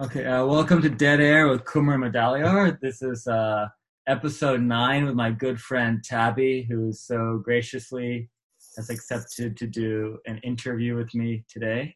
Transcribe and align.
Okay, 0.00 0.24
uh, 0.24 0.46
welcome 0.46 0.80
to 0.80 0.88
Dead 0.88 1.20
Air 1.20 1.48
with 1.48 1.66
Kumar 1.66 1.98
Madaliar. 1.98 2.80
This 2.80 3.02
is 3.02 3.26
uh, 3.26 3.66
episode 4.08 4.62
nine 4.62 5.04
with 5.04 5.14
my 5.14 5.30
good 5.30 5.60
friend 5.60 6.02
Tabby, 6.02 6.62
who 6.62 6.94
so 6.94 7.42
graciously 7.44 8.30
has 8.78 8.88
accepted 8.88 9.54
to 9.58 9.66
do 9.66 10.16
an 10.24 10.38
interview 10.38 10.96
with 10.96 11.14
me 11.14 11.44
today. 11.46 11.94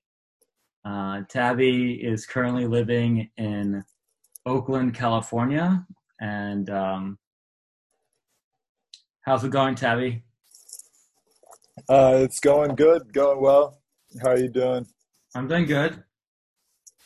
Uh, 0.84 1.22
Tabby 1.30 1.94
is 1.94 2.26
currently 2.26 2.66
living 2.66 3.30
in 3.38 3.82
Oakland, 4.44 4.92
California, 4.92 5.86
and 6.20 6.68
um, 6.68 7.18
how's 9.22 9.42
it 9.42 9.50
going, 9.50 9.74
Tabby? 9.74 10.22
Uh, 11.88 12.18
it's 12.20 12.40
going 12.40 12.74
good, 12.74 13.10
going 13.14 13.40
well. 13.40 13.80
How 14.20 14.32
are 14.32 14.38
you 14.38 14.50
doing? 14.50 14.86
I'm 15.34 15.48
doing 15.48 15.64
good. 15.64 16.02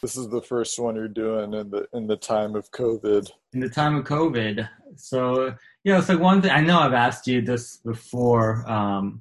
This 0.02 0.16
is 0.16 0.28
the 0.28 0.40
first 0.40 0.78
one 0.78 0.96
you're 0.96 1.08
doing 1.08 1.52
in 1.52 1.70
the 1.70 1.86
in 1.92 2.06
the 2.06 2.16
time 2.16 2.56
of 2.56 2.70
COVID. 2.70 3.30
In 3.52 3.60
the 3.60 3.68
time 3.68 3.96
of 3.96 4.04
COVID, 4.04 4.66
so 4.96 5.54
you 5.84 5.92
know, 5.92 5.98
it's 5.98 6.08
like 6.08 6.18
one 6.18 6.40
thing. 6.40 6.50
I 6.50 6.62
know 6.62 6.78
I've 6.78 6.94
asked 6.94 7.26
you 7.26 7.42
this 7.42 7.76
before, 7.78 8.68
um, 8.70 9.20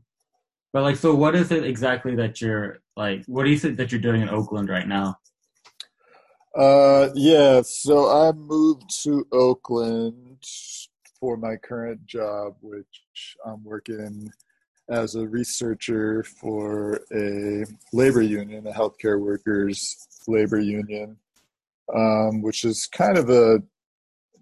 but 0.71 0.83
like, 0.83 0.95
so 0.95 1.13
what 1.13 1.35
is 1.35 1.51
it 1.51 1.65
exactly 1.65 2.15
that 2.15 2.39
you're 2.39 2.79
like? 2.95 3.25
What 3.25 3.43
do 3.43 3.49
you 3.49 3.59
think 3.59 3.75
that 3.77 3.91
you're 3.91 3.99
doing 3.99 4.21
in 4.21 4.29
Oakland 4.29 4.69
right 4.69 4.87
now? 4.87 5.19
Uh, 6.55 7.09
yeah. 7.13 7.61
So 7.61 8.09
I 8.09 8.31
moved 8.31 8.89
to 9.03 9.27
Oakland 9.33 10.43
for 11.19 11.35
my 11.35 11.57
current 11.57 12.05
job, 12.05 12.55
which 12.61 13.35
I'm 13.45 13.63
working 13.65 14.31
as 14.89 15.15
a 15.15 15.27
researcher 15.27 16.23
for 16.23 17.01
a 17.13 17.65
labor 17.93 18.21
union, 18.21 18.65
a 18.65 18.71
healthcare 18.71 19.19
workers 19.19 20.07
labor 20.27 20.59
union, 20.59 21.17
um, 21.95 22.41
which 22.41 22.63
is 22.63 22.87
kind 22.87 23.17
of 23.17 23.29
a 23.29 23.61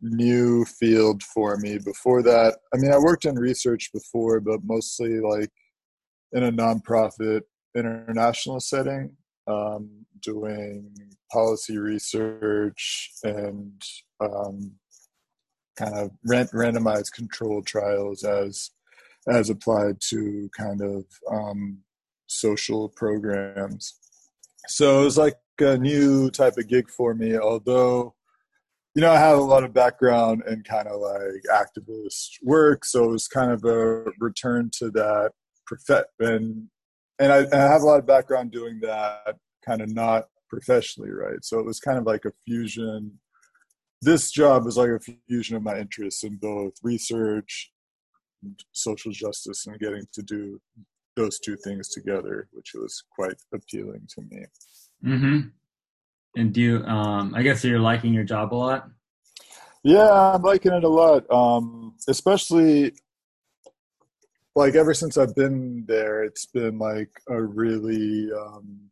new 0.01 0.65
field 0.65 1.23
for 1.23 1.57
me. 1.57 1.77
Before 1.77 2.21
that, 2.23 2.57
I 2.73 2.77
mean, 2.77 2.91
I 2.91 2.97
worked 2.97 3.25
in 3.25 3.35
research 3.35 3.91
before, 3.93 4.39
but 4.39 4.63
mostly 4.63 5.19
like 5.19 5.51
in 6.33 6.43
a 6.43 6.51
nonprofit 6.51 7.41
international 7.75 8.59
setting, 8.59 9.15
um, 9.47 9.89
doing 10.21 10.93
policy 11.31 11.77
research 11.77 13.11
and 13.23 13.81
um, 14.19 14.73
kind 15.77 15.95
of 15.95 16.11
randomized 16.27 17.13
control 17.13 17.61
trials 17.61 18.23
as 18.23 18.71
as 19.29 19.49
applied 19.49 19.99
to 19.99 20.49
kind 20.57 20.81
of 20.81 21.05
um, 21.29 21.79
social 22.27 22.89
programs. 22.89 23.99
So 24.67 25.01
it 25.01 25.05
was 25.05 25.17
like 25.17 25.35
a 25.61 25.77
new 25.77 26.29
type 26.29 26.57
of 26.57 26.67
gig 26.67 26.89
for 26.89 27.13
me, 27.13 27.37
although 27.37 28.15
you 28.97 29.01
know, 29.01 29.11
I 29.11 29.19
have 29.19 29.37
a 29.37 29.41
lot 29.41 29.63
of 29.63 29.75
background 29.75 30.41
in 30.47 30.63
kind 30.63 30.87
of 30.87 30.99
like 30.99 31.43
activist 31.53 32.29
work, 32.41 32.83
so 32.83 33.03
it 33.03 33.11
was 33.11 33.27
kind 33.27 33.51
of 33.51 33.63
a 33.63 34.05
return 34.19 34.71
to 34.79 34.89
that 34.89 35.33
prof- 35.67 36.05
and 36.19 36.67
and 37.19 37.31
I, 37.31 37.37
and 37.41 37.53
I 37.53 37.71
have 37.71 37.83
a 37.83 37.85
lot 37.85 37.99
of 37.99 38.07
background 38.07 38.51
doing 38.51 38.79
that 38.81 39.37
kind 39.63 39.81
of 39.83 39.93
not 39.93 40.29
professionally, 40.49 41.11
right? 41.11 41.43
So 41.43 41.59
it 41.59 41.65
was 41.65 41.79
kind 41.79 41.99
of 41.99 42.05
like 42.05 42.25
a 42.25 42.31
fusion. 42.47 43.19
This 44.01 44.31
job 44.31 44.65
was 44.65 44.77
like 44.77 44.89
a 44.89 44.99
fusion 45.27 45.55
of 45.55 45.61
my 45.61 45.77
interests 45.77 46.23
in 46.23 46.37
both 46.37 46.73
research, 46.81 47.71
social 48.71 49.11
justice, 49.11 49.67
and 49.67 49.79
getting 49.79 50.07
to 50.13 50.23
do 50.23 50.59
those 51.15 51.39
two 51.39 51.57
things 51.57 51.89
together, 51.89 52.47
which 52.51 52.71
was 52.73 53.03
quite 53.11 53.35
appealing 53.53 54.07
to 54.15 54.21
me. 54.29 54.45
Mm-hmm. 55.05 55.49
And 56.35 56.53
do 56.53 56.61
you, 56.61 56.83
um, 56.85 57.33
I 57.35 57.41
guess 57.41 57.63
you're 57.63 57.79
liking 57.79 58.13
your 58.13 58.23
job 58.23 58.53
a 58.53 58.55
lot? 58.55 58.89
Yeah, 59.83 60.11
I'm 60.11 60.41
liking 60.41 60.73
it 60.73 60.83
a 60.83 60.89
lot. 60.89 61.29
Um, 61.31 61.95
especially 62.07 62.93
like 64.55 64.75
ever 64.75 64.93
since 64.93 65.17
I've 65.17 65.35
been 65.35 65.85
there, 65.87 66.23
it's 66.23 66.45
been 66.45 66.77
like 66.77 67.09
a 67.29 67.41
really, 67.41 68.29
um, 68.33 68.89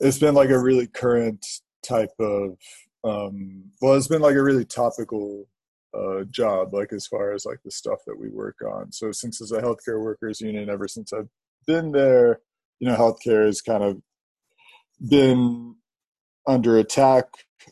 it's 0.00 0.18
been 0.18 0.34
like 0.34 0.50
a 0.50 0.58
really 0.58 0.86
current 0.86 1.44
type 1.82 2.12
of, 2.18 2.56
um, 3.04 3.64
well, 3.80 3.94
it's 3.94 4.08
been 4.08 4.22
like 4.22 4.36
a 4.36 4.42
really 4.42 4.64
topical 4.64 5.46
uh, 5.94 6.24
job, 6.30 6.74
like 6.74 6.92
as 6.92 7.06
far 7.06 7.32
as 7.32 7.44
like 7.44 7.58
the 7.64 7.70
stuff 7.70 7.98
that 8.06 8.18
we 8.18 8.28
work 8.28 8.56
on. 8.62 8.92
So 8.92 9.12
since 9.12 9.40
it's 9.40 9.52
a 9.52 9.60
healthcare 9.60 10.02
workers 10.02 10.40
union, 10.40 10.68
ever 10.68 10.88
since 10.88 11.12
I've 11.12 11.28
been 11.66 11.92
there, 11.92 12.40
you 12.78 12.88
know, 12.88 12.96
healthcare 12.96 13.48
is 13.48 13.62
kind 13.62 13.82
of 13.82 14.00
been 15.00 15.74
under 16.46 16.78
attack 16.78 17.26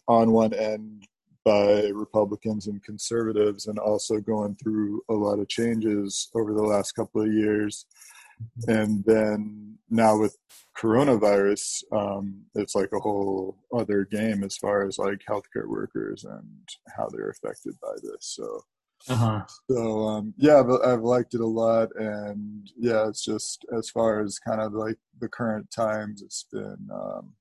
on 0.08 0.32
one 0.32 0.52
end 0.52 1.06
by 1.44 1.88
Republicans 1.88 2.66
and 2.66 2.82
conservatives, 2.82 3.66
and 3.66 3.78
also 3.78 4.18
going 4.18 4.56
through 4.56 5.02
a 5.10 5.14
lot 5.14 5.38
of 5.38 5.48
changes 5.48 6.30
over 6.34 6.54
the 6.54 6.62
last 6.62 6.92
couple 6.92 7.20
of 7.20 7.32
years. 7.32 7.86
And 8.66 9.04
then 9.04 9.78
now 9.90 10.18
with 10.18 10.36
coronavirus, 10.76 11.84
um, 11.92 12.42
it's 12.54 12.74
like 12.74 12.90
a 12.92 12.98
whole 12.98 13.58
other 13.72 14.06
game 14.10 14.42
as 14.42 14.56
far 14.56 14.86
as 14.86 14.98
like 14.98 15.20
healthcare 15.28 15.68
workers 15.68 16.24
and 16.24 16.68
how 16.96 17.08
they're 17.10 17.30
affected 17.30 17.74
by 17.80 17.94
this. 18.02 18.18
So, 18.20 18.62
uh-huh. 19.08 19.44
so 19.70 20.02
um, 20.04 20.34
yeah, 20.36 20.62
I've, 20.84 21.00
liked 21.00 21.34
it 21.34 21.40
a 21.40 21.46
lot, 21.46 21.88
and 21.96 22.70
yeah, 22.78 23.06
it's 23.08 23.24
just 23.24 23.64
as 23.76 23.90
far 23.90 24.22
as 24.22 24.38
kind 24.38 24.60
of 24.60 24.72
like 24.72 24.96
the 25.20 25.28
current 25.28 25.70
times, 25.70 26.22
it's 26.22 26.46
been 26.50 26.88
um, 26.92 27.32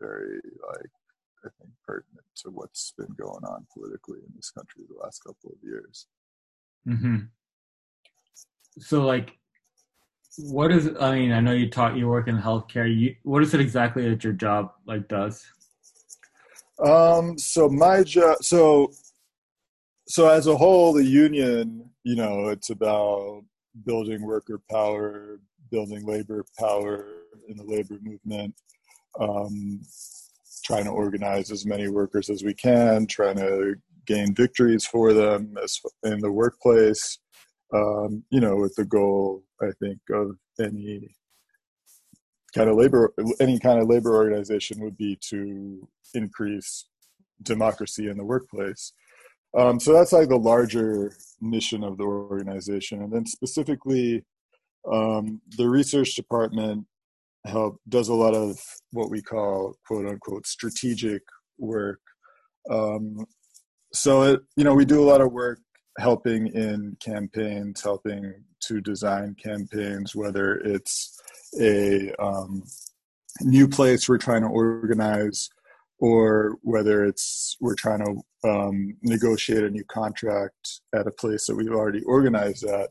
very 0.00 0.40
like 0.68 0.90
I 1.44 1.48
think 1.58 1.72
pertinent 1.86 2.24
to 2.36 2.50
what's 2.50 2.94
been 2.96 3.14
going 3.18 3.44
on 3.44 3.66
politically 3.72 4.18
in 4.18 4.32
this 4.34 4.50
country 4.50 4.84
the 4.88 5.02
last 5.02 5.22
couple 5.24 5.50
of 5.50 5.58
years. 5.62 6.06
Mm-hmm. 6.88 7.16
So 8.78 9.04
like 9.04 9.36
what 10.38 10.72
is 10.72 10.90
I 11.00 11.14
mean, 11.14 11.32
I 11.32 11.40
know 11.40 11.52
you 11.52 11.70
taught 11.70 11.96
you 11.96 12.08
work 12.08 12.28
in 12.28 12.38
healthcare. 12.38 12.92
You 12.92 13.14
what 13.22 13.42
is 13.42 13.54
it 13.54 13.60
exactly 13.60 14.08
that 14.08 14.24
your 14.24 14.32
job 14.32 14.72
like 14.86 15.08
does? 15.08 15.44
Um 16.84 17.38
so 17.38 17.68
my 17.68 18.02
job 18.02 18.38
so 18.42 18.90
so 20.06 20.28
as 20.28 20.46
a 20.46 20.56
whole 20.56 20.92
the 20.92 21.04
union, 21.04 21.90
you 22.02 22.16
know, 22.16 22.48
it's 22.48 22.70
about 22.70 23.42
building 23.84 24.22
worker 24.22 24.60
power, 24.70 25.40
building 25.70 26.06
labor 26.06 26.44
power 26.58 27.06
in 27.48 27.56
the 27.56 27.64
labor 27.64 27.98
movement 28.02 28.54
um, 29.20 29.80
trying 30.64 30.84
to 30.84 30.90
organize 30.90 31.50
as 31.50 31.66
many 31.66 31.88
workers 31.88 32.30
as 32.30 32.42
we 32.42 32.54
can, 32.54 33.06
trying 33.06 33.36
to 33.36 33.74
gain 34.06 34.34
victories 34.34 34.86
for 34.86 35.12
them 35.12 35.56
as 35.62 35.78
in 36.02 36.20
the 36.20 36.32
workplace. 36.32 37.18
Um, 37.72 38.24
you 38.30 38.40
know, 38.40 38.56
with 38.56 38.74
the 38.76 38.84
goal, 38.84 39.42
I 39.60 39.70
think, 39.80 39.98
of 40.10 40.36
any 40.60 41.14
kind 42.54 42.70
of 42.70 42.76
labor, 42.76 43.12
any 43.40 43.58
kind 43.58 43.80
of 43.80 43.88
labor 43.88 44.14
organization 44.14 44.80
would 44.80 44.96
be 44.96 45.18
to 45.30 45.88
increase 46.14 46.86
democracy 47.42 48.08
in 48.08 48.16
the 48.16 48.24
workplace. 48.24 48.92
Um, 49.56 49.78
so 49.78 49.92
that's 49.92 50.12
like 50.12 50.28
the 50.28 50.36
larger 50.36 51.12
mission 51.40 51.84
of 51.84 51.96
the 51.96 52.04
organization, 52.04 53.02
and 53.02 53.12
then 53.12 53.26
specifically, 53.26 54.24
um, 54.90 55.40
the 55.56 55.68
research 55.68 56.14
department 56.14 56.86
help 57.46 57.80
does 57.88 58.08
a 58.08 58.14
lot 58.14 58.34
of 58.34 58.58
what 58.92 59.10
we 59.10 59.22
call 59.22 59.76
quote 59.86 60.06
unquote 60.06 60.46
strategic 60.46 61.22
work. 61.58 62.00
Um, 62.70 63.26
so 63.92 64.22
it, 64.22 64.40
you 64.56 64.64
know, 64.64 64.74
we 64.74 64.84
do 64.84 65.02
a 65.02 65.08
lot 65.08 65.20
of 65.20 65.32
work 65.32 65.60
helping 65.98 66.48
in 66.48 66.96
campaigns, 67.00 67.82
helping 67.82 68.34
to 68.60 68.80
design 68.80 69.36
campaigns, 69.42 70.14
whether 70.16 70.56
it's 70.56 71.20
a 71.60 72.12
um, 72.20 72.62
new 73.42 73.68
place 73.68 74.08
we're 74.08 74.18
trying 74.18 74.42
to 74.42 74.48
organize 74.48 75.48
or 75.98 76.56
whether 76.62 77.04
it's 77.04 77.56
we're 77.60 77.74
trying 77.74 78.04
to 78.04 78.20
um, 78.44 78.96
negotiate 79.02 79.64
a 79.64 79.70
new 79.70 79.84
contract 79.84 80.80
at 80.94 81.06
a 81.06 81.12
place 81.12 81.46
that 81.46 81.56
we've 81.56 81.72
already 81.72 82.02
organized 82.02 82.64
at 82.64 82.90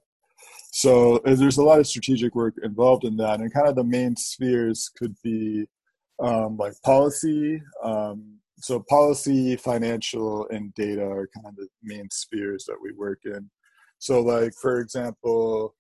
so 0.76 1.18
uh, 1.18 1.36
there's 1.36 1.60
a 1.60 1.64
lot 1.64 1.80
of 1.80 1.86
strategic 1.86 2.34
work 2.34 2.56
involved 2.64 3.04
in 3.04 3.16
that, 3.18 3.40
and 3.40 3.54
kind 3.54 3.68
of 3.68 3.76
the 3.76 3.84
main 3.84 4.16
spheres 4.16 4.90
could 4.98 5.16
be 5.24 5.68
um, 6.20 6.58
like 6.58 6.74
policy. 6.84 7.62
Um, 7.84 8.40
so 8.58 8.84
policy, 8.90 9.56
financial, 9.56 10.48
and 10.50 10.74
data 10.74 11.06
are 11.06 11.30
kind 11.36 11.46
of 11.46 11.56
the 11.56 11.68
main 11.84 12.10
spheres 12.10 12.66
that 12.66 12.78
we 12.82 12.92
work 12.94 13.20
in. 13.26 13.52
So, 14.00 14.22
like 14.22 14.54
for 14.60 14.80
example, 14.80 15.76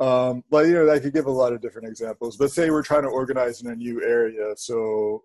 um, 0.00 0.44
like 0.52 0.66
you 0.66 0.74
know, 0.74 0.88
I 0.88 1.00
could 1.00 1.12
give 1.12 1.26
a 1.26 1.30
lot 1.30 1.52
of 1.52 1.60
different 1.60 1.88
examples. 1.88 2.36
But 2.36 2.52
say 2.52 2.70
we're 2.70 2.84
trying 2.84 3.02
to 3.02 3.08
organize 3.08 3.60
in 3.60 3.72
a 3.72 3.74
new 3.74 4.04
area, 4.04 4.54
so 4.56 5.24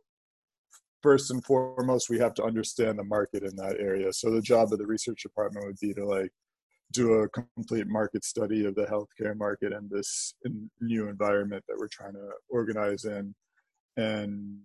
first 1.01 1.31
and 1.31 1.43
foremost, 1.43 2.09
we 2.09 2.19
have 2.19 2.33
to 2.35 2.43
understand 2.43 2.97
the 2.99 3.03
market 3.03 3.43
in 3.43 3.55
that 3.55 3.77
area. 3.79 4.11
So 4.13 4.29
the 4.29 4.41
job 4.41 4.71
of 4.71 4.79
the 4.79 4.85
research 4.85 5.23
department 5.23 5.65
would 5.65 5.79
be 5.79 5.93
to 5.93 6.05
like 6.05 6.31
do 6.91 7.13
a 7.13 7.29
complete 7.29 7.87
market 7.87 8.23
study 8.23 8.65
of 8.65 8.75
the 8.75 8.85
healthcare 8.85 9.35
market 9.35 9.71
and 9.73 9.89
this 9.89 10.33
new 10.79 11.07
environment 11.07 11.63
that 11.67 11.77
we're 11.77 11.87
trying 11.87 12.13
to 12.13 12.29
organize 12.49 13.05
in 13.05 13.33
and 13.97 14.59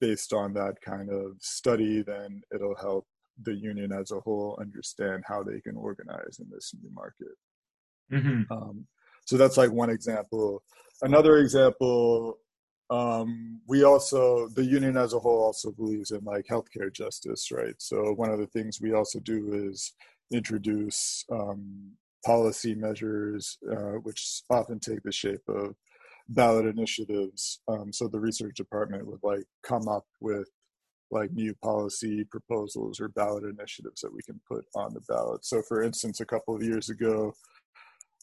based 0.00 0.32
on 0.32 0.52
that 0.54 0.74
kind 0.84 1.10
of 1.10 1.32
study, 1.40 2.02
then 2.02 2.42
it'll 2.54 2.76
help 2.76 3.06
the 3.42 3.54
union 3.54 3.92
as 3.92 4.10
a 4.10 4.20
whole 4.20 4.58
understand 4.60 5.24
how 5.26 5.42
they 5.42 5.60
can 5.60 5.76
organize 5.76 6.38
in 6.40 6.46
this 6.50 6.72
new 6.80 6.90
market. 6.92 7.34
Mm-hmm. 8.12 8.52
Um, 8.52 8.86
so 9.26 9.36
that's 9.36 9.56
like 9.56 9.70
one 9.70 9.90
example. 9.90 10.62
Another 11.02 11.38
example, 11.38 12.38
um, 12.90 13.60
we 13.66 13.84
also 13.84 14.48
the 14.48 14.64
union 14.64 14.96
as 14.96 15.12
a 15.12 15.18
whole 15.18 15.42
also 15.44 15.70
believes 15.70 16.10
in 16.10 16.24
like 16.24 16.46
healthcare 16.46 16.92
justice, 16.92 17.50
right? 17.52 17.74
So 17.78 18.12
one 18.14 18.30
of 18.30 18.38
the 18.38 18.46
things 18.46 18.80
we 18.80 18.94
also 18.94 19.20
do 19.20 19.52
is 19.70 19.92
introduce 20.32 21.24
um, 21.30 21.92
policy 22.24 22.74
measures, 22.74 23.58
uh, 23.70 23.98
which 24.02 24.42
often 24.50 24.80
take 24.80 25.02
the 25.02 25.12
shape 25.12 25.46
of 25.48 25.74
ballot 26.28 26.66
initiatives. 26.66 27.60
Um, 27.68 27.92
so 27.92 28.08
the 28.08 28.20
research 28.20 28.56
department 28.56 29.06
would 29.06 29.22
like 29.22 29.44
come 29.62 29.88
up 29.88 30.06
with 30.20 30.48
like 31.10 31.32
new 31.32 31.54
policy 31.62 32.24
proposals 32.24 33.00
or 33.00 33.08
ballot 33.08 33.44
initiatives 33.44 34.02
that 34.02 34.12
we 34.12 34.22
can 34.22 34.40
put 34.46 34.64
on 34.74 34.92
the 34.92 35.00
ballot. 35.08 35.44
So 35.44 35.62
for 35.62 35.82
instance, 35.82 36.20
a 36.20 36.26
couple 36.26 36.54
of 36.54 36.62
years 36.62 36.90
ago, 36.90 37.32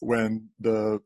when 0.00 0.48
the 0.60 1.00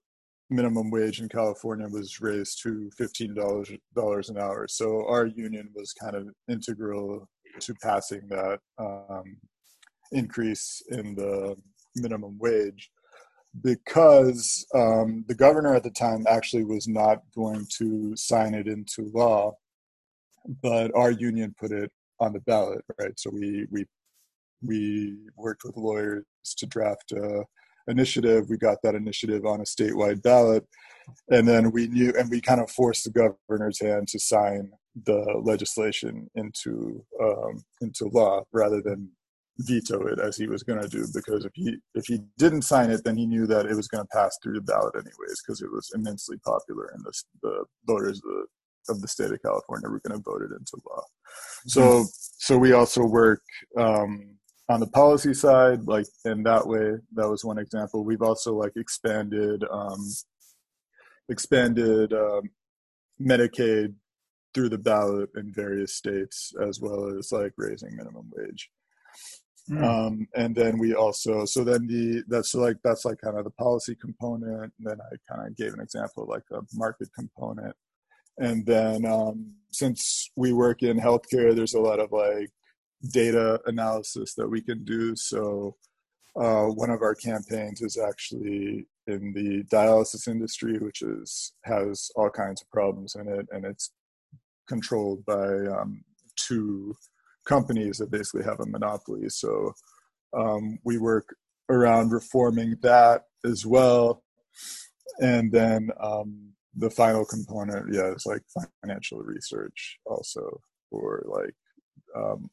minimum 0.50 0.90
wage 0.90 1.20
in 1.20 1.28
California 1.28 1.88
was 1.88 2.20
raised 2.20 2.62
to 2.62 2.90
fifteen 2.96 3.34
dollars 3.34 4.28
an 4.28 4.38
hour. 4.38 4.66
So 4.68 5.06
our 5.06 5.26
union 5.26 5.70
was 5.74 5.92
kind 5.92 6.16
of 6.16 6.28
integral 6.48 7.28
to 7.60 7.74
passing 7.82 8.28
that 8.28 8.58
um, 8.78 9.36
increase 10.12 10.82
in 10.90 11.14
the 11.14 11.56
minimum 11.96 12.38
wage 12.38 12.90
because 13.62 14.64
um, 14.74 15.24
the 15.28 15.34
governor 15.34 15.74
at 15.74 15.82
the 15.82 15.90
time 15.90 16.24
actually 16.28 16.64
was 16.64 16.86
not 16.86 17.18
going 17.34 17.66
to 17.78 18.14
sign 18.16 18.54
it 18.54 18.68
into 18.68 19.10
law, 19.12 19.52
but 20.62 20.94
our 20.94 21.10
union 21.10 21.54
put 21.58 21.72
it 21.72 21.90
on 22.20 22.32
the 22.32 22.40
ballot, 22.40 22.84
right? 23.00 23.18
So 23.18 23.30
we 23.30 23.66
we 23.70 23.84
we 24.62 25.16
worked 25.36 25.64
with 25.64 25.76
lawyers 25.76 26.24
to 26.58 26.66
draft 26.66 27.12
a 27.12 27.44
initiative. 27.88 28.48
We 28.48 28.56
got 28.56 28.78
that 28.82 28.94
initiative 28.94 29.44
on 29.46 29.60
a 29.60 29.64
statewide 29.64 30.22
ballot, 30.22 30.66
and 31.30 31.46
then 31.46 31.70
we 31.70 31.88
knew, 31.88 32.12
and 32.18 32.30
we 32.30 32.40
kind 32.40 32.60
of 32.60 32.70
forced 32.70 33.04
the 33.04 33.34
governor's 33.48 33.80
hand 33.80 34.08
to 34.08 34.18
sign 34.18 34.70
the 35.04 35.40
legislation 35.42 36.28
into 36.34 37.04
um, 37.22 37.62
into 37.80 38.08
law 38.08 38.42
rather 38.52 38.82
than 38.82 39.10
veto 39.58 40.06
it 40.06 40.18
as 40.18 40.36
he 40.36 40.46
was 40.46 40.62
going 40.62 40.80
to 40.80 40.88
do 40.88 41.06
because 41.14 41.44
if 41.44 41.52
he 41.54 41.76
if 41.94 42.06
he 42.06 42.20
didn't 42.38 42.62
sign 42.62 42.90
it 42.90 43.02
then 43.04 43.16
he 43.16 43.26
knew 43.26 43.46
that 43.46 43.66
it 43.66 43.74
was 43.74 43.88
going 43.88 44.02
to 44.02 44.08
pass 44.16 44.38
through 44.42 44.54
the 44.54 44.60
ballot 44.62 44.94
anyways 44.94 45.42
because 45.42 45.60
it 45.60 45.70
was 45.70 45.90
immensely 45.94 46.36
popular 46.44 46.90
and 46.94 47.04
the, 47.04 47.12
the 47.42 47.64
voters 47.86 48.18
of 48.18 48.22
the, 48.22 48.92
of 48.92 49.00
the 49.02 49.08
state 49.08 49.30
of 49.30 49.42
california 49.42 49.88
were 49.88 50.00
going 50.06 50.18
to 50.18 50.30
vote 50.30 50.42
it 50.42 50.50
into 50.52 50.80
law 50.88 51.02
so 51.66 51.80
mm-hmm. 51.80 52.02
so 52.10 52.56
we 52.56 52.72
also 52.72 53.04
work 53.04 53.42
um, 53.76 54.36
on 54.70 54.80
the 54.80 54.86
policy 54.86 55.34
side 55.34 55.82
like 55.86 56.06
in 56.24 56.42
that 56.42 56.66
way 56.66 56.92
that 57.14 57.28
was 57.28 57.44
one 57.44 57.58
example 57.58 58.04
we've 58.04 58.22
also 58.22 58.54
like 58.54 58.72
expanded 58.76 59.64
um, 59.70 60.00
expanded 61.28 62.12
um, 62.12 62.42
medicaid 63.20 63.94
through 64.54 64.68
the 64.68 64.78
ballot 64.78 65.28
in 65.36 65.52
various 65.52 65.94
states 65.94 66.52
as 66.66 66.80
well 66.80 67.16
as 67.18 67.32
like 67.32 67.52
raising 67.56 67.94
minimum 67.96 68.30
wage 68.36 68.70
Mm. 69.70 69.84
Um, 69.84 70.28
and 70.34 70.54
then 70.54 70.78
we 70.78 70.94
also, 70.94 71.44
so 71.44 71.62
then 71.62 71.86
the, 71.86 72.24
that's 72.28 72.54
like, 72.54 72.76
that's 72.82 73.04
like 73.04 73.20
kind 73.20 73.38
of 73.38 73.44
the 73.44 73.50
policy 73.50 73.94
component. 73.94 74.72
And 74.78 74.86
then 74.86 74.98
I 75.00 75.32
kind 75.32 75.46
of 75.46 75.56
gave 75.56 75.72
an 75.72 75.80
example 75.80 76.24
of 76.24 76.28
like 76.28 76.42
a 76.52 76.62
market 76.74 77.08
component. 77.14 77.74
And 78.38 78.66
then 78.66 79.04
um, 79.04 79.54
since 79.70 80.30
we 80.34 80.52
work 80.52 80.82
in 80.82 80.98
healthcare, 80.98 81.54
there's 81.54 81.74
a 81.74 81.80
lot 81.80 82.00
of 82.00 82.10
like 82.10 82.50
data 83.08 83.60
analysis 83.66 84.34
that 84.34 84.48
we 84.48 84.60
can 84.60 84.84
do. 84.84 85.16
So 85.16 85.76
uh, 86.36 86.66
one 86.66 86.90
of 86.90 87.02
our 87.02 87.14
campaigns 87.14 87.80
is 87.80 87.98
actually 87.98 88.86
in 89.06 89.32
the 89.32 89.64
dialysis 89.74 90.28
industry, 90.28 90.78
which 90.78 91.02
is 91.02 91.52
has 91.64 92.10
all 92.14 92.30
kinds 92.30 92.62
of 92.62 92.70
problems 92.70 93.16
in 93.16 93.26
it, 93.28 93.46
and 93.50 93.64
it's 93.64 93.90
controlled 94.68 95.24
by 95.24 95.48
um, 95.78 96.04
two 96.36 96.94
companies 97.46 97.98
that 97.98 98.10
basically 98.10 98.44
have 98.44 98.60
a 98.60 98.66
monopoly. 98.66 99.28
So 99.28 99.72
um, 100.36 100.78
we 100.84 100.98
work 100.98 101.34
around 101.68 102.12
reforming 102.12 102.76
that 102.82 103.22
as 103.44 103.66
well. 103.66 104.22
And 105.20 105.50
then 105.50 105.90
um, 106.00 106.52
the 106.76 106.90
final 106.90 107.24
component, 107.24 107.92
yeah, 107.92 108.12
is 108.12 108.26
like 108.26 108.42
financial 108.82 109.20
research 109.20 109.98
also, 110.06 110.60
or 110.90 111.24
like 111.26 111.54
um, 112.16 112.50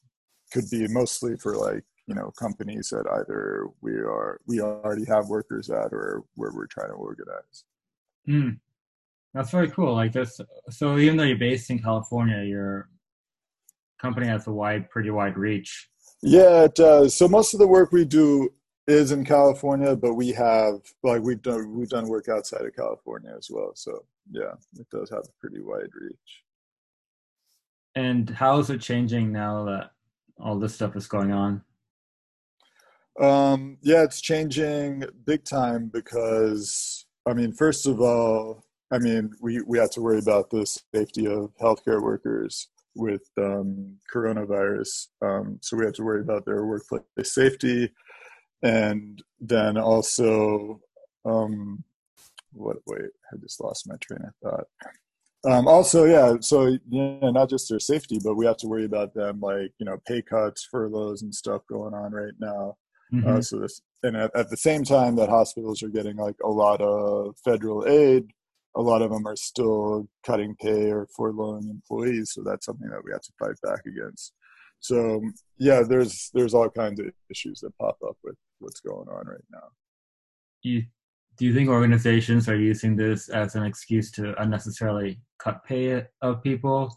could 0.51 0.69
be 0.69 0.87
mostly 0.87 1.37
for 1.37 1.55
like 1.55 1.83
you 2.07 2.15
know 2.15 2.31
companies 2.39 2.89
that 2.89 3.05
either 3.19 3.67
we 3.81 3.93
are 3.93 4.39
we 4.47 4.61
already 4.61 5.05
have 5.05 5.27
workers 5.27 5.69
at 5.69 5.93
or 5.93 6.23
where 6.35 6.51
we're 6.53 6.67
trying 6.67 6.89
to 6.89 6.93
organize. 6.93 7.63
Mm. 8.27 8.59
That's 9.33 9.51
very 9.51 9.69
cool. 9.69 9.93
Like 9.93 10.13
this, 10.13 10.39
so 10.69 10.97
even 10.97 11.17
though 11.17 11.23
you're 11.23 11.37
based 11.37 11.69
in 11.69 11.79
California, 11.79 12.43
you're 12.43 12.89
company 13.99 14.27
has 14.27 14.47
a 14.47 14.51
wide, 14.51 14.89
pretty 14.89 15.09
wide 15.09 15.37
reach. 15.37 15.89
Yeah, 16.21 16.63
it 16.63 16.75
does. 16.75 17.13
So 17.13 17.27
most 17.27 17.53
of 17.53 17.59
the 17.59 17.67
work 17.67 17.91
we 17.91 18.05
do 18.05 18.49
is 18.87 19.11
in 19.11 19.25
California, 19.25 19.95
but 19.95 20.13
we 20.13 20.29
have 20.31 20.79
like 21.03 21.21
we've 21.21 21.41
done 21.41 21.75
we've 21.75 21.89
done 21.89 22.07
work 22.07 22.29
outside 22.29 22.65
of 22.65 22.75
California 22.75 23.33
as 23.37 23.49
well. 23.51 23.71
So 23.75 24.05
yeah, 24.31 24.53
it 24.79 24.87
does 24.89 25.09
have 25.09 25.19
a 25.19 25.39
pretty 25.39 25.61
wide 25.61 25.89
reach. 25.93 26.43
And 27.95 28.29
how 28.29 28.59
is 28.59 28.69
it 28.69 28.79
changing 28.79 29.31
now 29.31 29.65
that 29.65 29.91
all 30.39 30.59
this 30.59 30.75
stuff 30.75 30.95
is 30.95 31.07
going 31.07 31.31
on? 31.31 31.61
Um, 33.19 33.77
yeah, 33.81 34.03
it's 34.03 34.21
changing 34.21 35.03
big 35.25 35.43
time 35.43 35.89
because 35.91 37.05
I 37.27 37.33
mean, 37.33 37.51
first 37.51 37.87
of 37.87 37.99
all, 37.99 38.63
I 38.91 38.99
mean, 38.99 39.33
we 39.41 39.61
we 39.61 39.77
have 39.79 39.89
to 39.91 40.01
worry 40.01 40.19
about 40.19 40.49
the 40.49 40.65
safety 40.65 41.27
of 41.27 41.51
healthcare 41.61 42.01
workers 42.01 42.69
with 42.95 43.29
um, 43.37 43.97
coronavirus. 44.13 45.07
Um, 45.21 45.59
so 45.61 45.77
we 45.77 45.85
have 45.85 45.93
to 45.95 46.03
worry 46.03 46.21
about 46.21 46.45
their 46.45 46.65
workplace 46.65 47.03
safety, 47.23 47.91
and 48.63 49.21
then 49.39 49.77
also, 49.77 50.79
um, 51.25 51.83
what? 52.53 52.77
Wait, 52.85 53.09
I 53.33 53.37
just 53.37 53.59
lost 53.61 53.89
my 53.89 53.95
train 53.97 54.21
of 54.23 54.33
thought. 54.41 54.67
Um, 55.45 55.67
also, 55.67 56.05
yeah, 56.05 56.35
so 56.41 56.77
yeah, 56.89 57.29
not 57.31 57.49
just 57.49 57.69
their 57.69 57.79
safety, 57.79 58.19
but 58.23 58.35
we 58.35 58.45
have 58.45 58.57
to 58.57 58.67
worry 58.67 58.85
about 58.85 59.13
them, 59.13 59.39
like 59.39 59.71
you 59.77 59.85
know, 59.85 59.97
pay 60.07 60.21
cuts, 60.21 60.67
furloughs, 60.69 61.21
and 61.21 61.33
stuff 61.33 61.61
going 61.69 61.93
on 61.93 62.11
right 62.11 62.33
now. 62.39 62.75
Mm-hmm. 63.13 63.27
Uh, 63.27 63.41
so 63.41 63.59
this, 63.59 63.81
and 64.03 64.17
at, 64.17 64.35
at 64.35 64.49
the 64.49 64.57
same 64.57 64.83
time 64.83 65.15
that 65.15 65.29
hospitals 65.29 65.83
are 65.83 65.89
getting 65.89 66.17
like 66.17 66.35
a 66.43 66.49
lot 66.49 66.81
of 66.81 67.35
federal 67.45 67.87
aid, 67.87 68.25
a 68.75 68.81
lot 68.81 69.01
of 69.01 69.11
them 69.11 69.25
are 69.27 69.35
still 69.35 70.07
cutting 70.25 70.55
pay 70.61 70.91
or 70.91 71.07
furloughing 71.17 71.69
employees. 71.69 72.31
So 72.33 72.43
that's 72.43 72.65
something 72.65 72.89
that 72.89 73.03
we 73.03 73.11
have 73.11 73.21
to 73.21 73.33
fight 73.39 73.55
back 73.63 73.85
against. 73.85 74.33
So 74.79 75.21
yeah, 75.57 75.81
there's 75.83 76.29
there's 76.33 76.53
all 76.53 76.69
kinds 76.69 76.99
of 76.99 77.07
issues 77.29 77.59
that 77.61 77.77
pop 77.77 77.97
up 78.07 78.17
with 78.23 78.35
what's 78.59 78.79
going 78.79 79.07
on 79.07 79.27
right 79.27 79.45
now. 79.51 79.69
You, 80.61 80.83
do 81.37 81.45
you 81.45 81.53
think 81.53 81.69
organizations 81.69 82.49
are 82.49 82.57
using 82.57 82.95
this 82.95 83.29
as 83.29 83.55
an 83.55 83.63
excuse 83.63 84.11
to 84.11 84.39
unnecessarily 84.41 85.19
cut 85.39 85.63
pay 85.63 86.03
of 86.21 86.43
people? 86.43 86.95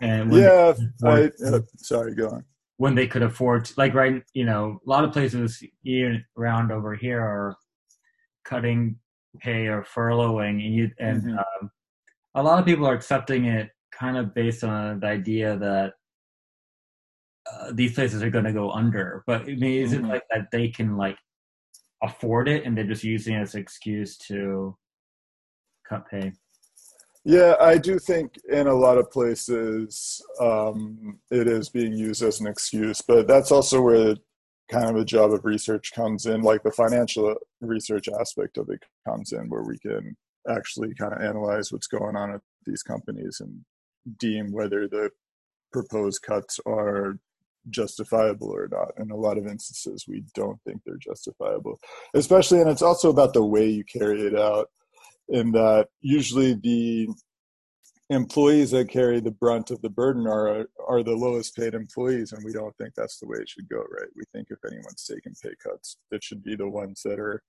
And 0.00 0.32
yeah, 0.32 0.74
I, 1.04 1.30
uh, 1.44 1.60
sorry, 1.78 2.14
go 2.14 2.28
on. 2.28 2.44
When 2.78 2.94
they 2.94 3.06
could 3.06 3.22
afford, 3.22 3.64
to, 3.66 3.74
like 3.78 3.94
right, 3.94 4.22
you 4.34 4.44
know, 4.44 4.80
a 4.86 4.90
lot 4.90 5.04
of 5.04 5.12
places 5.12 5.62
even 5.84 6.22
around 6.36 6.70
over 6.70 6.94
here 6.94 7.20
are 7.20 7.56
cutting 8.44 8.98
pay 9.38 9.66
or 9.66 9.82
furloughing, 9.82 10.64
and 10.64 10.74
you 10.74 10.90
and 10.98 11.22
mm-hmm. 11.22 11.38
um, 11.38 11.70
a 12.34 12.42
lot 12.42 12.58
of 12.58 12.66
people 12.66 12.86
are 12.86 12.94
accepting 12.94 13.46
it 13.46 13.70
kind 13.92 14.16
of 14.18 14.34
based 14.34 14.62
on 14.62 15.00
the 15.00 15.06
idea 15.06 15.56
that 15.56 15.94
uh, 17.50 17.72
these 17.72 17.94
places 17.94 18.22
are 18.22 18.30
going 18.30 18.44
to 18.44 18.52
go 18.52 18.70
under. 18.70 19.22
But 19.26 19.42
I 19.42 19.54
mean, 19.54 19.82
is 19.82 19.92
mm-hmm. 19.92 20.04
it 20.04 20.08
like 20.08 20.22
that 20.30 20.50
they 20.52 20.68
can 20.68 20.96
like 20.96 21.16
afford 22.02 22.48
it 22.48 22.64
and 22.64 22.76
they're 22.76 22.84
just 22.84 23.04
using 23.04 23.34
it 23.34 23.40
as 23.40 23.54
an 23.54 23.60
excuse 23.60 24.16
to 24.18 24.76
cut 25.88 26.08
pay? 26.10 26.32
Yeah, 27.24 27.56
I 27.60 27.76
do 27.78 27.98
think 27.98 28.38
in 28.48 28.68
a 28.68 28.74
lot 28.74 28.98
of 28.98 29.10
places 29.10 30.22
um, 30.40 31.18
it 31.30 31.48
is 31.48 31.68
being 31.68 31.92
used 31.92 32.22
as 32.22 32.40
an 32.40 32.46
excuse, 32.46 33.02
but 33.02 33.26
that's 33.26 33.50
also 33.50 33.82
where 33.82 34.14
kind 34.70 34.90
of 34.90 34.96
the 34.96 35.04
job 35.04 35.32
of 35.32 35.44
research 35.44 35.92
comes 35.92 36.26
in, 36.26 36.42
like 36.42 36.62
the 36.62 36.70
financial 36.70 37.34
research 37.60 38.08
aspect 38.20 38.58
of 38.58 38.68
it 38.68 38.80
comes 39.06 39.32
in, 39.32 39.48
where 39.48 39.64
we 39.64 39.78
can 39.78 40.16
actually 40.48 40.94
kind 40.94 41.12
of 41.12 41.20
analyze 41.20 41.72
what's 41.72 41.88
going 41.88 42.16
on 42.16 42.32
at 42.32 42.40
these 42.64 42.82
companies 42.82 43.40
and 43.40 43.64
deem 44.18 44.52
whether 44.52 44.86
the 44.86 45.10
proposed 45.72 46.22
cuts 46.22 46.60
are 46.64 47.18
justifiable 47.70 48.50
or 48.50 48.68
not. 48.70 48.92
In 48.98 49.10
a 49.10 49.16
lot 49.16 49.38
of 49.38 49.46
instances, 49.46 50.04
we 50.08 50.24
don't 50.34 50.60
think 50.62 50.82
they're 50.84 50.96
justifiable, 50.96 51.78
especially, 52.14 52.60
and 52.60 52.70
it's 52.70 52.82
also 52.82 53.10
about 53.10 53.34
the 53.34 53.44
way 53.44 53.68
you 53.68 53.84
carry 53.84 54.22
it 54.22 54.38
out. 54.38 54.68
In 55.28 55.50
that, 55.52 55.88
usually 56.00 56.54
the 56.54 57.08
employees 58.10 58.70
that 58.70 58.88
carry 58.88 59.20
the 59.20 59.32
brunt 59.32 59.70
of 59.70 59.82
the 59.82 59.90
burden 59.90 60.26
are 60.26 60.66
are 60.86 61.02
the 61.02 61.16
lowest 61.16 61.56
paid 61.56 61.74
employees 61.74 62.32
and 62.32 62.44
we 62.44 62.52
don't 62.52 62.76
think 62.76 62.94
that's 62.94 63.18
the 63.18 63.26
way 63.26 63.38
it 63.38 63.48
should 63.48 63.68
go 63.68 63.78
right 63.78 64.08
we 64.14 64.22
think 64.32 64.46
if 64.50 64.58
anyone's 64.64 65.04
taking 65.04 65.34
pay 65.42 65.52
cuts 65.60 65.96
it 66.12 66.22
should 66.22 66.42
be 66.44 66.54
the 66.54 66.68
ones 66.68 67.02
that 67.04 67.18
are 67.18 67.42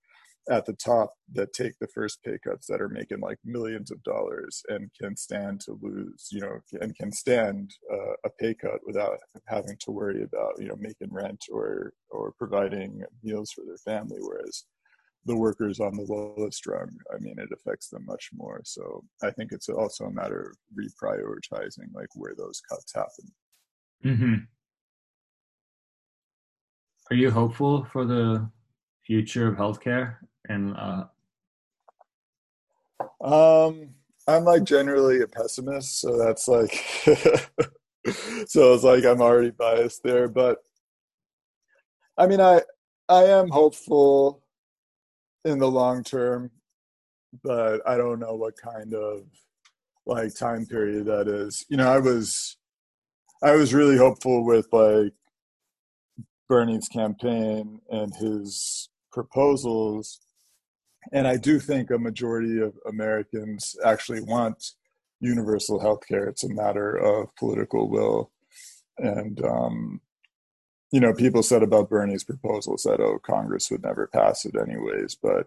at 0.50 0.64
the 0.66 0.72
top 0.74 1.10
that 1.32 1.52
take 1.52 1.78
the 1.78 1.88
first 1.88 2.22
pay 2.22 2.38
cuts 2.42 2.66
that 2.66 2.80
are 2.80 2.88
making 2.88 3.20
like 3.20 3.38
millions 3.44 3.90
of 3.90 4.02
dollars 4.02 4.62
and 4.68 4.90
can 5.00 5.16
stand 5.16 5.60
to 5.60 5.78
lose 5.82 6.28
you 6.30 6.40
know 6.40 6.58
and 6.80 6.94
can 6.96 7.12
stand 7.12 7.70
uh, 7.92 8.14
a 8.24 8.30
pay 8.38 8.54
cut 8.54 8.80
without 8.86 9.18
having 9.46 9.76
to 9.80 9.90
worry 9.90 10.22
about 10.22 10.52
you 10.58 10.68
know 10.68 10.76
making 10.78 11.08
rent 11.10 11.44
or 11.52 11.92
or 12.10 12.32
providing 12.38 13.02
meals 13.22 13.52
for 13.52 13.64
their 13.66 13.76
family 13.78 14.18
whereas 14.20 14.64
the 15.24 15.36
workers 15.36 15.78
on 15.78 15.94
the 15.94 16.06
lowest 16.08 16.66
rung, 16.66 16.90
I 17.14 17.18
mean, 17.18 17.34
it 17.38 17.50
affects 17.52 17.88
them 17.88 18.04
much 18.06 18.30
more. 18.32 18.62
So 18.64 19.04
I 19.22 19.30
think 19.30 19.52
it's 19.52 19.68
also 19.68 20.04
a 20.04 20.12
matter 20.12 20.52
of 20.52 20.56
reprioritizing, 20.74 21.92
like 21.92 22.08
where 22.14 22.34
those 22.36 22.62
cuts 22.68 22.94
happen. 22.94 23.32
Mm-hmm. 24.04 24.34
Are 27.10 27.16
you 27.16 27.30
hopeful 27.30 27.84
for 27.92 28.06
the 28.06 28.50
future 29.04 29.48
of 29.48 29.56
healthcare? 29.56 30.16
And 30.48 30.76
uh... 30.76 31.04
um, 33.20 33.90
I'm 34.26 34.44
like 34.44 34.64
generally 34.64 35.22
a 35.22 35.26
pessimist, 35.26 36.00
so 36.00 36.18
that's 36.18 36.48
like, 36.48 36.72
so 38.46 38.74
it's 38.74 38.84
like 38.84 39.04
I'm 39.04 39.22
already 39.22 39.50
biased 39.50 40.02
there. 40.02 40.28
But 40.28 40.58
I 42.16 42.26
mean, 42.26 42.40
I 42.40 42.62
I 43.08 43.24
am 43.24 43.48
hopeful 43.48 44.42
in 45.44 45.58
the 45.58 45.70
long 45.70 46.04
term, 46.04 46.50
but 47.42 47.80
I 47.88 47.96
don't 47.96 48.20
know 48.20 48.34
what 48.34 48.54
kind 48.56 48.94
of 48.94 49.24
like 50.06 50.34
time 50.34 50.66
period 50.66 51.06
that 51.06 51.28
is. 51.28 51.64
You 51.68 51.76
know, 51.76 51.90
I 51.90 51.98
was 51.98 52.56
I 53.42 53.52
was 53.52 53.72
really 53.72 53.96
hopeful 53.96 54.44
with 54.44 54.66
like 54.72 55.12
Bernie's 56.48 56.88
campaign 56.88 57.80
and 57.90 58.12
his 58.14 58.88
proposals. 59.12 60.20
And 61.12 61.26
I 61.26 61.36
do 61.36 61.58
think 61.58 61.90
a 61.90 61.98
majority 61.98 62.60
of 62.60 62.74
Americans 62.86 63.76
actually 63.84 64.20
want 64.20 64.72
universal 65.20 65.80
health 65.80 66.06
care. 66.06 66.28
It's 66.28 66.44
a 66.44 66.52
matter 66.52 66.94
of 66.96 67.34
political 67.36 67.88
will. 67.88 68.30
And 68.98 69.42
um, 69.44 70.00
you 70.90 71.00
know, 71.00 71.12
people 71.12 71.42
said 71.42 71.62
about 71.62 71.90
Bernie's 71.90 72.24
proposals 72.24 72.82
that 72.82 73.00
oh, 73.00 73.18
Congress 73.24 73.70
would 73.70 73.82
never 73.82 74.06
pass 74.06 74.44
it 74.44 74.54
anyways. 74.56 75.16
But 75.20 75.46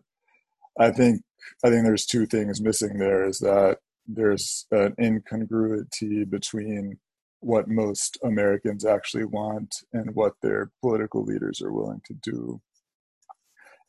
I 0.80 0.92
think 0.92 1.24
I 1.64 1.70
think 1.70 1.84
there's 1.84 2.06
two 2.06 2.26
things 2.26 2.62
missing 2.62 2.98
there. 2.98 3.26
Is 3.26 3.40
that 3.40 3.80
there's 4.08 4.68
an 4.72 4.96
incongruity 5.00 6.24
between 6.24 7.00
what 7.40 7.68
most 7.68 8.20
Americans 8.24 8.86
actually 8.86 9.26
want 9.26 9.78
and 9.94 10.14
what 10.16 10.34
their 10.42 10.72
political 10.80 11.24
leaders 11.24 11.62
are 11.62 11.72
willing 11.72 12.02
to 12.06 12.14
do. 12.14 12.62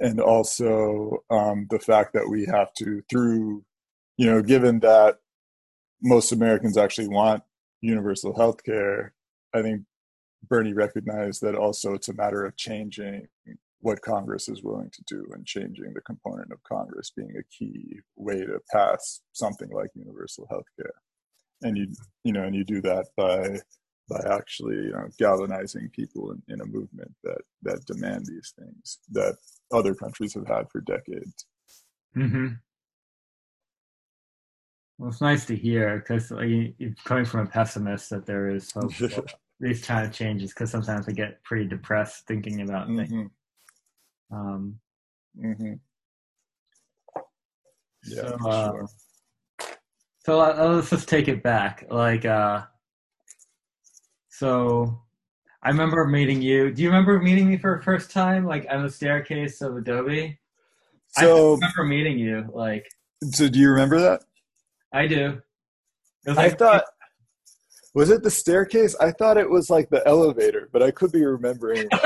And 0.02 0.20
also 0.20 1.22
um, 1.30 1.68
the 1.70 1.78
fact 1.78 2.12
that 2.14 2.28
we 2.28 2.44
have 2.46 2.74
to, 2.78 3.02
through, 3.08 3.64
you 4.16 4.26
know, 4.26 4.42
given 4.42 4.80
that 4.80 5.18
most 6.02 6.32
Americans 6.32 6.76
actually 6.76 7.06
want 7.06 7.44
universal 7.80 8.34
health 8.34 8.64
care, 8.64 9.14
I 9.54 9.62
think 9.62 9.82
Bernie 10.48 10.72
recognized 10.72 11.40
that 11.42 11.54
also 11.54 11.94
it's 11.94 12.08
a 12.08 12.14
matter 12.14 12.44
of 12.44 12.56
changing 12.56 13.28
what 13.78 14.02
Congress 14.02 14.48
is 14.48 14.62
willing 14.62 14.90
to 14.92 15.02
do 15.06 15.24
and 15.32 15.46
changing 15.46 15.92
the 15.94 16.00
component 16.00 16.50
of 16.50 16.62
Congress 16.64 17.12
being 17.16 17.34
a 17.38 17.56
key 17.56 18.00
way 18.16 18.38
to 18.40 18.58
pass 18.72 19.20
something 19.32 19.68
like 19.70 19.90
universal 19.94 20.48
health 20.50 20.66
care. 20.76 20.94
And 21.62 21.76
you 21.76 21.92
you 22.24 22.32
know, 22.32 22.42
and 22.42 22.56
you 22.56 22.64
do 22.64 22.80
that 22.82 23.06
by 23.16 23.60
by 24.12 24.34
actually 24.34 24.76
you 24.76 24.92
know, 24.92 25.08
galvanizing 25.18 25.88
people 25.90 26.32
in, 26.32 26.42
in 26.54 26.60
a 26.60 26.66
movement 26.66 27.12
that 27.24 27.40
that 27.62 27.84
demand 27.86 28.26
these 28.26 28.52
things 28.58 28.98
that 29.10 29.36
other 29.72 29.94
countries 29.94 30.34
have 30.34 30.46
had 30.46 30.68
for 30.70 30.80
decades. 30.80 31.46
Mm-hmm. 32.16 32.48
Well, 34.98 35.10
it's 35.10 35.20
nice 35.20 35.46
to 35.46 35.56
hear 35.56 35.98
because 35.98 36.30
like, 36.30 36.74
coming 37.04 37.24
from 37.24 37.46
a 37.46 37.50
pessimist 37.50 38.10
that 38.10 38.26
there 38.26 38.48
is 38.48 38.70
hope 38.72 38.92
these 39.60 39.84
kind 39.84 40.06
of 40.06 40.12
changes 40.12 40.50
because 40.50 40.70
sometimes 40.70 41.08
I 41.08 41.12
get 41.12 41.42
pretty 41.44 41.66
depressed 41.66 42.26
thinking 42.26 42.60
about 42.60 42.88
mm-hmm. 42.88 42.98
things. 42.98 43.30
Um, 44.30 44.78
mm-hmm. 45.38 45.74
Yeah, 48.04 48.28
so, 48.28 48.48
uh, 48.48 48.72
sure. 48.72 48.88
so 50.26 50.40
uh, 50.40 50.74
let's 50.74 50.90
just 50.90 51.08
take 51.08 51.28
it 51.28 51.42
back. 51.42 51.86
Like, 51.88 52.24
uh, 52.24 52.62
so 54.42 55.00
I 55.62 55.68
remember 55.68 56.04
meeting 56.04 56.42
you. 56.42 56.72
Do 56.72 56.82
you 56.82 56.88
remember 56.88 57.20
meeting 57.20 57.48
me 57.48 57.58
for 57.58 57.76
the 57.76 57.84
first 57.84 58.10
time, 58.10 58.44
like 58.44 58.66
on 58.68 58.82
the 58.82 58.90
staircase 58.90 59.60
of 59.60 59.76
Adobe? 59.76 60.36
So 61.10 61.52
I 61.52 61.54
remember 61.54 61.84
meeting 61.84 62.18
you. 62.18 62.50
Like, 62.52 62.84
so 63.30 63.48
do 63.48 63.60
you 63.60 63.70
remember 63.70 64.00
that? 64.00 64.24
I 64.92 65.06
do. 65.06 65.40
Like, 66.26 66.38
I 66.38 66.50
thought 66.50 66.84
was 67.94 68.10
it 68.10 68.24
the 68.24 68.32
staircase? 68.32 68.96
I 68.98 69.12
thought 69.12 69.36
it 69.36 69.48
was 69.48 69.70
like 69.70 69.90
the 69.90 70.04
elevator, 70.08 70.68
but 70.72 70.82
I 70.82 70.90
could 70.90 71.12
be 71.12 71.24
remembering. 71.24 71.88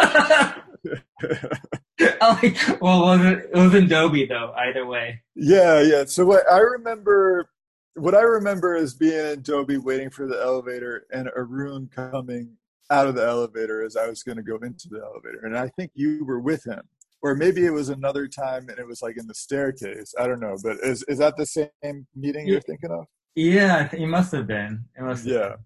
like, 2.20 2.58
well, 2.82 3.00
was 3.00 3.24
it? 3.24 3.50
It 3.50 3.58
was 3.58 3.74
in 3.74 3.88
Dobie 3.88 4.26
though. 4.26 4.52
Either 4.58 4.84
way. 4.84 5.22
Yeah, 5.34 5.80
yeah. 5.80 6.04
So 6.04 6.26
what 6.26 6.44
I 6.52 6.58
remember, 6.58 7.48
what 7.96 8.14
I 8.14 8.20
remember 8.20 8.76
is 8.76 8.94
being 8.94 9.32
in 9.32 9.42
Dobie 9.42 9.78
waiting 9.78 10.10
for 10.10 10.26
the 10.26 10.40
elevator, 10.40 11.06
and 11.12 11.30
Arun 11.34 11.88
coming 11.94 12.56
out 12.90 13.06
of 13.06 13.14
the 13.14 13.26
elevator 13.26 13.82
as 13.82 13.96
I 13.96 14.06
was 14.06 14.22
going 14.22 14.36
to 14.36 14.42
go 14.42 14.56
into 14.56 14.88
the 14.88 15.00
elevator, 15.02 15.40
and 15.44 15.56
I 15.56 15.68
think 15.68 15.92
you 15.94 16.24
were 16.24 16.40
with 16.40 16.64
him, 16.64 16.82
or 17.22 17.34
maybe 17.34 17.64
it 17.64 17.70
was 17.70 17.88
another 17.88 18.28
time, 18.28 18.68
and 18.68 18.78
it 18.78 18.86
was 18.86 19.02
like 19.02 19.16
in 19.16 19.26
the 19.26 19.34
staircase. 19.34 20.14
I 20.18 20.26
don't 20.26 20.40
know, 20.40 20.56
but 20.62 20.76
is 20.82 21.02
is 21.04 21.18
that 21.18 21.36
the 21.36 21.46
same 21.46 22.06
meeting 22.14 22.46
you're 22.46 22.60
thinking 22.60 22.90
of? 22.90 23.06
Yeah, 23.34 23.88
it 23.92 24.06
must 24.06 24.32
have 24.32 24.46
been. 24.46 24.84
It 24.96 25.02
must. 25.02 25.24
Have 25.24 25.32
yeah. 25.34 25.56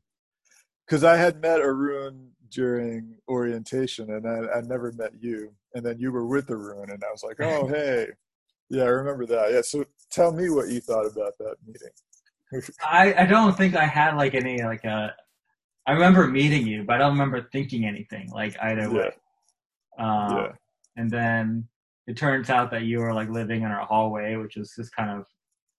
Because 0.86 1.04
I 1.04 1.16
had 1.16 1.40
met 1.40 1.60
Arun 1.60 2.30
during 2.50 3.16
orientation, 3.28 4.10
and 4.10 4.26
I, 4.26 4.58
I 4.58 4.60
never 4.62 4.92
met 4.92 5.12
you, 5.20 5.52
and 5.74 5.84
then 5.84 5.98
you 5.98 6.12
were 6.12 6.26
with 6.26 6.50
Arun, 6.50 6.90
and 6.90 7.02
I 7.02 7.10
was 7.10 7.24
like, 7.24 7.36
oh 7.40 7.66
hey, 7.66 8.06
yeah, 8.68 8.84
I 8.84 8.88
remember 8.88 9.26
that. 9.26 9.52
Yeah, 9.52 9.62
so 9.62 9.84
tell 10.12 10.32
me 10.32 10.48
what 10.48 10.68
you 10.68 10.80
thought 10.80 11.06
about 11.06 11.36
that 11.38 11.56
meeting. 11.66 11.90
I 12.82 13.14
I 13.14 13.26
don't 13.26 13.56
think 13.56 13.74
I 13.74 13.86
had 13.86 14.16
like 14.16 14.34
any 14.34 14.62
like 14.62 14.84
a. 14.84 14.88
Uh, 14.88 15.10
I 15.86 15.92
remember 15.92 16.26
meeting 16.26 16.66
you, 16.66 16.84
but 16.84 16.96
I 16.96 16.98
don't 16.98 17.12
remember 17.12 17.48
thinking 17.52 17.84
anything 17.84 18.30
like 18.30 18.56
either 18.62 18.82
yeah. 18.82 18.88
way. 18.88 19.10
Uh, 19.98 20.34
yeah. 20.36 20.52
And 20.96 21.10
then 21.10 21.68
it 22.06 22.16
turns 22.16 22.50
out 22.50 22.70
that 22.72 22.82
you 22.82 23.00
were 23.00 23.14
like 23.14 23.28
living 23.28 23.62
in 23.62 23.70
our 23.70 23.84
hallway, 23.86 24.36
which 24.36 24.56
was 24.56 24.72
just 24.76 24.94
kind 24.94 25.10
of, 25.10 25.26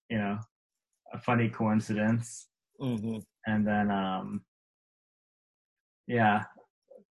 you 0.10 0.18
know, 0.18 0.40
a 1.14 1.20
funny 1.20 1.50
coincidence. 1.50 2.48
Mm-hmm. 2.82 3.20
And 3.46 3.68
then 3.68 3.92
um, 3.92 4.42
yeah, 6.08 6.44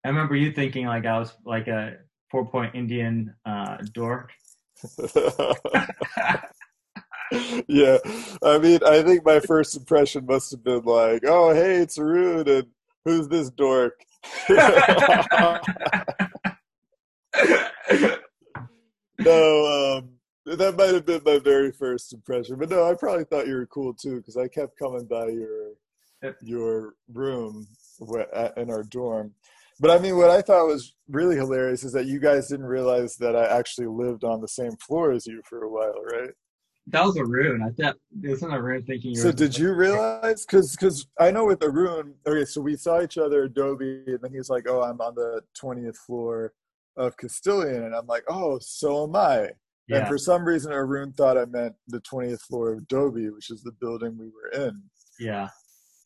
I 0.05 0.09
remember 0.09 0.37
you 0.37 0.53
thinking 0.53 0.87
like 0.87 1.07
I 1.07 1.19
was 1.19 1.33
like 1.45 1.69
a 1.69 1.97
four 2.31 2.47
point 2.47 2.75
Indian 2.75 3.35
uh, 3.47 3.79
dork. 3.93 4.31
yeah, 7.69 7.99
I 8.43 8.59
mean, 8.59 8.81
I 8.87 9.03
think 9.03 9.25
my 9.25 9.41
first 9.41 9.77
impression 9.77 10.27
must 10.27 10.51
have 10.51 10.63
been 10.63 10.83
like, 10.83 11.23
"Oh, 11.27 11.55
hey, 11.55 11.77
it's 11.77 11.99
Arun, 11.99 12.49
and 12.49 12.67
who's 13.05 13.29
this 13.29 13.51
dork?" 13.51 14.01
no, 19.21 19.99
um, 19.99 20.11
that 20.47 20.75
might 20.77 20.95
have 20.95 21.07
been 21.07 21.23
my 21.25 21.39
very 21.39 21.73
first 21.73 22.13
impression, 22.13 22.57
but 22.59 22.71
no, 22.71 22.89
I 22.89 22.95
probably 22.95 23.25
thought 23.25 23.47
you 23.47 23.55
were 23.55 23.67
cool 23.67 23.95
too 23.95 24.17
because 24.17 24.37
I 24.37 24.49
kept 24.49 24.79
coming 24.79 25.07
by 25.07 25.29
your 25.29 25.73
your 26.43 26.95
room 27.13 27.67
in 28.57 28.71
our 28.71 28.83
dorm. 28.83 29.35
But 29.81 29.91
I 29.91 29.99
mean, 29.99 30.17
what 30.17 30.31
I 30.31 30.41
thought 30.41 30.67
was 30.67 30.95
really 31.09 31.37
hilarious 31.37 31.85
is 31.85 31.93
that 31.93 32.07
you 32.07 32.21
guys 32.21 32.49
didn't 32.49 32.67
realize 32.67 33.17
that 33.17 33.35
I 33.35 33.47
actually 33.47 33.89
lived 33.89 34.25
on 34.25 34.41
the 34.41 34.49
same 34.49 34.77
floor 34.77 35.11
as 35.13 35.27
you 35.27 35.43
for 35.45 35.65
a 35.65 35.71
while, 35.71 36.01
right? 36.13 36.31
That 36.89 37.05
was 37.05 37.17
Arun. 37.17 37.63
I 37.63 37.71
thought 37.71 37.97
it 38.23 38.31
wasn't 38.31 38.53
Arun 38.53 38.85
thinking 38.85 39.13
you. 39.13 39.17
So 39.17 39.33
did 39.33 39.57
you 39.57 39.73
realize? 39.73 40.45
Because 40.45 40.73
because 40.73 41.07
I 41.19 41.31
know 41.31 41.47
with 41.47 41.63
Arun. 41.63 42.15
Okay, 42.27 42.45
so 42.45 42.61
we 42.61 42.77
saw 42.77 43.03
each 43.03 43.17
other 43.17 43.45
at 43.45 43.55
Dobie, 43.55 44.05
and 44.07 44.19
then 44.21 44.33
he's 44.33 44.51
like, 44.51 44.67
"Oh, 44.69 44.83
I'm 44.83 45.01
on 45.01 45.15
the 45.15 45.41
twentieth 45.59 45.97
floor 45.97 46.53
of 46.97 47.17
Castilian," 47.17 47.85
and 47.85 47.95
I'm 47.95 48.07
like, 48.07 48.25
"Oh, 48.29 48.59
so 48.61 49.05
am 49.05 49.17
I." 49.17 49.51
Yeah. 49.89 49.99
And 49.99 50.09
for 50.09 50.19
some 50.19 50.45
reason, 50.45 50.73
Arun 50.73 51.13
thought 51.13 51.39
I 51.39 51.47
meant 51.47 51.75
the 51.89 52.01
twentieth 52.01 52.43
floor 52.43 52.75
of 52.75 52.87
Dobie, 52.87 53.31
which 53.31 53.51
is 53.51 53.63
the 53.63 53.73
building 53.73 54.19
we 54.19 54.27
were 54.27 54.67
in. 54.67 54.83
Yeah. 55.19 55.49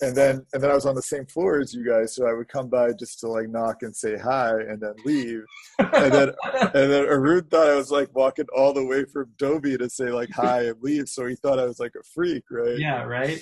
And 0.01 0.17
then 0.17 0.47
and 0.53 0.63
then 0.63 0.71
I 0.71 0.75
was 0.75 0.87
on 0.87 0.95
the 0.95 1.03
same 1.03 1.27
floor 1.27 1.61
as 1.61 1.75
you 1.75 1.87
guys, 1.87 2.15
so 2.15 2.27
I 2.27 2.33
would 2.33 2.49
come 2.49 2.69
by 2.69 2.93
just 2.93 3.21
to 3.21 3.29
like 3.29 3.49
knock 3.49 3.83
and 3.83 3.95
say 3.95 4.17
hi, 4.17 4.51
and 4.51 4.81
then 4.81 4.95
leave. 5.05 5.43
And 5.79 6.13
then 6.13 6.33
and 6.53 6.91
then 6.91 7.05
Arun 7.07 7.45
thought 7.45 7.69
I 7.69 7.75
was 7.75 7.91
like 7.91 8.15
walking 8.15 8.47
all 8.57 8.73
the 8.73 8.85
way 8.85 9.05
from 9.05 9.33
Dobie 9.39 9.77
to 9.77 9.91
say 9.91 10.11
like 10.11 10.31
hi 10.31 10.67
and 10.67 10.81
leave, 10.83 11.09
so 11.09 11.27
he 11.27 11.35
thought 11.37 11.59
I 11.59 11.65
was 11.65 11.81
like 11.81 11.95
a 11.99 12.05
freak, 12.15 12.45
right? 12.51 12.79
Yeah, 12.79 13.03
right. 13.03 13.41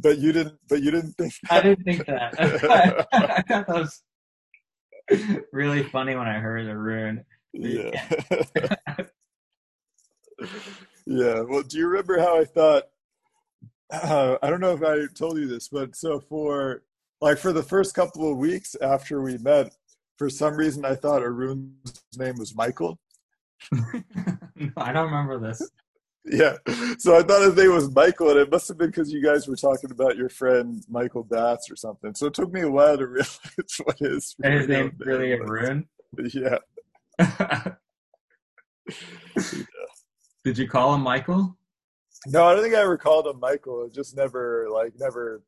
But 0.00 0.18
you 0.18 0.32
didn't. 0.32 0.58
But 0.68 0.82
you 0.82 0.90
didn't 0.90 1.12
think. 1.12 1.34
That. 1.42 1.52
I 1.52 1.62
didn't 1.62 1.84
think 1.84 2.06
that. 2.06 2.34
I 3.12 3.42
thought 3.42 3.46
that 3.48 3.68
was 3.68 4.02
really 5.52 5.82
funny 5.84 6.14
when 6.14 6.28
I 6.28 6.38
heard 6.38 6.66
Arun. 6.66 7.24
Yeah. 7.52 8.08
yeah. 11.06 11.40
Well, 11.40 11.62
do 11.62 11.78
you 11.78 11.88
remember 11.88 12.18
how 12.18 12.40
I 12.40 12.44
thought? 12.44 12.84
Uh, 13.90 14.36
I 14.42 14.50
don't 14.50 14.60
know 14.60 14.74
if 14.74 14.82
I 14.82 15.12
told 15.14 15.38
you 15.38 15.46
this, 15.46 15.68
but 15.68 15.96
so 15.96 16.20
for 16.20 16.82
like 17.20 17.38
for 17.38 17.52
the 17.52 17.62
first 17.62 17.94
couple 17.94 18.30
of 18.30 18.36
weeks 18.36 18.76
after 18.80 19.22
we 19.22 19.38
met, 19.38 19.74
for 20.16 20.28
some 20.28 20.54
reason 20.54 20.84
I 20.84 20.94
thought 20.94 21.22
Arun's 21.22 22.02
name 22.16 22.36
was 22.38 22.54
Michael. 22.54 22.98
no, 23.72 23.82
I 24.76 24.92
don't 24.92 25.06
remember 25.06 25.38
this. 25.38 25.62
Yeah. 26.24 26.56
So 26.98 27.16
I 27.16 27.22
thought 27.22 27.42
his 27.42 27.56
name 27.56 27.72
was 27.72 27.90
Michael, 27.90 28.30
and 28.30 28.38
it 28.38 28.50
must 28.50 28.68
have 28.68 28.76
been 28.76 28.88
because 28.90 29.12
you 29.12 29.22
guys 29.22 29.48
were 29.48 29.56
talking 29.56 29.90
about 29.90 30.16
your 30.16 30.28
friend 30.28 30.84
Michael 30.88 31.24
Batts 31.24 31.70
or 31.70 31.76
something. 31.76 32.14
So 32.14 32.26
it 32.26 32.34
took 32.34 32.52
me 32.52 32.62
a 32.62 32.70
while 32.70 32.98
to 32.98 33.06
realize 33.06 33.38
what 33.84 33.98
his, 33.98 34.34
and 34.42 34.54
his 34.54 34.68
name 34.68 34.92
really 34.98 35.32
Arun. 35.32 35.88
Yeah. 36.32 36.58
yeah. 37.18 37.72
Did 40.44 40.58
you 40.58 40.68
call 40.68 40.94
him 40.94 41.02
Michael? 41.02 41.56
No, 42.26 42.44
I 42.44 42.54
don't 42.54 42.62
think 42.62 42.74
I 42.74 42.80
ever 42.82 42.98
called 42.98 43.26
him 43.26 43.40
Michael. 43.40 43.84
It 43.84 43.94
just 43.94 44.16
never, 44.16 44.68
like, 44.70 44.92
never. 44.98 45.42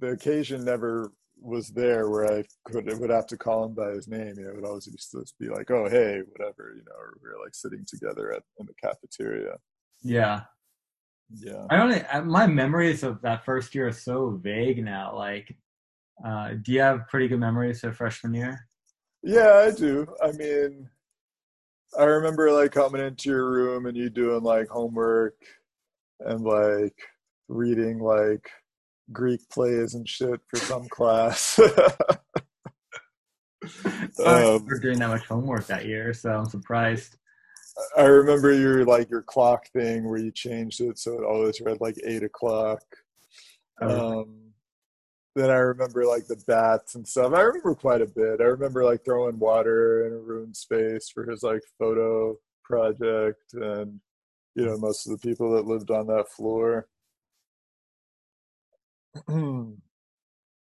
The 0.00 0.08
occasion 0.08 0.64
never 0.64 1.12
was 1.40 1.68
there 1.68 2.10
where 2.10 2.30
I 2.32 2.44
could 2.66 2.86
would 2.98 3.10
have 3.10 3.26
to 3.28 3.36
call 3.36 3.64
him 3.64 3.74
by 3.74 3.90
his 3.90 4.08
name. 4.08 4.34
You 4.36 4.44
know, 4.44 4.50
it 4.50 4.56
would 4.56 4.66
always 4.66 4.84
just 4.84 5.38
be 5.38 5.48
like, 5.48 5.70
"Oh, 5.70 5.88
hey, 5.88 6.20
whatever," 6.28 6.74
you 6.76 6.82
know, 6.84 6.96
or 6.98 7.14
we 7.22 7.30
were 7.30 7.42
like 7.42 7.54
sitting 7.54 7.84
together 7.86 8.32
at 8.32 8.42
in 8.58 8.66
the 8.66 8.74
cafeteria. 8.74 9.56
Yeah, 10.02 10.42
yeah. 11.30 11.66
I 11.70 11.76
don't. 11.76 12.26
My 12.26 12.46
memories 12.46 13.02
of 13.02 13.22
that 13.22 13.44
first 13.44 13.74
year 13.74 13.88
are 13.88 13.92
so 13.92 14.38
vague 14.42 14.84
now. 14.84 15.16
Like, 15.16 15.56
uh, 16.24 16.54
do 16.60 16.72
you 16.72 16.80
have 16.80 17.08
pretty 17.08 17.28
good 17.28 17.40
memories 17.40 17.84
of 17.84 17.96
freshman 17.96 18.34
year? 18.34 18.66
Yeah, 19.22 19.64
I 19.66 19.70
do. 19.70 20.06
I 20.22 20.32
mean, 20.32 20.88
I 21.96 22.04
remember 22.04 22.50
like 22.52 22.72
coming 22.72 23.04
into 23.04 23.30
your 23.30 23.50
room 23.50 23.86
and 23.86 23.96
you 23.96 24.10
doing 24.10 24.42
like 24.42 24.68
homework 24.68 25.36
and 26.20 26.42
like 26.42 26.96
reading 27.48 27.98
like 27.98 28.50
Greek 29.12 29.48
plays 29.48 29.94
and 29.94 30.08
shit 30.08 30.40
for 30.48 30.58
some 30.58 30.88
class. 30.88 31.58
um, 34.24 34.66
we're 34.66 34.80
doing 34.80 34.98
that 34.98 35.08
much 35.08 35.26
homework 35.26 35.66
that 35.66 35.86
year, 35.86 36.12
so 36.12 36.30
I'm 36.30 36.46
surprised. 36.46 37.16
I 37.96 38.04
remember 38.04 38.52
your 38.52 38.84
like 38.84 39.08
your 39.08 39.22
clock 39.22 39.68
thing 39.68 40.08
where 40.08 40.18
you 40.18 40.32
changed 40.32 40.80
it 40.80 40.98
so 40.98 41.14
it 41.14 41.24
always 41.24 41.60
read 41.60 41.80
like 41.80 41.96
eight 42.04 42.24
o'clock. 42.24 42.82
Oh, 43.80 44.20
um, 44.20 44.47
then 45.38 45.50
I 45.50 45.56
remember 45.56 46.04
like 46.04 46.26
the 46.26 46.42
bats 46.46 46.94
and 46.94 47.06
stuff. 47.06 47.32
I 47.32 47.40
remember 47.42 47.74
quite 47.74 48.00
a 48.00 48.06
bit. 48.06 48.40
I 48.40 48.44
remember 48.44 48.84
like 48.84 49.04
throwing 49.04 49.38
water 49.38 50.06
in 50.06 50.12
a 50.12 50.18
room 50.18 50.54
space 50.54 51.08
for 51.08 51.24
his 51.28 51.42
like 51.42 51.62
photo 51.78 52.36
project 52.64 53.54
and 53.54 54.00
you 54.54 54.66
know 54.66 54.76
most 54.76 55.06
of 55.06 55.12
the 55.12 55.18
people 55.26 55.52
that 55.52 55.66
lived 55.66 55.90
on 55.90 56.06
that 56.08 56.28
floor. 56.28 56.88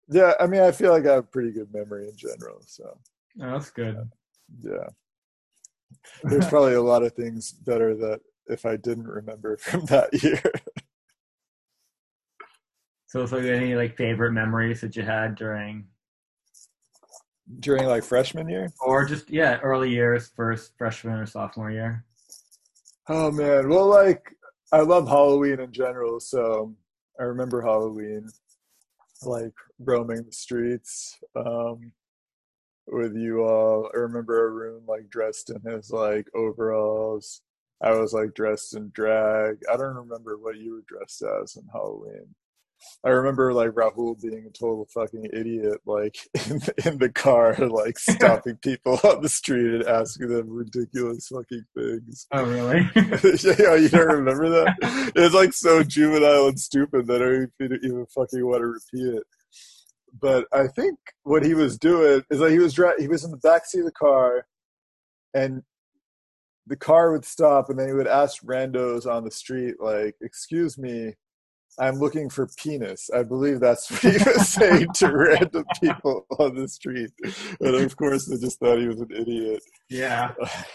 yeah, 0.09 0.33
I 0.39 0.47
mean 0.47 0.61
I 0.61 0.73
feel 0.73 0.93
like 0.93 1.07
I 1.07 1.15
have 1.15 1.33
pretty 1.33 1.53
good 1.53 1.73
memory 1.73 2.09
in 2.09 2.17
general, 2.17 2.61
so 2.67 2.99
oh, 3.41 3.51
that's 3.53 3.71
good. 3.71 4.11
Yeah. 4.61 4.89
There's 6.23 6.49
probably 6.49 6.75
a 6.75 6.83
lot 6.83 7.03
of 7.03 7.15
things 7.15 7.53
better 7.53 7.95
that 7.97 8.21
if 8.47 8.67
I 8.67 8.77
didn't 8.77 9.09
remember 9.09 9.57
from 9.61 9.85
that 9.87 10.23
year. 10.23 10.43
So, 13.11 13.27
so 13.27 13.39
any 13.39 13.75
like 13.75 13.97
favorite 13.97 14.31
memories 14.31 14.81
that 14.83 14.95
you 14.95 15.03
had 15.03 15.35
during 15.35 15.89
during 17.59 17.87
like 17.87 18.05
freshman 18.05 18.49
year, 18.49 18.73
or 18.81 19.05
just 19.05 19.29
yeah, 19.29 19.59
early 19.65 19.91
years, 19.91 20.31
first 20.37 20.79
freshman 20.79 21.19
or 21.19 21.27
sophomore 21.27 21.73
year? 21.73 22.05
Oh 23.09 23.33
man, 23.33 23.69
well, 23.69 23.89
like 23.89 24.37
I 24.71 24.83
love 24.83 25.09
Halloween 25.09 25.59
in 25.59 25.73
general, 25.73 26.21
so 26.21 26.73
I 27.19 27.25
remember 27.25 27.61
Halloween, 27.61 28.29
like 29.25 29.55
roaming 29.81 30.23
the 30.23 30.33
streets 30.33 31.19
um, 31.35 31.91
with 32.87 33.17
you 33.17 33.43
all. 33.43 33.91
I 33.93 33.99
remember 33.99 34.39
Arun 34.39 34.83
like 34.87 35.11
dressed 35.11 35.51
in 35.51 35.69
his 35.69 35.91
like 35.91 36.29
overalls. 36.33 37.43
I 37.83 37.91
was 37.91 38.13
like 38.13 38.35
dressed 38.35 38.77
in 38.77 38.91
drag. 38.95 39.59
I 39.69 39.77
don't 39.77 39.97
remember 39.97 40.39
what 40.39 40.59
you 40.59 40.75
were 40.75 40.85
dressed 40.87 41.25
as 41.43 41.57
in 41.57 41.67
Halloween. 41.73 42.37
I 43.05 43.11
remember 43.11 43.53
like 43.53 43.71
Rahul 43.71 44.21
being 44.21 44.47
a 44.47 44.51
total 44.51 44.87
fucking 44.93 45.29
idiot, 45.33 45.79
like 45.87 46.17
in, 46.49 46.61
in 46.85 46.99
the 46.99 47.11
car, 47.11 47.55
like 47.57 47.99
stopping 47.99 48.57
people 48.57 49.01
on 49.05 49.23
the 49.23 49.29
street 49.29 49.75
and 49.75 49.85
asking 49.85 50.29
them 50.29 50.49
ridiculous 50.49 51.29
fucking 51.29 51.65
things. 51.77 52.27
Oh, 52.33 52.45
really? 52.45 52.89
yeah, 52.95 53.75
you 53.75 53.89
don't 53.89 54.09
remember 54.09 54.49
that? 54.51 55.13
It's 55.15 55.35
like 55.35 55.53
so 55.53 55.83
juvenile 55.83 56.49
and 56.49 56.61
stupid 56.61 57.07
that 57.07 57.23
I 57.23 57.65
don't 57.65 57.85
even 57.85 58.07
fucking 58.07 58.47
want 58.47 58.61
to 58.61 58.67
repeat 58.67 59.15
it. 59.15 59.23
But 60.21 60.47
I 60.53 60.67
think 60.67 60.99
what 61.23 61.45
he 61.45 61.55
was 61.55 61.79
doing 61.79 62.23
is 62.31 62.41
like 62.41 62.51
he 62.51 62.59
was 62.59 62.75
dry, 62.75 62.95
he 62.99 63.09
was 63.09 63.25
in 63.25 63.31
the 63.31 63.39
backseat 63.39 63.81
of 63.81 63.85
the 63.85 63.93
car, 63.93 64.47
and 65.35 65.63
the 66.67 66.77
car 66.77 67.13
would 67.13 67.25
stop, 67.25 67.71
and 67.71 67.79
then 67.79 67.89
he 67.89 67.95
would 67.95 68.07
ask 68.07 68.43
randos 68.43 69.07
on 69.07 69.25
the 69.25 69.31
street, 69.31 69.77
like, 69.81 70.17
"Excuse 70.21 70.79
me." 70.79 71.15
I'm 71.81 71.99
looking 71.99 72.29
for 72.29 72.47
penis. 72.59 73.09
I 73.15 73.23
believe 73.23 73.59
that's 73.59 73.91
what 73.91 74.01
he 74.01 74.19
was 74.19 74.49
saying 74.49 74.89
to 74.97 75.09
random 75.17 75.65
people 75.83 76.27
on 76.39 76.55
the 76.55 76.69
street. 76.69 77.11
And 77.59 77.75
of 77.75 77.97
course, 77.97 78.27
they 78.27 78.37
just 78.37 78.61
thought 78.61 78.79
he 78.79 78.87
was 78.87 79.01
an 79.01 79.11
idiot. 79.11 79.63
Yeah. 79.89 80.35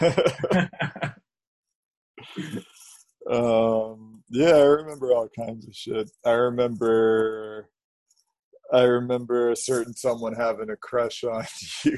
um, 3.30 4.24
yeah, 4.30 4.56
I 4.56 4.64
remember 4.64 5.12
all 5.12 5.28
kinds 5.28 5.68
of 5.68 5.74
shit. 5.74 6.10
I 6.24 6.32
remember. 6.32 7.68
I 8.72 8.82
remember 8.82 9.52
a 9.52 9.56
certain 9.56 9.94
someone 9.94 10.34
having 10.34 10.70
a 10.70 10.76
crush 10.76 11.22
on 11.22 11.44
you 11.84 11.96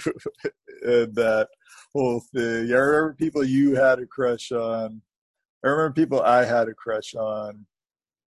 and 0.83 1.14
that 1.14 1.49
whole 1.94 2.21
thing. 2.35 2.71
I 2.71 2.77
remember 2.77 3.16
people 3.18 3.42
you 3.42 3.75
had 3.75 4.01
a 4.01 4.07
crush 4.07 4.53
on. 4.53 5.01
I 5.64 5.68
remember 5.68 5.94
people 5.94 6.21
I 6.21 6.44
had 6.44 6.68
a 6.68 6.75
crush 6.75 7.14
on 7.14 7.64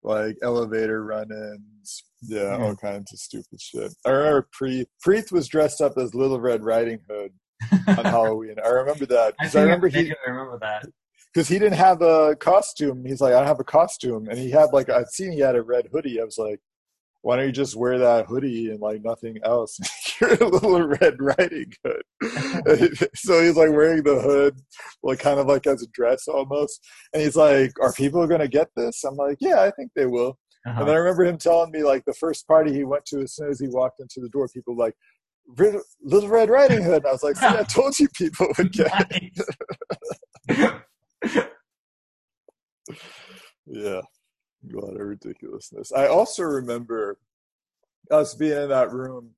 like 0.04 0.38
elevator 0.42 1.04
run-ins, 1.04 2.04
yeah, 2.22 2.58
all 2.58 2.76
kinds 2.76 3.12
of 3.12 3.20
stupid 3.20 3.60
shit. 3.60 3.94
I 4.06 4.10
remember 4.12 4.48
Preet. 4.58 4.86
Preet 5.06 5.32
was 5.32 5.48
dressed 5.48 5.82
up 5.82 5.98
as 5.98 6.16
Little 6.16 6.40
Red 6.40 6.64
Riding 6.64 7.00
Hood 7.10 7.32
on 7.88 7.96
Halloween. 8.06 8.56
I 8.64 8.70
remember 8.70 9.06
that 9.08 9.36
because 9.38 9.56
I, 9.56 9.62
I, 9.62 9.64
remember 9.64 9.88
he. 9.88 10.12
I 10.12 10.30
remember 10.30 10.58
that 10.62 10.86
because 11.34 11.48
he 11.48 11.60
didn't 11.60 11.78
have 11.78 12.02
a 12.02 12.36
costume. 12.36 13.06
He's 13.06 13.22
like, 13.22 13.34
I 13.34 13.40
don't 13.40 13.48
have 13.48 13.60
a 13.60 13.66
costume, 13.66 14.28
and 14.30 14.38
he 14.38 14.52
had 14.52 14.74
like 14.74 14.90
I'd 14.90 15.10
seen 15.10 15.32
he 15.32 15.40
had 15.40 15.56
a 15.56 15.62
red 15.62 15.88
hoodie. 15.92 16.22
I 16.22 16.24
was 16.24 16.38
like, 16.38 16.60
why 17.22 17.36
don't 17.36 17.46
you 17.46 17.52
just 17.52 17.76
wear 17.76 18.00
that 18.00 18.28
hoodie 18.28 18.70
and 18.72 18.80
like 18.80 19.04
nothing 19.04 19.38
else? 19.44 19.80
You're 20.20 20.34
a 20.34 20.48
little 20.48 20.88
Red 20.88 21.16
Riding 21.20 21.74
Hood. 21.84 22.04
so 23.16 23.42
he's 23.42 23.56
like 23.56 23.72
wearing 23.72 24.04
the 24.04 24.20
hood, 24.22 24.60
like 25.04 25.20
kind 25.20 25.40
of 25.40 25.48
like 25.48 25.68
as 25.68 25.82
a 25.82 25.88
dress 25.88 26.28
almost. 26.28 26.86
And 27.14 27.22
he's 27.22 27.36
like, 27.36 27.72
Are 27.82 27.94
people 27.94 28.26
going 28.28 28.42
to 28.42 28.48
get 28.48 28.70
this? 28.76 29.04
I'm 29.04 29.16
like, 29.16 29.38
Yeah, 29.40 29.62
I 29.62 29.72
think 29.72 29.92
they 29.96 30.06
will. 30.06 30.38
Uh-huh. 30.68 30.82
And 30.82 30.90
I 30.90 30.96
remember 30.96 31.26
him 31.26 31.38
telling 31.38 31.72
me 31.72 31.84
like 31.84 32.04
the 32.06 32.14
first 32.14 32.48
party 32.48 32.74
he 32.74 32.84
went 32.84 33.06
to, 33.06 33.22
as 33.22 33.36
soon 33.36 33.50
as 33.50 33.60
he 33.60 33.68
walked 33.68 34.00
into 34.00 34.20
the 34.20 34.30
door, 34.30 34.48
people 34.54 34.76
like, 34.76 34.94
Little 36.04 36.30
Red 36.30 36.50
Riding 36.50 36.84
Hood. 36.84 36.98
And 37.04 37.08
I 37.08 37.12
was 37.12 37.24
like, 37.24 37.38
See, 37.38 37.46
I 37.46 37.64
told 37.70 38.00
you 38.00 38.08
people 38.10 38.48
would 38.58 38.72
get 38.72 38.92
it. 39.10 40.82
yeah 43.66 44.02
a 44.74 44.76
lot 44.78 45.00
of 45.00 45.08
ridiculousness. 45.08 45.92
I 45.92 46.08
also 46.08 46.44
remember 46.44 47.18
us 48.12 48.34
being 48.34 48.58
in 48.58 48.70
that 48.70 48.92
room 48.92 49.32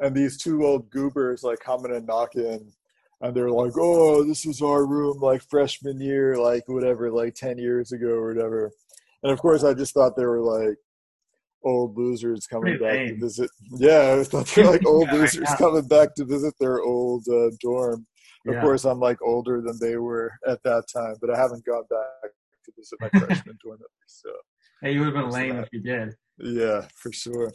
and 0.00 0.14
these 0.14 0.36
two 0.36 0.64
old 0.64 0.90
goobers 0.90 1.42
like 1.42 1.60
coming 1.60 1.94
and 1.94 2.06
knocking 2.06 2.72
and 3.20 3.34
they're 3.34 3.50
like, 3.50 3.72
Oh, 3.76 4.22
this 4.24 4.44
is 4.46 4.60
our 4.60 4.86
room 4.86 5.18
like 5.20 5.42
freshman 5.42 6.00
year, 6.00 6.36
like 6.36 6.68
whatever, 6.68 7.10
like 7.10 7.34
ten 7.34 7.58
years 7.58 7.92
ago 7.92 8.08
or 8.08 8.34
whatever. 8.34 8.70
And 9.22 9.32
of 9.32 9.38
course 9.38 9.64
I 9.64 9.74
just 9.74 9.94
thought 9.94 10.16
they 10.16 10.26
were 10.26 10.42
like 10.42 10.76
old 11.64 11.96
losers 11.96 12.46
coming 12.46 12.76
Pretty 12.76 12.84
back 12.84 12.92
lame. 12.92 13.08
to 13.08 13.20
visit 13.20 13.50
yeah, 13.78 14.16
I 14.20 14.24
thought 14.24 14.46
they 14.48 14.62
were 14.62 14.70
like 14.70 14.86
old 14.86 15.08
yeah, 15.12 15.14
losers 15.14 15.54
coming 15.56 15.88
back 15.88 16.14
to 16.16 16.24
visit 16.24 16.54
their 16.60 16.82
old 16.82 17.24
uh, 17.28 17.50
dorm. 17.60 18.06
Of 18.46 18.54
yeah. 18.54 18.60
course 18.60 18.84
I'm 18.84 19.00
like 19.00 19.16
older 19.22 19.62
than 19.62 19.78
they 19.80 19.96
were 19.96 20.30
at 20.46 20.62
that 20.64 20.84
time, 20.92 21.16
but 21.20 21.30
I 21.30 21.38
haven't 21.38 21.64
gone 21.64 21.84
back 21.88 22.30
to 22.66 22.72
visit 22.76 22.98
my 23.00 23.08
freshman 23.18 23.56
dorm. 23.64 23.78
So 24.06 24.28
Hey, 24.82 24.92
you 24.92 25.00
would 25.00 25.14
have 25.14 25.14
been 25.14 25.30
lame 25.30 25.56
if 25.56 25.68
you 25.72 25.80
did. 25.80 26.14
Yeah, 26.38 26.86
for 26.96 27.10
sure. 27.10 27.50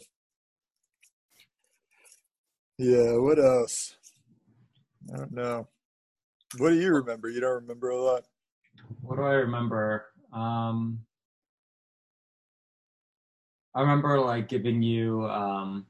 Yeah, 2.82 3.18
what 3.18 3.38
else? 3.38 3.94
I 5.12 5.18
don't 5.18 5.32
know. 5.32 5.68
What 6.56 6.70
do 6.70 6.76
you 6.76 6.94
remember? 6.94 7.28
You 7.28 7.42
don't 7.42 7.60
remember 7.60 7.90
a 7.90 8.02
lot? 8.02 8.22
What 9.02 9.16
do 9.16 9.22
I 9.22 9.34
remember? 9.34 10.06
Um, 10.32 11.00
I 13.74 13.82
remember 13.82 14.18
like 14.18 14.48
giving 14.48 14.82
you 14.82 15.26
um, 15.28 15.84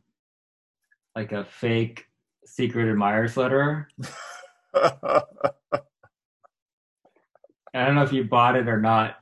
like 1.14 1.30
a 1.30 1.44
fake 1.44 2.06
secret 2.44 2.90
admirers 2.90 3.36
letter. 3.36 3.88
I 4.74 5.22
don't 7.72 7.94
know 7.94 8.02
if 8.02 8.12
you 8.12 8.24
bought 8.24 8.56
it 8.56 8.66
or 8.66 8.80
not. 8.80 9.14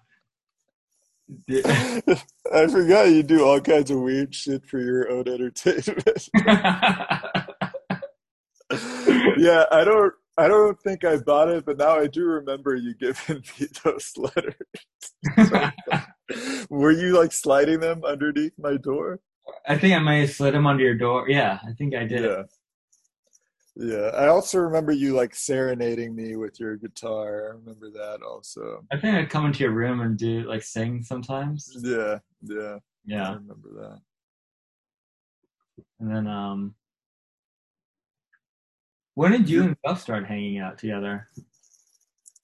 I 1.51 2.67
forgot 2.67 3.11
you 3.11 3.23
do 3.23 3.45
all 3.45 3.61
kinds 3.61 3.91
of 3.91 4.01
weird 4.01 4.35
shit 4.35 4.65
for 4.65 4.79
your 4.79 5.11
own 5.11 5.29
entertainment. 5.29 6.31
yeah, 9.37 9.65
I 9.71 9.85
don't 9.85 10.13
I 10.39 10.47
don't 10.47 10.81
think 10.81 11.05
I 11.05 11.17
bought 11.17 11.49
it, 11.49 11.65
but 11.67 11.79
now 11.79 11.99
I 11.99 12.07
do 12.07 12.25
remember 12.25 12.77
you 12.77 12.95
giving 12.95 13.43
me 13.61 13.67
those 13.83 14.13
letters. 14.17 14.55
Were 16.71 16.93
you 16.93 17.19
like 17.19 17.33
sliding 17.33 17.81
them 17.81 18.05
underneath 18.05 18.53
my 18.57 18.77
door? 18.77 19.19
I 19.67 19.77
think 19.77 19.95
I 19.95 19.99
might 19.99 20.19
have 20.19 20.31
slid 20.31 20.55
them 20.55 20.67
under 20.67 20.85
your 20.85 20.95
door. 20.95 21.29
Yeah, 21.29 21.59
I 21.67 21.73
think 21.73 21.95
I 21.95 22.05
did. 22.05 22.23
Yeah. 22.23 22.43
Yeah. 23.75 24.11
I 24.15 24.29
also 24.29 24.59
remember 24.59 24.93
you 24.93 25.15
like 25.15 25.35
serenading 25.35 26.15
me 26.15 26.37
with 26.37 26.61
your 26.61 26.77
guitar. 26.77 27.47
I 27.47 27.57
remember 27.57 27.91
that 27.91 28.23
also. 28.23 28.85
I 28.93 28.99
think 28.99 29.17
I'd 29.17 29.31
come 29.31 29.47
into 29.47 29.61
your 29.61 29.73
room 29.73 30.01
and 30.01 30.17
do 30.17 30.43
like 30.49 30.63
sing 30.63 31.03
sometimes. 31.03 31.77
Yeah, 31.81 32.19
yeah. 32.43 32.79
yeah. 33.05 33.31
I 33.31 33.35
remember 33.35 33.71
that. 33.75 34.01
And 36.01 36.15
then 36.15 36.27
um 36.29 36.75
when 39.19 39.33
did 39.33 39.51
you 39.51 39.65
and 39.65 39.77
Buff 39.83 40.01
start 40.01 40.27
hanging 40.27 40.59
out 40.59 40.79
together? 40.79 41.27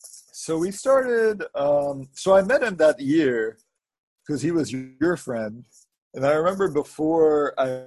So 0.01 0.59
we 0.59 0.73
started. 0.73 1.45
Um, 1.55 2.09
so 2.15 2.35
I 2.35 2.43
met 2.43 2.65
him 2.65 2.75
that 2.79 2.99
year 2.99 3.59
because 4.27 4.43
he 4.43 4.51
was 4.51 4.73
your 4.73 5.17
friend, 5.17 5.65
and 6.15 6.27
I 6.27 6.33
remember 6.33 6.69
before 6.69 7.55
I, 7.57 7.85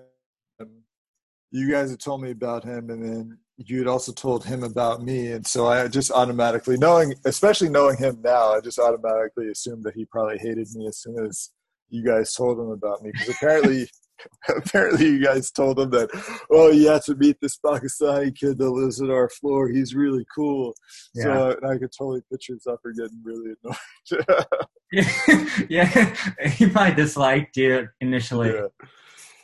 you 1.52 1.69
guys 1.69 1.89
had 1.89 2.00
told 2.00 2.21
me 2.21 2.32
about 2.32 2.63
him, 2.63 2.89
and 2.89 3.04
then 3.04 3.38
you 3.58 3.80
had 3.80 3.88
also 3.88 4.13
told 4.13 4.45
him 4.45 4.63
about 4.63 5.04
me, 5.04 5.34
and 5.34 5.45
so 5.45 5.67
I 5.67 5.89
just 5.89 6.10
automatically 6.10 6.78
knowing, 6.78 7.13
especially 7.26 7.67
knowing 7.67 7.97
him 7.97 8.21
now, 8.23 8.54
I 8.54 8.62
just 8.62 8.80
automatically 8.80 9.50
assumed 9.50 9.84
that 9.84 9.95
he 9.95 10.06
probably 10.06 10.38
hated 10.38 10.69
me 10.76 10.88
as 10.88 11.00
soon 11.00 11.26
as 11.26 11.50
you 11.89 12.06
guys 12.06 12.34
told 12.34 12.58
him 12.58 12.69
about 12.69 13.04
me 13.04 13.12
because 13.12 13.36
apparently. 13.36 13.89
Apparently, 14.49 15.06
you 15.06 15.23
guys 15.23 15.51
told 15.51 15.80
him 15.80 15.89
that, 15.91 16.10
oh, 16.51 16.71
you 16.71 16.88
have 16.88 17.06
to 17.06 17.15
meet 17.15 17.38
this 17.41 17.58
Pakistani 17.58 18.36
kid 18.36 18.58
that 18.58 18.69
lives 18.69 19.01
on 19.01 19.12
our 19.12 19.30
floor. 19.30 19.69
He's 19.69 19.95
really 19.95 20.25
cool. 20.34 20.73
So 21.15 21.58
and 21.62 21.71
I 21.71 21.77
could 21.77 21.91
totally 21.97 22.21
picture 22.32 22.56
Zuffer 22.56 22.95
getting 22.95 23.21
really 23.23 23.53
annoyed. 24.91 25.69
yeah, 25.69 26.15
he 26.49 26.69
probably 26.69 26.95
disliked 26.95 27.58
you 27.58 27.88
initially. 28.01 28.53
yeah. 28.53 28.67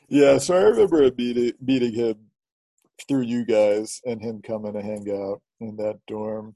yeah, 0.08 0.38
so 0.38 0.56
I 0.56 0.62
remember 0.62 1.10
meeting, 1.18 1.54
meeting 1.62 1.94
him 1.94 2.16
through 3.08 3.24
you 3.24 3.46
guys 3.46 4.02
and 4.06 4.22
him 4.22 4.42
coming 4.42 4.74
to 4.74 4.82
hang 4.82 5.10
out 5.10 5.42
in 5.60 5.76
that 5.78 6.00
dorm. 6.08 6.56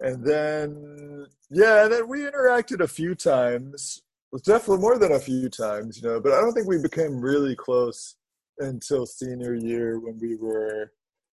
And 0.00 0.24
then, 0.24 1.26
yeah, 1.50 1.84
and 1.84 1.92
then 1.92 2.08
we 2.08 2.20
interacted 2.20 2.80
a 2.80 2.88
few 2.88 3.14
times. 3.14 4.02
Definitely 4.42 4.78
more 4.82 4.98
than 4.98 5.12
a 5.12 5.18
few 5.20 5.48
times, 5.48 6.00
you 6.02 6.08
know, 6.08 6.20
but 6.20 6.32
I 6.32 6.40
don't 6.40 6.52
think 6.52 6.66
we 6.66 6.78
became 6.82 7.20
really 7.20 7.54
close 7.54 8.16
until 8.58 9.06
senior 9.06 9.54
year 9.54 10.00
when 10.00 10.18
we 10.20 10.36
were 10.36 10.92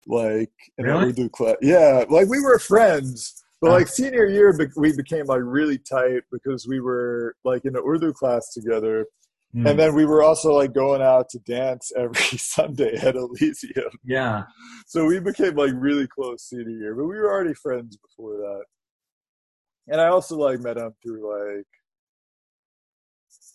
like 0.06 0.52
in 0.78 0.84
Really? 0.86 0.98
our 0.98 1.06
Urdu 1.08 1.28
class. 1.30 1.56
Yeah, 1.60 2.04
like 2.08 2.28
we 2.28 2.40
were 2.40 2.58
friends, 2.58 3.42
but 3.60 3.70
like 3.70 3.88
senior 3.88 4.26
year, 4.26 4.56
we 4.76 4.94
became 4.96 5.26
like 5.26 5.40
really 5.42 5.78
tight 5.78 6.22
because 6.30 6.66
we 6.68 6.80
were 6.80 7.34
like 7.44 7.64
in 7.64 7.76
an 7.76 7.82
Urdu 7.86 8.12
class 8.12 8.52
together. 8.52 9.06
Hmm. 9.52 9.66
And 9.66 9.78
then 9.78 9.94
we 9.94 10.04
were 10.04 10.22
also 10.22 10.52
like 10.52 10.74
going 10.74 11.02
out 11.02 11.28
to 11.30 11.38
dance 11.40 11.92
every 11.96 12.14
Sunday 12.38 12.94
at 12.96 13.14
Elysium. 13.16 13.90
yeah. 14.04 14.44
So 14.86 15.06
we 15.06 15.18
became 15.20 15.54
like 15.56 15.72
really 15.74 16.06
close 16.06 16.44
senior 16.48 16.70
year, 16.70 16.94
but 16.94 17.04
we 17.06 17.16
were 17.16 17.30
already 17.30 17.54
friends 17.54 17.96
before 17.96 18.36
that. 18.36 18.64
And 19.88 20.00
I 20.00 20.08
also 20.08 20.36
like 20.36 20.60
met 20.60 20.76
him 20.76 20.92
through 21.02 21.56
like, 21.56 21.66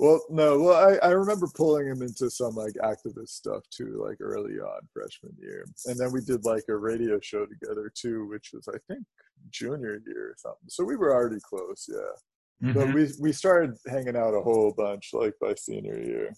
well, 0.02 0.20
no, 0.32 0.60
well, 0.60 0.98
I, 1.04 1.08
I 1.08 1.12
remember 1.12 1.48
pulling 1.56 1.86
him 1.86 2.02
into 2.02 2.28
some 2.32 2.56
like 2.56 2.74
activist 2.84 3.30
stuff 3.30 3.62
too, 3.70 4.04
like 4.04 4.18
early 4.20 4.56
on 4.60 4.80
freshman 4.92 5.36
year. 5.40 5.64
And 5.86 5.96
then 5.96 6.12
we 6.12 6.22
did 6.22 6.44
like 6.44 6.64
a 6.70 6.76
radio 6.76 7.20
show 7.20 7.46
together 7.46 7.92
too, 7.94 8.28
which 8.28 8.50
was, 8.52 8.68
I 8.68 8.80
think, 8.88 9.06
junior 9.52 10.02
year 10.08 10.32
or 10.32 10.36
something. 10.38 10.70
So 10.70 10.84
we 10.84 10.96
were 10.96 11.14
already 11.14 11.40
close, 11.40 11.88
yeah. 11.88 12.74
But 12.74 12.88
Mhm. 12.88 12.94
we, 12.96 13.12
we 13.20 13.32
started 13.32 13.78
hanging 13.88 14.16
out 14.16 14.34
a 14.34 14.42
whole 14.42 14.74
bunch 14.76 15.12
like 15.14 15.36
by 15.40 15.54
senior 15.54 16.00
year. 16.00 16.34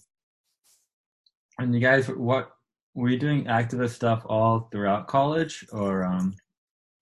And 1.58 1.74
you 1.74 1.80
guys, 1.80 2.06
what 2.08 2.50
were 2.94 3.08
you 3.08 3.18
doing 3.18 3.44
activist 3.44 3.94
stuff 3.94 4.24
all 4.26 4.68
throughout 4.70 5.08
college, 5.08 5.66
or 5.72 6.04
um? 6.04 6.34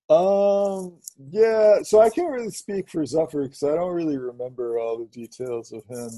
Um. 0.08 0.98
Yeah. 1.30 1.82
So 1.82 2.00
I 2.00 2.10
can't 2.10 2.30
really 2.30 2.50
speak 2.50 2.88
for 2.88 3.02
Zuffer 3.02 3.44
because 3.44 3.62
I 3.64 3.74
don't 3.74 3.94
really 3.94 4.18
remember 4.18 4.78
all 4.78 4.98
the 4.98 5.06
details 5.06 5.72
of 5.72 5.84
him. 5.86 6.10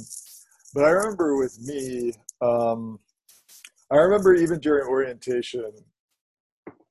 But 0.75 0.85
I 0.85 0.91
remember 0.91 1.37
with 1.37 1.59
me, 1.61 2.13
um, 2.41 2.99
I 3.91 3.97
remember 3.97 4.35
even 4.35 4.59
during 4.59 4.89
orientation, 4.89 5.71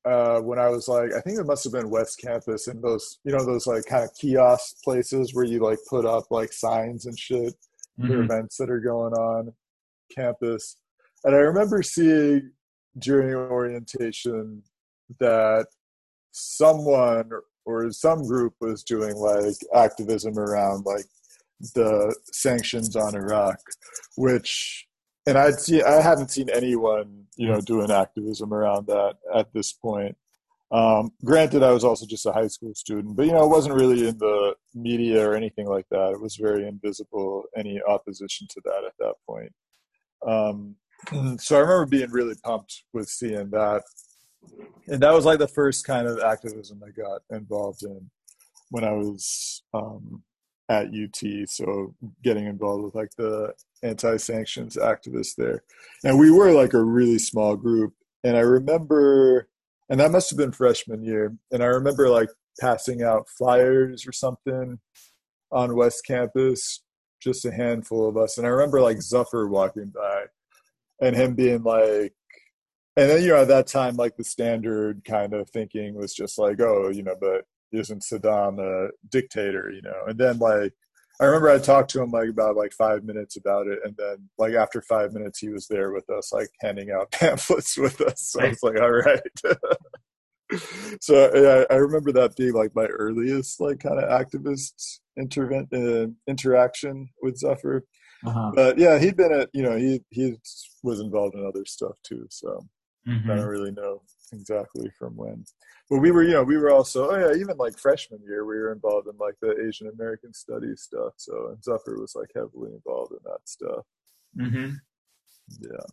uh, 0.06 0.39
when 0.39 0.60
I 0.60 0.69
was 0.69 0.88
like, 0.88 1.13
I 1.13 1.22
think 1.22 1.39
it 1.39 1.46
must 1.46 1.63
have 1.65 1.74
been 1.74 1.89
West 1.89 2.19
Campus 2.19 2.67
and 2.67 2.82
those, 2.82 3.19
you 3.24 3.32
know, 3.32 3.46
those 3.46 3.67
like 3.67 3.86
kind 3.86 4.04
of 4.04 4.13
kiosk 4.15 4.82
places 4.84 5.34
where 5.34 5.46
you 5.46 5.60
like 5.60 5.80
put 5.89 6.06
up 6.06 6.32
like 6.32 6.52
signs 6.52 7.06
and 7.06 7.17
shit 7.17 7.54
for 8.00 8.08
mhm. 8.08 8.26
events 8.26 8.58
that 8.58 8.69
are 8.69 8.80
going 8.80 9.13
on 9.13 9.54
campus. 10.13 10.78
And 11.24 11.36
I 11.36 11.39
remember 11.39 11.82
seeing 11.84 12.52
during 13.00 13.34
orientation 13.34 14.63
that 15.19 15.67
someone 16.32 17.30
or 17.65 17.91
some 17.91 18.28
group 18.28 18.54
was 18.60 18.84
doing 18.84 19.15
like 19.15 19.56
activism 19.74 20.38
around 20.38 20.86
like 20.86 21.06
the 21.73 22.15
sanctions 22.32 22.95
on 22.95 23.15
Iraq, 23.15 23.58
which 24.15 24.88
and 25.26 25.38
I'd 25.38 25.60
see 25.60 25.82
I 25.82 26.02
hadn't 26.02 26.32
seen 26.32 26.49
anyone, 26.49 27.26
you 27.38 27.47
know, 27.47 27.62
doing 27.62 27.91
activism 27.91 28.54
around 28.54 28.88
that 28.88 29.15
at 29.34 29.54
this 29.54 29.71
point. 29.73 30.17
Um, 30.71 31.12
granted, 31.23 31.62
I 31.62 31.71
was 31.71 31.84
also 31.84 32.06
just 32.06 32.26
a 32.26 32.32
high 32.32 32.47
school 32.47 32.73
student, 32.73 33.15
but 33.15 33.28
you 33.28 33.32
know, 33.32 33.43
it 33.43 33.49
wasn't 33.49 33.76
really 33.76 34.08
in 34.08 34.17
the 34.17 34.56
media 34.73 35.28
or 35.28 35.36
anything 35.36 35.67
like 35.67 35.86
that. 35.91 36.13
It 36.13 36.21
was 36.21 36.36
very 36.36 36.67
invisible, 36.67 37.43
any 37.56 37.80
opposition 37.88 38.47
to 38.49 38.62
that 38.65 38.84
at 38.86 38.93
that 38.99 39.13
point. 39.28 39.54
Um, 40.26 40.76
so 41.38 41.58
I 41.58 41.60
remember 41.60 41.86
being 41.86 42.10
really 42.10 42.36
pumped 42.43 42.84
with 42.91 43.08
seeing 43.08 43.52
that. 43.52 43.84
And 44.88 45.02
that 45.02 45.13
was 45.13 45.26
like 45.26 45.39
the 45.39 45.47
first 45.47 45.86
kind 45.86 46.08
of 46.08 46.19
activism 46.19 46.82
I 46.86 46.89
got 46.89 47.21
involved 47.30 47.84
in 47.84 48.10
when 48.71 48.84
I 48.84 48.91
was 48.91 49.63
um, 49.73 50.23
at 50.69 50.88
UT. 50.88 51.49
So 51.49 51.93
getting 52.23 52.45
involved 52.45 52.84
with 52.84 52.95
like 52.95 53.12
the 53.17 53.54
anti 53.82 54.17
sanctions 54.17 54.78
activists 54.78 55.36
there. 55.36 55.63
And 56.04 56.19
we 56.19 56.32
were 56.32 56.52
like 56.52 56.73
a 56.73 56.84
really 56.84 57.19
small 57.19 57.56
group. 57.56 57.93
And 58.23 58.38
I 58.38 58.41
remember, 58.41 59.49
and 59.89 59.99
that 59.99 60.12
must 60.12 60.30
have 60.30 60.38
been 60.38 60.52
freshman 60.52 61.04
year. 61.04 61.36
And 61.52 61.62
I 61.62 61.67
remember 61.67 62.10
like 62.10 62.30
passing 62.60 63.04
out 63.04 63.28
flyers 63.38 64.08
or 64.08 64.12
something 64.12 64.80
on 65.52 65.76
West 65.76 66.06
Campus, 66.06 66.84
just 67.21 67.45
a 67.45 67.52
handful 67.52 68.08
of 68.08 68.17
us. 68.17 68.38
And 68.38 68.47
I 68.47 68.49
remember 68.49 68.82
like 68.82 68.97
Zuffer 68.97 69.49
walking 69.49 69.91
by 69.93 70.26
and 71.02 71.15
him 71.15 71.36
being 71.36 71.63
like, 71.63 72.13
and 72.95 73.10
then, 73.10 73.23
you 73.23 73.30
know, 73.30 73.41
at 73.41 73.47
that 73.47 73.67
time, 73.67 73.95
like 73.95 74.17
the 74.17 74.23
standard 74.23 75.04
kind 75.04 75.34
of 75.34 75.49
thinking 75.49 75.95
was 75.95 76.13
just 76.13 76.38
like, 76.38 76.62
oh, 76.62 76.89
you 76.89 77.02
know, 77.02 77.15
but 77.19 77.45
isn't 77.74 78.04
Saddam 78.04 78.60
a 78.60 78.90
dictator, 79.10 79.72
you 79.72 79.82
know? 79.82 80.04
And 80.08 80.18
then, 80.18 80.38
like, 80.40 80.74
I 81.22 81.26
remember 81.26 81.50
I 81.50 81.60
talked 81.60 81.92
to 81.92 82.02
him 82.02 82.10
like 82.10 82.30
about 82.30 82.56
like 82.56 82.74
five 82.74 83.04
minutes 83.04 83.38
about 83.38 83.68
it, 83.68 83.80
and 83.84 83.96
then 83.98 84.30
like 84.40 84.54
after 84.56 84.82
five 84.82 85.14
minutes, 85.14 85.40
he 85.40 85.50
was 85.50 85.68
there 85.68 85.92
with 85.92 86.10
us, 86.10 86.34
like 86.34 86.50
handing 86.62 86.90
out 86.92 87.12
pamphlets 87.20 87.78
with 87.78 88.02
us. 88.02 88.22
So 88.32 88.42
I 88.42 88.50
was 88.50 88.64
like, 88.64 88.80
all 88.82 88.92
right. 88.92 89.22
so 91.02 91.32
yeah, 91.36 91.66
I 91.70 91.78
remember 91.80 92.12
that 92.14 92.36
being 92.36 92.54
like 92.54 92.76
my 92.76 92.86
earliest 92.86 93.60
like 93.60 93.80
kind 93.80 94.00
of 94.00 94.10
activist 94.10 95.00
intervent 95.18 95.70
uh, 95.74 96.08
interaction 96.28 97.08
with 97.22 97.40
Zuffer. 97.42 97.82
Uh-huh. 98.26 98.52
But 98.56 98.78
yeah, 98.78 99.00
he'd 99.00 99.18
been 99.18 99.34
at 99.34 99.50
you 99.54 99.64
know 99.64 99.78
he 99.78 100.02
he 100.10 100.36
was 100.84 101.00
involved 101.00 101.36
in 101.36 101.46
other 101.46 101.66
stuff 101.66 101.98
too. 102.04 102.26
So 102.30 102.66
I 103.08 103.12
Mhm. 103.12 103.28
don't 103.28 103.46
really 103.46 103.72
know 103.72 104.02
exactly 104.34 104.89
from 104.98 105.15
when. 105.15 105.46
But 105.89 106.00
we 106.00 106.12
were, 106.12 106.24
you 106.24 106.32
know, 106.32 106.43
we 106.43 106.58
were 106.58 106.72
also, 106.72 107.12
oh 107.12 107.17
yeah, 107.17 107.39
even 107.39 107.58
like 107.58 107.78
freshman 107.78 108.22
year, 108.24 108.46
we 108.46 108.56
were 108.56 108.72
involved 108.72 109.08
in 109.08 109.17
like 109.17 109.36
the 109.41 109.56
Asian 109.67 109.88
American 109.88 110.34
studies 110.34 110.82
stuff. 110.82 111.13
So 111.17 111.50
and 111.50 111.58
Zuffer 111.62 112.00
was 112.00 112.15
like 112.15 112.32
heavily 112.36 112.72
involved 112.74 113.12
in 113.12 113.19
that 113.26 113.39
stuff. 113.46 113.86
Mm-hmm. 114.38 114.74
Yeah. 115.60 115.86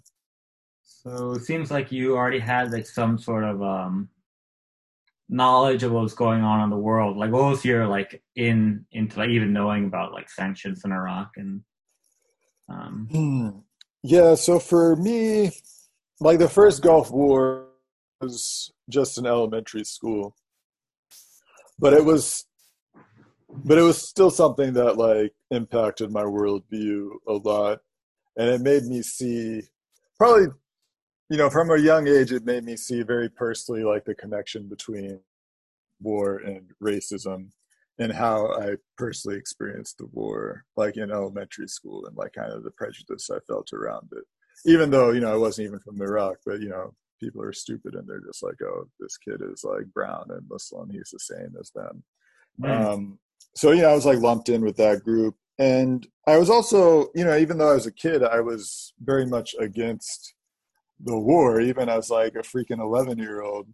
So 0.83 1.33
it 1.33 1.42
seems 1.42 1.70
like 1.70 1.92
you 1.92 2.16
already 2.16 2.38
had 2.38 2.72
like 2.72 2.87
some 2.87 3.18
sort 3.18 3.44
of 3.44 3.62
um, 3.62 4.09
knowledge 5.29 5.83
of 5.83 5.92
what 5.92 6.03
was 6.03 6.14
going 6.14 6.42
on 6.42 6.62
in 6.62 6.70
the 6.70 6.76
world. 6.76 7.16
Like, 7.16 7.31
what 7.31 7.44
was 7.44 7.64
your 7.64 7.87
like 7.87 8.22
in 8.37 8.85
into 8.92 9.18
like 9.18 9.31
even 9.31 9.53
knowing 9.53 9.87
about 9.87 10.12
like 10.12 10.29
sanctions 10.29 10.83
in 10.85 10.92
Iraq 10.92 11.33
and 11.37 11.62
um, 12.68 13.09
Hmm. 13.11 13.48
Yeah, 14.03 14.35
so 14.35 14.59
for 14.59 14.96
me, 14.96 15.50
like 16.20 16.38
the 16.38 16.48
first 16.48 16.83
Gulf 16.83 17.11
War 17.11 17.66
was 18.20 18.72
just 18.88 19.18
an 19.18 19.26
elementary 19.26 19.85
school. 19.85 20.35
But 21.78 21.94
it 21.94 22.04
was 22.04 22.44
but 23.64 23.78
it 23.78 23.83
was 23.83 24.00
still 24.00 24.30
something 24.30 24.74
that 24.74 24.96
like 24.96 25.33
impacted 25.50 26.11
my 26.11 26.22
worldview 26.22 27.11
a 27.26 27.33
lot. 27.33 27.80
And 28.37 28.48
it 28.48 28.61
made 28.61 28.85
me 28.85 29.02
see 29.02 29.62
probably 30.18 30.48
you 31.30 31.37
know, 31.37 31.48
from 31.48 31.70
a 31.70 31.78
young 31.78 32.09
age 32.09 32.33
it 32.33 32.44
made 32.44 32.64
me 32.64 32.76
see 32.76 33.02
very 33.02 33.28
personally 33.28 33.85
like 33.85 34.04
the 34.04 34.14
connection 34.14 34.68
between 34.68 35.20
war 36.00 36.38
and 36.38 36.70
racism 36.83 37.50
and 38.00 38.12
how 38.12 38.52
I 38.61 38.76
personally 38.96 39.38
experienced 39.38 39.98
the 39.98 40.06
war, 40.06 40.64
like 40.76 40.96
in 40.96 41.11
elementary 41.11 41.68
school, 41.68 42.06
and 42.06 42.16
like 42.16 42.33
kind 42.33 42.52
of 42.52 42.64
the 42.64 42.70
prejudice 42.72 43.30
I 43.30 43.38
felt 43.46 43.72
around 43.72 44.09
it. 44.12 44.24
Even 44.64 44.90
though 44.90 45.12
you 45.12 45.20
know 45.20 45.33
I 45.33 45.37
wasn't 45.37 45.68
even 45.68 45.78
from 45.80 46.02
Iraq, 46.02 46.38
but 46.44 46.61
you 46.61 46.68
know 46.68 46.94
people 47.20 47.42
are 47.42 47.52
stupid 47.52 47.94
and 47.94 48.09
they're 48.09 48.20
just 48.26 48.42
like, 48.42 48.61
oh, 48.62 48.88
this 48.98 49.16
kid 49.18 49.40
is 49.52 49.64
like 49.64 49.87
brown 49.94 50.24
and 50.30 50.48
Muslim, 50.48 50.90
he's 50.90 51.11
the 51.12 51.20
same 51.20 51.54
as 51.61 51.70
them. 51.70 52.02
mm, 52.61 52.68
Um, 52.70 53.18
so 53.56 53.72
you 53.72 53.83
know 53.83 53.90
I 53.90 53.94
was 53.94 54.06
like 54.06 54.18
lumped 54.18 54.48
in 54.48 54.62
with 54.62 54.76
that 54.76 55.02
group, 55.02 55.37
and 55.59 56.06
I 56.26 56.38
was 56.38 56.50
also 56.50 57.09
you 57.14 57.24
know 57.24 57.37
even 57.37 57.59
though 57.59 57.70
I 57.70 57.74
was 57.74 57.87
a 57.87 57.92
kid, 57.92 58.22
I 58.22 58.40
was 58.40 58.94
very 59.00 59.26
much 59.26 59.54
against 59.59 60.35
the 61.02 61.18
war, 61.18 61.61
even 61.61 61.88
as 61.88 62.11
like 62.11 62.35
a 62.35 62.38
freaking 62.42 62.80
eleven 62.80 63.18
year 63.18 63.42
old 63.42 63.66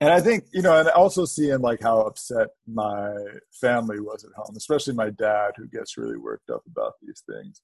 and 0.00 0.10
I 0.10 0.20
think 0.20 0.44
you 0.52 0.62
know, 0.62 0.78
and 0.78 0.88
also 0.90 1.24
seeing 1.26 1.60
like 1.60 1.82
how 1.82 2.00
upset 2.00 2.48
my 2.66 3.12
family 3.60 4.00
was 4.00 4.24
at 4.24 4.30
home, 4.34 4.54
especially 4.56 4.94
my 4.94 5.10
dad, 5.10 5.52
who 5.56 5.68
gets 5.68 5.98
really 5.98 6.16
worked 6.16 6.48
up 6.50 6.62
about 6.66 6.94
these 7.02 7.22
things. 7.30 7.60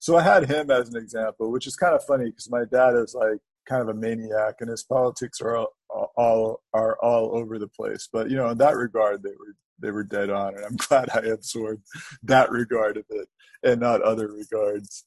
So 0.00 0.16
I 0.16 0.22
had 0.22 0.48
him 0.48 0.70
as 0.70 0.88
an 0.88 0.96
example, 0.96 1.52
which 1.52 1.66
is 1.66 1.76
kind 1.76 1.94
of 1.94 2.04
funny 2.04 2.26
because 2.26 2.50
my 2.50 2.64
dad 2.70 2.94
is 2.96 3.14
like 3.14 3.38
kind 3.68 3.82
of 3.82 3.88
a 3.88 3.94
maniac, 3.94 4.56
and 4.60 4.70
his 4.70 4.82
politics 4.82 5.40
are 5.40 5.56
all, 5.56 6.12
all 6.16 6.62
are 6.72 6.96
all 7.02 7.36
over 7.36 7.58
the 7.58 7.68
place. 7.68 8.08
But 8.12 8.30
you 8.30 8.36
know, 8.36 8.48
in 8.50 8.58
that 8.58 8.76
regard, 8.76 9.22
they 9.22 9.30
were 9.30 9.54
they 9.78 9.90
were 9.90 10.04
dead 10.04 10.30
on, 10.30 10.54
and 10.54 10.64
I'm 10.64 10.76
glad 10.88 11.08
I 11.14 11.20
absorbed 11.20 11.82
that 12.22 12.50
regard 12.50 12.96
of 12.96 13.04
it 13.10 13.28
and 13.62 13.80
not 13.80 14.02
other 14.02 14.28
regards. 14.28 15.04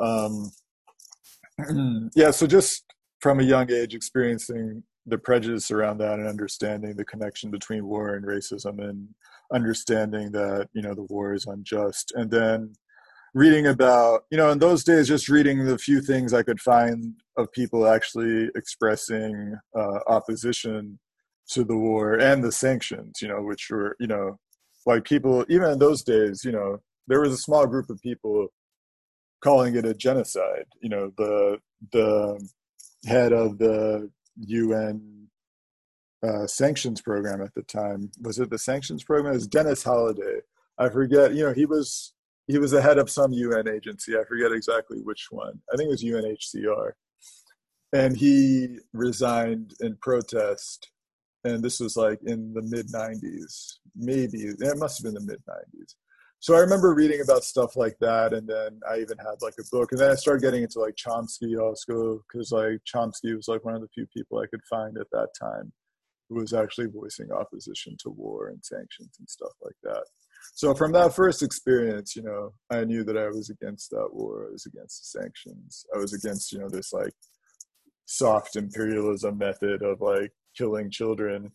Um, 0.00 0.50
yeah, 2.14 2.30
so 2.30 2.46
just 2.46 2.84
from 3.20 3.40
a 3.40 3.44
young 3.44 3.70
age, 3.70 3.94
experiencing 3.94 4.82
the 5.06 5.18
prejudice 5.18 5.70
around 5.70 5.98
that 5.98 6.18
and 6.18 6.28
understanding 6.28 6.94
the 6.94 7.04
connection 7.04 7.50
between 7.50 7.86
war 7.86 8.14
and 8.14 8.24
racism 8.24 8.78
and 8.78 9.08
understanding 9.52 10.30
that 10.32 10.68
you 10.72 10.82
know 10.82 10.94
the 10.94 11.06
war 11.10 11.34
is 11.34 11.46
unjust 11.46 12.12
and 12.14 12.30
then 12.30 12.72
reading 13.34 13.66
about 13.66 14.24
you 14.30 14.36
know 14.36 14.50
in 14.50 14.58
those 14.58 14.84
days 14.84 15.08
just 15.08 15.28
reading 15.28 15.64
the 15.64 15.78
few 15.78 16.00
things 16.00 16.34
i 16.34 16.42
could 16.42 16.60
find 16.60 17.14
of 17.36 17.50
people 17.52 17.86
actually 17.86 18.50
expressing 18.54 19.56
uh, 19.76 19.98
opposition 20.06 20.98
to 21.48 21.64
the 21.64 21.76
war 21.76 22.14
and 22.14 22.44
the 22.44 22.52
sanctions 22.52 23.20
you 23.22 23.28
know 23.28 23.42
which 23.42 23.68
were 23.70 23.96
you 23.98 24.06
know 24.06 24.38
like 24.86 25.04
people 25.04 25.44
even 25.48 25.70
in 25.70 25.78
those 25.78 26.02
days 26.02 26.42
you 26.44 26.52
know 26.52 26.78
there 27.06 27.20
was 27.20 27.32
a 27.32 27.38
small 27.38 27.66
group 27.66 27.88
of 27.88 28.00
people 28.02 28.48
calling 29.42 29.74
it 29.76 29.86
a 29.86 29.94
genocide 29.94 30.66
you 30.82 30.88
know 30.88 31.10
the 31.16 31.58
the 31.92 32.38
head 33.06 33.32
of 33.32 33.58
the 33.58 34.10
UN 34.46 35.28
uh, 36.22 36.46
sanctions 36.46 37.00
program 37.00 37.42
at 37.42 37.54
the 37.54 37.62
time. 37.62 38.10
Was 38.20 38.38
it 38.38 38.50
the 38.50 38.58
sanctions 38.58 39.04
program? 39.04 39.32
It 39.32 39.36
was 39.36 39.46
Denis 39.46 39.82
Halliday. 39.82 40.40
I 40.78 40.88
forget. 40.88 41.34
You 41.34 41.46
know, 41.46 41.52
he 41.52 41.66
was 41.66 42.14
he 42.46 42.58
was 42.58 42.72
the 42.72 42.82
head 42.82 42.98
of 42.98 43.10
some 43.10 43.32
UN 43.32 43.68
agency. 43.68 44.16
I 44.16 44.24
forget 44.24 44.52
exactly 44.52 44.98
which 44.98 45.28
one. 45.30 45.60
I 45.72 45.76
think 45.76 45.88
it 45.88 45.90
was 45.90 46.04
UNHCR, 46.04 46.92
and 47.92 48.16
he 48.16 48.78
resigned 48.92 49.74
in 49.80 49.96
protest. 49.96 50.90
And 51.44 51.62
this 51.62 51.80
was 51.80 51.96
like 51.96 52.20
in 52.24 52.54
the 52.54 52.62
mid 52.62 52.88
'90s, 52.88 53.78
maybe 53.96 54.44
it 54.44 54.78
must 54.78 54.98
have 54.98 55.12
been 55.12 55.22
the 55.22 55.32
mid 55.32 55.42
'90s. 55.48 55.94
So 56.38 56.56
I 56.56 56.58
remember 56.58 56.92
reading 56.92 57.20
about 57.20 57.44
stuff 57.44 57.76
like 57.76 57.96
that, 58.00 58.32
and 58.32 58.48
then 58.48 58.80
I 58.90 58.98
even 58.98 59.16
had 59.18 59.40
like 59.42 59.54
a 59.60 59.64
book, 59.70 59.92
and 59.92 60.00
then 60.00 60.10
I 60.10 60.16
started 60.16 60.42
getting 60.42 60.64
into 60.64 60.80
like 60.80 60.96
Chomsky 60.96 61.56
also, 61.60 62.20
because 62.32 62.50
like 62.50 62.80
Chomsky 62.84 63.36
was 63.36 63.46
like 63.46 63.64
one 63.64 63.74
of 63.74 63.80
the 63.80 63.88
few 63.94 64.06
people 64.06 64.38
I 64.38 64.46
could 64.46 64.64
find 64.68 64.98
at 64.98 65.10
that 65.12 65.28
time 65.40 65.72
who 66.28 66.40
was 66.40 66.52
actually 66.52 66.86
voicing 66.86 67.30
opposition 67.30 67.96
to 68.00 68.10
war 68.10 68.48
and 68.48 68.64
sanctions 68.64 69.16
and 69.18 69.28
stuff 69.28 69.52
like 69.62 69.76
that. 69.84 70.04
So 70.54 70.74
from 70.74 70.92
that 70.92 71.14
first 71.14 71.42
experience, 71.42 72.14
you 72.14 72.22
know, 72.22 72.52
I 72.70 72.84
knew 72.84 73.04
that 73.04 73.16
I 73.16 73.28
was 73.28 73.50
against 73.50 73.90
that 73.90 74.08
war. 74.12 74.46
I 74.48 74.52
was 74.52 74.66
against 74.66 75.00
the 75.00 75.20
sanctions. 75.20 75.84
I 75.94 75.98
was 75.98 76.12
against, 76.12 76.52
you 76.52 76.58
know, 76.58 76.68
this 76.68 76.92
like 76.92 77.12
soft 78.06 78.56
imperialism 78.56 79.38
method 79.38 79.82
of 79.82 80.00
like 80.00 80.32
killing 80.56 80.90
children 80.90 81.50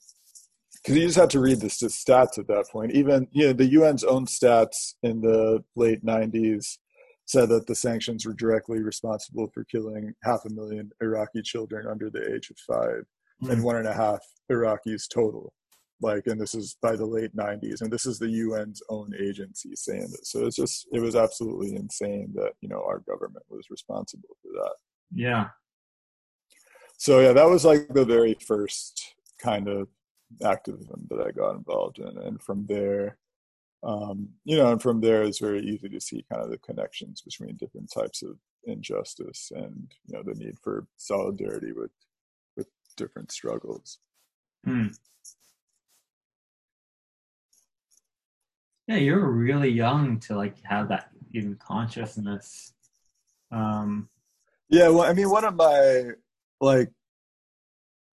because 0.83 0.95
you 0.95 1.05
just 1.05 1.17
had 1.17 1.29
to 1.31 1.39
read 1.39 1.59
the 1.59 1.67
stats 1.67 2.37
at 2.37 2.47
that 2.47 2.65
point. 2.71 2.93
Even 2.93 3.27
you 3.31 3.47
know 3.47 3.53
the 3.53 3.75
UN's 3.75 4.03
own 4.03 4.25
stats 4.25 4.93
in 5.03 5.21
the 5.21 5.63
late 5.75 6.03
'90s 6.05 6.65
said 7.25 7.49
that 7.49 7.67
the 7.67 7.75
sanctions 7.75 8.25
were 8.25 8.33
directly 8.33 8.81
responsible 8.81 9.49
for 9.53 9.65
killing 9.65 10.13
half 10.23 10.45
a 10.45 10.53
million 10.53 10.89
Iraqi 11.01 11.41
children 11.41 11.85
under 11.87 12.09
the 12.09 12.33
age 12.33 12.49
of 12.49 12.57
five, 12.59 13.03
mm, 13.43 13.51
and 13.51 13.63
one 13.63 13.75
and 13.75 13.87
a 13.87 13.93
half 13.93 14.19
Iraqis 14.51 15.03
total. 15.13 15.53
Like, 16.01 16.27
and 16.27 16.39
this 16.39 16.53
is 16.53 16.77
by 16.81 16.95
the 16.95 17.05
late 17.05 17.35
'90s, 17.35 17.81
and 17.81 17.91
this 17.91 18.05
is 18.05 18.19
the 18.19 18.41
UN's 18.41 18.81
own 18.89 19.13
agency 19.19 19.71
saying 19.75 20.07
this. 20.11 20.29
So 20.31 20.45
it's 20.45 20.55
just 20.55 20.87
it 20.91 20.99
was 20.99 21.15
absolutely 21.15 21.75
insane 21.75 22.31
that 22.35 22.53
you 22.61 22.69
know 22.69 22.83
our 22.83 22.99
government 22.99 23.45
was 23.49 23.69
responsible 23.69 24.37
for 24.41 24.51
that. 24.53 24.73
yeah. 25.11 25.47
So 26.97 27.19
yeah, 27.19 27.33
that 27.33 27.49
was 27.49 27.65
like 27.65 27.87
the 27.89 28.05
very 28.05 28.35
first 28.35 29.15
kind 29.39 29.67
of 29.67 29.87
activism 30.43 31.07
that 31.09 31.21
I 31.21 31.31
got 31.31 31.55
involved 31.55 31.99
in, 31.99 32.17
and 32.17 32.41
from 32.41 32.65
there, 32.67 33.17
um, 33.83 34.29
you 34.43 34.57
know, 34.57 34.71
and 34.71 34.81
from 34.81 35.01
there 35.01 35.23
it's 35.23 35.39
very 35.39 35.61
easy 35.65 35.89
to 35.89 36.01
see 36.01 36.25
kind 36.31 36.43
of 36.43 36.49
the 36.49 36.57
connections 36.59 37.21
between 37.21 37.55
different 37.55 37.91
types 37.91 38.21
of 38.23 38.37
injustice 38.65 39.51
and 39.55 39.91
you 40.05 40.15
know 40.15 40.23
the 40.23 40.35
need 40.35 40.57
for 40.61 40.85
solidarity 40.97 41.71
with 41.71 41.91
with 42.55 42.67
different 42.97 43.31
struggles. 43.31 43.99
Hmm. 44.65 44.87
Yeah, 48.87 48.97
you're 48.97 49.29
really 49.29 49.69
young 49.69 50.19
to 50.21 50.35
like 50.35 50.55
have 50.63 50.89
that 50.89 51.09
even 51.33 51.55
consciousness. 51.55 52.73
Um, 53.51 54.09
Yeah, 54.69 54.89
well, 54.89 55.03
I 55.03 55.13
mean, 55.13 55.29
one 55.29 55.45
of 55.45 55.55
my 55.55 56.11
like, 56.61 56.89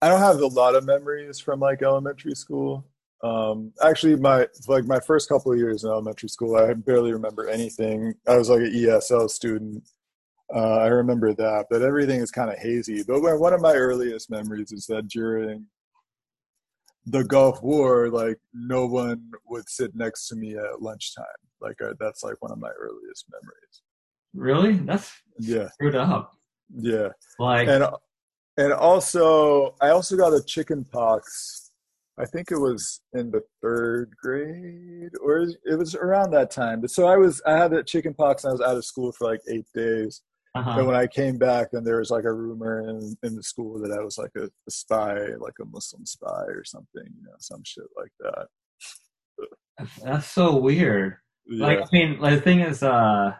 I 0.03 0.09
don't 0.09 0.21
have 0.21 0.41
a 0.41 0.47
lot 0.47 0.75
of 0.75 0.85
memories 0.85 1.41
from 1.41 1.61
like 1.61 1.83
elementary 1.83 2.35
school. 2.35 2.85
Um, 3.23 3.73
actually, 3.83 4.17
my 4.17 4.49
like 4.69 4.85
my 4.85 5.01
first 5.01 5.29
couple 5.29 5.53
of 5.53 5.59
years 5.59 5.85
in 5.85 5.91
elementary 5.91 6.29
school, 6.29 6.57
I 6.57 6.75
barely 6.75 7.13
remember 7.13 7.49
anything. 7.49 8.15
I 8.29 8.37
was 8.37 8.51
like 8.51 8.61
an 8.61 8.73
ESL 8.73 9.31
student. 9.31 9.89
Uh, 10.55 10.79
I 10.79 10.89
remember 10.89 11.33
that, 11.35 11.67
but 11.71 11.83
everything 11.83 12.21
is 12.21 12.31
kind 12.31 12.51
of 12.51 12.59
hazy. 12.59 13.03
But 13.03 13.21
one 13.23 13.55
of 13.55 13.63
my 13.63 13.75
earliest 13.75 14.31
memories 14.31 14.73
is 14.73 14.87
that 14.87 15.09
during 15.09 15.67
the 17.07 17.25
Gulf 17.25 17.63
War, 17.63 18.09
like 18.09 18.39
no 18.53 18.87
one 18.87 19.31
would 19.49 19.69
sit 19.69 19.95
next 19.95 20.29
to 20.29 20.37
me 20.37 20.57
at 20.57 20.81
lunchtime. 20.81 21.25
Like 21.61 21.77
I, 21.83 21.91
that's 22.01 22.23
like 22.23 22.41
one 22.41 22.53
of 22.53 22.59
my 22.59 22.71
earliest 22.79 23.27
memories. 23.31 23.83
really? 24.35 24.73
That's 24.85 25.13
Yeah, 25.39 25.69
screwed 25.71 25.97
up. 25.97 26.33
yeah. 26.75 27.09
Like, 27.39 27.69
and 27.69 27.85
and 28.57 28.73
also 28.73 29.75
I 29.81 29.91
also 29.91 30.17
got 30.17 30.33
a 30.33 30.43
chicken 30.43 30.85
pox. 30.85 31.71
I 32.19 32.25
think 32.25 32.53
it 32.53 32.59
was 32.59 33.01
in 33.13 33.33
the 33.33 33.43
third 33.61 34.15
grade, 34.23 35.11
or 35.21 35.41
it 35.65 35.77
was 35.77 35.97
around 35.97 36.31
that 36.31 36.51
time. 36.53 36.81
But 36.81 36.91
so 36.91 37.07
I 37.07 37.17
was 37.17 37.43
I 37.47 37.57
had 37.57 37.73
that 37.73 37.87
chicken 37.87 38.15
pox, 38.15 38.45
and 38.45 38.51
I 38.51 38.53
was 38.53 38.61
out 38.61 38.77
of 38.77 38.85
school 38.85 39.13
for 39.13 39.29
like 39.29 39.41
eight 39.51 39.67
days. 39.75 40.23
Uh-huh. 40.55 40.79
And 40.79 40.87
when 40.87 40.97
I 40.97 41.07
came 41.09 41.37
back, 41.37 41.73
then 41.73 41.83
there 41.83 41.99
was 41.99 42.11
like 42.11 42.25
a 42.25 42.33
rumor 42.33 42.89
in 42.89 43.17
in 43.25 43.35
the 43.35 43.43
school 43.43 43.81
that 43.81 43.91
I 43.91 44.03
was 44.03 44.19
like 44.19 44.31
a, 44.37 44.45
a 44.45 44.71
spy, 44.71 45.15
like 45.39 45.55
a 45.61 45.65
Muslim 45.65 46.07
spy 46.07 46.45
or 46.47 46.63
something, 46.65 47.03
you 47.05 47.25
know, 47.25 47.35
some 47.41 47.63
shit 47.65 47.85
like 47.97 48.13
that. 48.21 49.89
that's 50.05 50.29
so 50.29 50.57
weird. 50.57 51.17
Yeah, 51.47 51.67
Like, 51.67 51.79
I 51.81 51.87
mean, 51.93 52.21
like, 52.21 52.37
the 52.37 52.41
thing 52.41 52.61
is, 52.61 52.83
uh, 52.83 53.35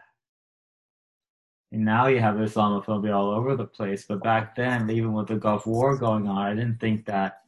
now 1.71 2.09
you 2.09 2.21
have 2.21 2.35
Islamophobia 2.35 3.15
all 3.15 3.31
over 3.31 3.57
the 3.57 3.65
place, 3.65 4.05
but 4.07 4.23
back 4.23 4.57
then, 4.57 4.91
even 4.91 5.13
with 5.13 5.29
the 5.29 5.37
Gulf 5.37 5.67
War 5.67 5.97
going 5.97 6.27
on, 6.29 6.37
I 6.37 6.55
didn't 6.55 6.81
think 6.81 7.07
that 7.07 7.43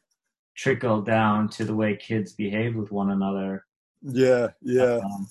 trickled 0.56 1.06
down 1.06 1.48
to 1.50 1.64
the 1.64 1.74
way 1.74 1.96
kids 1.96 2.32
behaved 2.32 2.76
with 2.76 2.90
one 2.92 3.10
another. 3.10 3.66
yeah, 4.02 4.48
yeah. 4.62 5.00
Um, 5.04 5.28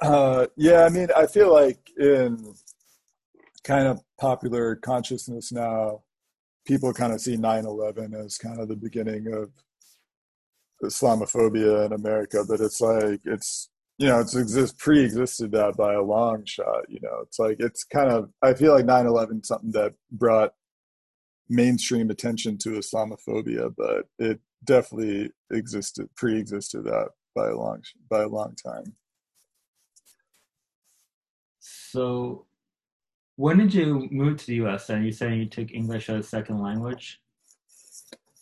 Uh, 0.00 0.46
yeah, 0.56 0.84
I 0.84 0.88
mean, 0.88 1.08
I 1.14 1.26
feel 1.26 1.52
like 1.52 1.90
in 1.98 2.54
kind 3.64 3.86
of 3.88 4.00
popular 4.20 4.76
consciousness 4.76 5.50
now, 5.52 6.02
people 6.66 6.92
kind 6.92 7.12
of 7.12 7.20
see 7.20 7.36
9/11 7.36 8.14
as 8.14 8.38
kind 8.38 8.60
of 8.60 8.68
the 8.68 8.76
beginning 8.76 9.32
of 9.32 9.50
Islamophobia 10.82 11.86
in 11.86 11.92
America, 11.92 12.44
but 12.46 12.60
it's 12.60 12.80
like 12.80 13.20
it's 13.24 13.70
you 13.98 14.06
know 14.08 14.20
it's 14.20 14.34
exist 14.36 14.78
pre-existed 14.78 15.52
that 15.52 15.76
by 15.76 15.94
a 15.94 16.02
long 16.02 16.44
shot. 16.44 16.88
You 16.88 17.00
know, 17.02 17.20
it's 17.22 17.38
like 17.38 17.56
it's 17.60 17.84
kind 17.84 18.10
of 18.10 18.30
I 18.42 18.54
feel 18.54 18.72
like 18.72 18.86
9/11 18.86 19.44
something 19.44 19.72
that 19.72 19.94
brought 20.12 20.54
mainstream 21.48 22.10
attention 22.10 22.58
to 22.58 22.70
Islamophobia, 22.70 23.74
but 23.76 24.06
it 24.18 24.40
definitely 24.64 25.30
existed 25.50 26.08
pre-existed 26.16 26.84
that 26.84 27.08
by 27.34 27.48
a 27.48 27.56
long 27.56 27.82
by 28.10 28.22
a 28.22 28.28
long 28.28 28.54
time. 28.56 28.96
So, 31.60 32.46
when 33.36 33.58
did 33.58 33.74
you 33.74 34.08
move 34.10 34.38
to 34.38 34.46
the 34.46 34.54
U.S. 34.56 34.90
And 34.90 35.04
you 35.04 35.12
saying 35.12 35.40
you 35.40 35.46
took 35.46 35.72
English 35.72 36.08
as 36.08 36.26
a 36.26 36.28
second 36.28 36.60
language? 36.60 37.20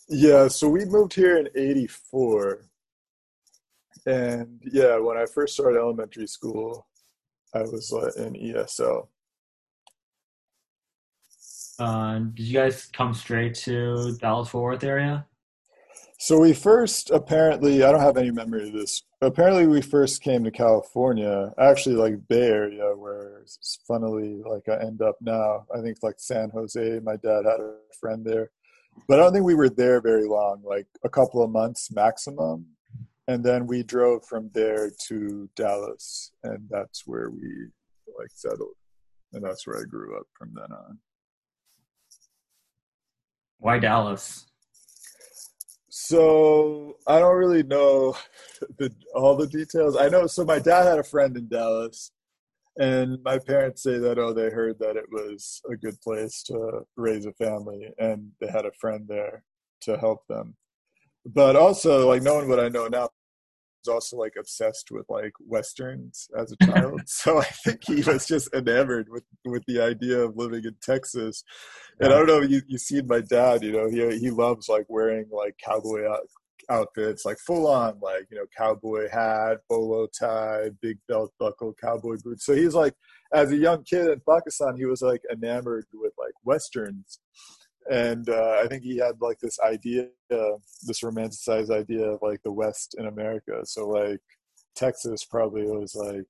Yeah, 0.09 0.47
so 0.47 0.67
we 0.67 0.85
moved 0.85 1.13
here 1.13 1.37
in 1.37 1.47
'84, 1.55 2.65
and 4.05 4.59
yeah, 4.63 4.97
when 4.97 5.17
I 5.17 5.25
first 5.25 5.53
started 5.53 5.79
elementary 5.79 6.27
school, 6.27 6.87
I 7.53 7.61
was 7.61 7.91
in 8.17 8.33
ESL. 8.33 9.07
Uh, 11.79 12.19
did 12.19 12.39
you 12.39 12.53
guys 12.53 12.85
come 12.93 13.13
straight 13.13 13.55
to 13.55 14.15
Dallas 14.19 14.49
Fort 14.49 14.73
Worth 14.73 14.83
area? 14.83 15.25
So 16.19 16.39
we 16.39 16.53
first 16.53 17.09
apparently 17.09 17.83
I 17.83 17.91
don't 17.91 18.01
have 18.01 18.17
any 18.17 18.31
memory 18.31 18.67
of 18.67 18.73
this. 18.73 19.03
Apparently 19.23 19.67
we 19.67 19.81
first 19.81 20.21
came 20.21 20.43
to 20.43 20.51
California, 20.51 21.53
actually 21.57 21.95
like 21.95 22.27
Bay 22.27 22.47
Area 22.47 22.93
where 22.95 23.45
funnily 23.87 24.41
like 24.45 24.67
I 24.67 24.83
end 24.83 25.01
up 25.01 25.15
now. 25.21 25.65
I 25.73 25.81
think 25.81 25.97
like 26.01 26.15
San 26.17 26.49
Jose. 26.49 26.99
My 27.03 27.15
dad 27.15 27.45
had 27.45 27.61
a 27.61 27.75
friend 27.99 28.25
there. 28.25 28.51
But 29.07 29.19
I 29.19 29.23
don't 29.23 29.33
think 29.33 29.45
we 29.45 29.55
were 29.55 29.69
there 29.69 30.01
very 30.01 30.25
long, 30.25 30.61
like 30.63 30.87
a 31.03 31.09
couple 31.09 31.41
of 31.41 31.51
months 31.51 31.89
maximum. 31.91 32.65
And 33.27 33.43
then 33.43 33.65
we 33.65 33.81
drove 33.81 34.25
from 34.25 34.49
there 34.53 34.91
to 35.07 35.49
Dallas 35.55 36.31
and 36.43 36.67
that's 36.69 37.07
where 37.07 37.29
we 37.29 37.67
like 38.19 38.31
settled. 38.33 38.75
And 39.31 39.43
that's 39.43 39.65
where 39.65 39.79
I 39.79 39.85
grew 39.85 40.17
up 40.17 40.27
from 40.37 40.53
then 40.53 40.71
on. 40.71 40.99
Why 43.59 43.79
Dallas? 43.79 44.47
So 46.05 46.97
I 47.07 47.19
don't 47.19 47.37
really 47.37 47.63
know 47.63 48.17
the, 48.77 48.93
all 49.15 49.37
the 49.37 49.47
details. 49.47 49.95
I 49.95 50.09
know. 50.09 50.27
So 50.27 50.43
my 50.43 50.59
dad 50.59 50.83
had 50.83 50.99
a 50.99 51.03
friend 51.03 51.37
in 51.37 51.47
Dallas, 51.47 52.11
and 52.77 53.23
my 53.23 53.39
parents 53.39 53.83
say 53.83 53.99
that 53.99 54.19
oh 54.19 54.33
they 54.33 54.49
heard 54.49 54.79
that 54.79 54.97
it 54.97 55.05
was 55.09 55.61
a 55.71 55.77
good 55.77 55.99
place 56.01 56.43
to 56.43 56.81
raise 56.97 57.25
a 57.25 57.31
family, 57.33 57.87
and 57.99 58.31
they 58.41 58.47
had 58.47 58.65
a 58.65 58.71
friend 58.81 59.05
there 59.07 59.45
to 59.83 59.97
help 59.97 60.27
them. 60.27 60.57
But 61.25 61.55
also, 61.55 62.09
like 62.09 62.21
knowing 62.21 62.49
what 62.49 62.59
I 62.59 62.67
know 62.67 62.87
now, 62.87 63.07
was 63.85 63.93
also 63.93 64.17
like 64.17 64.33
obsessed 64.37 64.91
with 64.91 65.05
like 65.09 65.33
westerns 65.39 66.27
as 66.37 66.51
a 66.53 66.65
child. 66.65 67.01
So 67.07 67.39
i 67.39 67.45
think 67.45 67.81
he 67.85 68.01
was 68.01 68.25
just 68.25 68.53
enamored 68.53 69.07
with 69.09 69.23
with 69.45 69.63
the 69.67 69.81
idea 69.81 70.19
of 70.19 70.35
living 70.35 70.63
in 70.65 70.75
texas. 70.81 71.43
And 71.99 72.11
i 72.13 72.17
don't 72.17 72.27
know 72.27 72.41
you 72.41 72.61
you 72.67 72.77
seen 72.77 73.07
my 73.07 73.21
dad 73.21 73.63
you 73.63 73.71
know 73.71 73.89
he 73.89 74.17
he 74.19 74.29
loves 74.29 74.69
like 74.69 74.85
wearing 74.89 75.25
like 75.31 75.55
cowboy 75.63 76.07
out, 76.09 76.27
outfits 76.69 77.25
like 77.25 77.37
full 77.39 77.67
on 77.67 77.99
like 78.01 78.25
you 78.31 78.37
know 78.37 78.45
cowboy 78.57 79.09
hat 79.09 79.57
bolo 79.69 80.07
tie 80.07 80.69
big 80.81 80.97
belt 81.07 81.31
buckle 81.39 81.73
cowboy 81.81 82.15
boots. 82.23 82.45
So 82.45 82.53
he's 82.55 82.73
like 82.73 82.93
as 83.33 83.51
a 83.51 83.57
young 83.57 83.83
kid 83.83 84.07
in 84.07 84.21
pakistan 84.27 84.77
he 84.77 84.85
was 84.85 85.01
like 85.01 85.21
enamored 85.31 85.85
with 85.93 86.13
like 86.17 86.33
westerns 86.43 87.19
and 87.89 88.29
uh, 88.29 88.61
I 88.63 88.67
think 88.67 88.83
he 88.83 88.97
had 88.97 89.21
like 89.21 89.39
this 89.39 89.59
idea, 89.59 90.07
this 90.29 91.01
romanticized 91.01 91.69
idea 91.71 92.05
of 92.05 92.19
like 92.21 92.41
the 92.43 92.51
West 92.51 92.95
in 92.97 93.07
America. 93.07 93.61
So 93.65 93.87
like 93.87 94.19
Texas 94.75 95.25
probably 95.25 95.63
was 95.63 95.95
like 95.95 96.25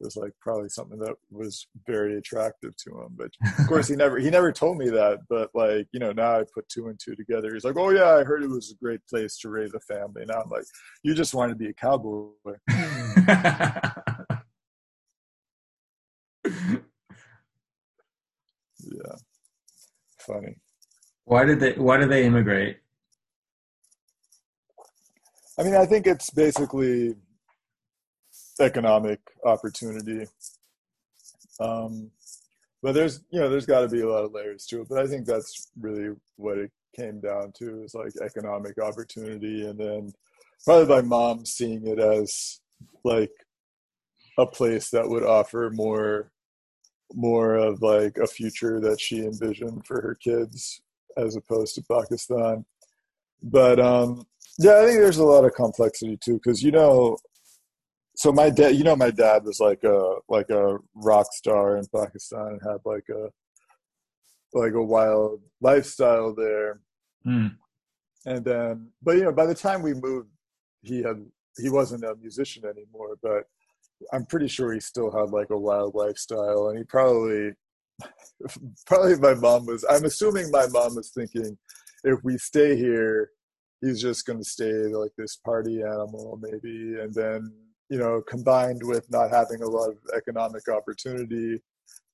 was 0.00 0.16
like 0.16 0.32
probably 0.40 0.68
something 0.68 0.98
that 0.98 1.14
was 1.30 1.66
very 1.86 2.18
attractive 2.18 2.76
to 2.76 2.90
him. 2.90 3.16
But 3.16 3.30
of 3.58 3.66
course 3.66 3.88
he 3.88 3.96
never 4.04 4.18
he 4.18 4.30
never 4.30 4.52
told 4.52 4.78
me 4.78 4.90
that. 4.90 5.20
But 5.28 5.50
like 5.54 5.86
you 5.92 6.00
know 6.00 6.12
now 6.12 6.40
I 6.40 6.44
put 6.52 6.68
two 6.68 6.88
and 6.88 6.98
two 7.02 7.14
together. 7.16 7.52
He's 7.52 7.64
like, 7.64 7.76
oh 7.76 7.90
yeah, 7.90 8.14
I 8.16 8.24
heard 8.24 8.42
it 8.42 8.50
was 8.50 8.72
a 8.72 8.84
great 8.84 9.00
place 9.08 9.38
to 9.38 9.48
raise 9.48 9.74
a 9.74 9.80
family. 9.80 10.24
Now 10.26 10.42
I'm 10.42 10.50
like, 10.50 10.64
you 11.02 11.14
just 11.14 11.34
wanted 11.34 11.54
to 11.54 11.58
be 11.58 11.68
a 11.70 11.74
cowboy. 11.74 12.28
yeah, 18.80 19.16
funny. 20.18 20.56
Why 21.24 21.44
did 21.44 21.60
they 21.60 21.72
Why 21.72 21.96
did 21.96 22.10
they 22.10 22.26
immigrate? 22.26 22.78
I 25.58 25.62
mean, 25.62 25.74
I 25.74 25.86
think 25.86 26.06
it's 26.06 26.30
basically 26.30 27.14
economic 28.60 29.20
opportunity. 29.44 30.26
Um, 31.60 32.10
but 32.82 32.92
there's 32.92 33.22
you 33.30 33.40
know 33.40 33.48
there's 33.48 33.66
got 33.66 33.80
to 33.80 33.88
be 33.88 34.02
a 34.02 34.08
lot 34.08 34.24
of 34.24 34.32
layers 34.32 34.66
to 34.66 34.82
it. 34.82 34.88
But 34.88 34.98
I 34.98 35.06
think 35.06 35.26
that's 35.26 35.70
really 35.80 36.14
what 36.36 36.58
it 36.58 36.70
came 36.94 37.20
down 37.20 37.52
to 37.58 37.82
is 37.84 37.94
like 37.94 38.12
economic 38.22 38.78
opportunity, 38.78 39.66
and 39.66 39.78
then 39.78 40.12
probably 40.64 40.94
my 40.94 41.02
mom 41.02 41.46
seeing 41.46 41.86
it 41.86 41.98
as 41.98 42.60
like 43.04 43.32
a 44.38 44.46
place 44.46 44.90
that 44.90 45.08
would 45.08 45.24
offer 45.24 45.70
more 45.72 46.30
more 47.14 47.54
of 47.54 47.80
like 47.80 48.18
a 48.18 48.26
future 48.26 48.80
that 48.80 49.00
she 49.00 49.20
envisioned 49.20 49.86
for 49.86 50.00
her 50.02 50.16
kids 50.16 50.80
as 51.16 51.36
opposed 51.36 51.74
to 51.74 51.82
Pakistan. 51.82 52.64
But 53.42 53.78
um, 53.80 54.24
yeah, 54.58 54.80
I 54.80 54.86
think 54.86 54.98
there's 54.98 55.18
a 55.18 55.24
lot 55.24 55.44
of 55.44 55.54
complexity 55.54 56.16
too, 56.16 56.34
because 56.34 56.62
you 56.62 56.70
know, 56.70 57.18
so 58.16 58.32
my 58.32 58.50
dad, 58.50 58.76
you 58.76 58.84
know, 58.84 58.96
my 58.96 59.10
dad 59.10 59.44
was 59.44 59.60
like 59.60 59.82
a 59.84 60.16
like 60.28 60.50
a 60.50 60.78
rock 60.94 61.26
star 61.32 61.76
in 61.76 61.84
Pakistan 61.94 62.58
and 62.58 62.60
had 62.62 62.78
like 62.84 63.04
a 63.10 63.28
like 64.56 64.72
a 64.72 64.82
wild 64.82 65.40
lifestyle 65.60 66.34
there. 66.34 66.80
Mm. 67.26 67.56
And 68.26 68.44
then, 68.44 68.90
but 69.02 69.16
you 69.16 69.24
know, 69.24 69.32
by 69.32 69.46
the 69.46 69.54
time 69.54 69.82
we 69.82 69.94
moved, 69.94 70.28
he 70.82 71.02
had 71.02 71.24
he 71.58 71.68
wasn't 71.68 72.04
a 72.04 72.16
musician 72.16 72.64
anymore, 72.64 73.16
but 73.22 73.44
I'm 74.12 74.26
pretty 74.26 74.48
sure 74.48 74.72
he 74.72 74.80
still 74.80 75.10
had 75.10 75.30
like 75.30 75.50
a 75.50 75.58
wild 75.58 75.94
lifestyle, 75.94 76.68
and 76.68 76.78
he 76.78 76.84
probably 76.84 77.52
probably 78.86 79.16
my 79.16 79.34
mom 79.34 79.66
was 79.66 79.84
i'm 79.88 80.04
assuming 80.04 80.50
my 80.50 80.66
mom 80.68 80.94
was 80.96 81.10
thinking 81.10 81.56
if 82.04 82.18
we 82.24 82.36
stay 82.36 82.76
here 82.76 83.30
he's 83.84 84.00
just 84.00 84.26
going 84.26 84.38
to 84.38 84.44
stay 84.44 84.72
like 84.86 85.12
this 85.16 85.36
party 85.36 85.82
animal 85.82 86.38
maybe. 86.40 86.98
And 87.00 87.12
then 87.14 87.52
you 87.90 87.98
know 87.98 88.22
combined 88.26 88.80
with 88.82 89.10
not 89.10 89.30
having 89.30 89.62
a 89.62 89.68
lot 89.68 89.90
of 89.90 89.96
economic 90.16 90.68
opportunity 90.68 91.60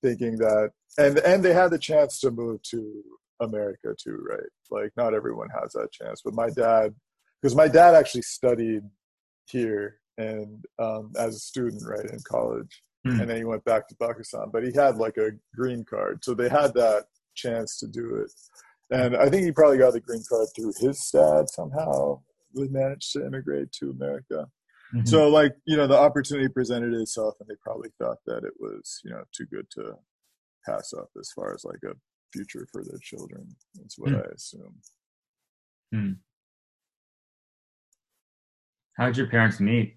thinking 0.03 0.37
that 0.39 0.71
and 0.99 1.19
and 1.19 1.45
they 1.45 1.53
had 1.53 1.71
the 1.71 1.79
chance 1.79 2.19
to 2.21 2.31
move 2.31 2.61
to 2.63 3.03
america 3.41 3.95
too 4.03 4.19
right? 4.29 4.41
Like 4.71 4.91
not 4.97 5.15
everyone 5.15 5.49
has 5.61 5.73
that 5.75 5.93
chance 5.93 6.23
but 6.25 6.35
my 6.35 6.51
dad 6.51 6.93
because 7.41 7.55
my 7.55 7.69
dad 7.69 7.95
actually 7.95 8.23
studied 8.23 8.83
here 9.47 10.01
and 10.19 10.65
um, 10.81 11.13
as 11.17 11.37
a 11.37 11.39
student 11.39 11.83
right 11.87 12.11
in 12.11 12.19
college 12.25 12.83
mm. 13.07 13.21
and 13.21 13.29
then 13.29 13.37
he 13.37 13.45
went 13.45 13.65
back 13.65 13.89
to 13.89 13.97
Pakistan. 13.97 14.47
But 14.53 14.65
he 14.65 14.73
had 14.75 14.97
like 14.97 15.17
a 15.17 15.31
green 15.55 15.85
card, 15.85 16.25
so 16.25 16.35
they 16.35 16.49
had 16.49 16.75
that 16.75 17.07
chance 17.35 17.79
to 17.81 17.87
do 17.87 18.17
it. 18.17 18.33
And 18.91 19.17
I 19.17 19.29
think 19.29 19.45
he 19.45 19.53
probably 19.53 19.79
got 19.79 19.93
the 19.93 20.01
green 20.01 20.23
card 20.29 20.49
through 20.55 20.73
his 20.79 21.11
dad 21.13 21.49
somehow. 21.49 22.21
We 22.55 22.69
managed 22.69 23.13
to 23.13 23.25
immigrate 23.25 23.71
to 23.73 23.91
America. 23.91 24.49
Mm-hmm. 24.95 25.07
So 25.07 25.29
like 25.29 25.55
you 25.67 25.77
know 25.77 25.87
the 25.87 25.99
opportunity 25.99 26.49
presented 26.49 26.95
itself, 26.95 27.35
and 27.41 27.49
they 27.49 27.55
probably 27.63 27.91
thought 27.99 28.19
that 28.27 28.45
it 28.45 28.55
was 28.59 29.01
you 29.05 29.11
know 29.11 29.23
too 29.33 29.47
good 29.47 29.67
to 29.73 29.95
pass 30.67 30.93
up 30.93 31.09
as 31.19 31.31
far 31.35 31.55
as 31.55 31.65
like 31.65 31.81
a 31.85 31.95
future 32.33 32.67
for 32.73 32.83
their 32.85 32.99
children. 33.03 33.47
That's 33.77 33.99
what 33.99 34.11
mm. 34.11 34.19
I 34.19 34.35
assume. 34.35 34.75
Mm. 35.95 36.17
How 38.97 39.07
did 39.07 39.17
your 39.17 39.29
parents 39.29 39.61
meet? 39.61 39.97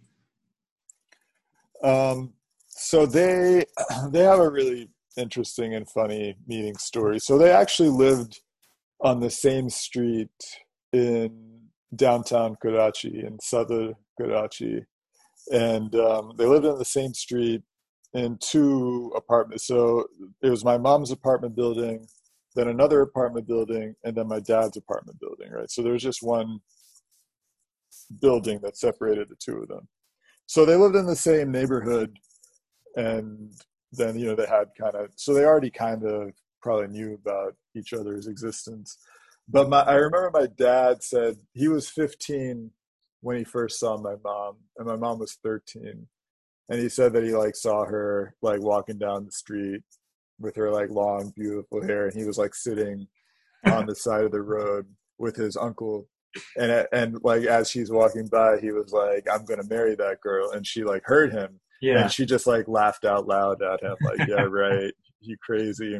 Um, 1.83 2.33
so 2.75 3.05
they 3.05 3.65
they 4.09 4.21
have 4.21 4.39
a 4.39 4.49
really 4.49 4.89
interesting 5.17 5.75
and 5.75 5.89
funny 5.89 6.35
meeting 6.47 6.75
story. 6.77 7.19
So 7.19 7.37
they 7.37 7.51
actually 7.51 7.89
lived 7.89 8.41
on 9.01 9.19
the 9.19 9.29
same 9.29 9.69
street 9.69 10.29
in 10.91 11.61
downtown 11.95 12.55
Karachi 12.61 13.23
in 13.25 13.39
southern 13.39 13.95
Karachi, 14.19 14.85
and 15.51 15.93
um, 15.95 16.33
they 16.37 16.45
lived 16.45 16.65
on 16.65 16.79
the 16.79 16.85
same 16.85 17.13
street 17.13 17.61
in 18.13 18.37
two 18.39 19.11
apartments. 19.15 19.67
So 19.67 20.07
it 20.41 20.49
was 20.49 20.63
my 20.63 20.77
mom's 20.77 21.11
apartment 21.11 21.55
building, 21.55 22.07
then 22.55 22.67
another 22.67 23.01
apartment 23.01 23.47
building, 23.47 23.95
and 24.03 24.15
then 24.15 24.27
my 24.27 24.39
dad's 24.39 24.77
apartment 24.77 25.19
building. 25.19 25.51
Right. 25.51 25.69
So 25.69 25.81
there 25.81 25.93
was 25.93 26.03
just 26.03 26.23
one 26.23 26.59
building 28.21 28.59
that 28.63 28.77
separated 28.77 29.29
the 29.29 29.35
two 29.35 29.57
of 29.57 29.67
them. 29.67 29.87
So 30.45 30.65
they 30.65 30.75
lived 30.75 30.95
in 30.95 31.05
the 31.05 31.15
same 31.15 31.51
neighborhood 31.51 32.17
and 32.95 33.51
then 33.91 34.17
you 34.17 34.25
know 34.25 34.35
they 34.35 34.45
had 34.45 34.69
kind 34.79 34.95
of 34.95 35.09
so 35.15 35.33
they 35.33 35.45
already 35.45 35.69
kind 35.69 36.03
of 36.03 36.31
probably 36.61 36.87
knew 36.87 37.13
about 37.13 37.55
each 37.75 37.93
other's 37.93 38.27
existence. 38.27 38.97
But 39.47 39.69
my 39.69 39.81
I 39.81 39.95
remember 39.95 40.31
my 40.33 40.47
dad 40.47 41.03
said 41.03 41.37
he 41.53 41.67
was 41.67 41.89
15 41.89 42.71
when 43.21 43.37
he 43.37 43.43
first 43.43 43.79
saw 43.79 43.97
my 43.97 44.15
mom, 44.23 44.57
and 44.77 44.87
my 44.87 44.95
mom 44.95 45.19
was 45.19 45.37
13, 45.43 46.07
and 46.69 46.79
he 46.79 46.89
said 46.89 47.13
that 47.13 47.23
he 47.23 47.33
like 47.33 47.55
saw 47.55 47.85
her 47.85 48.35
like 48.41 48.61
walking 48.61 48.97
down 48.97 49.25
the 49.25 49.31
street 49.31 49.83
with 50.39 50.55
her 50.55 50.71
like 50.71 50.89
long 50.89 51.31
beautiful 51.35 51.83
hair, 51.83 52.07
and 52.07 52.15
he 52.15 52.25
was 52.25 52.37
like 52.37 52.55
sitting 52.55 53.07
on 53.65 53.85
the 53.85 53.95
side 53.95 54.23
of 54.23 54.31
the 54.31 54.41
road 54.41 54.85
with 55.17 55.35
his 55.35 55.55
uncle. 55.55 56.07
And 56.57 56.87
and 56.91 57.19
like 57.23 57.43
as 57.43 57.69
she's 57.69 57.91
walking 57.91 58.25
by 58.25 58.57
he 58.59 58.71
was 58.71 58.91
like 58.91 59.27
i'm 59.31 59.45
gonna 59.45 59.67
marry 59.69 59.93
that 59.93 60.19
girl 60.19 60.49
and 60.49 60.65
she 60.65 60.83
like 60.83 61.03
heard 61.05 61.31
him 61.31 61.59
yeah 61.83 62.03
and 62.03 62.11
she 62.11 62.25
just 62.25 62.47
like 62.47 62.67
laughed 62.67 63.05
out 63.05 63.27
loud 63.27 63.61
at 63.61 63.81
him 63.81 63.95
like 64.01 64.27
yeah 64.27 64.41
right 64.49 64.93
you 65.19 65.35
crazy 65.37 65.99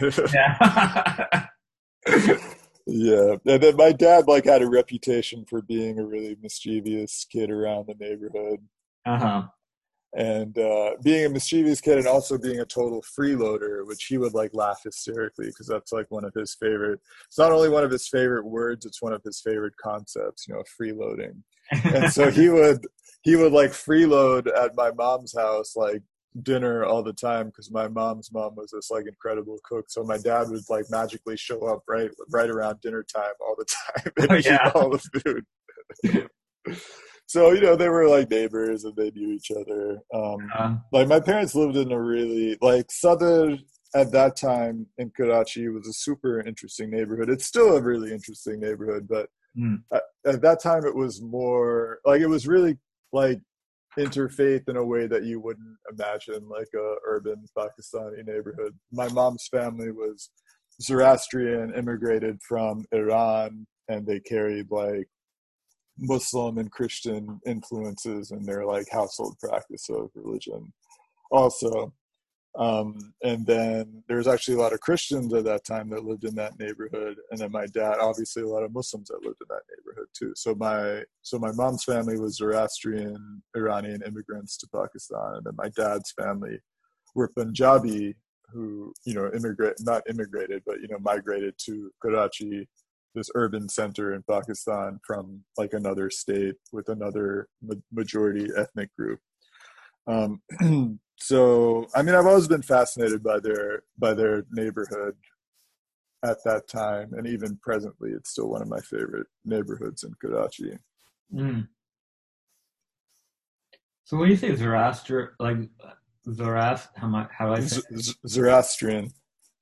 yeah 0.00 1.46
yeah 2.86 3.36
and 3.46 3.62
then 3.62 3.76
my 3.76 3.92
dad 3.92 4.26
like 4.26 4.46
had 4.46 4.62
a 4.62 4.68
reputation 4.68 5.44
for 5.44 5.60
being 5.62 5.98
a 5.98 6.04
really 6.04 6.36
mischievous 6.42 7.26
kid 7.30 7.50
around 7.50 7.86
the 7.86 7.94
neighborhood 8.00 8.60
uh-huh 9.06 9.42
and 10.16 10.58
uh, 10.58 10.92
being 11.02 11.26
a 11.26 11.28
mischievous 11.28 11.80
kid 11.80 11.98
and 11.98 12.06
also 12.06 12.38
being 12.38 12.60
a 12.60 12.64
total 12.64 13.02
freeloader, 13.02 13.86
which 13.86 14.04
he 14.04 14.16
would 14.16 14.32
like 14.32 14.54
laugh 14.54 14.80
hysterically 14.82 15.46
because 15.46 15.66
that's 15.66 15.92
like 15.92 16.06
one 16.10 16.24
of 16.24 16.32
his 16.34 16.56
favorite. 16.58 17.00
It's 17.26 17.38
not 17.38 17.52
only 17.52 17.68
one 17.68 17.84
of 17.84 17.90
his 17.90 18.08
favorite 18.08 18.46
words; 18.46 18.86
it's 18.86 19.02
one 19.02 19.12
of 19.12 19.22
his 19.22 19.40
favorite 19.40 19.76
concepts. 19.76 20.48
You 20.48 20.54
know, 20.54 20.62
freeloading. 20.80 21.42
and 21.94 22.10
so 22.10 22.30
he 22.30 22.48
would 22.48 22.86
he 23.28 23.36
would 23.36 23.52
like 23.52 23.72
freeload 23.72 24.46
at 24.56 24.74
my 24.74 24.90
mom's 24.92 25.34
house 25.36 25.76
like 25.76 26.00
dinner 26.42 26.84
all 26.84 27.02
the 27.02 27.12
time 27.12 27.48
because 27.48 27.70
my 27.70 27.86
mom's 27.86 28.32
mom 28.32 28.54
was 28.56 28.70
this 28.70 28.90
like 28.90 29.06
incredible 29.06 29.58
cook. 29.64 29.90
So 29.90 30.02
my 30.02 30.16
dad 30.16 30.48
would 30.48 30.62
like 30.70 30.86
magically 30.88 31.36
show 31.36 31.66
up 31.66 31.82
right 31.86 32.10
right 32.30 32.48
around 32.48 32.80
dinner 32.80 33.02
time 33.02 33.34
all 33.46 33.54
the 33.58 33.66
time 33.66 34.12
and 34.16 34.32
oh, 34.32 34.36
yeah. 34.36 34.68
eat 34.68 34.74
all 34.74 34.88
the 34.88 35.44
food. 36.04 36.30
so 37.26 37.52
you 37.52 37.60
know 37.60 37.76
they 37.76 37.90
were 37.90 38.08
like 38.08 38.30
neighbors 38.30 38.84
and 38.84 38.96
they 38.96 39.10
knew 39.10 39.32
each 39.32 39.50
other 39.50 39.98
um, 40.14 40.38
uh-huh. 40.54 40.74
like 40.92 41.08
my 41.08 41.20
parents 41.20 41.54
lived 41.54 41.76
in 41.76 41.92
a 41.92 42.00
really 42.00 42.56
like 42.60 42.90
southern 42.90 43.58
at 43.94 44.12
that 44.12 44.36
time 44.36 44.86
in 44.98 45.10
karachi 45.16 45.68
was 45.68 45.88
a 45.88 45.92
super 45.94 46.40
interesting 46.42 46.90
neighborhood 46.90 47.30
it's 47.30 47.46
still 47.46 47.74
a 47.76 47.82
really 47.82 48.12
interesting 48.12 48.60
neighborhood 48.60 49.08
but 49.08 49.30
mm. 49.58 49.80
at, 49.94 50.02
at, 50.26 50.42
that 50.42 50.60
time 50.62 50.84
it 50.84 50.94
was 50.94 51.22
more 51.22 52.00
like 52.04 52.20
it 52.20 52.26
was 52.26 52.46
really 52.46 52.76
like 53.12 53.40
interfaith 53.98 54.68
in 54.68 54.76
a 54.76 54.84
way 54.84 55.06
that 55.06 55.24
you 55.24 55.40
wouldn't 55.40 55.76
imagine 55.92 56.48
like 56.48 56.68
a 56.74 56.94
urban 57.06 57.44
pakistani 57.56 58.24
neighborhood 58.24 58.74
my 58.92 59.08
mom's 59.08 59.48
family 59.50 59.90
was 59.90 60.30
zoroastrian 60.80 61.74
immigrated 61.74 62.38
from 62.46 62.84
iran 62.92 63.66
and 63.88 64.06
they 64.06 64.20
carried 64.20 64.70
like 64.70 65.08
Muslim 65.98 66.58
and 66.58 66.70
Christian 66.70 67.40
influences 67.44 68.30
in 68.30 68.44
their 68.44 68.64
like 68.64 68.86
household 68.90 69.36
practice 69.40 69.88
of 69.90 70.10
religion 70.14 70.72
also. 71.30 71.92
Um, 72.58 73.14
and 73.22 73.46
then 73.46 74.02
there 74.08 74.16
was 74.16 74.26
actually 74.26 74.56
a 74.56 74.60
lot 74.60 74.72
of 74.72 74.80
Christians 74.80 75.32
at 75.32 75.44
that 75.44 75.64
time 75.64 75.90
that 75.90 76.04
lived 76.04 76.24
in 76.24 76.34
that 76.34 76.58
neighborhood. 76.58 77.16
And 77.30 77.38
then 77.38 77.52
my 77.52 77.66
dad, 77.66 77.98
obviously 78.00 78.42
a 78.42 78.48
lot 78.48 78.64
of 78.64 78.74
Muslims 78.74 79.08
that 79.08 79.22
lived 79.22 79.38
in 79.40 79.46
that 79.48 79.62
neighborhood 79.70 80.08
too. 80.12 80.32
So 80.34 80.56
my, 80.56 81.04
so 81.22 81.38
my 81.38 81.52
mom's 81.52 81.84
family 81.84 82.18
was 82.18 82.36
Zoroastrian 82.36 83.42
Iranian 83.56 84.02
immigrants 84.02 84.56
to 84.58 84.68
Pakistan. 84.74 85.36
And 85.36 85.44
then 85.44 85.54
my 85.56 85.68
dad's 85.76 86.12
family 86.20 86.58
were 87.14 87.28
Punjabi 87.28 88.16
who, 88.52 88.92
you 89.04 89.14
know, 89.14 89.30
immigrate, 89.32 89.74
not 89.80 90.02
immigrated, 90.10 90.62
but, 90.66 90.80
you 90.80 90.88
know, 90.88 90.98
migrated 91.00 91.54
to 91.66 91.92
Karachi 92.02 92.66
this 93.14 93.30
urban 93.34 93.68
center 93.68 94.14
in 94.14 94.22
Pakistan 94.28 94.98
from 95.06 95.44
like 95.56 95.74
another 95.74 96.10
state 96.10 96.54
with 96.72 96.88
another 96.88 97.48
ma- 97.62 97.74
majority 97.92 98.48
ethnic 98.56 98.90
group. 98.96 99.20
Um, 100.08 100.40
so, 101.18 101.86
I 101.94 102.02
mean, 102.02 102.14
I've 102.14 102.26
always 102.26 102.48
been 102.48 102.62
fascinated 102.62 103.22
by 103.22 103.38
their 103.38 103.82
by 103.98 104.14
their 104.14 104.44
neighborhood 104.50 105.14
at 106.24 106.38
that 106.44 106.68
time, 106.68 107.12
and 107.12 107.26
even 107.26 107.58
presently, 107.62 108.10
it's 108.10 108.30
still 108.30 108.48
one 108.48 108.62
of 108.62 108.68
my 108.68 108.80
favorite 108.80 109.26
neighborhoods 109.44 110.02
in 110.02 110.14
Karachi. 110.20 110.78
Mm. 111.32 111.68
So, 114.04 114.16
when 114.16 114.30
you 114.30 114.36
say 114.36 114.54
Zoroaster, 114.56 115.36
like 115.38 115.58
Zoroaster, 116.32 116.90
how, 116.96 117.28
how 117.30 117.46
do 117.46 117.52
I 117.52 117.60
say? 117.60 117.82
Z- 117.96 118.14
Zoroastrian. 118.26 119.12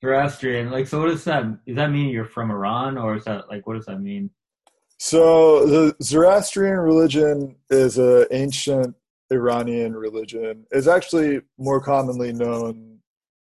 Zoroastrian. 0.00 0.70
Like, 0.70 0.86
so 0.86 1.00
what 1.00 1.08
does 1.08 1.24
that? 1.24 1.64
Does 1.66 1.76
that 1.76 1.90
mean 1.90 2.10
you're 2.10 2.24
from 2.24 2.50
Iran, 2.50 2.96
or 2.96 3.16
is 3.16 3.24
that 3.24 3.48
like 3.48 3.66
what 3.66 3.74
does 3.74 3.86
that 3.86 4.00
mean? 4.00 4.30
So 4.98 5.66
the 5.66 5.96
Zoroastrian 6.02 6.78
religion 6.78 7.56
is 7.68 7.98
an 7.98 8.26
ancient 8.30 8.94
Iranian 9.30 9.94
religion. 9.94 10.66
is 10.70 10.88
actually 10.88 11.40
more 11.58 11.80
commonly 11.80 12.32
known 12.32 12.98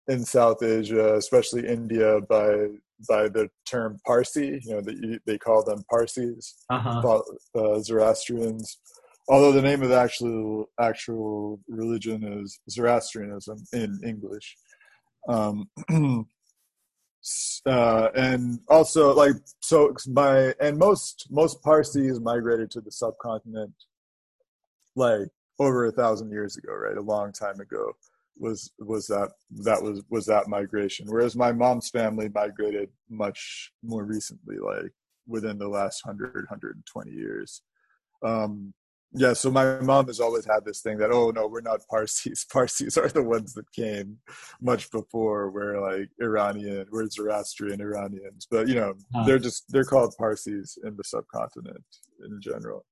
in 0.09 0.25
South 0.25 0.63
Asia, 0.63 1.15
especially 1.17 1.67
India, 1.67 2.21
by 2.29 2.69
by 3.09 3.29
the 3.29 3.49
term 3.67 3.99
Parsi. 4.07 4.61
You 4.63 4.75
know, 4.75 4.81
they, 4.81 5.19
they 5.27 5.39
call 5.39 5.65
them 5.65 5.83
Parsis, 5.91 6.65
uh-huh. 6.69 7.23
uh, 7.55 7.81
Zoroastrians. 7.81 8.79
Although 9.29 9.53
the 9.53 9.63
name 9.63 9.83
of 9.83 9.89
the 9.91 9.99
actual 9.99 10.69
actual 10.81 11.61
religion 11.69 12.25
is 12.43 12.61
Zoroastrianism 12.69 13.59
in 13.73 14.01
English. 14.05 14.57
Um, 15.29 15.71
uh, 17.67 18.09
and 18.15 18.59
also 18.69 19.15
like 19.15 19.37
so 19.61 19.95
by 20.09 20.55
and 20.61 20.79
most 20.79 21.27
most 21.31 21.63
Parsis 21.63 22.19
migrated 22.21 22.71
to 22.73 22.81
the 22.81 22.91
subcontinent 22.91 23.75
like 24.97 25.29
over 25.61 25.85
a 25.85 25.93
thousand 25.93 26.33
years 26.33 26.57
ago, 26.57 26.73
right? 26.73 26.97
A 26.97 27.03
long 27.03 27.33
time 27.33 27.61
ago 27.61 27.93
was 28.39 28.73
was 28.79 29.07
that 29.07 29.31
that 29.51 29.81
was 29.81 30.03
was 30.09 30.27
that 30.27 30.49
migration. 30.49 31.07
Whereas 31.09 31.37
my 31.37 31.53
mom's 31.53 31.91
family 31.91 32.29
migrated 32.35 32.89
much 33.09 33.71
more 33.85 34.05
recently, 34.05 34.57
like 34.57 34.93
within 35.29 35.59
the 35.59 35.69
last 35.69 36.05
100 36.05 36.35
120 36.35 37.11
years. 37.13 37.63
Um, 38.25 38.73
yeah, 39.13 39.33
so 39.33 39.51
my 39.51 39.81
mom 39.81 40.07
has 40.07 40.21
always 40.21 40.45
had 40.45 40.65
this 40.65 40.83
thing 40.83 40.97
that 40.99 41.11
oh 41.11 41.31
no, 41.31 41.47
we're 41.47 41.61
not 41.61 41.81
Parsis. 41.91 42.45
Parsis 42.53 42.97
are 42.97 43.09
the 43.09 43.23
ones 43.23 43.53
that 43.55 43.71
came 43.73 44.19
much 44.63 44.91
before. 44.91 45.51
We're 45.51 45.81
like 45.81 46.09
Iranian, 46.21 46.87
we're 46.91 47.09
Zoroastrian 47.09 47.81
Iranians, 47.81 48.47
but 48.51 48.69
you 48.69 48.77
know 48.77 48.95
they're 49.27 49.39
just 49.39 49.65
they're 49.69 49.85
called 49.85 50.15
Parsis 50.17 50.79
in 50.85 50.97
the 50.97 51.05
subcontinent 51.05 51.85
in 52.25 52.41
general, 52.41 52.87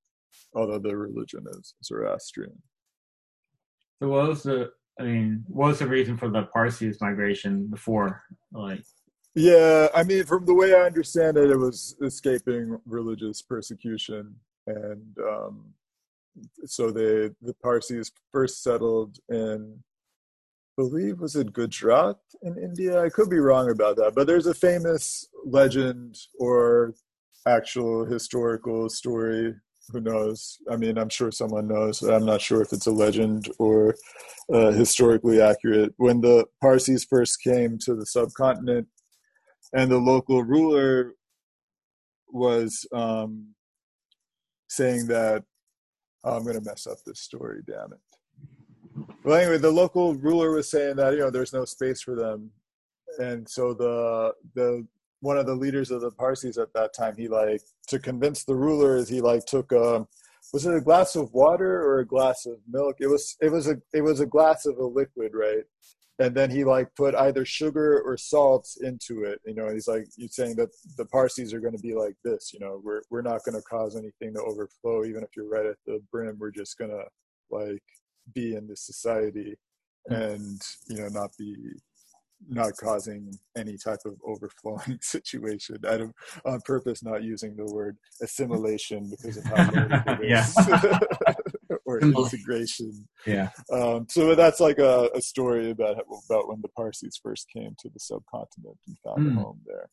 although 0.58 0.78
their 0.78 0.98
religion 0.98 1.44
is 1.58 1.74
Zoroastrian. 1.84 2.60
So 3.98 4.08
what 4.08 4.28
was 4.28 4.42
the? 4.42 4.70
I 5.00 5.04
mean, 5.04 5.44
what 5.46 5.68
was 5.68 5.78
the 5.78 5.86
reason 5.86 6.16
for 6.16 6.28
the 6.28 6.42
Parsis 6.52 7.00
migration 7.00 7.68
before? 7.68 8.22
Like, 8.52 8.82
yeah, 9.34 9.88
I 9.94 10.02
mean, 10.02 10.24
from 10.24 10.44
the 10.44 10.54
way 10.54 10.74
I 10.74 10.86
understand 10.90 11.36
it, 11.36 11.50
it 11.50 11.58
was 11.58 11.96
escaping 12.02 12.78
religious 12.84 13.42
persecution 13.42 14.36
and. 14.66 15.16
um 15.18 15.74
so 16.66 16.90
they 16.90 17.30
the 17.42 17.54
Parsis 17.62 18.12
first 18.32 18.62
settled 18.62 19.18
in 19.28 19.82
I 20.78 20.82
believe 20.82 21.18
was 21.18 21.34
it 21.34 21.52
Gujarat 21.52 22.18
in 22.42 22.56
India. 22.56 23.02
I 23.02 23.08
could 23.08 23.28
be 23.28 23.40
wrong 23.40 23.68
about 23.70 23.96
that, 23.96 24.12
but 24.14 24.28
there's 24.28 24.46
a 24.46 24.54
famous 24.54 25.26
legend 25.44 26.16
or 26.38 26.94
actual 27.46 28.04
historical 28.04 28.88
story. 28.88 29.56
Who 29.92 30.00
knows? 30.00 30.58
I 30.70 30.76
mean, 30.76 30.98
I'm 30.98 31.08
sure 31.08 31.30
someone 31.30 31.66
knows. 31.66 32.02
I'm 32.02 32.26
not 32.26 32.42
sure 32.42 32.60
if 32.60 32.72
it's 32.72 32.86
a 32.86 32.92
legend 32.92 33.48
or 33.58 33.94
uh, 34.52 34.72
historically 34.72 35.40
accurate. 35.40 35.94
When 35.96 36.20
the 36.20 36.46
Parsis 36.60 37.04
first 37.04 37.42
came 37.42 37.78
to 37.84 37.94
the 37.94 38.04
subcontinent, 38.04 38.86
and 39.72 39.90
the 39.90 39.98
local 39.98 40.42
ruler 40.42 41.14
was 42.30 42.86
um, 42.92 43.54
saying 44.68 45.06
that 45.08 45.44
oh, 46.24 46.36
I'm 46.36 46.42
going 46.42 46.58
to 46.58 46.64
mess 46.64 46.86
up 46.86 46.98
this 47.04 47.20
story, 47.20 47.62
damn 47.66 47.92
it. 47.92 49.06
Well, 49.24 49.38
anyway, 49.38 49.58
the 49.58 49.70
local 49.70 50.14
ruler 50.14 50.50
was 50.52 50.70
saying 50.70 50.96
that 50.96 51.14
you 51.14 51.20
know 51.20 51.30
there's 51.30 51.52
no 51.52 51.64
space 51.64 52.02
for 52.02 52.14
them, 52.14 52.50
and 53.18 53.48
so 53.48 53.72
the 53.72 54.34
the 54.54 54.86
one 55.20 55.38
of 55.38 55.46
the 55.46 55.54
leaders 55.54 55.90
of 55.90 56.00
the 56.00 56.10
Parsis 56.10 56.58
at 56.58 56.72
that 56.74 56.94
time, 56.94 57.14
he 57.16 57.28
like 57.28 57.62
to 57.88 57.98
convince 57.98 58.44
the 58.44 58.54
rulers, 58.54 59.08
he 59.08 59.20
like 59.20 59.44
took 59.46 59.72
a 59.72 60.06
was 60.52 60.64
it 60.64 60.74
a 60.74 60.80
glass 60.80 61.14
of 61.14 61.32
water 61.34 61.82
or 61.82 61.98
a 61.98 62.06
glass 62.06 62.46
of 62.46 62.56
milk? 62.70 62.96
It 63.00 63.08
was 63.08 63.36
it 63.40 63.50
was 63.50 63.68
a 63.68 63.76
it 63.92 64.02
was 64.02 64.20
a 64.20 64.26
glass 64.26 64.66
of 64.66 64.78
a 64.78 64.84
liquid, 64.84 65.32
right? 65.34 65.64
and 66.18 66.34
then 66.34 66.50
he 66.50 66.64
like 66.64 66.94
put 66.96 67.14
either 67.14 67.44
sugar 67.44 68.00
or 68.00 68.16
salts 68.16 68.78
into 68.80 69.22
it 69.24 69.40
you 69.46 69.54
know 69.54 69.72
he's 69.72 69.88
like 69.88 70.06
he's 70.16 70.34
saying 70.34 70.56
that 70.56 70.68
the 70.96 71.04
parsis 71.06 71.52
are 71.52 71.60
going 71.60 71.76
to 71.76 71.82
be 71.82 71.94
like 71.94 72.16
this 72.24 72.52
you 72.52 72.60
know 72.60 72.80
we're 72.82 73.02
we're 73.10 73.22
not 73.22 73.42
going 73.44 73.54
to 73.54 73.62
cause 73.62 73.96
anything 73.96 74.34
to 74.34 74.42
overflow 74.42 75.04
even 75.04 75.22
if 75.22 75.30
you're 75.36 75.48
right 75.48 75.66
at 75.66 75.76
the 75.86 76.00
brim 76.10 76.36
we're 76.38 76.50
just 76.50 76.76
going 76.78 76.90
to 76.90 77.04
like 77.50 77.82
be 78.34 78.54
in 78.54 78.66
this 78.66 78.82
society 78.82 79.56
and 80.08 80.60
you 80.88 80.96
know 80.96 81.08
not 81.08 81.30
be 81.38 81.54
not 82.46 82.72
causing 82.76 83.36
any 83.56 83.76
type 83.76 84.00
of 84.04 84.14
overflowing 84.24 84.98
situation. 85.02 85.78
Out 85.86 86.00
of 86.00 86.12
on 86.44 86.60
purpose 86.62 87.02
not 87.02 87.22
using 87.22 87.56
the 87.56 87.66
word 87.66 87.96
assimilation 88.22 89.10
because 89.10 89.38
of 89.38 89.44
how 89.44 89.70
it 89.74 90.20
is. 90.30 90.56
Or 91.84 92.00
integration. 92.00 93.08
Yeah. 93.26 93.48
Um, 93.72 94.06
so 94.10 94.34
that's 94.34 94.60
like 94.60 94.78
a, 94.78 95.08
a, 95.14 95.22
story 95.22 95.70
about 95.70 95.96
about 96.28 96.46
when 96.46 96.60
the 96.60 96.68
parsis 96.68 97.18
first 97.22 97.46
came 97.50 97.74
to 97.78 97.88
the 97.88 97.98
subcontinent 97.98 98.76
and 98.86 98.96
found 99.02 99.26
mm. 99.26 99.32
a 99.32 99.42
home 99.42 99.60
there. 99.64 99.88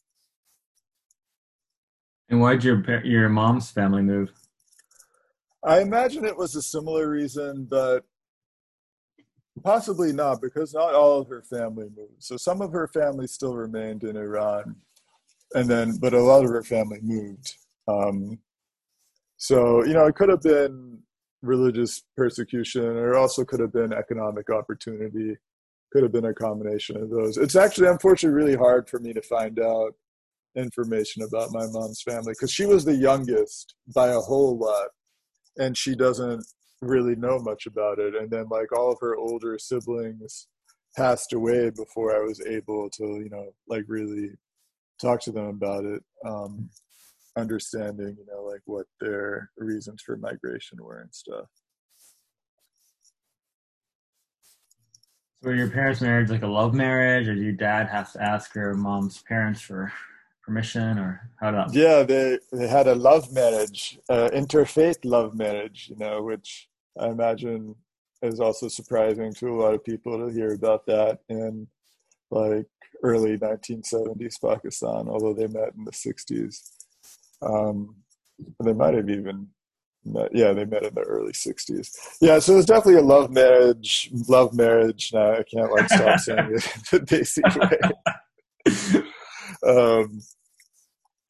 And 2.27 2.41
why'd 2.41 2.65
your 2.65 2.83
your 3.05 3.29
mom's 3.29 3.71
family 3.71 4.01
move? 4.01 4.29
I 5.63 5.79
imagine 5.79 6.25
it 6.25 6.35
was 6.35 6.55
a 6.55 6.61
similar 6.61 7.09
reason 7.09 7.65
but 7.69 8.03
Possibly 9.63 10.11
not, 10.11 10.41
because 10.41 10.73
not 10.73 10.93
all 10.93 11.21
of 11.21 11.29
her 11.29 11.41
family 11.41 11.87
moved. 11.95 12.21
So 12.21 12.35
some 12.35 12.61
of 12.61 12.71
her 12.73 12.89
family 12.89 13.25
still 13.27 13.55
remained 13.55 14.03
in 14.03 14.17
Iran, 14.17 14.75
and 15.53 15.69
then 15.69 15.97
but 16.01 16.13
a 16.13 16.21
lot 16.21 16.43
of 16.43 16.51
her 16.51 16.63
family 16.63 16.99
moved. 17.01 17.55
Um, 17.87 18.39
so 19.37 19.85
you 19.85 19.93
know, 19.93 20.05
it 20.07 20.15
could 20.15 20.29
have 20.29 20.41
been 20.41 20.99
religious 21.41 22.03
persecution, 22.17 22.83
or 22.83 23.15
also 23.15 23.45
could 23.45 23.61
have 23.61 23.71
been 23.71 23.93
economic 23.93 24.49
opportunity. 24.49 25.37
Could 25.93 26.03
have 26.03 26.11
been 26.11 26.25
a 26.25 26.33
combination 26.33 26.97
of 26.97 27.09
those. 27.09 27.37
It's 27.37 27.55
actually, 27.55 27.87
unfortunately, 27.87 28.35
really 28.35 28.57
hard 28.57 28.89
for 28.89 28.99
me 28.99 29.13
to 29.13 29.21
find 29.21 29.59
out 29.59 29.93
information 30.57 31.23
about 31.23 31.51
my 31.51 31.65
mom's 31.67 32.01
family 32.01 32.33
because 32.33 32.51
she 32.51 32.65
was 32.65 32.83
the 32.83 32.95
youngest 32.95 33.75
by 33.93 34.09
a 34.09 34.19
whole 34.19 34.57
lot, 34.57 34.89
and 35.57 35.77
she 35.77 35.95
doesn't 35.95 36.45
really 36.81 37.15
know 37.15 37.39
much 37.39 37.65
about 37.65 37.99
it. 37.99 38.15
And 38.15 38.29
then 38.29 38.47
like 38.49 38.71
all 38.71 38.91
of 38.91 38.99
her 39.01 39.15
older 39.15 39.57
siblings 39.57 40.47
passed 40.95 41.33
away 41.33 41.69
before 41.69 42.15
I 42.15 42.19
was 42.19 42.41
able 42.45 42.89
to, 42.91 43.03
you 43.03 43.29
know, 43.29 43.53
like 43.67 43.85
really 43.87 44.31
talk 45.01 45.21
to 45.21 45.31
them 45.31 45.47
about 45.47 45.85
it. 45.85 46.03
Um, 46.25 46.69
understanding, 47.37 48.15
you 48.17 48.25
know, 48.27 48.43
like 48.43 48.61
what 48.65 48.85
their 49.01 49.51
reasons 49.57 50.01
for 50.01 50.15
migration 50.17 50.81
were 50.81 51.01
and 51.01 51.13
stuff. 51.13 51.47
So 55.43 55.49
your 55.51 55.69
parents 55.69 56.01
married 56.01 56.29
like 56.29 56.43
a 56.43 56.47
love 56.47 56.73
marriage, 56.73 57.27
or 57.27 57.35
did 57.35 57.43
your 57.43 57.53
dad 57.53 57.87
have 57.87 58.11
to 58.13 58.23
ask 58.23 58.55
your 58.55 58.73
mom's 58.73 59.21
parents 59.27 59.61
for 59.61 59.91
permission, 60.45 60.99
or 60.99 61.31
how 61.39 61.51
that? 61.51 61.73
Yeah, 61.73 62.03
they 62.03 62.39
they 62.51 62.67
had 62.67 62.87
a 62.87 62.95
love 62.95 63.33
marriage, 63.33 63.99
uh, 64.09 64.29
interfaith 64.33 64.99
love 65.03 65.35
marriage, 65.35 65.87
you 65.89 65.97
know, 65.97 66.21
which 66.21 66.69
I 66.99 67.07
imagine 67.07 67.75
is 68.21 68.39
also 68.39 68.67
surprising 68.67 69.33
to 69.33 69.49
a 69.49 69.59
lot 69.61 69.73
of 69.73 69.83
people 69.83 70.17
to 70.17 70.33
hear 70.33 70.53
about 70.53 70.85
that 70.85 71.19
in 71.29 71.67
like 72.31 72.67
early 73.03 73.37
1970s 73.37 74.41
Pakistan, 74.41 75.07
although 75.07 75.33
they 75.33 75.47
met 75.47 75.73
in 75.77 75.83
the 75.85 75.91
60s. 75.91 76.71
Um, 77.41 77.95
they 78.63 78.73
might 78.73 78.95
have 78.95 79.09
even 79.09 79.47
met, 80.03 80.33
yeah, 80.33 80.53
they 80.53 80.65
met 80.65 80.83
in 80.83 80.93
the 80.93 81.01
early 81.01 81.33
60s. 81.33 81.89
Yeah, 82.21 82.39
so 82.39 82.57
it's 82.57 82.65
definitely 82.65 83.01
a 83.01 83.03
love 83.03 83.31
marriage, 83.31 84.09
love 84.27 84.53
marriage. 84.53 85.11
Now 85.13 85.33
I 85.33 85.43
can't 85.43 85.71
like 85.71 85.89
stop 85.89 86.19
saying 86.19 86.51
it 86.55 86.67
the 86.91 86.99
basic 87.01 87.45
way. 87.55 87.79
Um, 89.67 90.21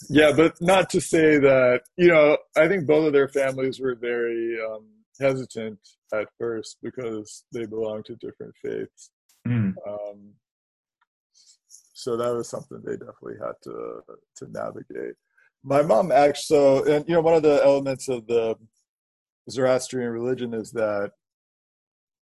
yeah, 0.09 0.31
but 0.35 0.55
not 0.61 0.89
to 0.91 1.01
say 1.01 1.37
that, 1.39 1.81
you 1.97 2.07
know, 2.07 2.37
I 2.55 2.67
think 2.67 2.85
both 2.85 3.07
of 3.07 3.13
their 3.13 3.29
families 3.29 3.79
were 3.79 3.95
very, 3.95 4.57
um, 4.61 4.85
hesitant 5.19 5.79
at 6.13 6.27
first 6.37 6.77
because 6.83 7.45
they 7.53 7.65
belong 7.65 8.03
to 8.03 8.15
different 8.15 8.53
faiths. 8.61 9.11
Mm. 9.47 9.73
Um, 9.87 10.33
so 11.93 12.17
that 12.17 12.33
was 12.35 12.49
something 12.49 12.81
they 12.83 12.97
definitely 12.97 13.35
had 13.41 13.53
to 13.63 14.01
to 14.37 14.51
navigate. 14.51 15.15
My 15.63 15.81
mom 15.81 16.11
actually, 16.11 16.43
so 16.43 16.83
and 16.85 17.05
you 17.07 17.15
know, 17.15 17.21
one 17.21 17.33
of 17.33 17.43
the 17.43 17.61
elements 17.63 18.07
of 18.09 18.27
the 18.27 18.55
Zoroastrian 19.49 20.11
religion 20.11 20.53
is 20.53 20.71
that 20.71 21.11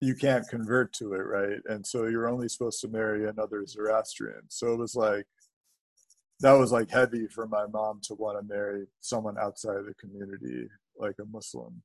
you 0.00 0.14
can't 0.14 0.48
convert 0.48 0.92
to 0.94 1.12
it, 1.14 1.18
right? 1.18 1.60
And 1.66 1.86
so 1.86 2.06
you're 2.06 2.28
only 2.28 2.48
supposed 2.48 2.80
to 2.80 2.88
marry 2.88 3.28
another 3.28 3.66
Zoroastrian. 3.66 4.42
So 4.48 4.72
it 4.72 4.78
was 4.78 4.94
like 4.94 5.26
that 6.40 6.52
was 6.52 6.72
like 6.72 6.90
heavy 6.90 7.26
for 7.26 7.46
my 7.46 7.66
mom 7.66 8.00
to 8.04 8.14
want 8.14 8.38
to 8.38 8.54
marry 8.54 8.86
someone 9.00 9.36
outside 9.38 9.76
of 9.76 9.86
the 9.86 9.94
community, 9.94 10.68
like 10.96 11.16
a 11.20 11.24
Muslim. 11.24 11.82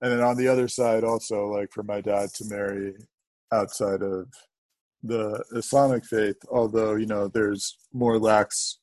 And 0.00 0.12
then 0.12 0.20
on 0.20 0.36
the 0.36 0.48
other 0.48 0.68
side 0.68 1.04
also 1.04 1.46
like 1.46 1.72
for 1.72 1.82
my 1.82 2.00
dad 2.00 2.30
to 2.34 2.44
marry 2.46 2.94
outside 3.52 4.02
of 4.02 4.26
the 5.02 5.44
islamic 5.54 6.04
faith 6.04 6.36
although 6.50 6.94
you 6.94 7.06
know 7.06 7.28
there's 7.28 7.76
more 7.92 8.18
lax 8.18 8.78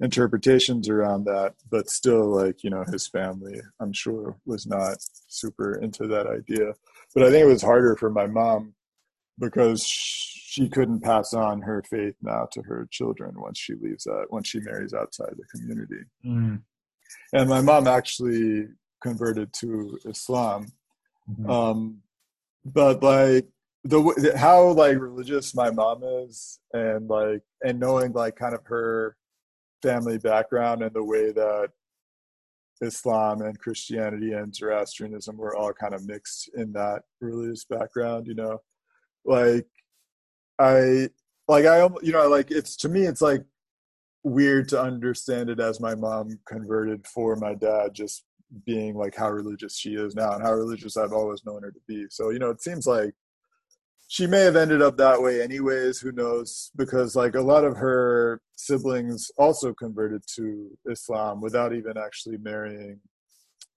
interpretations 0.00 0.88
around 0.88 1.24
that 1.24 1.54
but 1.70 1.88
still 1.88 2.26
like 2.26 2.62
you 2.62 2.68
know 2.68 2.84
his 2.92 3.08
family 3.08 3.60
i'm 3.80 3.92
sure 3.92 4.36
was 4.44 4.66
not 4.66 4.96
super 5.28 5.76
into 5.76 6.06
that 6.06 6.26
idea. 6.26 6.72
But 7.14 7.24
i 7.24 7.30
think 7.30 7.44
it 7.44 7.52
was 7.52 7.62
harder 7.62 7.96
for 7.96 8.10
my 8.10 8.26
mom 8.26 8.74
because 9.38 9.84
she 9.86 10.68
couldn't 10.68 11.00
pass 11.00 11.34
on 11.34 11.62
her 11.62 11.82
faith 11.88 12.14
now 12.22 12.46
to 12.52 12.62
her 12.62 12.86
children 12.90 13.34
once 13.36 13.58
she 13.58 13.74
leaves 13.74 14.04
that 14.04 14.26
once 14.30 14.48
she 14.48 14.60
marries 14.60 14.94
outside 14.94 15.34
the 15.36 15.58
community 15.58 16.04
mm. 16.24 16.60
and 17.32 17.48
my 17.48 17.60
mom 17.60 17.88
actually 17.88 18.66
converted 19.04 19.52
to 19.52 19.98
Islam. 20.06 20.66
Mm-hmm. 21.30 21.50
Um, 21.50 21.98
but 22.64 23.02
like 23.02 23.46
the 23.84 24.32
how 24.36 24.68
like 24.70 24.98
religious 24.98 25.54
my 25.54 25.70
mom 25.70 26.02
is, 26.02 26.58
and 26.72 27.08
like 27.08 27.42
and 27.62 27.78
knowing 27.78 28.12
like 28.12 28.36
kind 28.36 28.54
of 28.54 28.64
her 28.66 29.16
family 29.82 30.18
background 30.18 30.82
and 30.82 30.94
the 30.94 31.04
way 31.04 31.30
that 31.30 31.68
Islam 32.80 33.42
and 33.42 33.58
Christianity 33.58 34.32
and 34.32 34.54
Zoroastrianism 34.54 35.36
were 35.36 35.54
all 35.54 35.74
kind 35.74 35.94
of 35.94 36.06
mixed 36.06 36.50
in 36.56 36.72
that 36.72 37.02
religious 37.20 37.64
background, 37.64 38.26
you 38.26 38.34
know, 38.34 38.62
like 39.24 39.66
I 40.58 41.08
like 41.48 41.66
I 41.66 41.88
you 42.02 42.12
know 42.12 42.28
like 42.28 42.50
it's 42.50 42.76
to 42.78 42.88
me 42.88 43.02
it's 43.02 43.22
like 43.22 43.44
weird 44.22 44.68
to 44.70 44.80
understand 44.80 45.50
it 45.50 45.60
as 45.60 45.80
my 45.80 45.94
mom 45.94 46.38
converted 46.46 47.06
for 47.06 47.36
my 47.36 47.54
dad 47.54 47.92
just 47.92 48.24
being 48.64 48.94
like 48.94 49.14
how 49.14 49.30
religious 49.30 49.76
she 49.76 49.94
is 49.94 50.14
now 50.14 50.32
and 50.32 50.42
how 50.42 50.52
religious 50.52 50.96
I've 50.96 51.12
always 51.12 51.44
known 51.44 51.62
her 51.62 51.70
to 51.70 51.80
be. 51.86 52.06
So, 52.10 52.30
you 52.30 52.38
know, 52.38 52.50
it 52.50 52.62
seems 52.62 52.86
like 52.86 53.14
she 54.08 54.26
may 54.26 54.40
have 54.40 54.56
ended 54.56 54.82
up 54.82 54.96
that 54.98 55.20
way 55.20 55.42
anyways, 55.42 55.98
who 55.98 56.12
knows? 56.12 56.70
Because 56.76 57.16
like 57.16 57.34
a 57.34 57.40
lot 57.40 57.64
of 57.64 57.76
her 57.76 58.40
siblings 58.56 59.30
also 59.36 59.72
converted 59.72 60.22
to 60.36 60.70
Islam 60.88 61.40
without 61.40 61.74
even 61.74 61.96
actually 61.98 62.38
marrying 62.38 63.00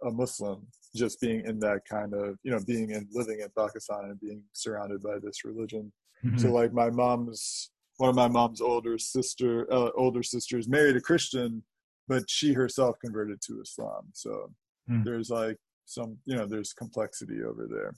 a 0.06 0.12
Muslim, 0.12 0.68
just 0.96 1.20
being 1.22 1.46
in 1.46 1.60
that 1.60 1.82
kind 1.90 2.14
of, 2.14 2.38
you 2.44 2.52
know, 2.52 2.60
being 2.66 2.92
in 2.92 3.08
living 3.12 3.40
in 3.42 3.50
Pakistan 3.58 4.06
and 4.06 4.20
being 4.20 4.44
surrounded 4.54 5.02
by 5.02 5.18
this 5.22 5.46
religion. 5.46 5.92
Mm-hmm. 6.26 6.38
So 6.38 6.52
like 6.52 6.74
my 6.74 6.90
mom's 6.90 7.72
one 7.98 8.10
of 8.10 8.16
my 8.16 8.28
mom's 8.28 8.62
older 8.62 8.98
sister 8.98 9.72
uh, 9.72 9.90
older 9.96 10.24
sisters 10.24 10.68
married 10.68 10.96
a 10.96 11.02
Christian 11.02 11.64
but 12.08 12.30
she 12.30 12.54
herself 12.54 12.98
converted 13.04 13.42
to 13.42 13.62
Islam. 13.62 14.08
So 14.14 14.52
mm. 14.90 15.04
there's 15.04 15.30
like 15.30 15.58
some, 15.86 16.18
you 16.26 16.36
know, 16.36 16.46
there's 16.46 16.74
complexity 16.74 17.44
over 17.44 17.68
there. 17.70 17.94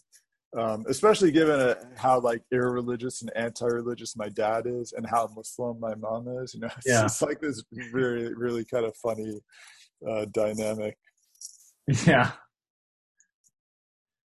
Um, 0.60 0.84
especially 0.90 1.32
given 1.32 1.60
a, 1.60 1.76
how 1.96 2.20
like 2.20 2.42
irreligious 2.52 3.22
and 3.22 3.32
anti-religious 3.36 4.18
my 4.18 4.30
dad 4.30 4.66
is 4.66 4.94
and 4.94 5.06
how 5.08 5.30
Muslim 5.36 5.80
my 5.80 5.94
mom 5.94 6.28
is, 6.42 6.56
you 6.56 6.62
know, 6.62 6.70
it's 6.78 6.88
yeah. 6.88 7.04
just 7.04 7.22
like 7.22 7.40
this 7.40 7.64
really, 7.94 8.34
really 8.34 8.66
kind 8.66 8.86
of 8.86 8.96
funny 8.98 9.40
uh, 10.10 10.26
dynamic. 10.32 10.98
Yeah. 11.90 12.32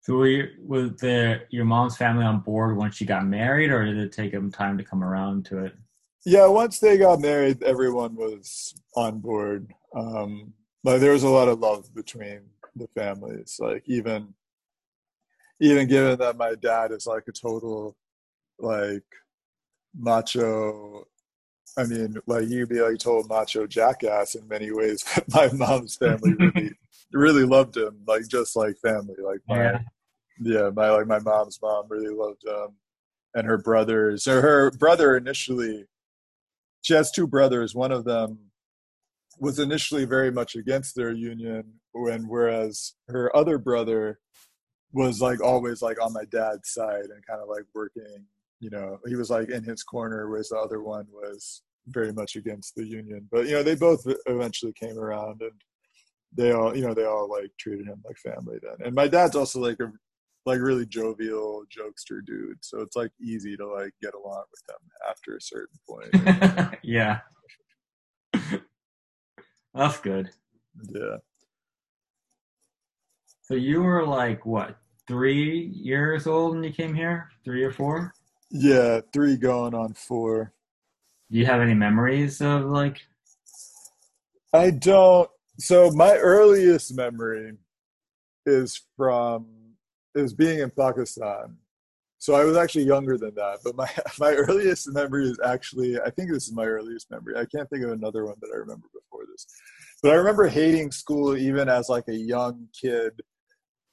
So 0.02 0.14
were 0.14 0.28
you, 0.28 0.48
was 0.66 0.92
the 0.96 1.42
your 1.50 1.66
mom's 1.66 1.96
family 1.96 2.24
on 2.24 2.40
board 2.40 2.76
once 2.76 2.96
she 2.96 3.04
got 3.04 3.26
married, 3.26 3.70
or 3.70 3.84
did 3.84 3.98
it 3.98 4.12
take 4.12 4.32
them 4.32 4.50
time 4.50 4.78
to 4.78 4.84
come 4.84 5.04
around 5.04 5.44
to 5.46 5.64
it? 5.64 5.74
Yeah, 6.24 6.46
once 6.46 6.78
they 6.78 6.96
got 6.98 7.20
married, 7.20 7.62
everyone 7.62 8.14
was 8.16 8.74
on 8.96 9.20
board. 9.20 9.72
Um, 9.94 10.54
like 10.84 11.00
there 11.00 11.12
was 11.12 11.22
a 11.22 11.28
lot 11.28 11.48
of 11.48 11.60
love 11.60 11.94
between 11.94 12.40
the 12.76 12.88
families. 12.88 13.58
Like 13.60 13.84
even 13.86 14.34
even 15.60 15.86
given 15.86 16.18
that 16.18 16.38
my 16.38 16.54
dad 16.54 16.92
is 16.92 17.06
like 17.06 17.24
a 17.28 17.32
total 17.32 17.96
like 18.58 19.04
macho 19.94 21.04
I 21.78 21.84
mean, 21.84 22.16
like 22.26 22.48
you'd 22.48 22.68
be 22.68 22.80
like 22.80 22.98
told 22.98 23.28
macho 23.28 23.66
jackass 23.66 24.34
in 24.34 24.48
many 24.48 24.72
ways, 24.72 25.04
but 25.14 25.28
my 25.28 25.52
mom's 25.52 25.96
family 25.96 26.34
really 26.34 26.72
really 27.12 27.44
loved 27.44 27.76
him, 27.76 28.00
like 28.06 28.26
just 28.28 28.56
like 28.56 28.76
family. 28.78 29.16
Like 29.22 29.40
my 29.48 29.56
yeah, 29.56 29.78
yeah 30.40 30.70
my 30.74 30.90
like 30.90 31.06
my 31.06 31.18
mom's 31.18 31.58
mom 31.62 31.86
really 31.88 32.14
loved 32.14 32.44
him 32.44 32.76
and 33.34 33.46
her 33.46 33.58
brothers. 33.58 34.24
So 34.24 34.40
her 34.40 34.70
brother 34.72 35.16
initially 35.16 35.86
she 36.82 36.94
has 36.94 37.10
two 37.10 37.26
brothers. 37.26 37.74
One 37.74 37.92
of 37.92 38.04
them 38.04 38.38
was 39.38 39.58
initially 39.58 40.04
very 40.04 40.30
much 40.30 40.54
against 40.54 40.94
their 40.94 41.12
union, 41.12 41.74
when 41.92 42.28
whereas 42.28 42.94
her 43.08 43.34
other 43.36 43.58
brother 43.58 44.18
was 44.92 45.20
like 45.20 45.42
always 45.42 45.82
like 45.82 46.02
on 46.02 46.12
my 46.12 46.24
dad's 46.30 46.70
side 46.70 47.04
and 47.04 47.26
kind 47.26 47.40
of 47.40 47.48
like 47.48 47.64
working 47.74 48.26
you 48.60 48.68
know, 48.68 48.98
he 49.06 49.16
was 49.16 49.30
like 49.30 49.48
in 49.48 49.64
his 49.64 49.82
corner, 49.82 50.28
whereas 50.28 50.50
the 50.50 50.58
other 50.58 50.82
one 50.82 51.06
was 51.10 51.62
very 51.86 52.12
much 52.12 52.36
against 52.36 52.74
the 52.74 52.84
union. 52.84 53.26
But 53.32 53.46
you 53.46 53.52
know, 53.52 53.62
they 53.62 53.74
both 53.74 54.06
eventually 54.26 54.74
came 54.74 54.98
around, 54.98 55.40
and 55.40 55.52
they 56.32 56.52
all, 56.52 56.76
you 56.76 56.86
know, 56.86 56.94
they 56.94 57.04
all 57.04 57.28
like 57.28 57.50
treated 57.58 57.86
him 57.86 58.02
like 58.04 58.16
family 58.18 58.58
then. 58.62 58.86
And 58.86 58.94
my 58.94 59.08
dad's 59.08 59.36
also 59.36 59.60
like 59.60 59.80
a 59.80 59.92
like 60.46 60.60
really 60.60 60.86
jovial 60.86 61.64
jokester 61.64 62.24
dude, 62.24 62.58
so 62.62 62.80
it's 62.80 62.96
like 62.96 63.10
easy 63.20 63.56
to 63.56 63.66
like 63.66 63.92
get 64.02 64.14
along 64.14 64.44
with 64.50 64.62
them 64.66 64.78
after 65.08 65.36
a 65.36 65.40
certain 65.40 65.78
point. 65.88 66.78
yeah, 66.82 67.18
that's 69.74 70.00
good. 70.00 70.30
Yeah. 70.90 71.16
So 73.42 73.54
you 73.54 73.82
were 73.82 74.06
like 74.06 74.46
what, 74.46 74.76
three 75.06 75.72
years 75.74 76.26
old 76.26 76.54
when 76.54 76.64
you 76.64 76.72
came 76.72 76.94
here? 76.94 77.28
Three 77.44 77.64
or 77.64 77.72
four? 77.72 78.14
Yeah, 78.50 79.00
three 79.12 79.36
going 79.36 79.74
on 79.74 79.94
four. 79.94 80.52
Do 81.30 81.38
you 81.38 81.46
have 81.46 81.60
any 81.60 81.74
memories 81.74 82.40
of 82.40 82.64
like? 82.64 83.00
I 84.52 84.70
don't. 84.70 85.30
So 85.60 85.90
my 85.90 86.16
earliest 86.16 86.96
memory 86.96 87.52
is 88.46 88.80
from 88.96 89.46
is 90.14 90.32
being 90.32 90.60
in 90.60 90.70
Pakistan. 90.70 91.58
So 92.18 92.34
I 92.34 92.44
was 92.44 92.56
actually 92.56 92.84
younger 92.84 93.18
than 93.18 93.34
that, 93.34 93.58
but 93.62 93.76
my 93.76 93.88
my 94.18 94.32
earliest 94.32 94.90
memory 94.94 95.26
is 95.26 95.38
actually 95.44 96.00
I 96.00 96.08
think 96.10 96.32
this 96.32 96.46
is 96.46 96.54
my 96.54 96.64
earliest 96.64 97.10
memory. 97.10 97.34
I 97.36 97.44
can't 97.44 97.68
think 97.68 97.84
of 97.84 97.90
another 97.90 98.24
one 98.24 98.36
that 98.40 98.50
I 98.54 98.56
remember 98.56 98.86
before 98.94 99.26
this. 99.30 99.46
But 100.02 100.12
I 100.12 100.14
remember 100.14 100.48
hating 100.48 100.92
school 100.92 101.36
even 101.36 101.68
as 101.68 101.90
like 101.90 102.08
a 102.08 102.16
young 102.16 102.68
kid 102.72 103.20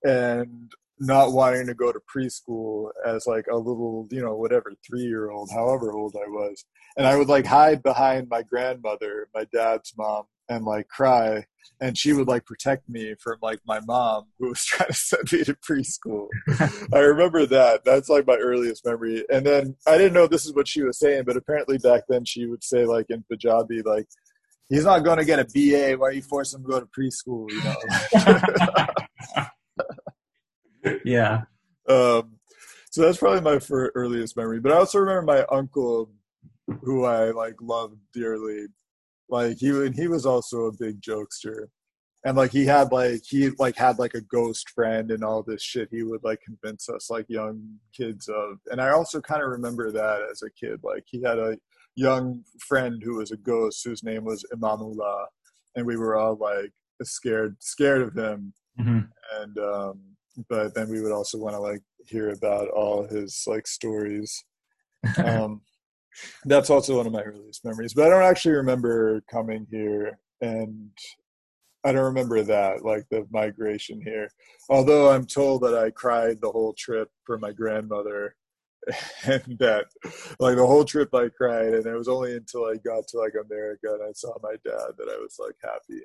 and 0.06 0.72
not 1.00 1.34
wanting 1.34 1.68
to 1.68 1.74
go 1.74 1.92
to 1.92 2.00
preschool 2.00 2.92
as 3.06 3.28
like 3.28 3.48
a 3.52 3.58
little, 3.58 4.08
you 4.10 4.22
know, 4.22 4.36
whatever, 4.36 4.74
three 4.88 5.04
year 5.04 5.32
old, 5.32 5.50
however 5.52 5.92
old 5.92 6.16
I 6.16 6.30
was. 6.30 6.64
And 6.96 7.06
I 7.06 7.18
would 7.18 7.28
like 7.28 7.46
hide 7.46 7.84
behind 7.84 8.30
my 8.30 8.42
grandmother, 8.42 9.28
my 9.36 9.46
dad's 9.54 9.94
mom, 9.98 10.24
and 10.50 10.66
like 10.66 10.88
cry. 10.88 11.46
And 11.80 11.96
she 11.98 12.12
would 12.14 12.28
like 12.28 12.46
protect 12.46 12.90
me 12.90 13.14
from 13.22 13.38
like 13.42 13.60
my 13.68 13.80
mom 13.82 14.26
who 14.40 14.50
was 14.50 14.64
trying 14.66 14.90
to 14.90 14.96
send 14.96 15.32
me 15.32 15.44
to 15.44 15.54
preschool. 15.56 16.28
I 16.94 17.00
remember 17.00 17.46
that. 17.46 17.84
That's 17.86 18.10
like 18.10 18.26
my 18.26 18.38
earliest 18.38 18.86
memory. 18.86 19.26
And 19.32 19.46
then 19.46 19.76
I 19.86 19.98
didn't 19.98 20.14
know 20.14 20.28
this 20.28 20.46
is 20.46 20.54
what 20.54 20.68
she 20.68 20.82
was 20.82 20.98
saying, 20.98 21.24
but 21.26 21.38
apparently 21.38 21.78
back 21.78 22.04
then 22.10 22.26
she 22.26 22.46
would 22.46 22.64
say 22.64 22.86
like 22.86 23.08
in 23.10 23.24
Punjabi, 23.30 23.82
like, 23.84 24.08
he's 24.70 24.86
not 24.86 25.04
going 25.04 25.18
to 25.18 25.26
get 25.26 25.40
a 25.40 25.46
BA. 25.46 25.98
Why 25.98 26.08
are 26.08 26.12
you 26.14 26.22
forcing 26.22 26.60
him 26.60 26.66
to 26.66 26.72
go 26.72 26.80
to 26.80 26.88
preschool? 26.88 27.50
You 27.52 27.64
know? 30.84 30.98
yeah. 31.06 31.42
Um, 31.88 32.38
so 32.92 33.02
that's 33.02 33.18
probably 33.18 33.42
my 33.42 33.60
first 33.60 33.92
earliest 33.96 34.36
memory. 34.38 34.60
But 34.60 34.72
I 34.72 34.78
also 34.78 35.00
remember 35.00 35.22
my 35.22 35.46
uncle, 35.52 36.12
who 36.82 37.06
I 37.06 37.32
like 37.32 37.56
loved 37.62 37.98
dearly. 38.14 38.68
Like 39.30 39.58
he 39.58 39.90
he 39.96 40.08
was 40.08 40.26
also 40.26 40.66
a 40.66 40.78
big 40.78 41.02
jokester, 41.02 41.68
and 42.24 42.38
like 42.38 42.52
he 42.52 42.66
had 42.66 42.92
like 42.92 43.22
he 43.28 43.50
like 43.60 43.76
had 43.76 44.00
like 44.00 44.14
a 44.14 44.22
ghost 44.22 44.70
friend 44.70 45.12
and 45.12 45.24
all 45.24 45.44
this 45.44 45.62
shit. 45.62 45.90
He 45.92 46.04
would 46.04 46.24
like 46.24 46.42
convince 46.42 46.90
us 46.90 47.10
like 47.10 47.26
young 47.30 47.62
kids 47.96 48.28
of. 48.28 48.60
And 48.72 48.82
I 48.82 48.90
also 48.90 49.22
kind 49.22 49.42
of 49.42 49.50
remember 49.50 49.92
that 49.92 50.22
as 50.32 50.42
a 50.42 50.50
kid. 50.50 50.80
Like 50.84 51.04
he 51.08 51.22
had 51.22 51.40
a 51.40 51.58
young 51.96 52.44
friend 52.68 53.02
who 53.04 53.18
was 53.18 53.32
a 53.32 53.38
ghost 53.38 53.82
whose 53.84 54.04
name 54.04 54.24
was 54.24 54.46
Imamullah, 54.54 55.26
and 55.76 55.86
we 55.86 55.98
were 55.98 56.16
all 56.16 56.36
like 56.36 56.72
scared 57.04 57.58
scared 57.60 58.02
of 58.02 58.16
him. 58.16 58.54
Mm-hmm. 58.80 59.00
And 59.42 59.58
um, 59.58 60.00
but 60.50 60.74
then 60.76 60.90
we 60.90 61.02
would 61.02 61.12
also 61.12 61.38
want 61.38 61.56
to 61.56 61.60
like 61.60 61.82
hear 62.06 62.30
about 62.30 62.70
all 62.70 63.08
his 63.08 63.44
like 63.48 63.68
stories. 63.68 64.44
Um, 65.24 65.62
that's 66.46 66.70
also 66.70 66.98
one 66.98 67.08
of 67.08 67.14
my 67.14 67.22
earliest 67.22 67.66
memories. 67.66 67.94
But 67.94 68.06
I 68.06 68.10
don't 68.10 68.24
actually 68.24 68.56
remember 68.56 69.22
coming 69.32 69.68
here, 69.70 70.20
and 70.42 70.90
I 71.84 71.92
don't 71.92 72.06
remember 72.06 72.44
that 72.44 72.84
like 72.84 73.06
the 73.10 73.28
migration 73.32 74.02
here. 74.02 74.30
Although 74.70 75.12
I'm 75.12 75.26
told 75.26 75.64
that 75.64 75.78
I 75.78 75.92
cried 75.92 76.42
the 76.42 76.52
whole 76.52 76.74
trip 76.74 77.10
for 77.24 77.38
my 77.38 77.52
grandmother, 77.52 78.36
and 79.26 79.58
that 79.60 79.86
like 80.40 80.56
the 80.56 80.66
whole 80.66 80.86
trip 80.86 81.14
I 81.14 81.30
cried, 81.30 81.74
and 81.74 81.86
it 81.86 81.98
was 81.98 82.08
only 82.08 82.36
until 82.36 82.66
I 82.66 82.76
got 82.76 83.08
to 83.10 83.18
like 83.20 83.34
America 83.34 83.94
and 83.94 84.04
I 84.04 84.12
saw 84.14 84.34
my 84.42 84.56
dad 84.64 84.94
that 84.98 85.10
I 85.10 85.18
was 85.18 85.38
like 85.40 85.56
happy. 85.64 86.04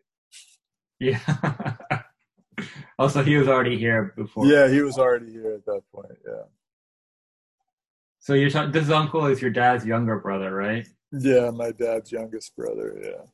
Yeah. 1.01 2.03
also, 2.99 3.23
he 3.23 3.37
was 3.37 3.49
already 3.49 3.79
here 3.79 4.13
before. 4.17 4.47
Yeah, 4.47 4.69
he 4.69 4.83
was 4.83 4.99
already 4.99 5.33
here 5.33 5.55
at 5.55 5.65
that 5.67 5.83
point. 5.93 6.19
Yeah. 6.27 6.43
So 8.23 8.35
you're 8.35 8.49
talking. 8.49 8.73
This 8.73 8.89
uncle 8.89 9.27
is 9.27 9.43
your 9.43 9.51
dad's 9.51 9.85
younger 9.85 10.19
brother, 10.19 10.55
right? 10.55 10.87
Yeah, 11.13 11.51
my 11.51 11.73
dad's 11.73 12.11
youngest 12.11 12.57
brother. 12.57 12.99
Yeah. 13.03 13.27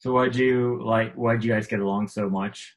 So 0.00 0.12
why'd 0.12 0.36
you 0.36 0.82
like? 0.84 1.14
Why'd 1.14 1.42
you 1.42 1.52
guys 1.52 1.66
get 1.66 1.80
along 1.80 2.08
so 2.08 2.28
much? 2.28 2.76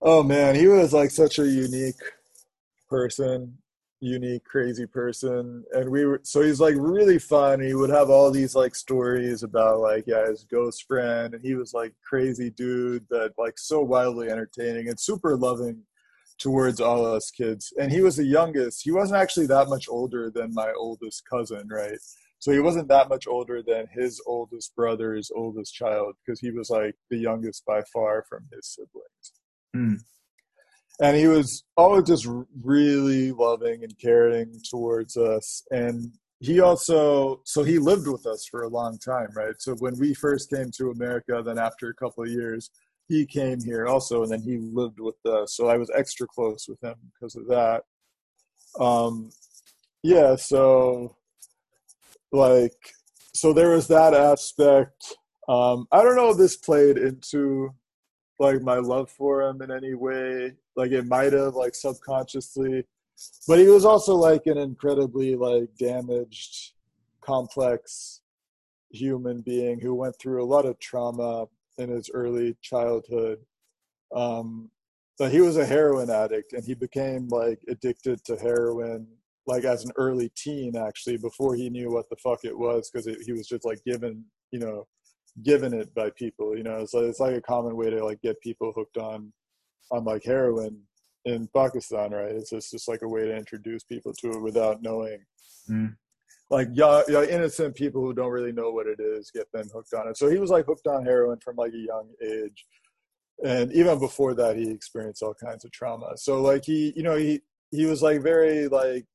Oh 0.00 0.24
man, 0.24 0.56
he 0.56 0.66
was 0.66 0.92
like 0.92 1.10
such 1.10 1.38
a 1.38 1.46
unique 1.46 2.00
person 2.88 3.58
unique, 4.02 4.44
crazy 4.44 4.84
person. 4.84 5.64
And 5.72 5.88
we 5.88 6.04
were, 6.04 6.20
so 6.24 6.42
he's 6.42 6.60
like 6.60 6.74
really 6.76 7.18
fun. 7.18 7.60
He 7.60 7.72
would 7.74 7.90
have 7.90 8.10
all 8.10 8.30
these 8.30 8.54
like 8.54 8.74
stories 8.74 9.44
about 9.44 9.78
like, 9.78 10.04
yeah, 10.06 10.28
his 10.28 10.44
ghost 10.44 10.84
friend. 10.86 11.34
And 11.34 11.42
he 11.42 11.54
was 11.54 11.72
like 11.72 11.94
crazy 12.04 12.50
dude, 12.50 13.06
but 13.08 13.32
like 13.38 13.58
so 13.58 13.80
wildly 13.80 14.28
entertaining 14.28 14.88
and 14.88 14.98
super 14.98 15.36
loving 15.36 15.82
towards 16.42 16.80
all 16.80 17.06
us 17.06 17.30
kids. 17.30 17.72
And 17.78 17.92
he 17.92 18.00
was 18.00 18.16
the 18.16 18.24
youngest. 18.24 18.82
He 18.82 18.90
wasn't 18.90 19.20
actually 19.20 19.46
that 19.46 19.68
much 19.68 19.88
older 19.88 20.30
than 20.30 20.54
my 20.54 20.72
oldest 20.76 21.22
cousin, 21.28 21.68
right? 21.68 21.98
So 22.38 22.50
he 22.50 22.58
wasn't 22.58 22.88
that 22.88 23.08
much 23.08 23.26
older 23.28 23.62
than 23.62 23.86
his 23.92 24.20
oldest 24.26 24.74
brother's 24.74 25.30
oldest 25.34 25.74
child 25.74 26.14
because 26.24 26.40
he 26.40 26.50
was 26.50 26.70
like 26.70 26.96
the 27.10 27.18
youngest 27.18 27.64
by 27.64 27.82
far 27.92 28.24
from 28.28 28.46
his 28.52 28.66
siblings. 28.66 29.32
Hmm 29.72 30.02
and 31.00 31.16
he 31.16 31.26
was 31.26 31.64
always 31.76 32.04
just 32.04 32.26
really 32.62 33.32
loving 33.32 33.82
and 33.82 33.98
caring 33.98 34.60
towards 34.70 35.16
us 35.16 35.62
and 35.70 36.12
he 36.40 36.60
also 36.60 37.40
so 37.44 37.62
he 37.62 37.78
lived 37.78 38.06
with 38.06 38.26
us 38.26 38.46
for 38.50 38.62
a 38.62 38.68
long 38.68 38.98
time 38.98 39.28
right 39.34 39.54
so 39.58 39.74
when 39.78 39.98
we 39.98 40.12
first 40.14 40.50
came 40.50 40.70
to 40.70 40.90
america 40.90 41.42
then 41.44 41.58
after 41.58 41.88
a 41.88 41.94
couple 41.94 42.22
of 42.22 42.30
years 42.30 42.70
he 43.08 43.26
came 43.26 43.60
here 43.62 43.86
also 43.86 44.22
and 44.22 44.32
then 44.32 44.42
he 44.42 44.58
lived 44.58 44.98
with 45.00 45.24
us 45.26 45.56
so 45.56 45.68
i 45.68 45.76
was 45.76 45.90
extra 45.94 46.26
close 46.26 46.66
with 46.68 46.82
him 46.82 46.94
because 47.12 47.36
of 47.36 47.46
that. 47.46 47.82
Um 48.80 49.30
yeah 50.02 50.36
so 50.36 51.16
like 52.32 52.94
so 53.34 53.52
there 53.52 53.70
was 53.70 53.88
that 53.88 54.14
aspect. 54.14 55.16
Um 55.48 55.86
i 55.92 56.02
don't 56.02 56.16
know 56.16 56.30
if 56.30 56.38
this 56.38 56.56
played 56.56 56.96
into 56.96 57.74
like 58.38 58.62
my 58.62 58.76
love 58.76 59.10
for 59.10 59.42
him 59.42 59.62
in 59.62 59.70
any 59.70 59.94
way. 59.94 60.54
Like 60.74 60.92
it 60.92 61.06
might 61.06 61.32
have 61.32 61.54
like 61.54 61.74
subconsciously 61.74 62.84
but 63.46 63.58
he 63.58 63.66
was 63.66 63.84
also 63.84 64.14
like 64.14 64.46
an 64.46 64.58
incredibly 64.58 65.36
like 65.36 65.68
damaged 65.78 66.72
complex 67.20 68.20
human 68.90 69.40
being 69.40 69.80
who 69.80 69.94
went 69.94 70.14
through 70.18 70.42
a 70.42 70.46
lot 70.46 70.66
of 70.66 70.78
trauma 70.78 71.46
in 71.82 71.90
his 71.90 72.10
early 72.14 72.56
childhood 72.62 73.38
um 74.14 74.70
but 75.18 75.30
he 75.30 75.40
was 75.40 75.56
a 75.56 75.66
heroin 75.66 76.10
addict 76.10 76.52
and 76.52 76.64
he 76.64 76.74
became 76.74 77.28
like 77.28 77.58
addicted 77.68 78.22
to 78.24 78.36
heroin 78.36 79.06
like 79.46 79.64
as 79.64 79.84
an 79.84 79.92
early 79.96 80.30
teen 80.36 80.76
actually 80.76 81.16
before 81.16 81.54
he 81.54 81.68
knew 81.68 81.90
what 81.90 82.08
the 82.08 82.16
fuck 82.16 82.44
it 82.44 82.56
was 82.56 82.90
because 82.90 83.06
he 83.24 83.32
was 83.32 83.46
just 83.46 83.64
like 83.64 83.82
given 83.84 84.24
you 84.50 84.58
know 84.58 84.86
given 85.42 85.72
it 85.72 85.94
by 85.94 86.10
people 86.10 86.56
you 86.56 86.62
know 86.62 86.76
it's 86.76 86.94
like 86.94 87.04
it's 87.04 87.20
like 87.20 87.34
a 87.34 87.40
common 87.40 87.76
way 87.76 87.90
to 87.90 88.04
like 88.04 88.20
get 88.20 88.40
people 88.40 88.72
hooked 88.74 88.98
on 88.98 89.32
on 89.90 90.04
like 90.04 90.24
heroin 90.24 90.80
in 91.24 91.48
Pakistan, 91.54 92.10
right? 92.10 92.32
It's 92.32 92.50
just, 92.50 92.70
just 92.70 92.88
like 92.88 93.02
a 93.02 93.08
way 93.08 93.26
to 93.26 93.36
introduce 93.36 93.84
people 93.84 94.12
to 94.14 94.32
it 94.32 94.42
without 94.42 94.82
knowing. 94.82 95.18
Mm. 95.70 95.96
Like 96.52 96.68
young, 96.74 97.02
innocent 97.08 97.74
people 97.74 98.02
who 98.02 98.12
don't 98.12 98.30
really 98.30 98.52
know 98.52 98.70
what 98.70 98.86
it 98.86 99.00
is 99.00 99.30
get 99.30 99.50
them 99.52 99.70
hooked 99.72 99.94
on 99.94 100.06
it. 100.06 100.18
So 100.18 100.28
he 100.28 100.38
was 100.38 100.50
like 100.50 100.66
hooked 100.66 100.86
on 100.86 101.02
heroin 101.02 101.38
from 101.42 101.56
like 101.56 101.72
a 101.72 101.78
young 101.78 102.10
age, 102.22 102.66
and 103.42 103.72
even 103.72 103.98
before 103.98 104.34
that, 104.34 104.56
he 104.58 104.68
experienced 104.68 105.22
all 105.22 105.32
kinds 105.32 105.64
of 105.64 105.72
trauma. 105.72 106.12
So 106.16 106.42
like 106.42 106.62
he, 106.66 106.92
you 106.94 107.02
know, 107.02 107.16
he 107.16 107.40
he 107.70 107.86
was 107.86 108.02
like 108.02 108.20
very 108.20 108.68
like 108.68 109.06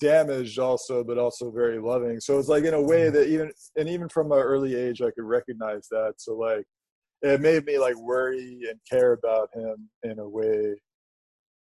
damaged 0.00 0.58
also, 0.58 1.04
but 1.04 1.18
also 1.18 1.50
very 1.50 1.78
loving. 1.78 2.20
So 2.20 2.38
it's 2.38 2.48
like 2.48 2.64
in 2.64 2.72
a 2.72 2.82
way 2.82 3.10
that 3.10 3.28
even 3.28 3.52
and 3.76 3.86
even 3.86 4.08
from 4.08 4.32
an 4.32 4.38
early 4.38 4.74
age, 4.74 5.02
I 5.02 5.10
could 5.10 5.24
recognize 5.24 5.88
that. 5.90 6.14
So 6.16 6.36
like 6.36 6.64
it 7.20 7.42
made 7.42 7.66
me 7.66 7.78
like 7.78 7.96
worry 7.96 8.60
and 8.66 8.80
care 8.90 9.12
about 9.12 9.50
him 9.54 9.90
in 10.04 10.18
a 10.20 10.28
way 10.28 10.74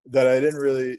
that 0.07 0.27
I 0.27 0.41
didn't 0.41 0.61
really 0.61 0.99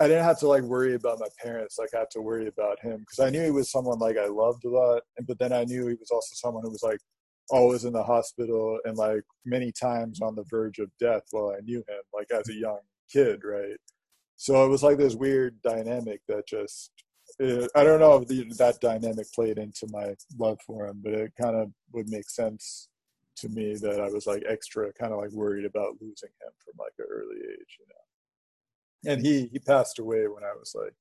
I 0.00 0.08
didn't 0.08 0.24
have 0.24 0.38
to 0.40 0.48
like 0.48 0.62
worry 0.62 0.94
about 0.94 1.20
my 1.20 1.28
parents 1.40 1.78
like 1.78 1.90
I 1.94 2.00
had 2.00 2.10
to 2.12 2.22
worry 2.22 2.48
about 2.48 2.80
him 2.80 3.00
because 3.00 3.20
I 3.20 3.30
knew 3.30 3.44
he 3.44 3.50
was 3.50 3.70
someone 3.70 3.98
like 3.98 4.16
I 4.16 4.26
loved 4.26 4.64
a 4.64 4.70
lot 4.70 5.02
and 5.16 5.26
but 5.26 5.38
then 5.38 5.52
I 5.52 5.64
knew 5.64 5.86
he 5.86 5.94
was 5.94 6.10
also 6.10 6.34
someone 6.34 6.64
who 6.64 6.70
was 6.70 6.82
like 6.82 6.98
always 7.50 7.84
in 7.84 7.92
the 7.92 8.02
hospital 8.02 8.78
and 8.84 8.96
like 8.96 9.22
many 9.44 9.70
times 9.70 10.20
on 10.20 10.34
the 10.34 10.44
verge 10.50 10.78
of 10.78 10.90
death 10.98 11.22
while 11.30 11.54
I 11.56 11.60
knew 11.60 11.78
him 11.78 12.02
like 12.12 12.30
as 12.32 12.48
a 12.48 12.54
young 12.54 12.80
kid 13.12 13.42
right 13.44 13.76
so 14.36 14.64
it 14.64 14.68
was 14.68 14.82
like 14.82 14.98
this 14.98 15.14
weird 15.14 15.60
dynamic 15.62 16.20
that 16.26 16.48
just 16.48 16.90
it, 17.38 17.70
I 17.74 17.84
don't 17.84 18.00
know 18.00 18.16
if 18.16 18.28
the, 18.28 18.44
that 18.58 18.80
dynamic 18.80 19.32
played 19.32 19.58
into 19.58 19.86
my 19.90 20.14
love 20.38 20.58
for 20.66 20.86
him, 20.86 21.00
but 21.02 21.14
it 21.14 21.32
kind 21.40 21.56
of 21.56 21.70
would 21.92 22.08
make 22.08 22.28
sense 22.28 22.88
to 23.36 23.48
me 23.48 23.74
that 23.76 24.00
I 24.00 24.08
was 24.08 24.26
like 24.26 24.42
extra 24.48 24.92
kind 24.92 25.12
of 25.12 25.18
like 25.18 25.32
worried 25.32 25.64
about 25.64 25.96
losing 26.00 26.28
him 26.28 26.52
from 26.58 26.74
like 26.78 26.92
an 26.98 27.06
early 27.10 27.36
age, 27.36 27.78
you 27.78 27.86
know. 27.88 28.11
And 29.06 29.24
he 29.24 29.48
he 29.52 29.58
passed 29.58 29.98
away 29.98 30.28
when 30.28 30.44
I 30.44 30.52
was 30.58 30.74
like 30.78 30.94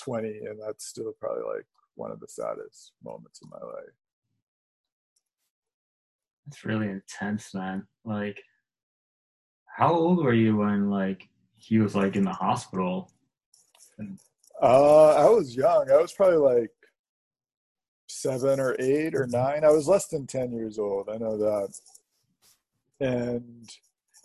20, 0.00 0.28
and 0.46 0.60
that's 0.60 0.86
still 0.86 1.12
probably 1.20 1.44
like 1.44 1.66
one 1.94 2.10
of 2.10 2.20
the 2.20 2.28
saddest 2.28 2.92
moments 3.04 3.40
of 3.42 3.50
my 3.50 3.58
life. 3.58 3.94
That's 6.46 6.64
really 6.64 6.88
intense, 6.88 7.54
man. 7.54 7.86
Like, 8.04 8.42
how 9.66 9.92
old 9.92 10.24
were 10.24 10.34
you 10.34 10.56
when 10.56 10.90
like 10.90 11.28
he 11.56 11.78
was 11.78 11.94
like 11.94 12.16
in 12.16 12.24
the 12.24 12.32
hospital? 12.32 13.10
Uh, 14.62 15.14
I 15.14 15.28
was 15.28 15.54
young. 15.54 15.90
I 15.90 15.96
was 15.96 16.12
probably 16.12 16.38
like 16.38 16.70
seven 18.08 18.60
or 18.60 18.76
eight 18.78 19.14
or 19.14 19.26
nine. 19.26 19.64
I 19.64 19.70
was 19.70 19.86
less 19.86 20.08
than 20.08 20.26
ten 20.26 20.52
years 20.52 20.78
old. 20.78 21.08
I 21.08 21.16
know 21.18 21.36
that. 21.38 21.74
And 23.00 23.68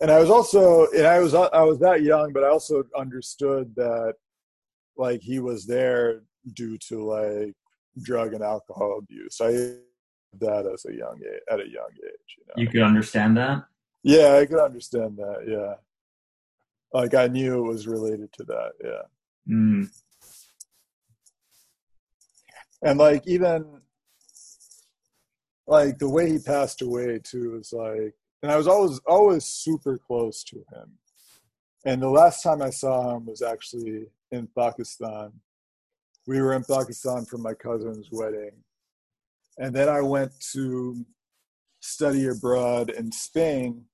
and 0.00 0.10
I 0.10 0.18
was 0.18 0.30
also 0.30 0.86
and 0.92 1.06
I 1.06 1.20
was 1.20 1.34
I 1.34 1.62
was 1.62 1.78
that 1.80 2.02
young, 2.02 2.32
but 2.32 2.44
I 2.44 2.48
also 2.48 2.84
understood 2.96 3.74
that 3.76 4.14
like 4.96 5.20
he 5.20 5.38
was 5.38 5.66
there 5.66 6.22
due 6.54 6.78
to 6.88 7.04
like 7.04 7.54
drug 8.02 8.34
and 8.34 8.42
alcohol 8.42 8.98
abuse. 8.98 9.40
I 9.40 9.76
that 10.38 10.70
as 10.72 10.84
a 10.84 10.94
young 10.94 11.18
age, 11.24 11.40
at 11.50 11.60
a 11.60 11.68
young 11.68 11.90
age. 12.04 12.36
You, 12.36 12.44
know? 12.46 12.54
you 12.56 12.68
could 12.68 12.82
understand 12.82 13.36
that. 13.38 13.64
Yeah, 14.02 14.36
I 14.36 14.46
could 14.46 14.60
understand 14.60 15.16
that. 15.16 15.44
Yeah, 15.46 15.74
like 16.92 17.14
I 17.14 17.28
knew 17.28 17.58
it 17.58 17.68
was 17.68 17.86
related 17.86 18.32
to 18.34 18.44
that. 18.44 18.72
Yeah. 18.84 19.54
Mm. 19.54 19.90
And 22.82 22.98
like 22.98 23.26
even 23.26 23.80
like 25.66 25.98
the 25.98 26.08
way 26.08 26.30
he 26.30 26.38
passed 26.38 26.82
away 26.82 27.18
too 27.22 27.52
was 27.52 27.72
like, 27.72 28.14
and 28.46 28.52
I 28.52 28.56
was 28.56 28.68
always 28.68 29.00
always 29.08 29.44
super 29.44 29.98
close 29.98 30.44
to 30.44 30.58
him. 30.72 30.92
And 31.84 32.00
the 32.00 32.08
last 32.08 32.44
time 32.44 32.62
I 32.62 32.70
saw 32.70 33.16
him 33.16 33.26
was 33.26 33.42
actually 33.42 34.06
in 34.30 34.46
Pakistan. 34.56 35.32
We 36.28 36.40
were 36.40 36.52
in 36.52 36.62
Pakistan 36.62 37.24
for 37.24 37.38
my 37.38 37.54
cousin's 37.54 38.08
wedding. 38.12 38.52
And 39.58 39.74
then 39.74 39.88
I 39.88 40.00
went 40.00 40.30
to 40.52 41.04
study 41.80 42.28
abroad 42.28 42.90
in 42.90 43.10
Spain, 43.10 43.86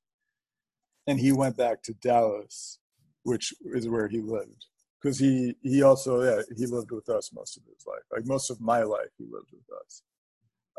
and 1.06 1.18
he 1.18 1.32
went 1.32 1.56
back 1.56 1.82
to 1.84 1.94
Dallas, 1.94 2.78
which 3.22 3.54
is 3.64 3.88
where 3.88 4.08
he 4.08 4.20
lived. 4.20 4.66
Because 5.00 5.18
he, 5.18 5.56
he 5.62 5.82
also, 5.82 6.22
yeah, 6.22 6.42
he 6.58 6.66
lived 6.66 6.90
with 6.90 7.08
us 7.08 7.30
most 7.32 7.56
of 7.56 7.62
his 7.64 7.86
life. 7.86 8.04
Like 8.12 8.26
most 8.26 8.50
of 8.50 8.60
my 8.60 8.82
life, 8.82 9.12
he 9.16 9.24
lived 9.24 9.50
with 9.50 9.78
us. 9.82 10.02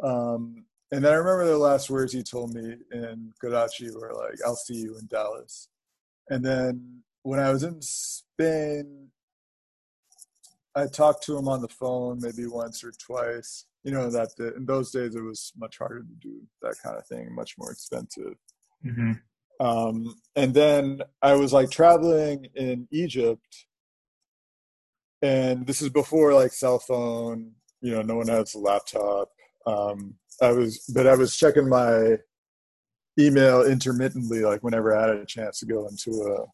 Um, 0.03 0.65
and 0.93 1.03
then 1.03 1.11
I 1.11 1.15
remember 1.15 1.45
the 1.45 1.57
last 1.57 1.89
words 1.89 2.13
he 2.13 2.21
told 2.21 2.53
me 2.53 2.75
in 2.91 3.33
Karachi 3.41 3.89
were 3.95 4.13
like, 4.13 4.37
I'll 4.45 4.55
see 4.55 4.75
you 4.75 4.95
in 4.99 5.07
Dallas. 5.07 5.67
And 6.29 6.45
then 6.45 7.01
when 7.23 7.39
I 7.39 7.49
was 7.49 7.63
in 7.63 7.81
Spain, 7.81 9.07
I 10.75 10.85
talked 10.85 11.23
to 11.23 11.35
him 11.35 11.47
on 11.47 11.63
the 11.63 11.67
phone 11.67 12.19
maybe 12.21 12.45
once 12.45 12.83
or 12.83 12.91
twice. 12.91 13.65
You 13.83 13.91
know 13.91 14.11
that 14.11 14.35
the, 14.37 14.55
in 14.55 14.67
those 14.67 14.91
days 14.91 15.15
it 15.15 15.23
was 15.23 15.51
much 15.57 15.79
harder 15.79 16.01
to 16.01 16.15
do 16.21 16.41
that 16.61 16.75
kind 16.83 16.95
of 16.95 17.07
thing, 17.07 17.33
much 17.33 17.55
more 17.57 17.71
expensive. 17.71 18.35
Mm-hmm. 18.85 19.13
Um, 19.65 20.15
and 20.35 20.53
then 20.53 21.01
I 21.23 21.33
was 21.33 21.53
like 21.53 21.71
traveling 21.71 22.49
in 22.53 22.87
Egypt, 22.91 23.65
and 25.23 25.65
this 25.65 25.81
is 25.81 25.89
before 25.89 26.35
like 26.35 26.51
cell 26.51 26.77
phone. 26.77 27.53
You 27.81 27.95
know, 27.95 28.03
no 28.03 28.17
one 28.17 28.27
has 28.27 28.53
a 28.53 28.59
laptop. 28.59 29.29
Um, 29.65 30.15
I 30.41 30.51
was, 30.51 30.83
but 30.93 31.07
I 31.07 31.15
was 31.15 31.35
checking 31.35 31.69
my 31.69 32.17
email 33.19 33.63
intermittently, 33.63 34.41
like 34.41 34.63
whenever 34.63 34.95
I 34.95 35.07
had 35.07 35.17
a 35.17 35.25
chance 35.25 35.59
to 35.59 35.65
go 35.65 35.87
into 35.87 36.11
a 36.11 36.45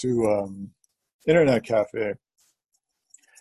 to 0.00 0.26
um, 0.26 0.70
internet 1.26 1.64
cafe 1.64 2.14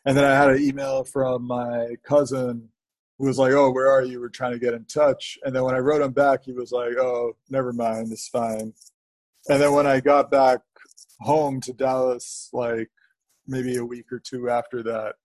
and 0.06 0.18
then 0.18 0.24
I 0.24 0.34
had 0.34 0.52
an 0.52 0.62
email 0.62 1.04
from 1.04 1.46
my 1.46 1.96
cousin 2.04 2.70
who 3.18 3.28
was 3.28 3.38
like, 3.38 3.52
"Oh, 3.54 3.72
where 3.72 3.92
are 3.92 4.04
you? 4.04 4.20
We're 4.20 4.30
trying 4.30 4.54
to 4.54 4.60
get 4.60 4.74
in 4.74 4.86
touch." 4.86 5.38
And 5.44 5.56
then 5.56 5.64
when 5.64 5.76
I 5.76 5.80
wrote 5.80 6.02
him 6.02 6.14
back, 6.14 6.46
he 6.46 6.54
was 6.54 6.72
like, 6.72 6.96
"Oh, 6.98 7.34
never 7.50 7.74
mind, 7.74 8.12
it's 8.12 8.28
fine." 8.28 8.74
And 9.50 9.62
then 9.62 9.74
when 9.74 9.88
I 9.88 10.00
got 10.00 10.32
back 10.32 10.62
home 11.20 11.62
to 11.62 11.74
Dallas, 11.74 12.50
like 12.54 12.90
maybe 13.48 13.76
a 13.78 13.86
week 13.86 14.12
or 14.12 14.20
two 14.20 14.50
after 14.50 14.82
that, 14.84 15.16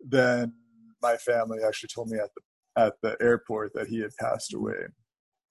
then 0.00 0.54
my 1.02 1.16
family 1.16 1.58
actually 1.66 1.90
told 1.94 2.08
me 2.08 2.18
at 2.18 2.30
the 2.34 2.40
at 2.76 2.94
the 3.02 3.16
airport 3.20 3.72
that 3.74 3.88
he 3.88 4.00
had 4.00 4.16
passed 4.18 4.54
away, 4.54 4.86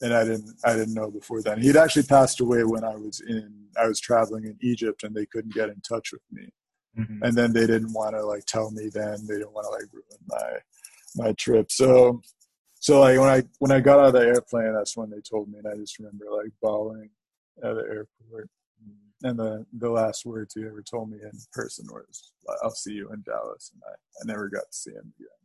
and 0.01 0.13
I 0.13 0.23
didn't 0.23 0.53
I 0.65 0.75
didn't 0.75 0.93
know 0.93 1.11
before 1.11 1.41
then. 1.41 1.61
He'd 1.61 1.77
actually 1.77 2.03
passed 2.03 2.39
away 2.39 2.63
when 2.63 2.83
I 2.83 2.95
was 2.95 3.21
in 3.21 3.67
I 3.77 3.87
was 3.87 3.99
traveling 3.99 4.45
in 4.45 4.57
Egypt, 4.61 5.03
and 5.03 5.15
they 5.15 5.25
couldn't 5.25 5.53
get 5.53 5.69
in 5.69 5.81
touch 5.81 6.11
with 6.11 6.23
me. 6.31 6.49
Mm-hmm. 6.97 7.23
And 7.23 7.37
then 7.37 7.53
they 7.53 7.67
didn't 7.67 7.93
want 7.93 8.15
to 8.15 8.25
like 8.25 8.45
tell 8.45 8.69
me 8.71 8.89
then 8.93 9.25
they 9.27 9.35
didn't 9.35 9.53
want 9.53 9.65
to 9.65 9.71
like 9.71 9.93
ruin 9.93 10.19
my 10.27 11.25
my 11.25 11.33
trip. 11.33 11.71
So 11.71 12.21
so 12.81 12.99
like 12.99 13.19
when 13.19 13.29
I 13.29 13.43
when 13.59 13.71
I 13.71 13.79
got 13.79 13.99
out 13.99 14.07
of 14.07 14.13
the 14.13 14.27
airplane, 14.27 14.73
that's 14.73 14.97
when 14.97 15.09
they 15.09 15.21
told 15.21 15.49
me, 15.49 15.59
and 15.59 15.67
I 15.67 15.75
just 15.75 15.99
remember 15.99 16.25
like 16.31 16.51
bawling 16.61 17.09
at 17.63 17.75
the 17.75 17.83
airport. 17.83 18.49
And 19.23 19.37
the 19.37 19.65
the 19.77 19.89
last 19.89 20.25
words 20.25 20.55
he 20.55 20.65
ever 20.65 20.81
told 20.81 21.11
me 21.11 21.19
in 21.21 21.31
person 21.53 21.85
was, 21.91 22.33
"I'll 22.63 22.71
see 22.71 22.93
you 22.93 23.11
in 23.13 23.21
Dallas," 23.21 23.71
and 23.71 23.83
I, 23.85 23.93
I 23.93 24.25
never 24.25 24.49
got 24.49 24.71
to 24.71 24.75
see 24.75 24.91
him 24.91 25.13
again. 25.19 25.40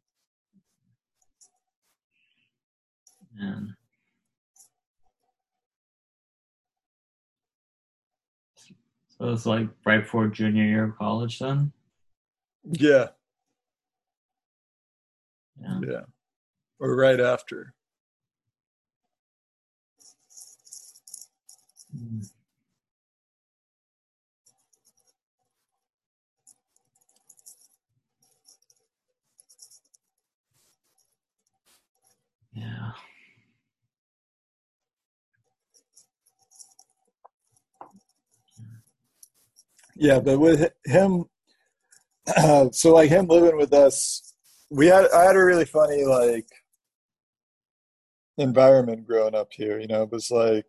Yeah. 3.39 3.61
So 9.19 9.33
it's 9.33 9.47
like 9.47 9.69
right 9.85 10.03
before 10.03 10.29
junior 10.29 10.65
year 10.65 10.85
of 10.85 10.99
college 10.99 11.39
then? 11.39 11.73
Yeah. 12.65 13.09
Yeah. 15.61 15.81
Yeah. 15.87 16.01
Or 16.79 16.97
right 16.97 17.21
after. 17.21 17.75
Mm. 21.97 22.29
Yeah. 32.55 32.93
Yeah 39.97 40.19
but 40.19 40.39
with 40.39 40.71
him 40.85 41.25
uh, 42.37 42.69
so 42.73 42.95
like 42.95 43.11
him 43.11 43.27
living 43.27 43.57
with 43.57 43.73
us 43.73 44.35
we 44.71 44.87
had 44.87 45.09
i 45.11 45.25
had 45.25 45.37
a 45.37 45.45
really 45.45 45.65
funny 45.65 46.05
like 46.05 46.49
environment 48.39 49.07
growing 49.07 49.35
up 49.35 49.49
here 49.51 49.81
you 49.81 49.87
know? 49.87 50.03
It 50.03 50.13
was 50.13 50.31
like 50.31 50.67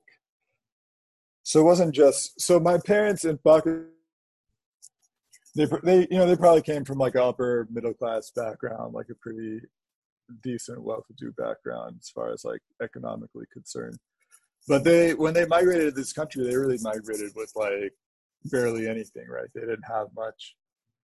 so 1.44 1.62
it 1.62 1.64
wasn't 1.64 1.96
just 1.96 2.40
so 2.42 2.60
my 2.60 2.78
parents 2.78 3.24
in 3.26 3.38
Pakistan 3.38 3.88
they 5.58 5.66
they 5.84 6.08
you 6.12 6.18
know 6.18 6.26
they 6.26 6.36
probably 6.36 6.62
came 6.62 6.86
from 6.86 7.00
like 7.00 7.16
upper 7.16 7.68
middle 7.72 7.94
class 7.94 8.32
background 8.36 8.94
like 8.94 9.08
a 9.10 9.16
pretty 9.16 9.60
decent 10.44 10.84
well-to-do 10.84 11.32
background 11.38 11.96
as 12.00 12.10
far 12.10 12.32
as 12.32 12.44
like 12.44 12.62
economically 12.84 13.46
concerned. 13.52 13.98
But 14.68 14.84
they 14.84 15.14
when 15.14 15.34
they 15.34 15.46
migrated 15.46 15.86
to 15.86 15.92
this 15.92 16.14
country 16.14 16.44
they 16.44 16.56
really 16.56 16.78
migrated 16.82 17.32
with 17.36 17.52
like 17.56 17.94
barely 18.46 18.88
anything, 18.88 19.28
right? 19.28 19.50
They 19.54 19.62
didn't 19.62 19.88
have 19.88 20.08
much. 20.16 20.56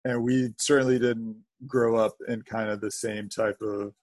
And 0.05 0.23
we 0.23 0.53
certainly 0.57 0.99
didn't 0.99 1.37
grow 1.65 1.95
up 1.97 2.15
in 2.27 2.41
kind 2.43 2.69
of 2.69 2.81
the 2.81 2.91
same 2.91 3.29
type 3.29 3.61
of 3.61 3.93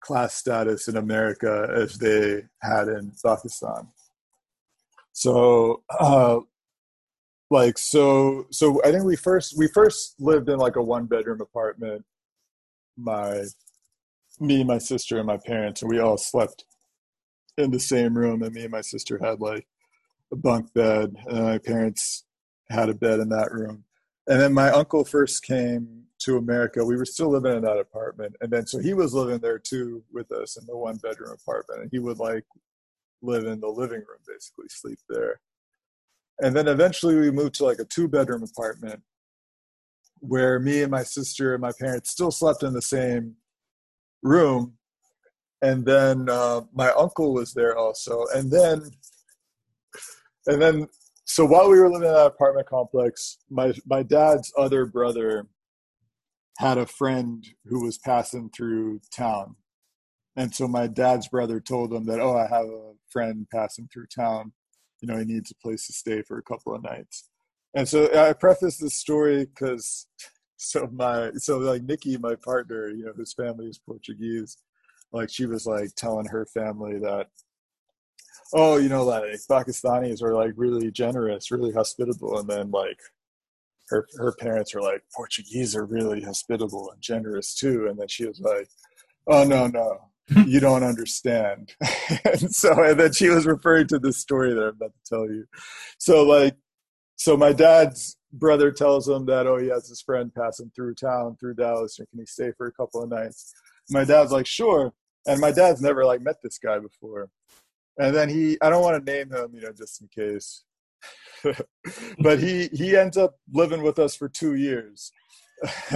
class 0.00 0.34
status 0.34 0.88
in 0.88 0.96
America 0.96 1.68
as 1.74 1.96
they 1.98 2.42
had 2.62 2.88
in 2.88 3.12
Pakistan. 3.24 3.88
So, 5.12 5.82
uh, 5.98 6.40
like, 7.50 7.78
so, 7.78 8.46
so 8.50 8.82
I 8.84 8.90
think 8.90 9.04
we 9.04 9.16
first, 9.16 9.54
we 9.56 9.68
first 9.68 10.16
lived 10.18 10.48
in 10.48 10.58
like 10.58 10.76
a 10.76 10.82
one 10.82 11.06
bedroom 11.06 11.40
apartment. 11.40 12.04
My, 12.96 13.44
me, 14.40 14.64
my 14.64 14.78
sister, 14.78 15.18
and 15.18 15.26
my 15.26 15.38
parents, 15.38 15.82
and 15.82 15.90
we 15.90 16.00
all 16.00 16.18
slept 16.18 16.64
in 17.56 17.70
the 17.70 17.80
same 17.80 18.16
room. 18.16 18.42
And 18.42 18.54
me 18.54 18.62
and 18.62 18.70
my 18.70 18.80
sister 18.80 19.18
had 19.22 19.40
like 19.40 19.66
a 20.32 20.36
bunk 20.36 20.72
bed, 20.74 21.14
and 21.26 21.44
my 21.44 21.58
parents 21.58 22.24
had 22.70 22.90
a 22.90 22.94
bed 22.94 23.20
in 23.20 23.30
that 23.30 23.52
room. 23.52 23.84
And 24.28 24.40
then 24.40 24.54
my 24.54 24.70
uncle 24.70 25.04
first 25.04 25.44
came 25.44 26.04
to 26.20 26.38
America. 26.38 26.84
We 26.84 26.96
were 26.96 27.06
still 27.06 27.30
living 27.30 27.56
in 27.56 27.62
that 27.64 27.78
apartment. 27.78 28.36
And 28.40 28.52
then 28.52 28.66
so 28.66 28.78
he 28.80 28.94
was 28.94 29.14
living 29.14 29.38
there 29.40 29.58
too 29.60 30.04
with 30.12 30.32
us 30.32 30.56
in 30.58 30.66
the 30.66 30.76
one 30.76 30.96
bedroom 30.98 31.36
apartment. 31.40 31.82
And 31.82 31.90
he 31.92 31.98
would 32.00 32.18
like 32.18 32.44
live 33.22 33.46
in 33.46 33.60
the 33.60 33.68
living 33.68 34.00
room, 34.00 34.20
basically 34.28 34.68
sleep 34.70 35.00
there. 35.08 35.40
And 36.40 36.56
then 36.56 36.68
eventually 36.68 37.16
we 37.16 37.30
moved 37.30 37.56
to 37.56 37.64
like 37.64 37.80
a 37.80 37.84
two 37.86 38.08
bedroom 38.08 38.44
apartment. 38.44 39.02
where 40.20 40.58
me 40.60 40.82
and 40.82 40.90
my 40.90 41.02
sister 41.04 41.54
and 41.54 41.62
my 41.62 41.72
parents 41.78 42.10
still 42.10 42.30
slept 42.30 42.62
in 42.62 42.72
the 42.72 42.82
same 42.82 43.36
room 44.22 44.74
and 45.62 45.86
then 45.86 46.28
uh, 46.30 46.62
my 46.74 46.90
uncle 46.92 47.34
was 47.34 47.54
there 47.54 47.76
also 47.76 48.24
and 48.34 48.50
then 48.50 48.82
and 50.46 50.62
then 50.62 50.88
so 51.24 51.44
while 51.44 51.70
we 51.70 51.78
were 51.78 51.90
living 51.90 52.06
in 52.06 52.14
that 52.14 52.26
apartment 52.26 52.66
complex 52.66 53.38
my 53.50 53.72
my 53.86 54.02
dad's 54.02 54.52
other 54.56 54.86
brother 54.86 55.46
had 56.58 56.78
a 56.78 56.86
friend 56.86 57.46
who 57.66 57.84
was 57.84 57.98
passing 57.98 58.50
through 58.50 59.00
town. 59.12 59.56
And 60.36 60.54
so 60.54 60.68
my 60.68 60.86
dad's 60.86 61.28
brother 61.28 61.60
told 61.60 61.92
him 61.92 62.06
that 62.06 62.20
oh 62.20 62.36
i 62.36 62.46
have 62.46 62.66
a 62.66 62.92
friend 63.08 63.46
passing 63.52 63.88
through 63.92 64.06
town. 64.06 64.52
You 65.00 65.08
know 65.08 65.18
he 65.18 65.24
needs 65.24 65.50
a 65.50 65.56
place 65.56 65.86
to 65.86 65.92
stay 65.92 66.22
for 66.22 66.38
a 66.38 66.42
couple 66.42 66.74
of 66.74 66.82
nights. 66.82 67.28
And 67.74 67.88
so 67.88 68.08
i 68.16 68.32
preface 68.32 68.78
this 68.78 68.94
story 68.94 69.46
because 69.46 70.06
so 70.56 70.88
my 70.92 71.30
so 71.36 71.58
like 71.58 71.82
nikki 71.82 72.16
my 72.16 72.36
partner 72.36 72.88
you 72.88 73.04
know 73.04 73.12
whose 73.16 73.34
family 73.34 73.66
is 73.66 73.80
portuguese 73.84 74.56
like 75.12 75.28
she 75.28 75.46
was 75.46 75.66
like 75.66 75.90
telling 75.96 76.26
her 76.26 76.46
family 76.46 76.98
that 77.00 77.26
oh 78.52 78.76
you 78.76 78.88
know 78.88 79.04
like 79.04 79.24
pakistanis 79.50 80.22
are 80.22 80.34
like 80.34 80.52
really 80.56 80.90
generous 80.90 81.50
really 81.50 81.72
hospitable 81.72 82.38
and 82.38 82.48
then 82.48 82.70
like 82.70 82.98
her 83.88 84.06
her 84.16 84.34
parents 84.40 84.74
are 84.74 84.82
like 84.82 85.02
portuguese 85.14 85.76
are 85.76 85.84
really 85.84 86.22
hospitable 86.22 86.90
and 86.90 87.00
generous 87.00 87.54
too 87.54 87.86
and 87.88 87.98
then 87.98 88.08
she 88.08 88.26
was 88.26 88.40
like 88.40 88.68
oh 89.28 89.44
no 89.44 89.66
no 89.66 89.98
you 90.46 90.60
don't 90.60 90.82
understand. 90.82 91.74
And 92.24 92.54
so 92.54 92.82
and 92.82 92.98
then 92.98 93.12
she 93.12 93.28
was 93.28 93.46
referring 93.46 93.86
to 93.88 93.98
this 93.98 94.18
story 94.18 94.52
that 94.52 94.62
i'm 94.62 94.68
about 94.68 94.92
to 94.92 95.08
tell 95.08 95.26
you. 95.26 95.46
So 95.98 96.22
like 96.22 96.56
so 97.16 97.36
my 97.36 97.52
dad's 97.52 98.16
brother 98.32 98.70
tells 98.72 99.08
him 99.08 99.26
that 99.26 99.46
oh 99.46 99.58
he 99.58 99.68
has 99.68 99.88
his 99.88 100.02
friend 100.02 100.32
passing 100.34 100.70
through 100.74 100.94
town 100.94 101.36
through 101.38 101.54
dallas 101.54 101.98
and 101.98 102.08
can 102.10 102.18
he 102.18 102.26
stay 102.26 102.50
for 102.56 102.66
a 102.66 102.72
couple 102.72 103.02
of 103.02 103.10
nights? 103.10 103.52
My 103.90 104.04
dad's 104.04 104.32
like 104.32 104.46
sure. 104.46 104.92
And 105.26 105.40
my 105.40 105.52
dad's 105.52 105.80
never 105.80 106.04
like 106.04 106.20
met 106.20 106.36
this 106.42 106.58
guy 106.58 106.78
before 106.78 107.30
and 107.98 108.14
then 108.14 108.28
he 108.28 108.56
i 108.62 108.68
don't 108.70 108.82
want 108.82 109.04
to 109.04 109.12
name 109.12 109.30
him 109.30 109.50
you 109.54 109.60
know 109.60 109.72
just 109.72 110.00
in 110.00 110.08
case 110.08 110.64
but 112.20 112.38
he 112.38 112.68
he 112.72 112.96
ends 112.96 113.16
up 113.16 113.36
living 113.52 113.82
with 113.82 113.98
us 113.98 114.16
for 114.16 114.28
two 114.28 114.54
years 114.54 115.12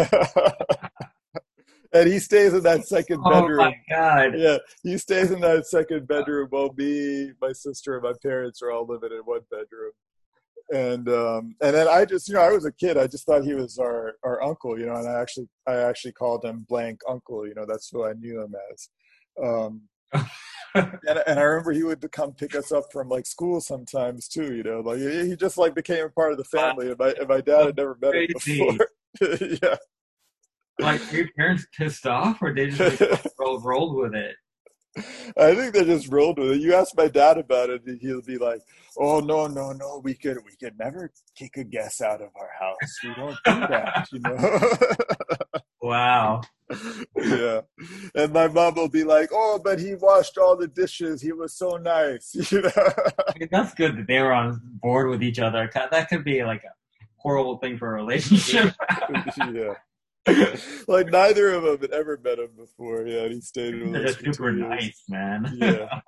and 1.93 2.09
he 2.09 2.19
stays 2.19 2.53
in 2.55 2.63
that 2.63 2.87
second 2.87 3.23
bedroom. 3.23 3.61
Oh 3.61 3.65
my 3.65 3.77
god! 3.89 4.39
Yeah, 4.39 4.59
he 4.83 4.99
stays 4.99 5.31
in 5.31 5.41
that 5.41 5.67
second 5.67 6.07
bedroom 6.07 6.49
while 6.51 6.75
me, 6.77 7.33
my 7.41 7.53
sister, 7.53 7.95
and 7.95 8.03
my 8.03 8.13
parents 8.23 8.63
are 8.63 8.71
all 8.71 8.87
living 8.87 9.13
in 9.13 9.21
one 9.25 9.41
bedroom. 9.51 9.93
And 10.71 11.09
um, 11.09 11.57
and 11.63 11.75
then 11.75 11.89
I 11.89 12.05
just, 12.05 12.29
you 12.29 12.35
know, 12.35 12.43
I 12.43 12.51
was 12.51 12.67
a 12.67 12.73
kid. 12.73 12.99
I 12.99 13.07
just 13.07 13.25
thought 13.25 13.45
he 13.45 13.55
was 13.55 13.79
our 13.79 14.17
our 14.23 14.43
uncle, 14.43 14.79
you 14.79 14.87
know, 14.87 14.97
and 14.97 15.09
I 15.09 15.21
actually 15.21 15.49
I 15.67 15.77
actually 15.77 16.13
called 16.13 16.45
him 16.45 16.67
blank 16.69 17.01
uncle. 17.09 17.47
You 17.47 17.55
know, 17.55 17.65
that's 17.67 17.89
who 17.91 18.05
I 18.05 18.13
knew 18.13 18.43
him 18.43 18.55
as. 18.73 18.89
Um, 19.43 19.83
and, 20.75 21.23
and 21.27 21.39
I 21.39 21.43
remember 21.43 21.73
he 21.73 21.83
would 21.83 22.07
come 22.13 22.33
pick 22.33 22.55
us 22.55 22.73
up 22.73 22.85
from 22.93 23.09
like 23.09 23.27
school 23.27 23.61
sometimes 23.61 24.29
too. 24.29 24.55
You 24.55 24.63
know, 24.63 24.81
like 24.81 24.99
he 24.99 25.37
just 25.37 25.59
like 25.59 25.75
became 25.75 26.05
a 26.05 26.11
part 26.11 26.33
of 26.33 26.39
the 26.39 26.45
family. 26.45 26.91
And 26.91 26.99
my 26.99 27.15
and 27.19 27.29
my 27.29 27.41
dad 27.41 27.67
had 27.67 27.77
never 27.77 27.99
met 28.01 28.15
him 28.15 28.27
before. 28.33 28.89
yeah. 29.63 29.77
Like, 30.81 31.01
were 31.11 31.19
your 31.19 31.29
parents 31.37 31.67
pissed 31.77 32.07
off, 32.07 32.41
or 32.41 32.55
they 32.55 32.71
just 32.71 33.01
like, 33.01 33.25
rolled, 33.39 33.65
rolled 33.65 33.97
with 33.97 34.15
it? 34.15 34.37
I 35.37 35.55
think 35.55 35.75
they 35.75 35.85
just 35.85 36.09
rolled 36.09 36.39
with 36.39 36.53
it. 36.53 36.61
You 36.61 36.75
ask 36.75 36.97
my 36.97 37.09
dad 37.09 37.39
about 37.39 37.71
it, 37.71 37.85
and 37.87 38.01
he'll 38.01 38.23
be 38.23 38.39
like, 38.39 38.61
"Oh 38.97 39.21
no, 39.21 39.47
no, 39.47 39.73
no, 39.73 40.01
we 40.03 40.15
could, 40.15 40.39
we 40.45 40.57
could 40.61 40.79
never 40.79 41.13
kick 41.37 41.57
a 41.57 41.65
guest 41.65 42.01
out 42.01 42.21
of 42.21 42.31
our 42.37 42.51
house. 42.59 42.99
We 43.03 43.15
don't 43.15 43.37
do 43.45 43.67
that, 43.69 44.09
you 44.13 44.21
know." 44.21 44.37
wow. 45.89 46.43
yeah, 47.17 47.63
and 48.15 48.33
my 48.33 48.47
mom 48.47 48.75
will 48.75 48.91
be 48.91 49.03
like, 49.03 49.31
"Oh, 49.33 49.59
but 49.63 49.79
he 49.79 49.95
washed 49.95 50.37
all 50.37 50.55
the 50.55 50.69
dishes. 50.69 51.23
He 51.23 51.33
was 51.33 51.55
so 51.55 51.79
nice." 51.79 52.35
You 52.53 52.63
know. 52.63 52.71
I 52.77 53.39
mean, 53.39 53.49
that's 53.51 53.73
good 53.75 53.97
that 53.97 54.07
they 54.07 54.21
were 54.21 54.35
on 54.35 54.61
board 54.83 55.09
with 55.09 55.23
each 55.23 55.39
other. 55.39 55.71
That 55.75 56.09
could 56.11 56.25
be 56.25 56.45
like 56.45 56.65
a 56.65 56.75
horrible 57.17 57.57
thing 57.59 57.79
for 57.79 57.89
a 57.89 57.95
relationship. 57.95 58.75
yeah. 59.53 59.75
like 60.87 61.11
neither 61.11 61.49
of 61.55 61.63
them 61.63 61.81
had 61.81 61.91
ever 61.93 62.21
met 62.23 62.39
him 62.39 62.51
before. 62.57 63.07
Yeah, 63.07 63.23
and 63.23 63.33
he 63.33 63.41
stayed 63.41 63.81
with 63.81 63.95
us. 64.07 64.19
super 64.19 64.53
nice, 64.53 65.03
man. 65.09 65.57
Yeah. 65.57 66.01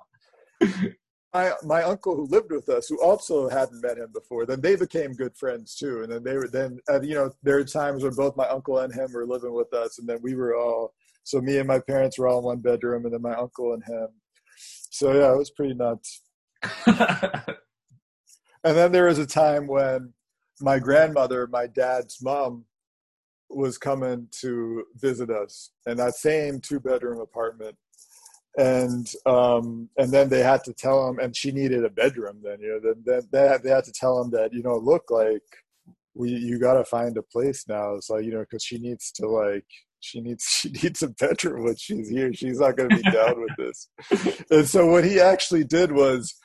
My 1.33 1.53
my 1.63 1.83
uncle 1.83 2.15
who 2.15 2.25
lived 2.25 2.51
with 2.51 2.69
us, 2.69 2.87
who 2.87 3.01
also 3.01 3.49
hadn't 3.49 3.81
met 3.81 3.97
him 3.97 4.11
before, 4.13 4.45
then 4.45 4.61
they 4.61 4.75
became 4.75 5.13
good 5.13 5.35
friends 5.37 5.75
too. 5.75 6.03
And 6.03 6.11
then 6.11 6.23
they 6.23 6.35
were 6.35 6.47
then 6.47 6.79
uh, 6.89 7.01
you 7.01 7.15
know 7.15 7.31
there 7.43 7.57
were 7.57 7.63
times 7.63 8.03
when 8.03 8.13
both 8.13 8.35
my 8.35 8.47
uncle 8.47 8.79
and 8.79 8.93
him 8.93 9.11
were 9.13 9.25
living 9.25 9.53
with 9.53 9.73
us, 9.73 9.99
and 9.99 10.07
then 10.07 10.19
we 10.21 10.35
were 10.35 10.55
all 10.55 10.93
so 11.23 11.39
me 11.39 11.59
and 11.59 11.67
my 11.67 11.79
parents 11.79 12.17
were 12.17 12.27
all 12.27 12.39
in 12.39 12.45
one 12.45 12.59
bedroom, 12.59 13.05
and 13.05 13.13
then 13.13 13.21
my 13.21 13.35
uncle 13.35 13.73
and 13.73 13.83
him. 13.83 14.07
So 14.89 15.13
yeah, 15.13 15.31
it 15.33 15.37
was 15.37 15.51
pretty 15.51 15.73
nuts. 15.73 16.21
And 18.63 18.77
then 18.77 18.91
there 18.91 19.05
was 19.05 19.17
a 19.17 19.25
time 19.25 19.67
when 19.67 20.13
my 20.59 20.77
grandmother, 20.77 21.47
my 21.47 21.67
dad's 21.67 22.21
mom, 22.21 22.65
was 23.49 23.77
coming 23.77 24.27
to 24.39 24.85
visit 24.95 25.29
us 25.29 25.71
in 25.85 25.97
that 25.97 26.15
same 26.15 26.61
two 26.61 26.79
bedroom 26.79 27.19
apartment. 27.19 27.75
And 28.57 29.09
um, 29.25 29.89
and 29.97 30.11
then 30.11 30.27
they 30.27 30.43
had 30.43 30.63
to 30.65 30.73
tell 30.73 31.07
him, 31.07 31.19
and 31.19 31.35
she 31.35 31.51
needed 31.51 31.85
a 31.85 31.89
bedroom. 31.89 32.41
Then 32.43 32.59
you 32.59 32.67
know, 32.67 32.79
then, 32.81 33.03
then 33.05 33.27
they 33.31 33.47
had, 33.47 33.63
they 33.63 33.69
had 33.69 33.85
to 33.85 33.93
tell 33.93 34.21
him 34.21 34.29
that 34.31 34.53
you 34.53 34.61
know, 34.61 34.77
look, 34.77 35.09
like 35.09 35.41
we 36.13 36.31
you 36.31 36.59
got 36.59 36.73
to 36.73 36.83
find 36.83 37.17
a 37.17 37.23
place 37.23 37.65
now. 37.67 37.93
It's 37.95 38.09
like 38.09 38.25
you 38.25 38.31
know, 38.31 38.41
because 38.41 38.63
she 38.63 38.77
needs 38.77 39.11
to 39.13 39.27
like 39.27 39.65
she 40.01 40.19
needs 40.19 40.43
she 40.47 40.69
needs 40.69 41.01
a 41.01 41.09
bedroom 41.09 41.63
when 41.63 41.75
she's 41.75 42.09
here. 42.09 42.33
She's 42.33 42.59
not 42.59 42.75
going 42.75 42.89
to 42.89 42.95
be 42.97 43.11
down 43.11 43.41
with 43.41 43.55
this. 43.57 43.89
And 44.51 44.67
so 44.67 44.85
what 44.85 45.05
he 45.05 45.21
actually 45.21 45.63
did 45.63 45.93
was 45.93 46.35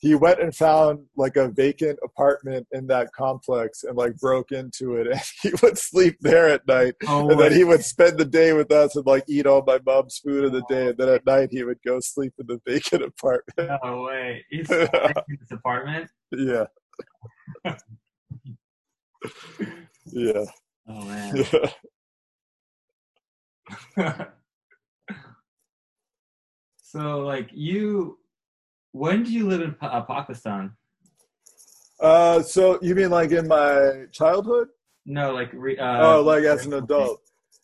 he 0.00 0.14
went 0.14 0.40
and 0.40 0.54
found 0.54 1.06
like 1.16 1.36
a 1.36 1.48
vacant 1.48 1.98
apartment 2.02 2.66
in 2.72 2.86
that 2.86 3.12
complex 3.12 3.84
and 3.84 3.96
like 3.96 4.16
broke 4.16 4.50
into 4.50 4.96
it 4.96 5.06
and 5.06 5.20
he 5.42 5.50
would 5.62 5.78
sleep 5.78 6.16
there 6.20 6.48
at 6.48 6.66
night 6.66 6.94
oh, 7.06 7.30
and 7.30 7.38
then 7.38 7.52
he 7.52 7.64
would 7.64 7.84
spend 7.84 8.18
the 8.18 8.24
day 8.24 8.52
with 8.52 8.72
us 8.72 8.96
and 8.96 9.06
like 9.06 9.24
eat 9.28 9.46
all 9.46 9.62
my 9.66 9.78
mom's 9.86 10.18
food 10.18 10.44
of 10.44 10.52
the 10.52 10.64
day 10.68 10.88
and 10.88 10.98
then 10.98 11.08
at 11.08 11.24
night 11.26 11.48
he 11.50 11.62
would 11.62 11.78
go 11.86 12.00
sleep 12.00 12.32
in 12.38 12.46
the 12.46 12.60
vacant 12.66 13.02
apartment 13.02 13.80
no 13.84 14.02
way. 14.02 14.44
He's 14.50 14.70
in 14.72 14.88
this 14.88 15.52
apartment. 15.52 16.10
yeah 16.32 16.64
yeah 20.06 20.44
Oh 20.88 21.04
man. 21.04 21.36
yeah 23.96 24.24
so 26.90 27.20
like 27.20 27.50
you, 27.52 28.18
when 28.92 29.22
did 29.22 29.32
you 29.32 29.48
live 29.48 29.60
in 29.62 29.76
uh, 29.80 30.02
Pakistan? 30.02 30.72
uh 32.00 32.42
so 32.42 32.78
you 32.80 32.94
mean 32.94 33.10
like 33.10 33.30
in 33.30 33.46
my 33.46 34.04
childhood? 34.12 34.68
No, 35.06 35.32
like 35.32 35.50
re, 35.52 35.76
uh, 35.76 35.98
oh 36.06 36.22
like 36.22 36.44
as 36.44 36.66
an 36.66 36.74
adult. 36.74 37.20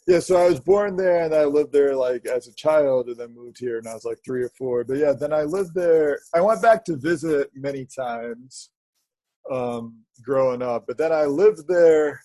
Yeah 0.06 0.20
so 0.20 0.36
i 0.36 0.48
was 0.48 0.60
born 0.60 0.96
there 0.96 1.24
and 1.24 1.34
i 1.34 1.44
lived 1.44 1.72
there 1.72 1.96
like 1.96 2.26
as 2.26 2.46
a 2.46 2.54
child 2.54 3.08
and 3.08 3.16
then 3.16 3.34
moved 3.34 3.58
here 3.58 3.78
and 3.78 3.88
i 3.88 3.94
was 3.94 4.04
like 4.04 4.18
three 4.24 4.42
or 4.42 4.50
four. 4.50 4.84
But 4.84 4.98
yeah 4.98 5.12
then 5.12 5.32
i 5.32 5.42
lived 5.42 5.74
there. 5.74 6.20
I 6.34 6.40
went 6.40 6.62
back 6.62 6.84
to 6.84 6.96
visit 6.96 7.50
many 7.54 7.86
times 7.86 8.70
um 9.50 10.00
growing 10.22 10.62
up. 10.62 10.86
But 10.86 10.98
then 10.98 11.12
i 11.12 11.24
lived 11.24 11.66
there 11.66 12.20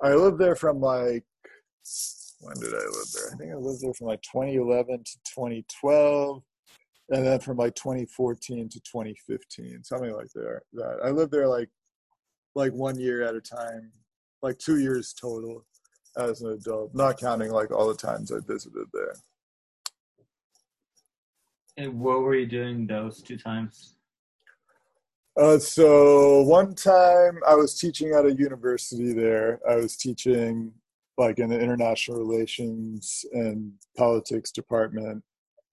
i 0.00 0.14
lived 0.14 0.38
there 0.38 0.56
from 0.56 0.80
like 0.80 1.24
when 2.40 2.56
did 2.56 2.72
i 2.72 2.86
live 2.96 3.10
there? 3.14 3.34
I 3.34 3.36
think 3.36 3.52
i 3.52 3.56
lived 3.56 3.82
there 3.82 3.94
from 3.94 4.06
like 4.06 4.22
2011 4.22 4.98
to 5.04 5.18
2012 5.34 6.42
and 7.10 7.26
then 7.26 7.38
from 7.40 7.56
like 7.56 7.74
2014 7.74 8.68
to 8.68 8.80
2015 8.80 9.84
something 9.84 10.12
like 10.12 10.30
that 10.34 10.60
that 10.72 10.98
i 11.04 11.10
lived 11.10 11.32
there 11.32 11.48
like 11.48 11.68
like 12.54 12.72
one 12.72 12.98
year 12.98 13.22
at 13.22 13.34
a 13.34 13.40
time 13.40 13.90
like 14.42 14.58
two 14.58 14.78
years 14.78 15.12
total 15.12 15.64
as 16.16 16.42
an 16.42 16.52
adult, 16.52 16.94
not 16.94 17.18
counting 17.18 17.50
like 17.50 17.70
all 17.70 17.88
the 17.88 17.94
times 17.94 18.32
I 18.32 18.38
visited 18.46 18.86
there. 18.92 19.14
And 21.76 22.00
what 22.00 22.20
were 22.20 22.34
you 22.34 22.46
doing 22.46 22.86
those 22.86 23.22
two 23.22 23.38
times? 23.38 23.96
Uh, 25.40 25.58
so 25.58 26.42
one 26.42 26.74
time 26.74 27.38
I 27.48 27.54
was 27.54 27.78
teaching 27.78 28.12
at 28.12 28.26
a 28.26 28.34
university 28.34 29.14
there. 29.14 29.58
I 29.68 29.76
was 29.76 29.96
teaching 29.96 30.72
like 31.16 31.38
in 31.38 31.48
the 31.48 31.58
international 31.58 32.18
relations 32.18 33.24
and 33.32 33.72
politics 33.96 34.50
department. 34.50 35.22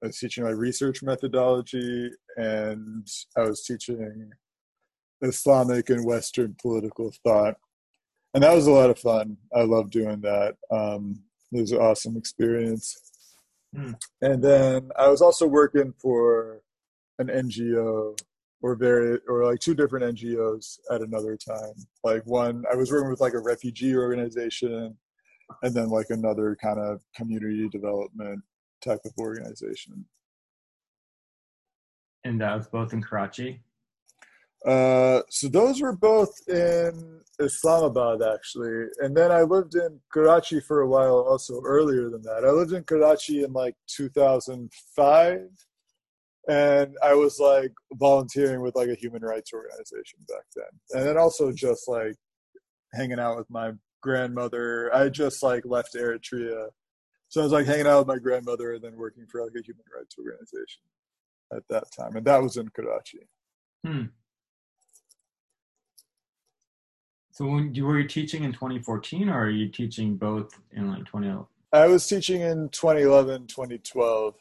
I 0.03 0.07
was 0.07 0.17
teaching 0.17 0.45
like 0.45 0.55
research 0.55 1.03
methodology 1.03 2.09
and 2.37 3.07
I 3.37 3.41
was 3.41 3.63
teaching 3.63 4.31
Islamic 5.21 5.89
and 5.89 6.05
Western 6.05 6.55
political 6.61 7.13
thought. 7.23 7.55
And 8.33 8.43
that 8.43 8.55
was 8.55 8.67
a 8.67 8.71
lot 8.71 8.89
of 8.89 8.99
fun. 8.99 9.37
I 9.53 9.63
love 9.63 9.89
doing 9.89 10.21
that. 10.21 10.55
Um, 10.71 11.21
it 11.51 11.61
was 11.61 11.71
an 11.71 11.79
awesome 11.79 12.15
experience. 12.15 12.95
Hmm. 13.75 13.93
And 14.21 14.43
then 14.43 14.89
I 14.97 15.09
was 15.09 15.21
also 15.21 15.47
working 15.47 15.93
for 15.99 16.61
an 17.17 17.27
NGO 17.27 18.17
or 18.61 18.75
very 18.75 19.19
or 19.27 19.45
like 19.45 19.59
two 19.59 19.73
different 19.73 20.15
NGOs 20.15 20.79
at 20.91 21.01
another 21.01 21.37
time. 21.37 21.73
Like 22.03 22.25
one, 22.25 22.63
I 22.71 22.75
was 22.75 22.91
working 22.91 23.09
with 23.09 23.21
like 23.21 23.33
a 23.33 23.39
refugee 23.39 23.95
organization, 23.95 24.97
and 25.63 25.73
then 25.73 25.89
like 25.89 26.07
another 26.09 26.57
kind 26.61 26.79
of 26.79 27.01
community 27.15 27.67
development 27.69 28.41
type 28.81 28.99
of 29.05 29.11
organization. 29.17 30.05
And 32.23 32.41
that 32.41 32.57
was 32.57 32.67
both 32.67 32.93
in 32.93 33.01
Karachi. 33.01 33.61
Uh, 34.65 35.21
so 35.29 35.47
those 35.47 35.81
were 35.81 35.95
both 35.95 36.33
in 36.49 37.21
Islamabad 37.39 38.21
actually, 38.21 38.87
and 38.99 39.15
then 39.15 39.31
I 39.31 39.43
lived 39.43 39.75
in 39.75 40.01
Karachi 40.11 40.59
for 40.59 40.81
a 40.81 40.87
while 40.87 41.19
also 41.29 41.61
earlier 41.63 42.09
than 42.09 42.21
that. 42.23 42.43
I 42.45 42.51
lived 42.51 42.73
in 42.73 42.83
Karachi 42.83 43.43
in 43.43 43.53
like 43.53 43.75
2005 43.87 45.39
and 46.49 46.97
I 47.03 47.13
was 47.13 47.39
like 47.39 47.71
volunteering 47.93 48.61
with 48.61 48.75
like 48.75 48.89
a 48.89 48.95
human 48.95 49.21
rights 49.21 49.53
organization 49.53 50.19
back 50.27 50.43
then, 50.55 50.99
and 50.99 51.07
then 51.07 51.17
also 51.17 51.51
just 51.51 51.87
like 51.87 52.15
hanging 52.93 53.19
out 53.19 53.37
with 53.37 53.49
my 53.49 53.71
grandmother. 54.01 54.93
I 54.93 55.09
just 55.09 55.43
like 55.43 55.63
left 55.65 55.95
Eritrea, 55.95 56.67
so 57.29 57.41
I 57.41 57.43
was 57.43 57.53
like 57.53 57.65
hanging 57.65 57.87
out 57.87 57.99
with 57.99 58.07
my 58.07 58.17
grandmother 58.17 58.73
and 58.73 58.83
then 58.83 58.97
working 58.97 59.25
for 59.25 59.43
like 59.43 59.53
a 59.57 59.63
human 59.63 59.85
rights 59.95 60.15
organization 60.17 60.81
at 61.53 61.67
that 61.69 61.91
time, 61.95 62.15
and 62.15 62.25
that 62.25 62.41
was 62.41 62.57
in 62.57 62.69
Karachi. 62.69 63.27
Hmm. 63.85 64.05
So 67.31 67.45
when 67.45 67.73
you 67.73 67.85
were 67.85 67.99
you 67.99 68.07
teaching 68.07 68.43
in 68.43 68.51
2014 68.51 69.29
or 69.29 69.45
are 69.45 69.49
you 69.49 69.69
teaching 69.69 70.17
both 70.17 70.59
in 70.71 70.89
like 70.89 71.05
2011? 71.05 71.45
I 71.71 71.87
was 71.87 72.05
teaching 72.05 72.41
in 72.41 72.67
2011, 72.69 73.47
2012 73.47 74.35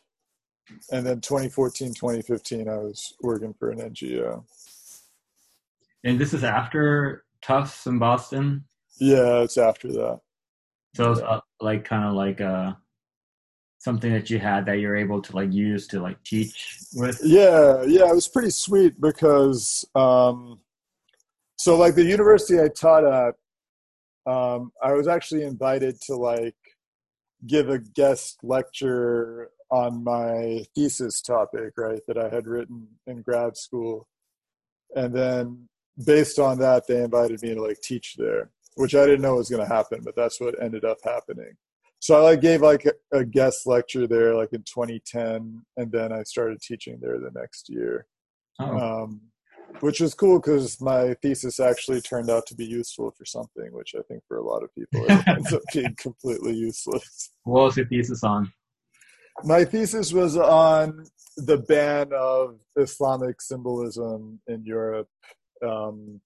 and 0.90 1.06
then 1.06 1.20
2014 1.20 1.94
2015 1.94 2.68
i 2.68 2.76
was 2.76 3.14
working 3.22 3.54
for 3.54 3.70
an 3.70 3.78
ngo 3.78 4.44
and 6.04 6.18
this 6.18 6.32
is 6.32 6.44
after 6.44 7.24
tufts 7.42 7.86
in 7.86 7.98
boston 7.98 8.64
yeah 8.98 9.40
it's 9.40 9.58
after 9.58 9.88
that 9.88 10.20
so 10.98 11.12
it's 11.12 11.20
uh, 11.20 11.40
like 11.60 11.84
kind 11.84 12.04
of 12.04 12.14
like 12.14 12.40
uh 12.40 12.72
something 13.78 14.12
that 14.12 14.28
you 14.28 14.38
had 14.38 14.66
that 14.66 14.80
you're 14.80 14.96
able 14.96 15.22
to 15.22 15.36
like 15.36 15.52
use 15.52 15.86
to 15.86 16.00
like 16.00 16.22
teach 16.24 16.78
with? 16.94 17.20
Yeah 17.22 17.84
yeah 17.84 18.08
it 18.08 18.14
was 18.14 18.28
pretty 18.28 18.50
sweet 18.50 19.00
because 19.00 19.84
um 19.94 20.60
so 21.56 21.76
like 21.76 21.94
the 21.94 22.04
university 22.04 22.60
i 22.60 22.68
taught 22.68 23.04
at 23.04 23.34
um 24.26 24.72
i 24.82 24.92
was 24.92 25.06
actually 25.06 25.44
invited 25.44 26.00
to 26.00 26.16
like 26.16 26.56
give 27.46 27.68
a 27.68 27.78
guest 27.78 28.38
lecture 28.42 29.50
on 29.70 30.02
my 30.02 30.64
thesis 30.74 31.20
topic, 31.20 31.74
right, 31.76 32.00
that 32.06 32.18
I 32.18 32.28
had 32.28 32.46
written 32.46 32.88
in 33.06 33.22
grad 33.22 33.56
school. 33.56 34.08
And 34.94 35.14
then 35.14 35.68
based 36.04 36.38
on 36.38 36.58
that, 36.58 36.86
they 36.86 37.02
invited 37.02 37.42
me 37.42 37.54
to 37.54 37.62
like 37.62 37.80
teach 37.80 38.16
there, 38.16 38.50
which 38.78 38.94
I 38.94 39.04
didn't 39.04 39.22
know 39.22 39.36
was 39.36 39.50
going 39.50 39.66
to 39.66 39.74
happen, 39.74 40.00
but 40.04 40.16
that's 40.16 40.40
what 40.40 40.60
ended 40.62 40.84
up 40.84 40.98
happening. 41.04 41.52
So 42.00 42.16
I 42.16 42.20
like 42.20 42.40
gave 42.40 42.62
like 42.62 42.86
a, 42.86 43.18
a, 43.18 43.24
guest 43.24 43.66
lecture 43.66 44.06
there 44.06 44.34
like 44.34 44.52
in 44.52 44.62
2010, 44.62 45.62
and 45.76 45.92
then 45.92 46.12
I 46.12 46.22
started 46.22 46.60
teaching 46.60 46.98
there 47.00 47.18
the 47.18 47.32
next 47.34 47.68
year. 47.68 48.06
Oh. 48.60 48.78
Um, 48.78 49.20
which 49.80 50.00
was 50.00 50.14
cool 50.14 50.38
because 50.38 50.80
my 50.80 51.14
thesis 51.20 51.60
actually 51.60 52.00
turned 52.00 52.30
out 52.30 52.46
to 52.46 52.54
be 52.54 52.64
useful 52.64 53.10
for 53.10 53.24
something, 53.24 53.68
which 53.72 53.94
I 53.98 54.02
think 54.08 54.22
for 54.26 54.38
a 54.38 54.42
lot 54.42 54.62
of 54.62 54.74
people 54.74 55.04
it 55.04 55.28
ends 55.28 55.52
up 55.52 55.60
being 55.74 55.94
completely 55.98 56.54
useless. 56.54 57.32
What 57.44 57.64
was 57.64 57.76
your 57.76 57.86
thesis 57.86 58.24
on? 58.24 58.50
my 59.44 59.64
thesis 59.64 60.12
was 60.12 60.36
on 60.36 61.04
the 61.36 61.58
ban 61.58 62.10
of 62.12 62.58
Islamic 62.76 63.40
symbolism 63.40 64.40
in 64.48 64.64
Europe. 64.64 65.08
Um, 65.64 66.20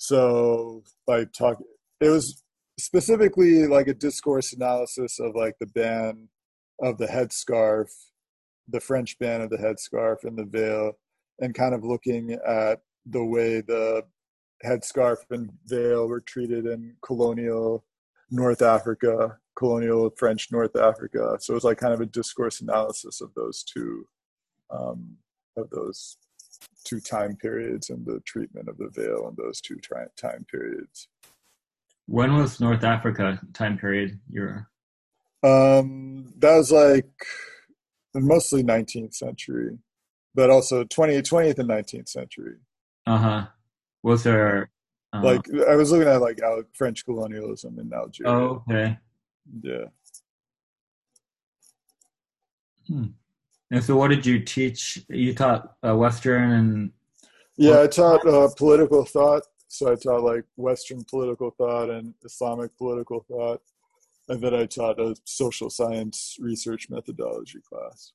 so, 0.00 0.82
like, 1.06 1.30
talk, 1.34 1.58
it 2.00 2.08
was 2.08 2.42
specifically 2.78 3.66
like 3.66 3.86
a 3.86 3.92
discourse 3.92 4.54
analysis 4.54 5.20
of 5.20 5.34
like 5.34 5.56
the 5.60 5.66
ban 5.66 6.28
of 6.82 6.96
the 6.96 7.06
headscarf, 7.06 7.90
the 8.66 8.80
French 8.80 9.18
ban 9.18 9.42
of 9.42 9.50
the 9.50 9.58
headscarf 9.58 10.24
and 10.24 10.38
the 10.38 10.46
veil, 10.46 10.92
and 11.40 11.54
kind 11.54 11.74
of 11.74 11.84
looking 11.84 12.32
at 12.48 12.80
the 13.04 13.22
way 13.22 13.60
the 13.60 14.02
headscarf 14.64 15.18
and 15.28 15.50
veil 15.66 16.08
were 16.08 16.20
treated 16.20 16.64
in 16.64 16.96
colonial 17.02 17.84
North 18.30 18.62
Africa 18.62 19.36
colonial 19.54 20.08
French 20.16 20.50
North 20.50 20.74
Africa. 20.74 21.36
So 21.40 21.52
it 21.52 21.56
was 21.56 21.64
like 21.64 21.76
kind 21.76 21.92
of 21.92 22.00
a 22.00 22.06
discourse 22.06 22.62
analysis 22.62 23.20
of 23.20 23.34
those 23.34 23.62
two 23.62 24.06
um, 24.70 25.18
of 25.58 25.68
those 25.68 26.16
two 26.84 27.00
time 27.00 27.36
periods 27.36 27.90
and 27.90 28.04
the 28.04 28.20
treatment 28.26 28.68
of 28.68 28.76
the 28.78 28.90
veil 28.90 29.28
in 29.28 29.34
those 29.36 29.60
two 29.60 29.76
time 30.16 30.44
periods. 30.50 31.08
When 32.06 32.34
was 32.34 32.60
North 32.60 32.84
Africa 32.84 33.40
time 33.52 33.78
period? 33.78 34.18
Your 34.30 34.68
um, 35.42 36.34
that 36.38 36.56
was 36.56 36.72
like 36.72 37.10
mostly 38.14 38.62
19th 38.62 39.14
century, 39.14 39.78
but 40.34 40.50
also 40.50 40.84
20th, 40.84 41.28
20th 41.28 41.58
and 41.58 41.68
19th 41.68 42.08
century. 42.08 42.56
Uh 43.06 43.18
huh. 43.18 43.46
Was 44.02 44.24
there 44.24 44.70
uh, 45.12 45.22
like 45.22 45.42
I 45.68 45.74
was 45.76 45.90
looking 45.90 46.08
at 46.08 46.20
like 46.20 46.40
French 46.74 47.04
colonialism 47.04 47.78
in 47.78 47.92
Algeria. 47.92 48.32
Oh, 48.32 48.64
okay. 48.68 48.98
Yeah. 49.62 49.86
Hmm. 52.86 53.06
And 53.70 53.82
so, 53.82 53.96
what 53.96 54.08
did 54.08 54.26
you 54.26 54.40
teach? 54.40 55.04
You 55.08 55.34
taught 55.34 55.76
uh, 55.86 55.96
Western 55.96 56.52
and. 56.52 56.92
Yeah, 57.56 57.82
I 57.82 57.86
taught 57.86 58.26
uh, 58.26 58.48
political 58.56 59.04
thought. 59.04 59.42
So 59.68 59.92
I 59.92 59.94
taught 59.94 60.24
like 60.24 60.44
Western 60.56 61.04
political 61.04 61.50
thought 61.52 61.90
and 61.90 62.12
Islamic 62.24 62.76
political 62.76 63.24
thought, 63.28 63.62
and 64.28 64.42
then 64.42 64.52
I 64.52 64.66
taught 64.66 64.98
a 64.98 65.14
social 65.24 65.70
science 65.70 66.36
research 66.40 66.90
methodology 66.90 67.60
class. 67.68 68.12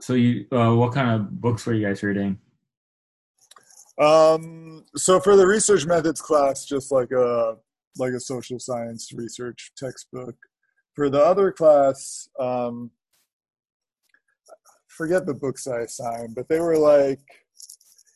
So 0.00 0.14
you, 0.14 0.46
uh, 0.50 0.74
what 0.74 0.92
kind 0.92 1.10
of 1.10 1.40
books 1.40 1.64
were 1.64 1.74
you 1.74 1.86
guys 1.86 2.02
reading? 2.02 2.38
Um, 3.98 4.84
so 4.96 5.20
for 5.20 5.36
the 5.36 5.46
research 5.46 5.86
methods 5.86 6.20
class, 6.20 6.64
just 6.64 6.90
like 6.90 7.12
a 7.12 7.56
like 7.98 8.12
a 8.12 8.20
social 8.20 8.58
science 8.58 9.12
research 9.12 9.72
textbook. 9.76 10.34
For 10.96 11.08
the 11.10 11.22
other 11.22 11.52
class, 11.52 12.28
um, 12.40 12.90
forget 14.88 15.26
the 15.26 15.34
books 15.34 15.66
I 15.66 15.80
assigned, 15.80 16.34
but 16.34 16.48
they 16.48 16.58
were 16.58 16.78
like, 16.78 17.20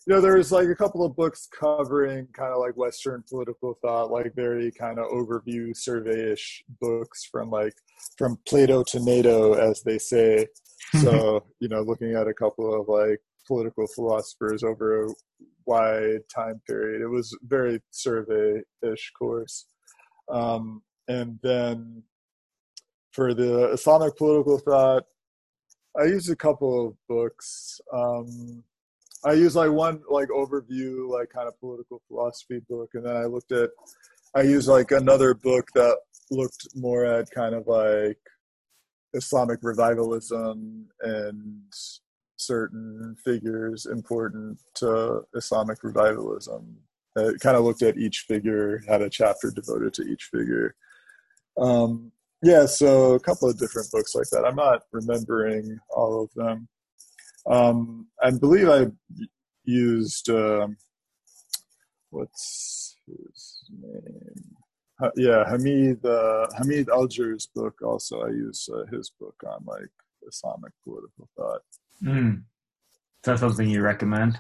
you 0.07 0.15
know, 0.15 0.21
there 0.21 0.39
was 0.39 0.51
like 0.51 0.67
a 0.67 0.75
couple 0.75 1.05
of 1.05 1.15
books 1.15 1.47
covering 1.47 2.27
kind 2.33 2.53
of 2.53 2.59
like 2.59 2.77
Western 2.77 3.23
political 3.29 3.79
thought, 3.83 4.11
like 4.11 4.35
very 4.35 4.73
kind 4.73 4.99
of 4.99 5.07
overview 5.11 5.77
survey-ish 5.77 6.65
books 6.81 7.29
from 7.31 7.51
like 7.51 7.75
from 8.17 8.39
Plato 8.49 8.83
to 8.85 8.99
NATO, 8.99 9.53
as 9.53 9.83
they 9.83 9.99
say. 9.99 10.47
so, 11.03 11.45
you 11.61 11.69
know, 11.69 11.83
looking 11.83 12.15
at 12.15 12.27
a 12.27 12.35
couple 12.35 12.75
of 12.75 12.89
like 12.89 13.21
political 13.47 13.87
philosophers 13.87 14.63
over 14.63 15.05
a 15.05 15.09
wide 15.67 16.21
time 16.35 16.61
period. 16.67 17.03
It 17.03 17.09
was 17.09 17.37
very 17.43 17.81
survey-ish 17.91 19.13
course. 19.19 19.67
Um, 20.31 20.83
and 21.09 21.39
then 21.43 22.03
for 23.21 23.35
the 23.35 23.71
Islamic 23.73 24.17
political 24.17 24.57
thought, 24.57 25.05
I 25.95 26.05
used 26.05 26.31
a 26.31 26.37
couple 26.37 26.87
of 26.87 26.95
books. 27.07 27.79
Um, 27.93 28.65
I 29.27 29.33
used 29.33 29.57
like 29.57 29.71
one 29.71 30.01
like 30.09 30.29
overview, 30.29 31.07
like 31.07 31.29
kind 31.29 31.47
of 31.47 31.61
political 31.61 32.01
philosophy 32.09 32.63
book, 32.67 32.89
and 32.95 33.05
then 33.05 33.15
I 33.15 33.27
looked 33.27 33.53
at. 33.53 33.69
I 34.35 34.41
used 34.41 34.69
like 34.69 34.91
another 34.91 35.35
book 35.35 35.69
that 35.75 35.99
looked 36.31 36.69
more 36.75 37.05
at 37.05 37.31
kind 37.31 37.55
of 37.55 37.67
like 37.67 38.17
Islamic 39.13 39.59
revivalism 39.61 40.87
and 41.03 41.73
certain 42.39 43.17
figures 43.23 43.85
important 43.85 44.61
to 44.77 45.21
Islamic 45.35 45.85
revivalism 45.85 46.79
it 47.17 47.41
kind 47.41 47.57
of 47.57 47.65
looked 47.65 47.83
at 47.83 47.99
each 47.99 48.21
figure, 48.29 48.81
had 48.89 49.03
a 49.03 49.11
chapter 49.11 49.51
devoted 49.51 49.93
to 49.95 50.05
each 50.05 50.31
figure. 50.33 50.77
Um, 51.59 52.13
yeah, 52.43 52.67
so 52.67 53.15
a 53.15 53.21
couple 53.21 53.49
of 53.49 53.59
different 53.59 53.91
books 53.91 54.15
like 54.15 54.29
that. 54.31 54.45
I'm 54.47 54.57
not 54.57 54.83
remembering 54.93 55.79
all 55.91 56.23
of 56.23 56.31
them. 56.35 56.69
Um, 57.47 58.07
I 58.23 58.31
believe 58.31 58.69
I 58.69 58.87
used 59.65 60.29
um, 60.31 60.77
what's 62.11 62.97
his 63.07 63.65
name? 63.71 64.57
Uh, 65.03 65.11
yeah, 65.17 65.49
Hamid 65.49 66.05
uh, 66.05 66.47
Hamid 66.59 66.89
Algar's 66.89 67.47
book. 67.55 67.81
Also, 67.83 68.23
I 68.23 68.29
use 68.29 68.69
uh, 68.73 68.85
his 68.95 69.11
book 69.19 69.37
on 69.47 69.65
like 69.67 69.91
Islamic 70.27 70.73
political 70.85 71.29
thought. 71.37 71.63
Mm. 72.03 72.37
Is 72.37 72.43
that 73.25 73.39
something 73.39 73.69
you 73.69 73.83
recommend? 73.83 74.39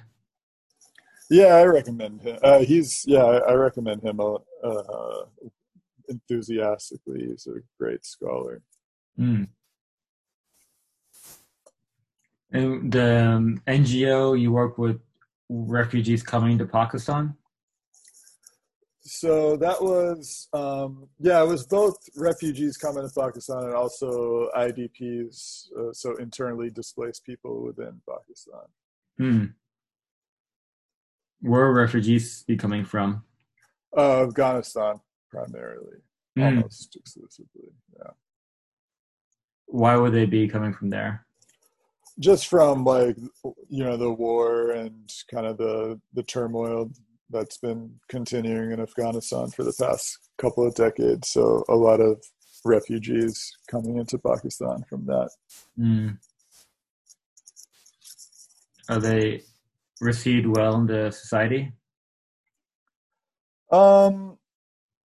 Yeah, 1.30 1.55
I 1.55 1.64
recommend 1.64 2.22
him. 2.22 2.38
Uh, 2.42 2.59
he's 2.59 3.05
yeah, 3.07 3.24
I, 3.24 3.53
recommend 3.53 4.03
him 4.03 4.18
uh, 4.20 4.38
uh, 4.64 5.24
enthusiastically. 6.11 7.28
He's 7.28 7.46
a 7.46 7.61
great 7.78 8.04
scholar. 8.04 8.62
Mm. 9.18 9.48
And 12.52 12.92
the 12.92 13.26
um, 13.26 13.62
NGO 13.66 14.38
you 14.38 14.52
work 14.52 14.76
with 14.76 15.00
refugees 15.48 16.22
coming 16.22 16.58
to 16.58 16.66
Pakistan. 16.66 17.34
So 19.02 19.56
that 19.56 19.82
was, 19.82 20.48
um, 20.52 21.08
yeah, 21.18 21.42
it 21.42 21.46
was 21.46 21.66
both 21.66 21.96
refugees 22.16 22.76
coming 22.76 23.02
to 23.02 23.12
Pakistan 23.12 23.64
and 23.64 23.74
also 23.74 24.48
IDPs, 24.56 25.66
uh, 25.76 25.92
so 25.92 26.14
internally 26.16 26.70
displaced 26.70 27.24
people 27.24 27.64
within 27.64 28.00
Pakistan. 28.08 28.66
Hmm. 29.18 29.44
Where 31.40 31.62
are 31.62 31.72
refugees 31.72 32.44
be 32.46 32.56
coming 32.56 32.84
from? 32.84 33.24
Uh, 33.96 34.26
Afghanistan, 34.26 35.00
primarily, 35.30 35.98
Hmm. 36.36 36.42
almost 36.42 36.96
exclusively. 36.96 37.70
Yeah, 37.96 38.10
Why 39.66 39.96
would 39.96 40.12
they 40.12 40.26
be 40.26 40.48
coming 40.48 40.72
from 40.74 40.90
there? 40.90 41.26
just 42.18 42.48
from 42.48 42.84
like 42.84 43.16
you 43.68 43.82
know 43.84 43.96
the 43.96 44.10
war 44.12 44.72
and 44.72 45.10
kind 45.30 45.46
of 45.46 45.56
the 45.56 45.98
the 46.12 46.22
turmoil 46.24 46.90
that's 47.30 47.56
been 47.58 47.98
continuing 48.08 48.72
in 48.72 48.80
Afghanistan 48.80 49.48
for 49.50 49.62
the 49.62 49.72
past 49.80 50.18
couple 50.36 50.66
of 50.66 50.74
decades. 50.74 51.30
So 51.30 51.64
a 51.68 51.76
lot 51.76 52.00
of 52.00 52.22
refugees 52.64 53.56
coming 53.70 53.96
into 53.96 54.18
Pakistan 54.18 54.84
from 54.88 55.06
that. 55.06 55.30
Hmm. 55.76 56.08
Are 58.90 58.98
they 58.98 59.44
received 60.00 60.46
well 60.46 60.74
in 60.80 60.86
the 60.86 61.10
society? 61.12 61.72
Um, 63.70 64.36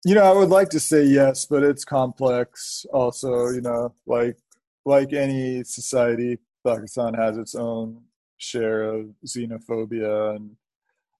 you 0.06 0.14
know, 0.14 0.22
I 0.22 0.32
would 0.32 0.50
like 0.50 0.68
to 0.70 0.78
say 0.78 1.02
yes, 1.02 1.46
but 1.46 1.64
it's 1.64 1.84
complex. 1.84 2.86
Also, 2.92 3.48
you 3.48 3.60
know, 3.60 3.92
like 4.06 4.36
like 4.84 5.12
any 5.12 5.64
society, 5.64 6.38
Pakistan 6.64 7.12
has 7.14 7.36
its 7.36 7.56
own 7.56 8.02
share 8.36 8.84
of 8.84 9.06
xenophobia 9.26 10.36
and 10.36 10.52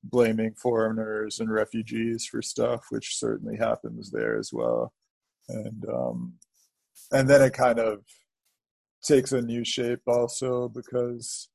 blaming 0.04 0.52
foreigners 0.54 1.40
and 1.40 1.50
refugees 1.50 2.26
for 2.26 2.40
stuff, 2.40 2.86
which 2.90 3.18
certainly 3.18 3.56
happens 3.56 4.12
there 4.12 4.38
as 4.38 4.52
well. 4.52 4.92
And 5.48 5.84
um, 5.88 6.34
and 7.10 7.28
then 7.28 7.42
it 7.42 7.54
kind 7.54 7.80
of 7.80 8.04
takes 9.02 9.32
a 9.32 9.42
new 9.42 9.64
shape 9.64 10.02
also 10.06 10.68
because 10.68 11.48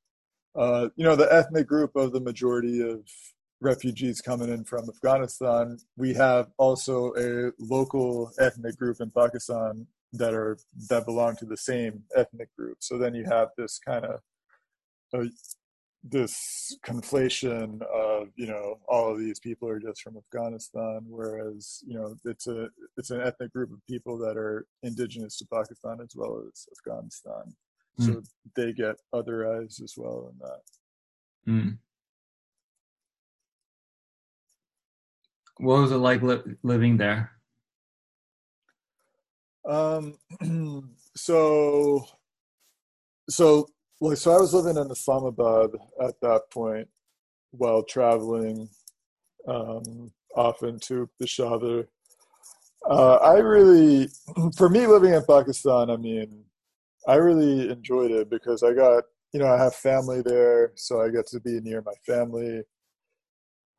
uh, 0.57 0.89
you 0.97 1.05
know 1.05 1.15
the 1.15 1.33
ethnic 1.33 1.65
group 1.65 1.95
of 1.95 2.11
the 2.11 2.19
majority 2.19 2.81
of 2.81 3.09
refugees 3.61 4.21
coming 4.21 4.49
in 4.49 4.63
from 4.63 4.89
Afghanistan, 4.89 5.77
we 5.95 6.13
have 6.15 6.47
also 6.57 7.13
a 7.17 7.51
local 7.59 8.31
ethnic 8.39 8.75
group 8.77 8.97
in 8.99 9.11
Pakistan 9.11 9.87
that 10.13 10.33
are 10.33 10.57
that 10.89 11.05
belong 11.05 11.35
to 11.37 11.45
the 11.45 11.57
same 11.57 12.03
ethnic 12.15 12.49
group. 12.57 12.77
So 12.79 12.97
then 12.97 13.13
you 13.15 13.25
have 13.29 13.49
this 13.57 13.79
kind 13.79 14.05
of 14.05 14.19
uh, 15.13 15.25
this 16.03 16.75
conflation 16.83 17.81
of 17.83 18.29
you 18.35 18.47
know 18.47 18.79
all 18.87 19.11
of 19.11 19.19
these 19.19 19.39
people 19.39 19.69
are 19.69 19.79
just 19.79 20.01
from 20.01 20.17
Afghanistan, 20.17 21.01
whereas 21.07 21.83
you 21.85 21.93
know 21.93 22.15
it's 22.25 22.47
a 22.47 22.67
it's 22.97 23.11
an 23.11 23.21
ethnic 23.21 23.53
group 23.53 23.71
of 23.71 23.85
people 23.87 24.17
that 24.17 24.37
are 24.37 24.65
indigenous 24.83 25.37
to 25.37 25.45
Pakistan 25.53 25.99
as 26.01 26.13
well 26.15 26.43
as 26.47 26.65
Afghanistan. 26.77 27.55
So 27.99 28.23
they 28.55 28.73
get 28.73 28.95
otherized 29.13 29.83
as 29.83 29.93
well 29.95 30.31
in 30.31 30.39
that. 30.39 30.61
Hmm. 31.45 31.69
What 35.61 35.79
was 35.79 35.91
it 35.91 35.97
like 35.97 36.23
li- 36.23 36.55
living 36.63 36.97
there? 36.97 37.29
Um, 39.63 40.17
so, 41.15 42.03
so, 43.29 43.67
like, 43.99 44.17
so 44.17 44.31
I 44.31 44.39
was 44.39 44.55
living 44.55 44.81
in 44.83 44.89
Islamabad 44.89 45.69
at 46.01 46.19
that 46.21 46.49
point 46.51 46.87
while 47.51 47.83
traveling, 47.83 48.69
um, 49.47 50.11
often 50.35 50.79
to 50.79 51.07
Peshawar. 51.19 51.85
Uh, 52.89 53.15
I 53.17 53.37
really, 53.37 54.09
for 54.57 54.67
me 54.67 54.87
living 54.87 55.13
in 55.13 55.23
Pakistan, 55.25 55.91
I 55.91 55.97
mean, 55.97 56.43
I 57.07 57.15
really 57.15 57.69
enjoyed 57.69 58.09
it 58.09 58.31
because 58.31 58.63
I 58.63 58.73
got, 58.73 59.03
you 59.31 59.39
know, 59.39 59.47
I 59.47 59.61
have 59.61 59.75
family 59.75 60.23
there, 60.23 60.71
so 60.75 61.01
I 61.01 61.09
get 61.09 61.27
to 61.27 61.39
be 61.39 61.59
near 61.61 61.83
my 61.83 61.93
family. 62.03 62.63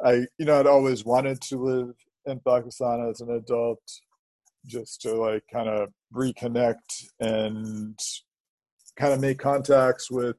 I, 0.05 0.26
you 0.38 0.44
know, 0.46 0.59
I'd 0.59 0.66
always 0.66 1.05
wanted 1.05 1.40
to 1.42 1.57
live 1.57 1.94
in 2.26 2.40
Pakistan 2.40 3.09
as 3.11 3.20
an 3.20 3.30
adult 3.30 3.82
just 4.66 5.00
to 5.03 5.14
like 5.14 5.42
kind 5.53 5.68
of 5.68 5.88
reconnect 6.14 7.07
and 7.20 7.98
kind 8.96 9.12
of 9.12 9.20
make 9.20 9.38
contacts 9.38 10.11
with 10.11 10.36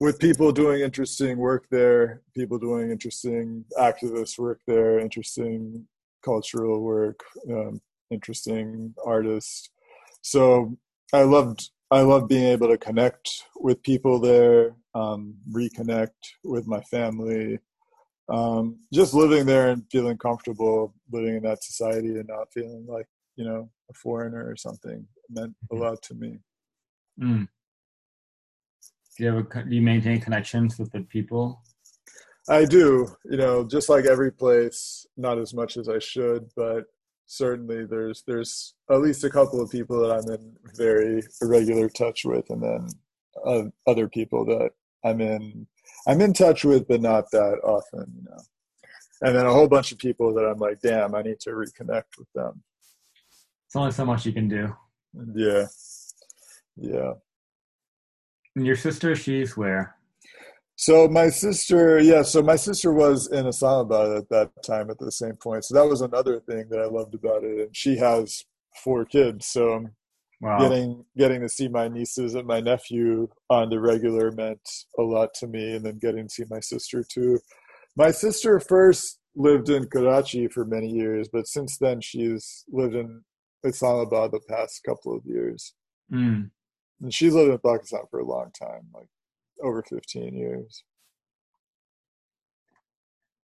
with 0.00 0.18
people 0.18 0.50
doing 0.50 0.80
interesting 0.80 1.38
work 1.38 1.66
there, 1.70 2.22
people 2.34 2.58
doing 2.58 2.90
interesting 2.90 3.64
activist 3.78 4.36
work 4.36 4.60
there, 4.66 4.98
interesting 4.98 5.86
cultural 6.24 6.80
work, 6.80 7.20
um, 7.48 7.80
interesting 8.10 8.92
artists. 9.06 9.70
So 10.22 10.76
I 11.12 11.22
loved 11.22 11.70
I 11.90 12.00
loved 12.00 12.28
being 12.28 12.44
able 12.44 12.68
to 12.68 12.78
connect 12.78 13.44
with 13.60 13.82
people 13.82 14.18
there, 14.18 14.74
um, 14.94 15.34
reconnect 15.52 16.08
with 16.42 16.66
my 16.66 16.80
family, 16.82 17.58
um, 18.32 18.78
just 18.92 19.12
living 19.12 19.44
there 19.44 19.68
and 19.68 19.84
feeling 19.92 20.16
comfortable 20.16 20.94
living 21.10 21.36
in 21.36 21.42
that 21.42 21.62
society 21.62 22.08
and 22.08 22.26
not 22.28 22.52
feeling 22.52 22.86
like 22.88 23.06
you 23.36 23.44
know 23.44 23.70
a 23.90 23.94
foreigner 23.94 24.48
or 24.48 24.56
something 24.56 25.06
meant 25.28 25.54
a 25.70 25.74
lot 25.74 26.02
to 26.02 26.14
me. 26.14 26.38
Hmm. 27.20 27.44
Do 29.16 29.24
you 29.24 29.34
have 29.34 29.68
do 29.68 29.74
you 29.76 29.82
maintain 29.82 30.20
connections 30.20 30.78
with 30.78 30.90
the 30.92 31.02
people? 31.02 31.62
I 32.48 32.64
do, 32.64 33.06
you 33.24 33.36
know, 33.36 33.64
just 33.64 33.88
like 33.88 34.06
every 34.06 34.32
place, 34.32 35.06
not 35.16 35.38
as 35.38 35.54
much 35.54 35.76
as 35.76 35.88
I 35.88 35.98
should, 36.00 36.48
but 36.56 36.86
certainly 37.26 37.84
there's 37.84 38.24
there's 38.26 38.74
at 38.90 39.00
least 39.00 39.24
a 39.24 39.30
couple 39.30 39.60
of 39.60 39.70
people 39.70 40.00
that 40.00 40.12
I'm 40.16 40.34
in 40.34 40.56
very 40.74 41.22
regular 41.42 41.90
touch 41.90 42.24
with, 42.24 42.48
and 42.48 42.62
then 42.62 42.88
uh, 43.44 43.64
other 43.86 44.08
people 44.08 44.46
that 44.46 44.70
I'm 45.04 45.20
in 45.20 45.66
I'm 46.06 46.20
in 46.20 46.32
touch 46.32 46.64
with, 46.64 46.88
but 46.88 47.00
not 47.00 47.30
that 47.30 47.60
often, 47.64 48.12
you 48.16 48.24
know. 48.24 48.38
And 49.22 49.36
then 49.36 49.46
a 49.46 49.52
whole 49.52 49.68
bunch 49.68 49.92
of 49.92 49.98
people 49.98 50.34
that 50.34 50.44
I'm 50.44 50.58
like, 50.58 50.80
damn, 50.80 51.14
I 51.14 51.22
need 51.22 51.38
to 51.40 51.50
reconnect 51.50 52.18
with 52.18 52.28
them. 52.34 52.62
It's 53.66 53.76
only 53.76 53.92
so 53.92 54.04
much 54.04 54.26
you 54.26 54.32
can 54.32 54.48
do. 54.48 54.74
Yeah, 55.34 55.66
yeah. 56.76 57.12
And 58.56 58.66
your 58.66 58.76
sister, 58.76 59.14
she's 59.14 59.56
where? 59.56 59.94
So 60.74 61.06
my 61.06 61.28
sister, 61.28 62.00
yeah, 62.00 62.22
so 62.22 62.42
my 62.42 62.56
sister 62.56 62.92
was 62.92 63.30
in 63.30 63.46
Islamabad 63.46 64.16
at 64.16 64.28
that 64.30 64.50
time 64.64 64.90
at 64.90 64.98
the 64.98 65.12
same 65.12 65.36
point. 65.36 65.64
So 65.64 65.74
that 65.74 65.86
was 65.86 66.00
another 66.00 66.40
thing 66.40 66.66
that 66.70 66.80
I 66.80 66.86
loved 66.86 67.14
about 67.14 67.44
it. 67.44 67.60
And 67.60 67.76
she 67.76 67.98
has 67.98 68.44
four 68.82 69.04
kids, 69.04 69.46
so 69.46 69.72
I'm 69.72 69.90
Wow. 70.42 70.58
getting 70.58 71.04
getting 71.16 71.40
to 71.42 71.48
see 71.48 71.68
my 71.68 71.86
nieces 71.86 72.34
and 72.34 72.48
my 72.48 72.58
nephew 72.58 73.28
on 73.48 73.70
the 73.70 73.78
regular 73.78 74.32
meant 74.32 74.68
a 74.98 75.02
lot 75.02 75.32
to 75.34 75.46
me. 75.46 75.76
And 75.76 75.86
then 75.86 75.98
getting 75.98 76.26
to 76.26 76.34
see 76.34 76.44
my 76.50 76.58
sister 76.58 77.04
too. 77.08 77.38
My 77.96 78.10
sister 78.10 78.58
first 78.58 79.20
lived 79.36 79.70
in 79.70 79.86
Karachi 79.86 80.48
for 80.48 80.64
many 80.64 80.88
years, 80.88 81.28
but 81.32 81.46
since 81.46 81.78
then 81.78 82.00
she's 82.00 82.64
lived 82.68 82.96
in 82.96 83.22
Islamabad 83.64 84.32
the 84.32 84.40
past 84.48 84.82
couple 84.84 85.16
of 85.16 85.24
years. 85.24 85.74
Mm. 86.12 86.50
And 87.00 87.14
she's 87.14 87.34
lived 87.34 87.52
in 87.52 87.58
Pakistan 87.58 88.02
for 88.10 88.18
a 88.18 88.26
long 88.26 88.50
time, 88.58 88.88
like 88.92 89.08
over 89.62 89.84
15 89.88 90.34
years. 90.34 90.82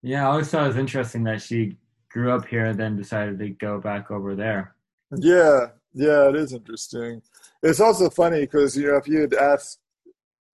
Yeah, 0.02 0.26
I 0.26 0.30
always 0.30 0.48
thought 0.48 0.64
it 0.64 0.68
was 0.68 0.76
interesting 0.76 1.24
that 1.24 1.42
she 1.42 1.76
grew 2.10 2.32
up 2.32 2.46
here 2.46 2.66
and 2.66 2.80
then 2.80 2.96
decided 2.96 3.38
to 3.38 3.50
go 3.50 3.80
back 3.80 4.10
over 4.10 4.34
there. 4.34 4.74
Yeah, 5.14 5.68
yeah, 5.96 6.28
it 6.28 6.36
is 6.36 6.52
interesting. 6.52 7.22
It's 7.62 7.80
also 7.80 8.10
funny 8.10 8.40
because 8.40 8.76
you 8.76 8.86
know 8.86 8.96
if 8.96 9.08
you 9.08 9.22
had 9.22 9.32
asked, 9.32 9.78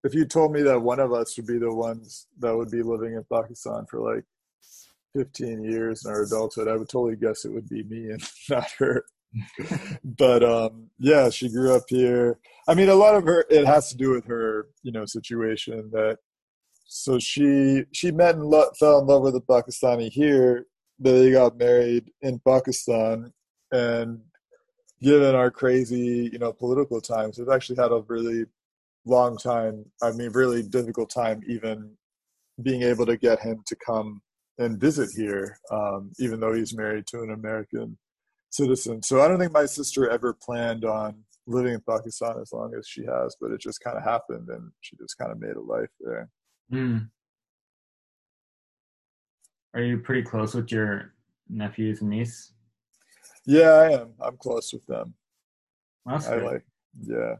if 0.04 0.14
you 0.14 0.24
told 0.24 0.52
me 0.52 0.62
that 0.62 0.80
one 0.80 1.00
of 1.00 1.12
us 1.12 1.36
would 1.36 1.48
be 1.48 1.58
the 1.58 1.74
ones 1.74 2.28
that 2.38 2.56
would 2.56 2.70
be 2.70 2.82
living 2.82 3.14
in 3.14 3.24
Pakistan 3.24 3.84
for 3.90 3.98
like 3.98 4.24
15 5.16 5.64
years 5.64 6.04
in 6.04 6.12
our 6.12 6.22
adulthood, 6.22 6.68
I 6.68 6.76
would 6.76 6.88
totally 6.88 7.16
guess 7.16 7.44
it 7.44 7.52
would 7.52 7.68
be 7.68 7.82
me 7.82 8.10
and 8.10 8.22
not 8.50 8.70
her. 8.78 9.04
but 10.04 10.44
um, 10.44 10.90
yeah, 10.98 11.28
she 11.28 11.48
grew 11.48 11.74
up 11.74 11.84
here. 11.88 12.38
I 12.68 12.74
mean, 12.74 12.88
a 12.88 12.94
lot 12.94 13.16
of 13.16 13.24
her 13.24 13.44
it 13.50 13.66
has 13.66 13.88
to 13.88 13.96
do 13.96 14.10
with 14.10 14.26
her, 14.26 14.68
you 14.84 14.92
know, 14.92 15.06
situation 15.06 15.90
that. 15.92 16.18
So 16.84 17.18
she 17.18 17.84
she 17.90 18.12
met 18.12 18.36
and 18.36 18.44
lo- 18.44 18.70
fell 18.78 19.00
in 19.00 19.06
love 19.06 19.22
with 19.22 19.34
a 19.34 19.40
Pakistani 19.40 20.08
here. 20.08 20.66
They 21.00 21.32
got 21.32 21.56
married 21.56 22.12
in 22.20 22.38
Pakistan, 22.38 23.32
and 23.72 24.20
given 25.02 25.34
our 25.34 25.50
crazy, 25.50 26.30
you 26.32 26.38
know, 26.38 26.52
political 26.52 27.00
times, 27.00 27.38
we've 27.38 27.48
actually 27.48 27.76
had 27.76 27.90
a 27.90 28.04
really 28.06 28.44
long 29.04 29.36
time. 29.36 29.84
I 30.02 30.12
mean, 30.12 30.30
really 30.30 30.62
difficult 30.62 31.10
time 31.10 31.42
even 31.48 31.96
being 32.62 32.82
able 32.82 33.06
to 33.06 33.16
get 33.16 33.40
him 33.40 33.62
to 33.66 33.76
come 33.84 34.22
and 34.58 34.80
visit 34.80 35.10
here, 35.16 35.58
um, 35.70 36.12
even 36.18 36.38
though 36.38 36.52
he's 36.52 36.76
married 36.76 37.06
to 37.08 37.22
an 37.22 37.32
American 37.32 37.98
citizen. 38.50 39.02
So 39.02 39.20
I 39.20 39.28
don't 39.28 39.40
think 39.40 39.52
my 39.52 39.66
sister 39.66 40.08
ever 40.08 40.34
planned 40.34 40.84
on 40.84 41.24
living 41.46 41.74
in 41.74 41.80
Pakistan 41.80 42.36
as 42.40 42.52
long 42.52 42.72
as 42.78 42.86
she 42.86 43.04
has, 43.04 43.34
but 43.40 43.50
it 43.50 43.60
just 43.60 43.80
kind 43.80 43.96
of 43.96 44.04
happened, 44.04 44.48
and 44.48 44.70
she 44.80 44.96
just 44.96 45.18
kind 45.18 45.32
of 45.32 45.40
made 45.40 45.56
a 45.56 45.60
life 45.60 45.90
there. 46.00 46.28
Mm. 46.72 47.08
Are 49.74 49.82
you 49.82 49.98
pretty 49.98 50.22
close 50.22 50.54
with 50.54 50.70
your 50.70 51.14
nephews 51.48 52.02
and 52.02 52.10
niece? 52.10 52.52
Yeah, 53.44 53.70
I 53.70 53.90
am. 54.00 54.12
I'm 54.20 54.36
close 54.36 54.72
with 54.72 54.86
them. 54.86 55.14
That's 56.06 56.26
I 56.28 56.36
good. 56.36 56.44
like, 56.44 56.64
yeah. 57.00 57.34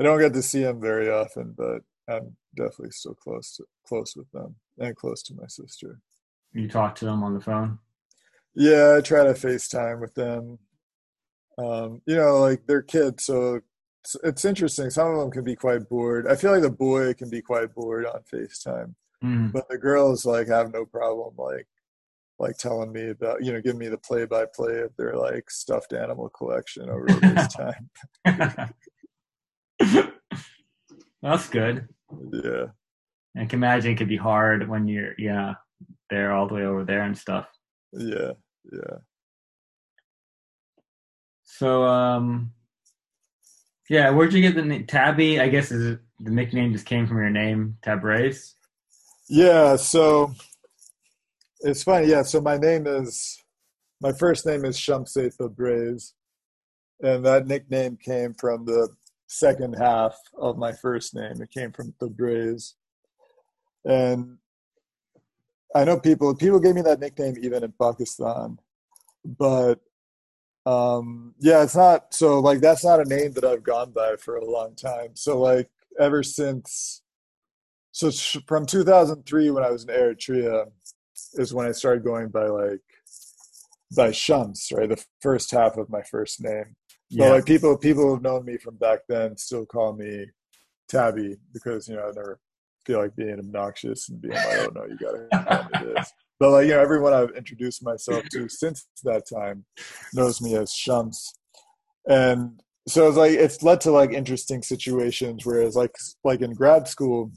I 0.00 0.02
don't 0.04 0.20
get 0.20 0.32
to 0.34 0.42
see 0.42 0.62
them 0.62 0.80
very 0.80 1.10
often, 1.10 1.54
but 1.56 1.82
I'm 2.08 2.36
definitely 2.56 2.90
still 2.92 3.14
close 3.14 3.56
to 3.56 3.64
close 3.86 4.14
with 4.16 4.30
them 4.32 4.54
and 4.78 4.94
close 4.96 5.22
to 5.24 5.34
my 5.34 5.46
sister. 5.48 6.00
you 6.52 6.68
talk 6.68 6.94
to 6.96 7.04
them 7.04 7.22
on 7.22 7.34
the 7.34 7.40
phone. 7.40 7.78
Yeah, 8.54 8.96
I 8.98 9.00
try 9.00 9.24
to 9.24 9.32
FaceTime 9.34 10.00
with 10.00 10.14
them. 10.14 10.58
Um, 11.58 12.00
you 12.06 12.16
know, 12.16 12.38
like 12.40 12.66
they're 12.66 12.82
kids, 12.82 13.24
so 13.24 13.60
it's, 14.04 14.16
it's 14.22 14.44
interesting. 14.44 14.90
Some 14.90 15.08
of 15.12 15.18
them 15.18 15.30
can 15.30 15.44
be 15.44 15.56
quite 15.56 15.88
bored. 15.88 16.26
I 16.28 16.36
feel 16.36 16.52
like 16.52 16.62
the 16.62 16.70
boy 16.70 17.14
can 17.14 17.28
be 17.28 17.42
quite 17.42 17.74
bored 17.74 18.06
on 18.06 18.20
FaceTime, 18.32 18.94
Mm. 19.24 19.50
but 19.52 19.68
the 19.68 19.76
girls 19.78 20.24
like 20.24 20.46
have 20.46 20.72
no 20.72 20.84
problem 20.86 21.34
like 21.36 21.66
like 22.38 22.56
telling 22.56 22.92
me 22.92 23.10
about 23.10 23.44
you 23.44 23.52
know 23.52 23.60
giving 23.60 23.78
me 23.78 23.88
the 23.88 23.98
play 23.98 24.24
by 24.24 24.44
play 24.54 24.80
of 24.80 24.96
their 24.96 25.14
like 25.16 25.50
stuffed 25.50 25.92
animal 25.92 26.28
collection 26.28 26.88
over 26.88 27.06
this 27.06 27.48
time. 27.54 27.90
That's 31.22 31.48
good. 31.48 31.88
Yeah. 32.32 32.66
I 33.36 33.44
can 33.46 33.58
imagine 33.58 33.92
it 33.92 33.96
could 33.96 34.08
be 34.08 34.16
hard 34.16 34.68
when 34.68 34.88
you're 34.88 35.14
yeah 35.18 35.54
they're 36.10 36.32
all 36.32 36.48
the 36.48 36.54
way 36.54 36.64
over 36.64 36.84
there 36.84 37.02
and 37.02 37.16
stuff. 37.16 37.46
Yeah, 37.92 38.32
yeah. 38.72 38.98
So 41.44 41.84
um 41.84 42.52
yeah, 43.88 44.10
where'd 44.10 44.32
you 44.32 44.42
get 44.42 44.54
the 44.54 44.62
name 44.62 44.86
Tabby? 44.86 45.40
I 45.40 45.48
guess 45.48 45.70
is 45.70 45.94
it, 45.94 46.00
the 46.20 46.30
nickname 46.30 46.72
just 46.72 46.86
came 46.86 47.06
from 47.06 47.18
your 47.18 47.30
name, 47.30 47.78
Tabriz. 47.82 48.54
Yeah, 49.28 49.76
so 49.76 50.32
it's 51.60 51.82
funny. 51.82 52.08
Yeah, 52.08 52.22
so 52.22 52.40
my 52.40 52.56
name 52.56 52.86
is 52.86 53.42
my 54.00 54.12
first 54.12 54.46
name 54.46 54.64
is 54.64 54.76
Shamse 54.76 55.36
Tabriz, 55.36 56.12
and 57.02 57.24
that 57.24 57.46
nickname 57.46 57.96
came 57.96 58.34
from 58.34 58.64
the 58.64 58.88
second 59.26 59.74
half 59.74 60.16
of 60.38 60.56
my 60.56 60.72
first 60.72 61.14
name. 61.14 61.42
It 61.42 61.50
came 61.50 61.72
from 61.72 61.94
Tabriz, 62.00 62.74
and 63.84 64.38
I 65.74 65.84
know 65.84 65.98
people 65.98 66.34
people 66.34 66.60
gave 66.60 66.74
me 66.74 66.82
that 66.82 67.00
nickname 67.00 67.36
even 67.40 67.64
in 67.64 67.72
Pakistan, 67.80 68.58
but 69.24 69.80
um, 70.66 71.34
yeah, 71.38 71.62
it's 71.62 71.76
not 71.76 72.14
so 72.14 72.40
like 72.40 72.60
that's 72.60 72.84
not 72.84 73.00
a 73.00 73.08
name 73.08 73.32
that 73.32 73.44
I've 73.44 73.62
gone 73.62 73.90
by 73.90 74.16
for 74.16 74.36
a 74.36 74.44
long 74.44 74.74
time. 74.74 75.10
So 75.14 75.40
like 75.40 75.70
ever 75.98 76.22
since 76.22 77.02
so 77.90 78.10
from 78.46 78.66
2003 78.66 79.50
when 79.50 79.64
I 79.64 79.70
was 79.70 79.84
in 79.84 79.88
Eritrea 79.88 80.70
is 81.34 81.54
when 81.54 81.66
I 81.66 81.72
started 81.72 82.04
going 82.04 82.28
by 82.28 82.46
like 82.46 82.80
by 83.96 84.10
Shams, 84.10 84.68
right? 84.74 84.88
The 84.88 85.02
first 85.22 85.50
half 85.50 85.76
of 85.76 85.88
my 85.88 86.02
first 86.02 86.42
name. 86.42 86.76
But 87.10 87.24
Yeah. 87.24 87.30
like 87.30 87.46
people 87.46 87.76
people 87.76 88.06
who've 88.08 88.22
known 88.22 88.44
me 88.44 88.58
from 88.58 88.76
back 88.76 89.00
then 89.08 89.36
still 89.36 89.64
call 89.66 89.94
me 89.94 90.26
Tabby 90.88 91.36
because 91.52 91.88
you 91.88 91.96
know 91.96 92.02
I 92.02 92.12
never 92.12 92.40
feel 92.86 93.00
like 93.00 93.16
being 93.16 93.38
obnoxious 93.38 94.08
and 94.08 94.20
being 94.20 94.34
like, 94.34 94.58
oh 94.58 94.72
no, 94.74 94.84
you 94.84 94.98
gotta 94.98 95.28
call 95.48 95.64
me 95.64 95.86
this. 95.94 96.12
But 96.38 96.50
like 96.50 96.66
you 96.66 96.74
know, 96.74 96.80
everyone 96.80 97.12
I've 97.14 97.30
introduced 97.36 97.82
myself 97.82 98.24
to 98.30 98.48
since 98.48 98.86
that 99.04 99.24
time 99.28 99.64
knows 100.12 100.40
me 100.40 100.54
as 100.56 100.72
Shams. 100.72 101.34
And 102.08 102.60
so 102.86 103.06
it's 103.08 103.16
like 103.16 103.32
it's 103.32 103.62
led 103.62 103.80
to 103.82 103.90
like 103.90 104.12
interesting 104.12 104.62
situations 104.62 105.44
whereas 105.44 105.76
like 105.76 105.94
like 106.24 106.40
in 106.40 106.54
grad 106.54 106.88
school 106.88 107.30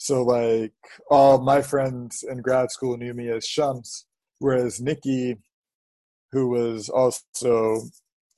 so 0.00 0.22
like 0.22 0.72
all 1.10 1.42
my 1.42 1.60
friends 1.60 2.24
in 2.26 2.40
grad 2.40 2.70
school 2.70 2.96
knew 2.96 3.12
me 3.12 3.28
as 3.28 3.46
Shams, 3.46 4.06
whereas 4.38 4.80
Nikki, 4.80 5.36
who 6.32 6.48
was 6.48 6.88
also 6.88 7.82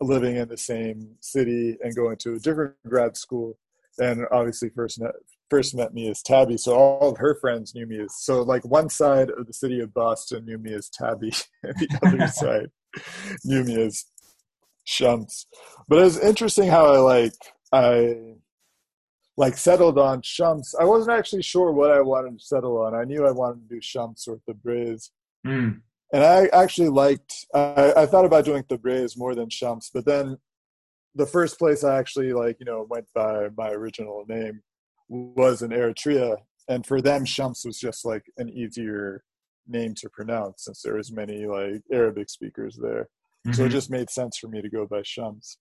living 0.00 0.34
in 0.34 0.48
the 0.48 0.56
same 0.56 1.14
city 1.20 1.78
and 1.80 1.94
going 1.94 2.16
to 2.16 2.34
a 2.34 2.40
different 2.40 2.74
grad 2.88 3.16
school, 3.16 3.58
and 4.00 4.26
obviously 4.32 4.70
first 4.70 5.00
met 5.00 5.12
first 5.48 5.72
met 5.76 5.94
me 5.94 6.10
as 6.10 6.20
Tabby. 6.20 6.56
So 6.56 6.74
all 6.74 7.10
of 7.12 7.18
her 7.18 7.38
friends 7.40 7.76
knew 7.76 7.86
me 7.86 8.00
as 8.00 8.16
so 8.16 8.42
like 8.42 8.64
one 8.64 8.88
side 8.88 9.30
of 9.30 9.46
the 9.46 9.52
city 9.52 9.78
of 9.78 9.94
Boston 9.94 10.44
knew 10.44 10.58
me 10.58 10.74
as 10.74 10.88
Tabby, 10.88 11.32
and 11.62 11.76
the 11.76 11.98
other 12.04 12.26
side 12.32 12.70
knew 13.44 13.62
me 13.62 13.80
as 13.80 14.04
Shams. 14.82 15.46
But 15.86 16.00
it 16.00 16.02
was 16.02 16.18
interesting 16.18 16.68
how 16.68 16.86
I 16.86 16.98
like 16.98 17.34
I 17.72 18.16
like 19.36 19.56
settled 19.56 19.98
on 19.98 20.20
Shams. 20.22 20.74
I 20.78 20.84
wasn't 20.84 21.16
actually 21.18 21.42
sure 21.42 21.72
what 21.72 21.90
I 21.90 22.00
wanted 22.00 22.38
to 22.38 22.44
settle 22.44 22.78
on. 22.78 22.94
I 22.94 23.04
knew 23.04 23.26
I 23.26 23.30
wanted 23.30 23.68
to 23.68 23.74
do 23.74 23.80
Shams 23.80 24.26
or 24.28 24.38
Tabriz. 24.48 25.10
Mm. 25.46 25.80
And 26.12 26.22
I 26.24 26.46
actually 26.52 26.90
liked 26.90 27.46
I, 27.54 27.92
I 27.96 28.06
thought 28.06 28.26
about 28.26 28.44
doing 28.44 28.62
Tabriz 28.64 29.16
more 29.16 29.34
than 29.34 29.48
Shams, 29.48 29.90
but 29.92 30.04
then 30.04 30.36
the 31.14 31.26
first 31.26 31.58
place 31.58 31.84
I 31.84 31.98
actually 31.98 32.32
like, 32.32 32.56
you 32.60 32.66
know, 32.66 32.86
went 32.88 33.06
by 33.14 33.48
my 33.56 33.70
original 33.70 34.24
name 34.28 34.62
was 35.08 35.62
in 35.62 35.70
Eritrea. 35.70 36.36
And 36.68 36.86
for 36.86 37.00
them 37.00 37.24
Shams 37.24 37.62
was 37.64 37.78
just 37.78 38.04
like 38.04 38.24
an 38.36 38.48
easier 38.50 39.24
name 39.66 39.94
to 39.96 40.08
pronounce 40.10 40.64
since 40.64 40.82
there 40.82 40.96
was 40.96 41.12
many 41.12 41.46
like 41.46 41.82
Arabic 41.92 42.28
speakers 42.28 42.78
there. 42.80 43.08
So 43.52 43.64
it 43.64 43.68
Mhm. 43.68 43.72
just 43.72 43.90
made 43.90 44.08
sense 44.10 44.36
for 44.38 44.48
me 44.48 44.62
to 44.62 44.68
go 44.68 44.86
by 44.86 45.02
Shams. 45.02 45.58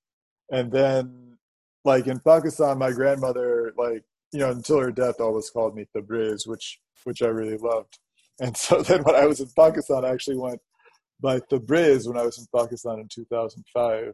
And 0.51 0.71
then, 0.71 1.37
like 1.83 2.07
in 2.07 2.19
Pakistan, 2.19 2.77
my 2.77 2.91
grandmother, 2.91 3.73
like 3.77 4.03
you 4.33 4.39
know, 4.39 4.51
until 4.51 4.79
her 4.79 4.91
death, 4.91 5.19
always 5.19 5.49
called 5.49 5.75
me 5.75 5.85
Tabriz, 5.95 6.47
which 6.47 6.79
which 7.03 7.21
I 7.21 7.27
really 7.27 7.57
loved. 7.57 7.99
And 8.39 8.55
so 8.55 8.81
then, 8.87 9.03
when 9.03 9.15
I 9.15 9.25
was 9.25 9.39
in 9.39 9.49
Pakistan, 9.55 10.05
I 10.05 10.09
actually 10.09 10.37
went 10.37 10.59
by 11.19 11.39
Tabriz 11.39 12.07
when 12.07 12.17
I 12.17 12.23
was 12.23 12.37
in 12.37 12.45
Pakistan 12.55 12.99
in 12.99 13.07
2005. 13.07 14.13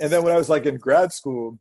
And 0.00 0.10
then 0.10 0.22
when 0.22 0.32
I 0.32 0.38
was 0.38 0.48
like 0.48 0.66
in 0.66 0.76
grad 0.78 1.12
school, 1.12 1.58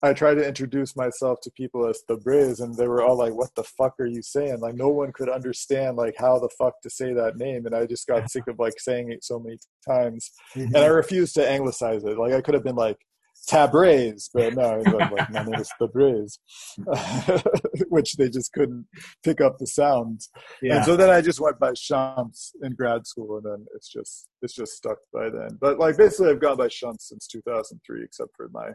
I 0.00 0.12
tried 0.12 0.34
to 0.34 0.46
introduce 0.46 0.94
myself 0.94 1.40
to 1.42 1.50
people 1.50 1.88
as 1.88 2.02
Tabriz, 2.08 2.60
and 2.60 2.76
they 2.76 2.86
were 2.86 3.02
all 3.02 3.18
like, 3.18 3.34
"What 3.34 3.54
the 3.56 3.64
fuck 3.64 3.94
are 3.98 4.06
you 4.06 4.22
saying?" 4.22 4.60
Like 4.60 4.76
no 4.76 4.88
one 4.88 5.12
could 5.12 5.28
understand 5.28 5.96
like 5.96 6.14
how 6.16 6.38
the 6.38 6.48
fuck 6.56 6.80
to 6.82 6.90
say 6.90 7.12
that 7.14 7.36
name, 7.36 7.66
and 7.66 7.74
I 7.74 7.86
just 7.86 8.06
got 8.06 8.30
sick 8.30 8.46
of 8.46 8.58
like 8.60 8.78
saying 8.78 9.10
it 9.10 9.24
so 9.24 9.40
many 9.40 9.58
times, 9.86 10.30
mm-hmm. 10.54 10.74
and 10.74 10.84
I 10.84 10.86
refused 10.86 11.34
to 11.34 11.48
anglicize 11.48 12.04
it. 12.04 12.16
Like 12.16 12.32
I 12.32 12.40
could 12.40 12.54
have 12.54 12.62
been 12.62 12.76
like 12.76 12.98
Tabriz, 13.46 14.28
but 14.32 14.54
no, 14.54 14.78
like, 14.78 15.10
like 15.10 15.30
my 15.30 15.44
name 15.44 15.54
is 15.54 15.70
Tabriz, 15.80 16.38
which 17.88 18.14
they 18.14 18.28
just 18.28 18.52
couldn't 18.52 18.86
pick 19.22 19.40
up 19.40 19.58
the 19.58 19.66
sounds. 19.66 20.30
yeah. 20.62 20.76
And 20.76 20.84
so 20.84 20.96
then 20.96 21.10
I 21.10 21.20
just 21.20 21.40
went 21.40 21.58
by 21.58 21.72
Shams 21.74 22.52
in 22.62 22.74
grad 22.74 23.06
school, 23.06 23.36
and 23.38 23.46
then 23.46 23.66
it's 23.74 23.88
just 23.88 24.28
it's 24.42 24.54
just 24.54 24.76
stuck 24.76 24.98
by 25.12 25.30
then. 25.30 25.58
But 25.60 25.78
like 25.78 25.96
basically, 25.96 26.30
I've 26.30 26.40
gone 26.40 26.56
by 26.56 26.68
Shams 26.68 27.04
since 27.04 27.26
2003, 27.26 28.04
except 28.04 28.30
for 28.36 28.48
my 28.52 28.70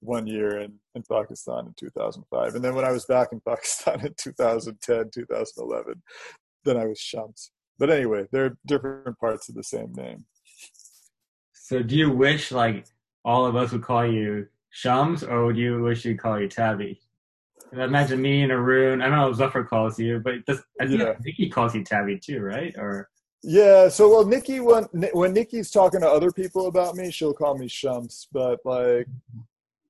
one 0.00 0.26
year 0.26 0.60
in, 0.60 0.74
in 0.94 1.02
Pakistan 1.10 1.66
in 1.66 1.74
2005. 1.78 2.54
And 2.54 2.64
then 2.64 2.74
when 2.74 2.84
I 2.84 2.92
was 2.92 3.04
back 3.06 3.28
in 3.32 3.40
Pakistan 3.48 4.00
in 4.04 4.14
2010, 4.18 5.10
2011, 5.12 6.02
then 6.64 6.76
I 6.76 6.86
was 6.86 6.98
Shams. 6.98 7.50
But 7.78 7.90
anyway, 7.90 8.26
they're 8.32 8.56
different 8.66 9.18
parts 9.18 9.48
of 9.48 9.54
the 9.54 9.62
same 9.62 9.92
name. 9.94 10.24
So 11.52 11.82
do 11.82 11.96
you 11.96 12.10
wish 12.10 12.52
like 12.52 12.86
all 13.26 13.44
of 13.44 13.56
us 13.56 13.72
would 13.72 13.82
call 13.82 14.06
you 14.06 14.46
Shams, 14.70 15.24
or 15.24 15.44
would 15.44 15.56
you 15.56 15.82
wish 15.82 16.04
you'd 16.04 16.18
call 16.20 16.40
you 16.40 16.48
Tabby? 16.48 17.00
I 17.76 17.84
imagine 17.84 18.22
me 18.22 18.42
and 18.42 18.52
Arun. 18.52 19.02
I 19.02 19.08
don't 19.08 19.18
know 19.18 19.30
if 19.30 19.36
Zuffer 19.36 19.66
calls 19.68 19.98
you, 19.98 20.20
but 20.20 20.46
does, 20.46 20.62
I 20.80 20.86
think 20.86 21.00
Yeah. 21.00 21.14
Vicky 21.20 21.50
calls 21.50 21.74
you 21.74 21.82
Tabby 21.82 22.18
too, 22.18 22.40
right? 22.40 22.72
Or 22.78 23.10
Yeah, 23.42 23.88
so 23.88 24.08
well, 24.08 24.24
Nikki 24.24 24.60
when 24.60 24.84
when 25.12 25.32
Nikki's 25.34 25.70
talking 25.70 26.00
to 26.00 26.08
other 26.08 26.30
people 26.30 26.68
about 26.68 26.94
me, 26.94 27.10
she'll 27.10 27.34
call 27.34 27.58
me 27.58 27.66
Shams. 27.68 28.28
But 28.32 28.60
like, 28.64 29.08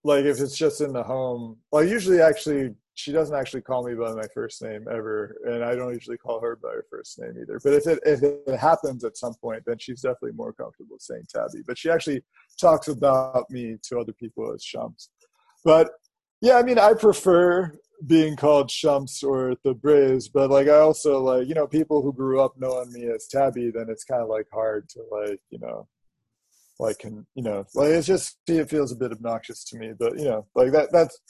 like 0.03 0.25
if 0.25 0.41
it's 0.41 0.57
just 0.57 0.81
in 0.81 0.93
the 0.95 1.03
home, 1.03 1.59
well, 1.71 1.85
usually 1.85 2.21
actually 2.23 2.75
she 2.97 3.13
doesn't 3.13 3.37
actually 3.37 3.61
call 3.61 3.87
me 3.87 3.95
by 3.95 4.15
my 4.15 4.27
first 4.33 4.63
name 4.63 4.87
ever, 4.91 5.37
and 5.45 5.63
I 5.63 5.75
don't 5.75 5.93
usually 5.93 6.17
call 6.17 6.41
her 6.41 6.57
by 6.57 6.71
her 6.71 6.87
first 6.91 7.19
name 7.21 7.35
either. 7.41 7.61
But 7.63 7.75
if 7.75 7.87
it 7.87 8.01
if 8.07 8.23
it 8.23 8.59
happens 8.59 9.05
at 9.05 9.19
some 9.19 9.35
point, 9.35 9.65
then 9.67 9.77
she's 9.79 10.01
definitely 10.01 10.33
more 10.33 10.55
comfortable 10.55 10.97
saying 10.99 11.25
Tabby. 11.29 11.63
But 11.67 11.77
she 11.77 11.91
actually 11.91 12.23
talks 12.59 12.89
about 12.89 13.51
me 13.51 13.77
to 13.83 14.01
other 14.01 14.15
people 14.15 14.51
as 14.51 14.65
Shams. 14.65 15.11
But 15.63 15.91
yeah, 16.41 16.57
I 16.57 16.63
mean, 16.63 16.79
I 16.79 16.95
prefer 16.95 17.79
being 18.07 18.35
called 18.35 18.71
Shams 18.71 19.23
or 19.23 19.55
Tabriz, 19.65 20.31
but 20.33 20.49
like 20.49 20.69
I 20.69 20.79
also 20.79 21.21
like, 21.21 21.49
you 21.49 21.55
know, 21.55 21.67
people 21.67 22.01
who 22.01 22.15
grew 22.15 22.41
up 22.41 22.55
knowing 22.57 22.91
me 22.93 23.09
as 23.15 23.29
Tabby, 23.29 23.71
then 23.71 23.87
it's 23.91 24.05
kind 24.05 24.23
of 24.23 24.29
like 24.29 24.47
hard 24.51 24.89
to 24.91 25.03
like, 25.11 25.41
you 25.51 25.59
know, 25.59 25.87
like 26.79 27.01
can 27.01 27.27
you 27.35 27.43
know, 27.43 27.67
like 27.75 27.91
it's 27.91 28.07
just 28.07 28.39
it 28.49 28.71
feels 28.71 28.91
a 28.91 28.97
bit 28.97 29.13
obnoxious 29.13 29.65
to 29.65 29.77
me, 29.77 29.93
but 29.99 30.19
you 30.19 30.25
know, 30.25 30.47
like 30.55 30.73
that 30.73 30.91
that's 30.93 31.21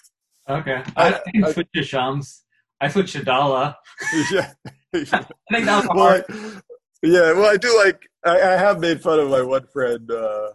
okay, 0.48 0.82
I, 0.96 1.12
I- 1.14 1.20
I 1.48 1.52
to 1.52 1.82
Shams. 1.82 2.44
I 2.80 2.88
switched 2.88 3.14
to 3.14 3.24
Dala. 3.24 3.78
yeah. 4.32 4.52
I 4.94 5.00
think 5.00 5.66
that 5.66 5.86
was 5.86 5.88
well, 5.94 5.98
hard. 5.98 6.24
I- 6.28 6.60
yeah, 7.02 7.32
well, 7.32 7.50
I 7.50 7.56
do 7.56 7.74
like 7.84 8.06
I, 8.24 8.40
I 8.40 8.56
have 8.56 8.80
made 8.80 9.00
fun 9.02 9.20
of 9.20 9.30
my 9.30 9.42
one 9.42 9.66
friend. 9.66 10.10
Uh, 10.10 10.48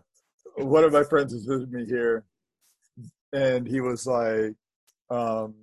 one 0.57 0.83
of 0.83 0.91
my 0.91 1.03
friends 1.03 1.33
has 1.33 1.45
visited 1.45 1.71
me 1.71 1.85
here, 1.85 2.25
and 3.33 3.67
he 3.67 3.79
was 3.81 4.05
like, 4.05 4.55
um, 5.09 5.53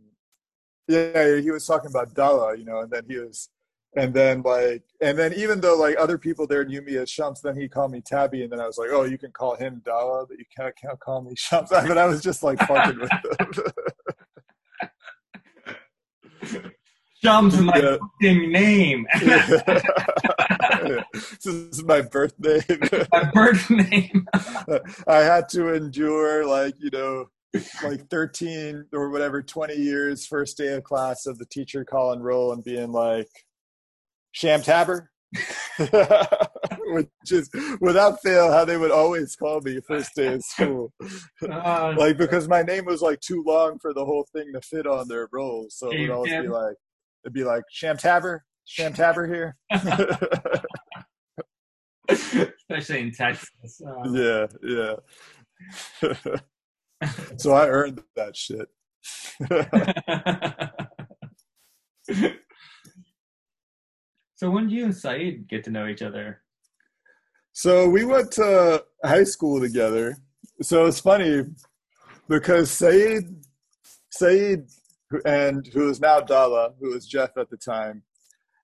yeah, 0.88 1.36
he 1.36 1.50
was 1.50 1.66
talking 1.66 1.90
about 1.90 2.14
Dala, 2.14 2.56
you 2.56 2.64
know, 2.64 2.80
and 2.80 2.90
then 2.90 3.02
he 3.09 3.18
was, 3.18 3.50
and 3.96 4.14
then 4.14 4.42
like, 4.42 4.82
and 5.02 5.18
then 5.18 5.32
even 5.34 5.60
though 5.60 5.76
like 5.76 5.96
other 5.98 6.16
people 6.16 6.46
there 6.46 6.64
knew 6.64 6.80
me 6.80 6.96
as 6.96 7.10
Shumps, 7.10 7.42
then 7.42 7.56
he 7.60 7.68
called 7.68 7.92
me 7.92 8.00
Tabby, 8.00 8.42
and 8.42 8.52
then 8.52 8.60
I 8.60 8.66
was 8.66 8.78
like, 8.78 8.88
oh, 8.90 9.02
you 9.05 9.18
can 9.18 9.32
call 9.32 9.56
him 9.56 9.82
Dala, 9.84 10.26
but 10.26 10.38
you 10.38 10.44
can't 10.56 10.74
can't 10.80 10.98
call 11.00 11.22
me 11.22 11.34
Shumps. 11.34 11.68
But 11.70 11.98
I 11.98 12.06
was 12.06 12.22
just 12.22 12.42
like 12.42 12.59
fucking 12.60 12.98
with 13.00 13.10
him. 13.10 13.72
Shumps 17.23 17.55
is 17.55 17.61
my 17.61 17.77
yeah. 17.77 17.97
fucking 18.20 18.53
name. 18.53 19.07
this 20.81 21.47
is 21.47 21.82
my 21.85 22.01
birth 22.01 22.35
name. 22.39 22.62
my 23.12 23.24
birth 23.32 23.70
name. 23.70 24.27
I 25.09 25.19
had 25.19 25.49
to 25.51 25.74
endure 25.74 26.47
like 26.47 26.74
you 26.78 26.90
know 26.93 27.27
like 27.82 28.09
13 28.09 28.86
or 28.93 29.11
whatever 29.11 29.43
20 29.43 29.74
years 29.74 30.27
first 30.27 30.57
day 30.57 30.74
of 30.74 30.85
class 30.85 31.27
of 31.27 31.39
the 31.39 31.47
teacher 31.47 31.85
calling 31.85 32.20
roll 32.20 32.53
and 32.53 32.62
being 32.62 32.93
like 32.93 33.27
sham 34.32 34.61
tabber 34.61 35.11
which 36.89 37.09
is 37.31 37.49
without 37.81 38.20
fail 38.23 38.53
how 38.53 38.66
they 38.66 38.77
would 38.77 38.90
always 38.90 39.35
call 39.35 39.62
me 39.62 39.81
first 39.89 40.15
day 40.15 40.35
of 40.35 40.43
school 40.43 40.93
like 41.97 42.19
because 42.19 42.47
my 42.49 42.62
name 42.62 42.85
was 42.85 43.01
like 43.01 43.19
too 43.20 43.43
long 43.47 43.78
for 43.78 43.95
the 43.95 44.05
whole 44.05 44.27
thing 44.31 44.53
to 44.53 44.61
fit 44.61 44.86
on 44.86 45.09
their 45.09 45.27
rolls 45.32 45.74
so 45.74 45.90
it 45.90 46.03
would 46.03 46.11
always 46.11 46.31
be 46.31 46.49
like 46.49 46.77
it'd 47.28 47.34
be 47.34 47.44
like 47.44 47.62
sham 47.70 47.96
tabber 47.96 48.44
sham 48.64 48.92
tabber 48.92 49.26
here 49.26 49.56
especially 52.09 53.00
in 53.00 53.12
texas 53.12 53.80
uh, 53.86 54.10
yeah 54.10 54.46
yeah 54.62 54.94
so 57.36 57.52
I 57.52 57.68
earned 57.68 58.02
that 58.16 58.36
shit. 58.36 58.68
so 64.36 64.50
when 64.50 64.68
did 64.68 64.72
you 64.72 64.84
and 64.84 64.94
Saeed 64.94 65.48
get 65.48 65.64
to 65.64 65.70
know 65.70 65.86
each 65.86 66.02
other? 66.02 66.42
So 67.52 67.88
we 67.88 68.05
went 68.05 68.30
to 68.32 68.84
high 69.05 69.24
school 69.24 69.60
together. 69.60 70.16
So 70.62 70.86
it's 70.86 71.00
funny 71.00 71.44
because 72.28 72.70
Saeed, 72.70 73.24
Saeed, 74.10 74.64
and 75.24 75.66
who 75.68 75.89
is 75.89 76.01
now 76.01 76.20
Dala, 76.20 76.72
who 76.80 76.90
was 76.90 77.06
Jeff 77.06 77.36
at 77.36 77.51
the 77.51 77.56
time, 77.56 78.02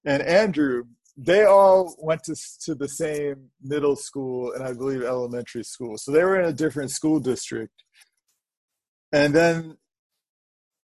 and 0.05 0.23
Andrew, 0.23 0.85
they 1.17 1.45
all 1.45 1.95
went 1.99 2.25
to 2.25 2.37
to 2.65 2.75
the 2.75 2.89
same 2.89 3.51
middle 3.63 3.97
school 3.97 4.53
and 4.53 4.65
I 4.65 4.73
believe 4.73 5.03
elementary 5.03 5.65
school. 5.65 5.97
So 5.97 6.11
they 6.11 6.25
were 6.25 6.39
in 6.41 6.47
a 6.47 6.53
different 6.53 6.91
school 6.91 7.21
district. 7.21 7.85
And 9.13 9.33
then 9.33 9.77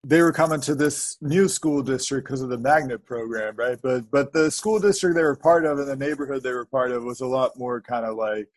they 0.03 0.22
were 0.22 0.31
coming 0.31 0.61
to 0.61 0.76
this 0.76 1.18
new 1.19 1.48
school 1.48 1.81
district 1.81 2.27
because 2.27 2.41
of 2.41 2.49
the 2.49 2.57
magnet 2.57 3.06
program 3.06 3.56
right? 3.56 3.80
But 3.81 4.11
but 4.11 4.31
the 4.31 4.52
school 4.52 4.80
district 4.80 5.15
they 5.15 5.23
were 5.23 5.36
part 5.36 5.65
of 5.65 5.80
and 5.80 5.88
the 5.88 5.95
neighborhood 5.95 6.44
they 6.44 6.53
were 6.53 6.65
part 6.65 6.91
of 6.91 7.03
was 7.03 7.22
a 7.22 7.27
lot 7.27 7.57
more 7.57 7.81
kind 7.81 8.06
of 8.06 8.15
like 8.15 8.48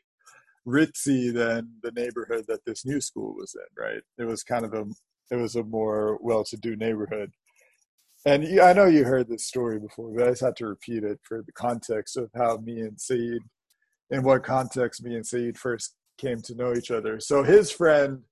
ritzy 0.67 1.33
than 1.33 1.73
the 1.83 1.91
neighborhood 1.93 2.45
that 2.49 2.65
this 2.65 2.85
new 2.85 3.01
school 3.01 3.35
was 3.35 3.57
in 3.57 3.83
right? 3.83 4.03
It 4.19 4.25
was 4.25 4.43
kind 4.43 4.65
of 4.65 4.75
a 4.75 4.85
it 5.33 5.37
was 5.37 5.57
a 5.57 5.65
more 5.65 6.19
well-to-do 6.21 6.77
neighborhood 6.77 7.31
and 8.25 8.61
i 8.61 8.73
know 8.73 8.87
you 8.87 9.05
heard 9.05 9.29
this 9.29 9.47
story 9.47 9.79
before 9.79 10.13
but 10.15 10.27
i 10.27 10.31
just 10.31 10.43
had 10.43 10.57
to 10.57 10.67
repeat 10.67 11.03
it 11.03 11.19
for 11.23 11.43
the 11.43 11.53
context 11.53 12.17
of 12.17 12.31
how 12.37 12.57
me 12.59 12.81
and 12.81 13.01
saeed 13.01 13.41
in 14.11 14.23
what 14.23 14.45
context 14.45 15.03
me 15.03 15.17
and 15.17 15.27
saeed 15.27 15.59
first 15.59 15.97
came 16.19 16.41
to 16.41 16.55
know 16.55 16.73
each 16.75 16.91
other 16.91 17.19
so 17.19 17.43
his 17.43 17.71
friend 17.71 18.23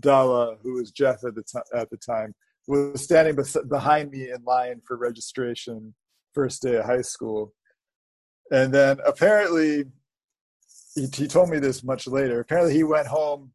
Dala, 0.00 0.56
who 0.62 0.74
was 0.74 0.90
Jeff 0.90 1.24
at 1.24 1.34
the, 1.34 1.42
t- 1.42 1.58
at 1.74 1.90
the 1.90 1.96
time, 1.96 2.34
was 2.66 3.02
standing 3.02 3.36
bes- 3.36 3.56
behind 3.68 4.10
me 4.10 4.30
in 4.30 4.42
line 4.44 4.80
for 4.86 4.96
registration 4.96 5.94
first 6.34 6.62
day 6.62 6.76
of 6.76 6.84
high 6.84 7.02
school. 7.02 7.52
And 8.50 8.72
then 8.72 8.98
apparently, 9.06 9.84
he, 10.94 11.06
he 11.14 11.26
told 11.26 11.50
me 11.50 11.58
this 11.58 11.84
much 11.84 12.06
later. 12.06 12.40
Apparently, 12.40 12.74
he 12.74 12.84
went 12.84 13.06
home, 13.06 13.52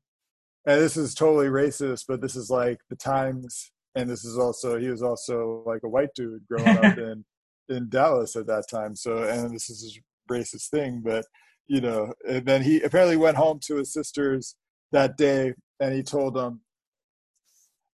and 0.66 0.80
this 0.82 0.98
is 0.98 1.16
totally 1.16 1.48
racist, 1.48 2.06
but 2.08 2.22
this 2.22 2.36
is 2.36 2.50
like 2.50 2.80
the 2.90 2.96
times, 2.96 3.72
and 3.96 4.10
this 4.10 4.24
is 4.24 4.38
also 4.38 4.78
he 4.78 4.90
was 4.90 5.04
also 5.04 5.64
like 5.66 5.82
a 5.84 5.90
white 5.90 6.14
dude 6.16 6.46
growing 6.48 6.78
up 6.78 6.98
in 6.98 7.26
in 7.70 7.90
Dallas 7.90 8.36
at 8.36 8.48
that 8.48 8.66
time. 8.70 8.96
So, 8.96 9.24
and 9.24 9.54
this 9.54 9.70
is 9.70 9.98
a 9.98 10.34
racist 10.34 10.70
thing, 10.70 11.02
but 11.04 11.26
you 11.68 11.82
know, 11.82 12.14
and 12.28 12.46
then 12.46 12.64
he 12.64 12.82
apparently 12.82 13.18
went 13.18 13.38
home 13.38 13.60
to 13.68 13.78
his 13.78 13.94
sister's 13.94 14.56
that 14.92 15.18
day 15.18 15.54
and 15.80 15.94
he 15.94 16.04
told 16.04 16.34
them, 16.36 16.62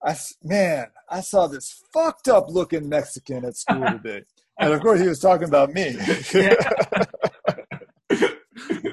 I, 0.03 0.15
man, 0.43 0.87
I 1.09 1.21
saw 1.21 1.47
this 1.47 1.83
fucked 1.93 2.27
up 2.27 2.49
looking 2.49 2.89
Mexican 2.89 3.45
at 3.45 3.55
school 3.55 3.85
today. 4.03 4.23
and 4.59 4.73
of 4.73 4.81
course, 4.81 4.99
he 4.99 5.07
was 5.07 5.19
talking 5.19 5.47
about 5.47 5.73
me. 5.73 5.95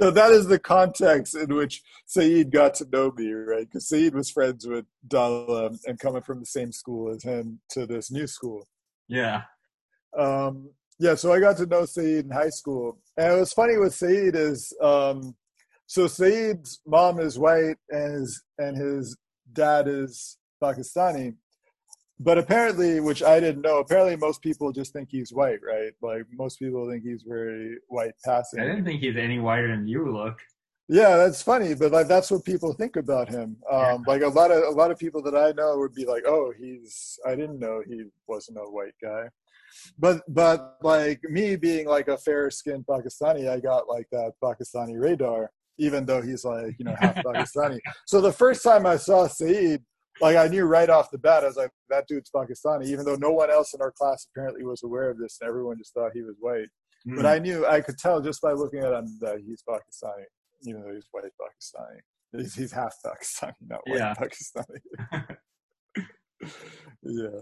so 0.00 0.10
that 0.10 0.32
is 0.32 0.46
the 0.46 0.58
context 0.58 1.34
in 1.34 1.54
which 1.54 1.82
Saeed 2.06 2.50
got 2.50 2.74
to 2.74 2.86
know 2.90 3.12
me, 3.16 3.32
right? 3.32 3.66
Because 3.66 3.88
Saeed 3.88 4.14
was 4.14 4.30
friends 4.30 4.66
with 4.66 4.86
Dala 5.06 5.70
and 5.86 5.98
coming 5.98 6.22
from 6.22 6.40
the 6.40 6.46
same 6.46 6.72
school 6.72 7.12
as 7.12 7.22
him 7.22 7.60
to 7.70 7.86
this 7.86 8.10
new 8.10 8.26
school. 8.26 8.66
Yeah. 9.08 9.42
Um, 10.16 10.70
yeah, 10.98 11.14
so 11.14 11.32
I 11.32 11.40
got 11.40 11.56
to 11.58 11.66
know 11.66 11.84
Saeed 11.84 12.26
in 12.26 12.30
high 12.30 12.50
school. 12.50 12.98
And 13.16 13.32
it 13.32 13.40
was 13.40 13.52
funny 13.52 13.76
with 13.76 13.94
Saeed 13.94 14.36
is 14.36 14.72
um, 14.80 15.34
so 15.86 16.06
Saeed's 16.06 16.80
mom 16.86 17.20
is 17.20 17.38
white 17.38 17.76
and 17.90 18.14
his 18.14 18.42
and 18.58 18.76
his 18.76 19.16
dad 19.52 19.86
is 19.88 20.38
Pakistani. 20.62 21.34
But 22.20 22.38
apparently, 22.38 23.00
which 23.00 23.22
I 23.22 23.40
didn't 23.40 23.62
know, 23.62 23.78
apparently 23.78 24.16
most 24.16 24.40
people 24.40 24.70
just 24.70 24.92
think 24.92 25.08
he's 25.10 25.32
white, 25.32 25.58
right? 25.66 25.92
Like 26.00 26.26
most 26.32 26.58
people 26.58 26.88
think 26.88 27.02
he's 27.02 27.24
very 27.26 27.78
white 27.88 28.14
passing. 28.24 28.60
I 28.60 28.66
didn't 28.66 28.84
think 28.84 29.00
he's 29.00 29.16
any 29.16 29.40
whiter 29.40 29.68
than 29.68 29.88
you 29.88 30.12
look. 30.12 30.38
Yeah, 30.88 31.16
that's 31.16 31.42
funny, 31.42 31.74
but 31.74 31.92
like 31.92 32.06
that's 32.06 32.30
what 32.30 32.44
people 32.44 32.72
think 32.74 32.96
about 32.96 33.28
him. 33.28 33.56
Um, 33.70 33.80
yeah. 33.80 33.96
Like 34.06 34.22
a 34.22 34.28
lot 34.28 34.50
of 34.50 34.62
a 34.62 34.70
lot 34.70 34.90
of 34.90 34.98
people 34.98 35.22
that 35.22 35.34
I 35.34 35.52
know 35.52 35.78
would 35.78 35.94
be 35.94 36.04
like, 36.04 36.24
"Oh, 36.26 36.52
he's." 36.56 37.18
I 37.26 37.34
didn't 37.34 37.58
know 37.58 37.82
he 37.86 38.04
wasn't 38.28 38.58
a 38.58 38.70
white 38.70 38.94
guy, 39.02 39.24
but 39.98 40.22
but 40.28 40.76
like 40.82 41.20
me 41.24 41.56
being 41.56 41.88
like 41.88 42.08
a 42.08 42.18
fair 42.18 42.50
skinned 42.50 42.86
Pakistani, 42.86 43.48
I 43.48 43.60
got 43.60 43.88
like 43.88 44.06
that 44.12 44.32
Pakistani 44.42 45.00
radar 45.00 45.50
even 45.78 46.04
though 46.04 46.22
he's 46.22 46.44
like, 46.44 46.74
you 46.78 46.84
know, 46.84 46.94
half 46.98 47.16
Pakistani. 47.24 47.80
so 48.06 48.20
the 48.20 48.32
first 48.32 48.62
time 48.62 48.86
I 48.86 48.96
saw 48.96 49.26
Saeed, 49.26 49.82
like 50.20 50.36
I 50.36 50.48
knew 50.48 50.64
right 50.64 50.88
off 50.88 51.10
the 51.10 51.18
bat, 51.18 51.44
I 51.44 51.48
was 51.48 51.56
like, 51.56 51.70
that 51.88 52.06
dude's 52.06 52.30
Pakistani, 52.30 52.86
even 52.86 53.04
though 53.04 53.16
no 53.16 53.32
one 53.32 53.50
else 53.50 53.74
in 53.74 53.80
our 53.80 53.92
class 53.92 54.26
apparently 54.30 54.64
was 54.64 54.82
aware 54.82 55.10
of 55.10 55.18
this 55.18 55.38
and 55.40 55.48
everyone 55.48 55.78
just 55.78 55.92
thought 55.94 56.12
he 56.14 56.22
was 56.22 56.36
white. 56.40 56.68
Mm-hmm. 57.06 57.16
But 57.16 57.26
I 57.26 57.38
knew, 57.38 57.66
I 57.66 57.80
could 57.80 57.98
tell 57.98 58.20
just 58.20 58.40
by 58.40 58.52
looking 58.52 58.80
at 58.80 58.92
him 58.92 59.06
that 59.20 59.40
he's 59.44 59.62
Pakistani, 59.68 60.24
even 60.62 60.82
though 60.82 60.94
he's 60.94 61.08
white 61.10 61.24
Pakistani. 61.24 61.98
He's, 62.32 62.54
he's 62.54 62.72
half 62.72 62.94
Pakistani, 63.04 63.54
not 63.66 63.80
white 63.86 63.98
yeah. 63.98 64.14
Pakistani. 64.14 65.36
yeah. 67.02 67.40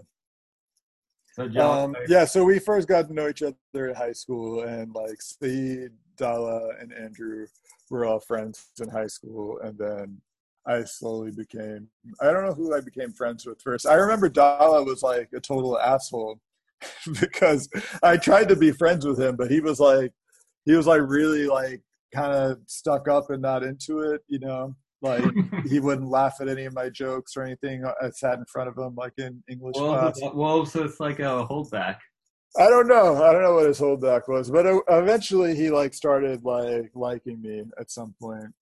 So 1.33 1.49
um, 1.59 1.95
yeah, 2.07 2.25
so 2.25 2.43
we 2.43 2.59
first 2.59 2.87
got 2.87 3.07
to 3.07 3.13
know 3.13 3.27
each 3.27 3.41
other 3.41 3.89
in 3.89 3.95
high 3.95 4.11
school, 4.11 4.63
and 4.63 4.93
like 4.93 5.19
Saeed, 5.19 5.89
Dala, 6.15 6.69
and 6.79 6.93
Andrew 6.93 7.47
were 7.89 8.05
all 8.05 8.19
friends 8.19 8.67
in 8.79 8.87
high 8.87 9.07
school, 9.07 9.59
and 9.63 9.75
then 9.75 10.21
I 10.65 10.83
slowly 10.83 11.31
became. 11.31 11.89
I 12.21 12.31
don't 12.31 12.45
know 12.45 12.53
who 12.53 12.73
I 12.75 12.81
became 12.81 13.11
friends 13.11 13.45
with 13.45 13.61
first. 13.61 13.85
I 13.85 13.95
remember 13.95 14.29
Dala 14.29 14.83
was 14.83 15.03
like 15.03 15.29
a 15.35 15.39
total 15.39 15.79
asshole 15.79 16.39
because 17.19 17.69
I 18.01 18.17
tried 18.17 18.49
to 18.49 18.55
be 18.55 18.71
friends 18.71 19.05
with 19.05 19.19
him, 19.19 19.35
but 19.35 19.51
he 19.51 19.59
was 19.59 19.79
like, 19.79 20.13
he 20.65 20.73
was 20.73 20.87
like 20.87 21.01
really 21.03 21.47
like 21.47 21.81
kind 22.13 22.31
of 22.31 22.59
stuck 22.67 23.07
up 23.07 23.29
and 23.29 23.41
not 23.41 23.63
into 23.63 23.99
it, 23.99 24.21
you 24.27 24.39
know. 24.39 24.75
Like 25.01 25.23
he 25.67 25.79
wouldn't 25.81 26.09
laugh 26.09 26.37
at 26.39 26.47
any 26.47 26.63
of 26.65 26.73
my 26.73 26.89
jokes 26.89 27.35
or 27.35 27.43
anything. 27.43 27.83
Uh, 27.83 27.93
I 28.01 28.09
sat 28.11 28.39
in 28.39 28.45
front 28.45 28.69
of 28.69 28.77
him 28.77 28.95
like 28.95 29.13
in 29.17 29.43
English 29.49 29.75
well, 29.77 29.99
class. 29.99 30.19
Well, 30.33 30.65
so 30.65 30.83
it's 30.85 30.99
like 30.99 31.19
a 31.19 31.45
holdback. 31.45 31.97
I 32.57 32.69
don't 32.69 32.87
know. 32.87 33.23
I 33.23 33.33
don't 33.33 33.41
know 33.41 33.55
what 33.55 33.65
his 33.65 33.79
holdback 33.79 34.27
was, 34.27 34.49
but 34.49 34.65
uh, 34.65 34.79
eventually 34.89 35.55
he 35.55 35.69
like 35.71 35.93
started 35.93 36.43
like 36.45 36.91
liking 36.93 37.41
me 37.41 37.63
at 37.79 37.91
some 37.91 38.15
point. 38.21 38.53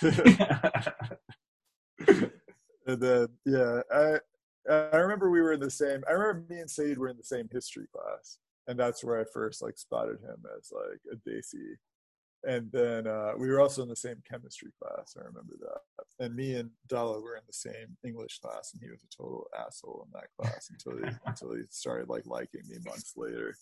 and 2.86 3.00
then 3.00 3.28
yeah, 3.44 3.80
I 3.92 4.18
I 4.70 4.96
remember 4.96 5.30
we 5.30 5.40
were 5.40 5.52
in 5.52 5.60
the 5.60 5.70
same. 5.70 6.02
I 6.08 6.12
remember 6.12 6.44
me 6.48 6.60
and 6.60 6.70
Saeed 6.70 6.98
were 6.98 7.08
in 7.08 7.16
the 7.16 7.24
same 7.24 7.48
history 7.50 7.86
class, 7.92 8.38
and 8.66 8.78
that's 8.78 9.02
where 9.02 9.20
I 9.20 9.24
first 9.24 9.62
like 9.62 9.78
spotted 9.78 10.20
him 10.20 10.42
as 10.56 10.72
like 10.72 11.00
a 11.12 11.16
Desi 11.28 11.76
and 12.44 12.70
then 12.72 13.06
uh, 13.06 13.32
we 13.38 13.48
were 13.48 13.60
also 13.60 13.82
in 13.82 13.88
the 13.88 13.96
same 13.96 14.22
chemistry 14.28 14.70
class. 14.80 15.16
I 15.16 15.24
remember 15.24 15.54
that. 15.60 16.24
And 16.24 16.34
me 16.34 16.54
and 16.54 16.70
Dala 16.88 17.20
were 17.20 17.36
in 17.36 17.42
the 17.46 17.52
same 17.52 17.96
English 18.04 18.40
class, 18.40 18.72
and 18.72 18.82
he 18.82 18.90
was 18.90 19.02
a 19.02 19.16
total 19.16 19.46
asshole 19.58 20.06
in 20.06 20.12
that 20.12 20.28
class 20.38 20.70
until 20.70 20.98
he 20.98 21.16
until 21.26 21.54
he 21.54 21.62
started 21.70 22.08
like 22.08 22.26
liking 22.26 22.62
me 22.68 22.76
months 22.84 23.14
later. 23.16 23.54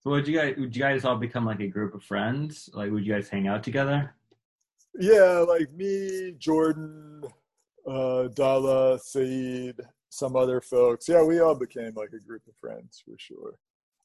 So 0.00 0.10
would 0.10 0.26
you 0.26 0.38
guys 0.38 0.54
would 0.56 0.74
you 0.74 0.82
guys 0.82 1.04
all 1.04 1.16
become 1.16 1.44
like 1.44 1.60
a 1.60 1.66
group 1.66 1.94
of 1.94 2.02
friends? 2.02 2.70
Like 2.72 2.90
would 2.90 3.04
you 3.04 3.12
guys 3.12 3.28
hang 3.28 3.48
out 3.48 3.62
together? 3.62 4.14
Yeah, 4.98 5.44
like 5.46 5.72
me, 5.72 6.34
Jordan, 6.38 7.22
uh, 7.86 8.28
Dala, 8.28 8.98
Saeed, 8.98 9.76
some 10.08 10.36
other 10.36 10.60
folks. 10.60 11.08
Yeah, 11.08 11.22
we 11.22 11.40
all 11.40 11.54
became 11.54 11.94
like 11.94 12.12
a 12.12 12.26
group 12.26 12.42
of 12.48 12.56
friends 12.56 13.02
for 13.04 13.14
sure. 13.18 13.58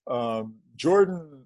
Um, 0.07 0.55
Jordan, 0.76 1.45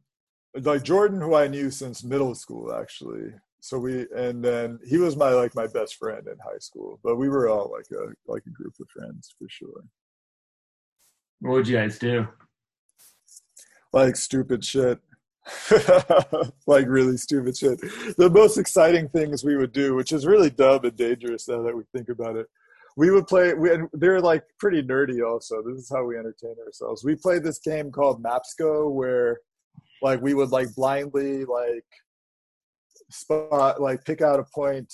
like 0.56 0.84
Jordan, 0.84 1.22
who 1.22 1.36
I 1.36 1.48
knew 1.48 1.70
since 1.70 2.04
middle 2.04 2.34
school, 2.34 2.74
actually. 2.74 3.34
So 3.60 3.80
we, 3.80 4.08
and 4.16 4.44
then 4.44 4.80
he 4.86 4.98
was 4.98 5.16
my 5.16 5.30
like 5.30 5.56
my 5.56 5.68
best 5.68 5.96
friend 5.96 6.28
in 6.28 6.38
high 6.40 6.60
school. 6.60 7.00
But 7.04 7.18
we 7.18 7.30
were 7.30 7.50
all 7.50 7.72
like 7.72 7.88
a 7.92 8.14
like 8.32 8.44
a 8.48 8.52
group 8.52 8.74
of 8.80 8.88
friends 8.90 9.34
for 9.38 9.48
sure. 9.50 9.84
What 11.40 11.52
would 11.52 11.68
you 11.68 11.78
guys 11.78 12.00
do? 12.00 12.28
Like 13.92 14.16
stupid 14.16 14.64
shit. 14.64 15.00
like 16.68 16.88
really 16.88 17.18
stupid 17.18 17.58
shit. 17.58 17.80
The 18.18 18.30
most 18.30 18.58
exciting 18.58 19.10
things 19.10 19.44
we 19.44 19.58
would 19.58 19.74
do, 19.74 19.96
which 19.96 20.12
is 20.12 20.26
really 20.26 20.50
dumb 20.50 20.84
and 20.84 20.96
dangerous 20.96 21.48
now 21.48 21.62
that 21.62 21.76
we 21.76 21.84
think 21.96 22.10
about 22.10 22.36
it. 22.36 22.48
We 22.98 23.12
would 23.12 23.28
play. 23.28 23.54
We 23.54 23.72
they're 23.94 24.22
like 24.22 24.44
pretty 24.58 24.82
nerdy. 24.82 25.26
Also, 25.26 25.62
this 25.62 25.78
is 25.78 25.92
how 25.94 26.06
we 26.06 26.18
entertain 26.18 26.56
ourselves. 26.66 27.04
We 27.04 27.16
played 27.16 27.44
this 27.44 27.60
game 27.60 27.92
called 27.92 28.24
Mapsco, 28.24 28.92
where 28.92 29.40
like 30.02 30.22
we 30.22 30.34
would 30.34 30.50
like 30.50 30.74
blindly 30.76 31.46
like 31.46 31.86
spot 33.12 33.82
like 33.82 34.04
pick 34.06 34.22
out 34.22 34.40
a 34.40 34.46
point 34.54 34.94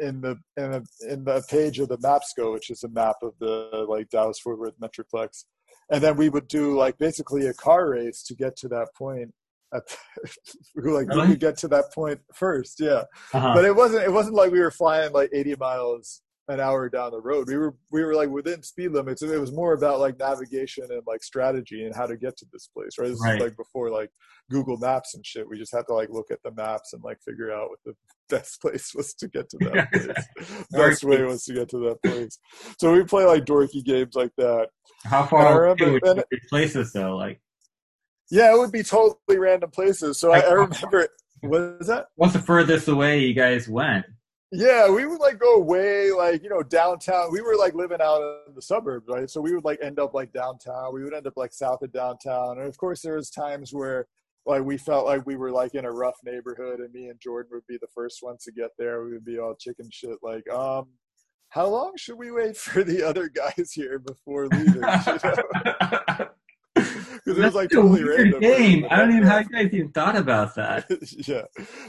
in 0.00 0.20
the 0.20 0.36
in 0.56 0.72
a 0.72 0.82
in 1.08 1.24
the 1.24 1.44
page 1.48 1.78
of 1.78 1.88
the 1.88 1.98
Mapsco, 1.98 2.52
which 2.52 2.70
is 2.70 2.82
a 2.84 2.88
map 2.88 3.16
of 3.22 3.34
the 3.38 3.86
like 3.88 4.08
Dallas 4.08 4.38
Fort 4.38 4.58
Worth 4.58 4.78
Metroplex, 4.80 5.44
and 5.92 6.02
then 6.02 6.16
we 6.16 6.30
would 6.30 6.48
do 6.48 6.76
like 6.76 6.98
basically 6.98 7.46
a 7.46 7.54
car 7.54 7.90
race 7.90 8.22
to 8.24 8.34
get 8.34 8.56
to 8.56 8.68
that 8.68 8.88
point. 8.96 9.32
At 9.74 9.82
like 10.74 11.06
really? 11.08 11.20
we 11.20 11.26
could 11.28 11.40
get 11.40 11.56
to 11.58 11.68
that 11.68 11.92
point 11.94 12.18
first, 12.34 12.80
yeah. 12.80 13.04
Uh-huh. 13.32 13.52
But 13.54 13.64
it 13.64 13.76
wasn't 13.76 14.02
it 14.02 14.12
wasn't 14.12 14.34
like 14.34 14.50
we 14.50 14.60
were 14.60 14.70
flying 14.70 15.12
like 15.12 15.30
80 15.32 15.56
miles 15.56 16.22
an 16.52 16.60
hour 16.60 16.88
down 16.88 17.10
the 17.10 17.20
road. 17.20 17.48
We 17.48 17.56
were 17.56 17.74
we 17.90 18.04
were 18.04 18.14
like 18.14 18.28
within 18.28 18.62
speed 18.62 18.92
limits, 18.92 19.22
and 19.22 19.32
it 19.32 19.38
was 19.38 19.52
more 19.52 19.72
about 19.72 20.00
like 20.00 20.18
navigation 20.18 20.84
and 20.90 21.02
like 21.06 21.22
strategy 21.22 21.84
and 21.84 21.94
how 21.94 22.06
to 22.06 22.16
get 22.16 22.36
to 22.38 22.46
this 22.52 22.68
place. 22.68 22.98
Right, 22.98 23.08
this 23.08 23.20
right. 23.22 23.36
is 23.36 23.42
like 23.42 23.56
before 23.56 23.90
like 23.90 24.10
Google 24.50 24.76
Maps 24.76 25.14
and 25.14 25.24
shit. 25.24 25.48
We 25.48 25.58
just 25.58 25.74
had 25.74 25.86
to 25.88 25.94
like 25.94 26.10
look 26.10 26.30
at 26.30 26.42
the 26.44 26.52
maps 26.52 26.92
and 26.92 27.02
like 27.02 27.18
figure 27.26 27.52
out 27.52 27.70
what 27.70 27.78
the 27.84 27.94
best 28.36 28.60
place 28.60 28.92
was 28.94 29.14
to 29.14 29.28
get 29.28 29.48
to 29.50 29.58
that 29.58 29.92
place. 29.92 30.66
best 30.70 31.04
way 31.04 31.22
was 31.22 31.44
to 31.44 31.54
get 31.54 31.68
to 31.70 31.78
that 31.78 32.02
place. 32.02 32.38
So 32.78 32.92
we 32.92 33.04
play 33.04 33.24
like 33.24 33.44
dorky 33.44 33.84
games 33.84 34.14
like 34.14 34.32
that. 34.36 34.68
How 35.04 35.26
far 35.26 35.74
would 35.74 36.24
places 36.48 36.92
though? 36.92 37.16
Like, 37.16 37.40
yeah, 38.30 38.54
it 38.54 38.58
would 38.58 38.72
be 38.72 38.82
totally 38.82 39.38
random 39.38 39.70
places. 39.70 40.18
So 40.18 40.30
like, 40.30 40.44
I, 40.44 40.48
I 40.48 40.52
remember. 40.52 41.08
What 41.40 41.78
is 41.80 41.88
that? 41.88 42.06
What's 42.14 42.34
the 42.34 42.38
furthest 42.38 42.86
away 42.86 43.18
you 43.20 43.34
guys 43.34 43.68
went? 43.68 44.06
Yeah, 44.54 44.90
we 44.90 45.06
would 45.06 45.18
like 45.18 45.38
go 45.38 45.58
way 45.58 46.12
like 46.12 46.42
you 46.42 46.50
know 46.50 46.62
downtown. 46.62 47.32
We 47.32 47.40
were 47.40 47.56
like 47.56 47.74
living 47.74 48.02
out 48.02 48.20
in 48.46 48.54
the 48.54 48.60
suburbs, 48.60 49.08
right? 49.08 49.28
So 49.28 49.40
we 49.40 49.54
would 49.54 49.64
like 49.64 49.78
end 49.82 49.98
up 49.98 50.12
like 50.12 50.30
downtown. 50.34 50.92
We 50.92 51.02
would 51.02 51.14
end 51.14 51.26
up 51.26 51.32
like 51.36 51.54
south 51.54 51.80
of 51.80 51.90
downtown, 51.90 52.58
and 52.58 52.68
of 52.68 52.76
course 52.76 53.00
there 53.00 53.16
was 53.16 53.30
times 53.30 53.72
where 53.72 54.06
like 54.44 54.62
we 54.62 54.76
felt 54.76 55.06
like 55.06 55.24
we 55.24 55.36
were 55.36 55.50
like 55.50 55.74
in 55.74 55.86
a 55.86 55.90
rough 55.90 56.18
neighborhood, 56.22 56.80
and 56.80 56.92
me 56.92 57.08
and 57.08 57.18
Jordan 57.18 57.50
would 57.54 57.66
be 57.66 57.78
the 57.80 57.88
first 57.94 58.22
ones 58.22 58.44
to 58.44 58.52
get 58.52 58.70
there. 58.78 59.02
We 59.04 59.12
would 59.12 59.24
be 59.24 59.38
all 59.38 59.54
chicken 59.54 59.88
shit, 59.90 60.18
like 60.22 60.46
um, 60.52 60.88
how 61.48 61.68
long 61.68 61.92
should 61.96 62.18
we 62.18 62.30
wait 62.30 62.56
for 62.58 62.84
the 62.84 63.02
other 63.02 63.30
guys 63.30 63.72
here 63.72 63.98
before 63.98 64.48
leaving? 64.48 64.82
Because 66.74 67.38
it 67.38 67.44
was 67.44 67.54
like 67.54 67.70
totally 67.70 68.02
random. 68.02 68.40
Game. 68.40 68.86
I 68.90 68.96
don't 68.96 69.10
even 69.10 69.22
know 69.22 69.28
how 69.28 69.38
you 69.38 69.48
guys 69.48 69.72
even 69.72 69.90
thought 69.92 70.16
about 70.16 70.54
that. 70.54 70.86
yeah, 71.26 71.42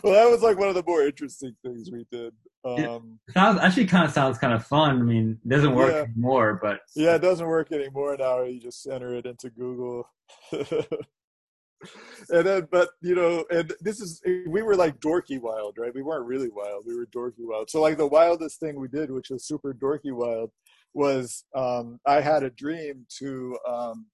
well, 0.04 0.14
that 0.14 0.30
was 0.30 0.42
like 0.42 0.58
one 0.58 0.70
of 0.70 0.76
the 0.76 0.84
more 0.86 1.04
interesting 1.04 1.56
things 1.64 1.90
we 1.92 2.06
did. 2.12 2.34
Um, 2.66 3.20
it 3.28 3.34
sounds 3.34 3.60
actually 3.60 3.86
kind 3.86 4.06
of 4.06 4.12
sounds 4.12 4.38
kind 4.38 4.54
of 4.54 4.66
fun. 4.66 5.00
I 5.00 5.04
mean, 5.04 5.40
it 5.44 5.50
doesn't 5.50 5.76
work 5.76 5.92
yeah. 5.92 6.02
anymore, 6.04 6.60
but 6.62 6.80
yeah, 6.96 7.16
it 7.16 7.22
doesn't 7.22 7.46
work 7.46 7.72
anymore 7.72 8.16
now. 8.18 8.44
You 8.44 8.60
just 8.60 8.88
enter 8.88 9.16
it 9.16 9.26
into 9.26 9.50
Google. 9.50 10.08
and 10.52 12.46
then, 12.46 12.68
but 12.72 12.90
you 13.02 13.16
know, 13.16 13.46
and 13.52 13.74
this 13.82 14.00
is 14.00 14.22
we 14.48 14.62
were 14.62 14.76
like 14.76 15.00
dorky 15.00 15.40
wild, 15.40 15.78
right? 15.78 15.94
We 15.94 16.04
weren't 16.04 16.26
really 16.26 16.50
wild. 16.50 16.86
We 16.86 16.96
were 16.96 17.08
dorky 17.08 17.40
wild. 17.40 17.70
So 17.70 17.82
like 17.82 17.98
the 17.98 18.08
wildest 18.08 18.60
thing 18.60 18.80
we 18.80 18.88
did, 18.88 19.12
which 19.12 19.30
was 19.30 19.46
super 19.46 19.74
dorky 19.74 20.14
wild, 20.14 20.52
was 20.94 21.44
um, 21.56 22.00
I 22.06 22.22
had 22.22 22.44
a 22.44 22.50
dream 22.50 23.06
to 23.20 23.58
um, 23.68 24.06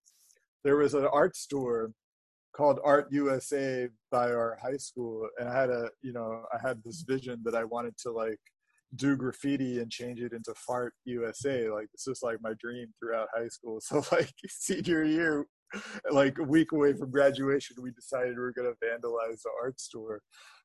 there 0.63 0.77
was 0.77 0.93
an 0.93 1.07
art 1.11 1.35
store 1.35 1.91
called 2.59 2.81
Art 2.83 3.07
USA 3.11 3.87
by 4.11 4.33
our 4.33 4.59
high 4.61 4.75
school, 4.75 5.29
and 5.39 5.47
I 5.47 5.57
had 5.57 5.69
a 5.69 5.89
you 6.01 6.11
know 6.11 6.43
I 6.53 6.57
had 6.67 6.83
this 6.83 7.03
vision 7.07 7.39
that 7.45 7.55
I 7.55 7.63
wanted 7.63 7.97
to 7.99 8.11
like 8.11 8.41
do 8.97 9.15
graffiti 9.15 9.79
and 9.79 9.89
change 9.89 10.19
it 10.19 10.33
into 10.33 10.53
Fart 10.55 10.93
USA. 11.05 11.69
Like 11.69 11.87
this 11.93 12.05
was 12.05 12.21
like 12.21 12.39
my 12.41 12.53
dream 12.59 12.87
throughout 12.99 13.29
high 13.33 13.47
school. 13.47 13.79
So 13.87 14.03
like 14.11 14.33
senior 14.49 15.05
year, 15.05 15.45
like 16.11 16.37
a 16.39 16.43
week 16.43 16.73
away 16.73 16.91
from 16.91 17.11
graduation, 17.11 17.77
we 17.81 17.91
decided 17.91 18.35
we 18.35 18.41
were 18.41 18.51
gonna 18.51 18.79
vandalize 18.83 19.41
the 19.41 19.51
art 19.63 19.79
store. 19.79 20.21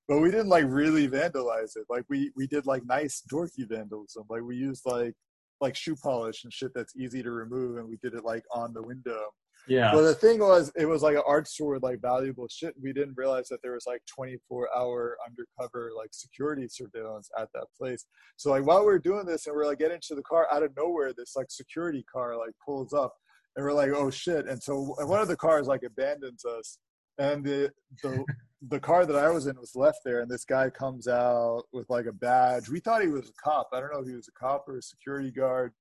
But 0.08 0.18
we 0.18 0.32
didn't 0.32 0.48
like 0.56 0.66
really 0.66 1.06
vandalize 1.06 1.76
it. 1.76 1.86
Like 1.88 2.06
we 2.08 2.32
we 2.34 2.48
did 2.48 2.66
like 2.66 2.84
nice 2.86 3.22
dorky 3.32 3.68
vandalism. 3.68 4.24
Like 4.28 4.42
we 4.42 4.56
used 4.56 4.84
like 4.84 5.14
like 5.60 5.76
shoe 5.76 5.96
polish 6.02 6.42
and 6.42 6.52
shit 6.52 6.72
that's 6.74 6.96
easy 6.96 7.22
to 7.22 7.30
remove, 7.30 7.76
and 7.78 7.88
we 7.88 7.98
did 8.02 8.14
it 8.14 8.24
like 8.24 8.44
on 8.52 8.74
the 8.74 8.82
window 8.82 9.26
yeah. 9.68 9.94
Well, 9.94 10.04
the 10.04 10.14
thing 10.14 10.40
was, 10.40 10.70
it 10.76 10.86
was 10.86 11.02
like 11.02 11.16
an 11.16 11.22
art 11.26 11.48
store 11.48 11.74
with 11.74 11.82
like 11.82 12.00
valuable 12.00 12.46
shit. 12.48 12.74
We 12.80 12.92
didn't 12.92 13.14
realize 13.16 13.48
that 13.48 13.60
there 13.62 13.72
was 13.72 13.86
like 13.86 14.02
24 14.14 14.68
hour 14.76 15.16
undercover 15.26 15.90
like 15.96 16.10
security 16.12 16.68
surveillance 16.68 17.30
at 17.38 17.48
that 17.54 17.66
place. 17.78 18.06
So 18.36 18.50
like 18.50 18.66
while 18.66 18.84
we 18.84 18.92
are 18.92 18.98
doing 18.98 19.26
this 19.26 19.46
and 19.46 19.56
we're 19.56 19.66
like 19.66 19.78
getting 19.78 20.00
to 20.08 20.14
the 20.14 20.22
car 20.22 20.46
out 20.52 20.62
of 20.62 20.72
nowhere, 20.76 21.12
this 21.16 21.34
like 21.36 21.50
security 21.50 22.04
car 22.12 22.36
like 22.36 22.52
pulls 22.64 22.92
up 22.92 23.14
and 23.56 23.64
we're 23.64 23.72
like, 23.72 23.90
oh 23.90 24.10
shit. 24.10 24.46
And 24.46 24.62
so 24.62 24.94
and 24.98 25.08
one 25.08 25.20
of 25.20 25.28
the 25.28 25.36
cars 25.36 25.66
like 25.66 25.82
abandons 25.82 26.44
us 26.44 26.78
and 27.18 27.44
the 27.44 27.70
the 28.02 28.24
the 28.68 28.80
car 28.80 29.04
that 29.04 29.16
I 29.16 29.30
was 29.30 29.46
in 29.46 29.56
was 29.58 29.72
left 29.74 29.98
there, 30.04 30.20
and 30.20 30.30
this 30.30 30.44
guy 30.44 30.70
comes 30.70 31.06
out 31.06 31.64
with 31.72 31.88
like 31.90 32.06
a 32.06 32.12
badge. 32.12 32.68
We 32.68 32.80
thought 32.80 33.02
he 33.02 33.08
was 33.08 33.28
a 33.28 33.42
cop. 33.42 33.68
I 33.72 33.80
don't 33.80 33.92
know 33.92 34.00
if 34.00 34.08
he 34.08 34.14
was 34.14 34.28
a 34.28 34.38
cop 34.38 34.64
or 34.68 34.78
a 34.78 34.82
security 34.82 35.30
guard 35.30 35.72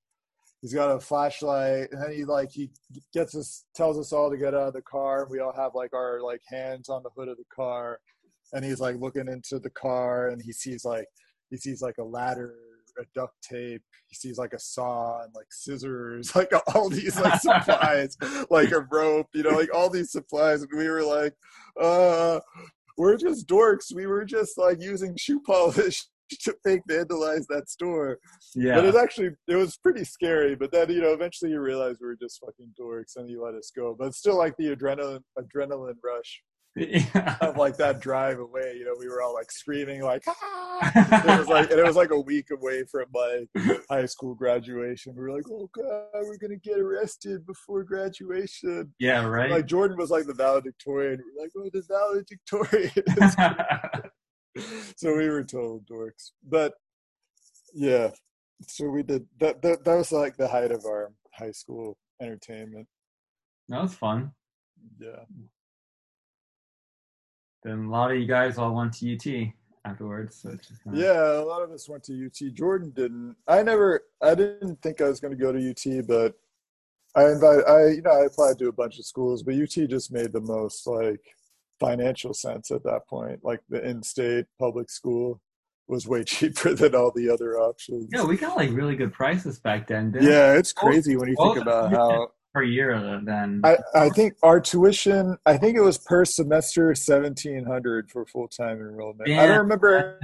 he's 0.63 0.73
got 0.73 0.95
a 0.95 0.99
flashlight 0.99 1.89
and 1.91 2.01
then 2.01 2.13
he 2.13 2.23
like 2.23 2.49
he 2.49 2.71
gets 3.13 3.35
us 3.35 3.65
tells 3.75 3.99
us 3.99 4.13
all 4.13 4.31
to 4.31 4.37
get 4.37 4.53
out 4.53 4.69
of 4.69 4.73
the 4.73 4.81
car 4.81 5.27
we 5.29 5.39
all 5.39 5.53
have 5.53 5.75
like 5.75 5.93
our 5.93 6.21
like 6.21 6.41
hands 6.49 6.87
on 6.87 7.03
the 7.03 7.09
hood 7.15 7.27
of 7.27 7.35
the 7.35 7.43
car 7.53 7.99
and 8.53 8.63
he's 8.63 8.79
like 8.79 8.95
looking 8.95 9.27
into 9.27 9.59
the 9.59 9.69
car 9.69 10.29
and 10.29 10.41
he 10.41 10.53
sees 10.53 10.85
like 10.85 11.05
he 11.49 11.57
sees 11.57 11.81
like 11.81 11.97
a 11.99 12.03
ladder 12.03 12.55
a 12.99 13.03
duct 13.13 13.33
tape 13.41 13.81
he 14.07 14.15
sees 14.15 14.37
like 14.37 14.53
a 14.53 14.59
saw 14.59 15.21
and 15.23 15.33
like 15.35 15.51
scissors 15.51 16.33
like 16.35 16.51
all 16.73 16.89
these 16.89 17.19
like 17.19 17.41
supplies 17.41 18.15
like 18.49 18.71
a 18.71 18.87
rope 18.91 19.27
you 19.33 19.43
know 19.43 19.49
like 19.49 19.73
all 19.73 19.89
these 19.89 20.11
supplies. 20.11 20.61
And 20.61 20.69
we 20.77 20.87
were 20.87 21.03
like 21.03 21.33
uh 21.81 22.39
we're 22.97 23.17
just 23.17 23.47
dorks. 23.47 23.93
We 23.93 24.05
were 24.05 24.25
just 24.25 24.57
like 24.57 24.81
using 24.81 25.15
shoe 25.17 25.41
polish 25.45 26.05
to 26.41 26.55
fake 26.63 26.81
vandalize 26.89 27.45
that 27.49 27.69
store. 27.69 28.19
Yeah. 28.55 28.75
But 28.75 28.85
it 28.85 28.95
actually 28.95 29.31
it 29.47 29.55
was 29.55 29.77
pretty 29.77 30.03
scary. 30.03 30.55
But 30.55 30.71
then, 30.71 30.89
you 30.89 31.01
know, 31.01 31.13
eventually 31.13 31.51
you 31.51 31.59
realize 31.59 31.97
we 31.99 32.07
were 32.07 32.17
just 32.21 32.39
fucking 32.39 32.73
dorks 32.79 33.15
and 33.15 33.29
you 33.29 33.43
let 33.43 33.55
us 33.55 33.71
go. 33.75 33.95
But 33.97 34.13
still 34.13 34.37
like 34.37 34.55
the 34.57 34.75
adrenaline 34.75 35.21
adrenaline 35.37 35.95
rush. 36.03 36.41
Yeah. 36.75 37.37
of 37.41 37.55
like 37.55 37.77
that 37.77 38.01
drive 38.01 38.39
away, 38.39 38.73
you 38.79 38.85
know, 38.85 38.95
we 38.97 39.07
were 39.07 39.21
all 39.21 39.35
like 39.35 39.51
screaming 39.51 40.01
like 40.01 40.23
ah! 40.27 40.91
it 40.95 41.37
was 41.39 41.47
like 41.47 41.69
and 41.69 41.79
it 41.79 41.85
was 41.85 41.95
like 41.95 42.09
a 42.09 42.19
week 42.19 42.47
away 42.51 42.83
from 42.91 43.05
like 43.13 43.47
high 43.91 44.07
school 44.07 44.33
graduation. 44.33 45.13
We 45.15 45.21
were 45.21 45.33
like, 45.33 45.47
Oh 45.51 45.69
god, 45.75 46.23
we're 46.23 46.37
gonna 46.37 46.55
get 46.55 46.79
arrested 46.79 47.45
before 47.45 47.83
graduation. 47.83 48.91
Yeah, 48.97 49.23
right. 49.25 49.51
Like 49.51 49.67
Jordan 49.67 49.97
was 49.97 50.09
like 50.09 50.25
the 50.25 50.33
valedictorian. 50.33 51.19
We 51.19 51.25
are 51.39 51.43
like, 51.43 51.51
Oh, 51.55 51.69
the 51.71 51.83
valedictorian 51.87 52.91
so 54.95 55.15
we 55.15 55.29
were 55.29 55.43
total 55.43 55.83
dorks. 55.89 56.31
But 56.47 56.73
yeah, 57.73 58.11
so 58.67 58.87
we 58.87 59.03
did 59.03 59.25
that, 59.39 59.61
that. 59.61 59.83
That 59.83 59.95
was 59.95 60.11
like 60.11 60.37
the 60.37 60.47
height 60.47 60.71
of 60.71 60.85
our 60.85 61.11
high 61.33 61.51
school 61.51 61.97
entertainment. 62.21 62.87
That 63.69 63.81
was 63.81 63.95
fun. 63.95 64.31
Yeah. 64.99 65.23
Then 67.63 67.85
a 67.85 67.89
lot 67.89 68.11
of 68.11 68.17
you 68.17 68.27
guys 68.27 68.57
all 68.57 68.75
went 68.75 68.93
to 68.95 69.13
UT 69.13 69.53
afterwards. 69.85 70.41
So. 70.41 70.57
Yeah, 70.91 71.39
a 71.39 71.45
lot 71.45 71.61
of 71.61 71.71
us 71.71 71.87
went 71.87 72.03
to 72.05 72.25
UT. 72.25 72.53
Jordan 72.53 72.91
didn't. 72.91 73.35
I 73.47 73.63
never. 73.63 74.03
I 74.21 74.35
didn't 74.35 74.81
think 74.81 75.01
I 75.01 75.07
was 75.07 75.19
going 75.19 75.35
to 75.35 75.41
go 75.41 75.51
to 75.51 75.69
UT, 75.69 76.07
but 76.07 76.35
I 77.15 77.31
invited. 77.31 77.65
I 77.65 77.87
you 77.87 78.01
know 78.01 78.11
I 78.11 78.25
applied 78.25 78.59
to 78.59 78.67
a 78.67 78.73
bunch 78.73 78.99
of 78.99 79.05
schools, 79.05 79.43
but 79.43 79.55
UT 79.55 79.89
just 79.89 80.11
made 80.11 80.33
the 80.33 80.41
most 80.41 80.85
like 80.85 81.21
financial 81.79 82.33
sense 82.33 82.71
at 82.71 82.83
that 82.83 83.01
point. 83.07 83.39
Like 83.43 83.61
the 83.69 83.83
in-state 83.87 84.45
public 84.59 84.89
school 84.89 85.41
was 85.87 86.07
way 86.07 86.23
cheaper 86.25 86.73
than 86.73 86.95
all 86.95 87.11
the 87.15 87.29
other 87.29 87.57
options. 87.57 88.09
Yeah, 88.11 88.23
we 88.23 88.37
got 88.37 88.55
like 88.55 88.71
really 88.71 88.95
good 88.95 89.13
prices 89.13 89.59
back 89.59 89.87
then. 89.87 90.15
yeah, 90.19 90.53
it's 90.53 90.73
crazy 90.73 91.15
when 91.15 91.29
you 91.29 91.35
think 91.35 91.57
about 91.57 91.91
how 91.91 92.29
per 92.53 92.63
year 92.63 93.21
then. 93.25 93.61
I, 93.63 93.77
I 93.95 94.09
think 94.09 94.35
our 94.43 94.61
tuition, 94.61 95.37
I 95.45 95.57
think 95.57 95.75
it 95.75 95.81
was 95.81 95.97
per 95.97 96.23
semester 96.23 96.93
seventeen 96.95 97.65
hundred 97.65 98.11
for 98.11 98.25
full 98.25 98.47
time 98.47 98.77
enrollment. 98.77 99.27
Yeah. 99.27 99.41
I 99.41 99.47
don't 99.47 99.59
remember 99.59 100.19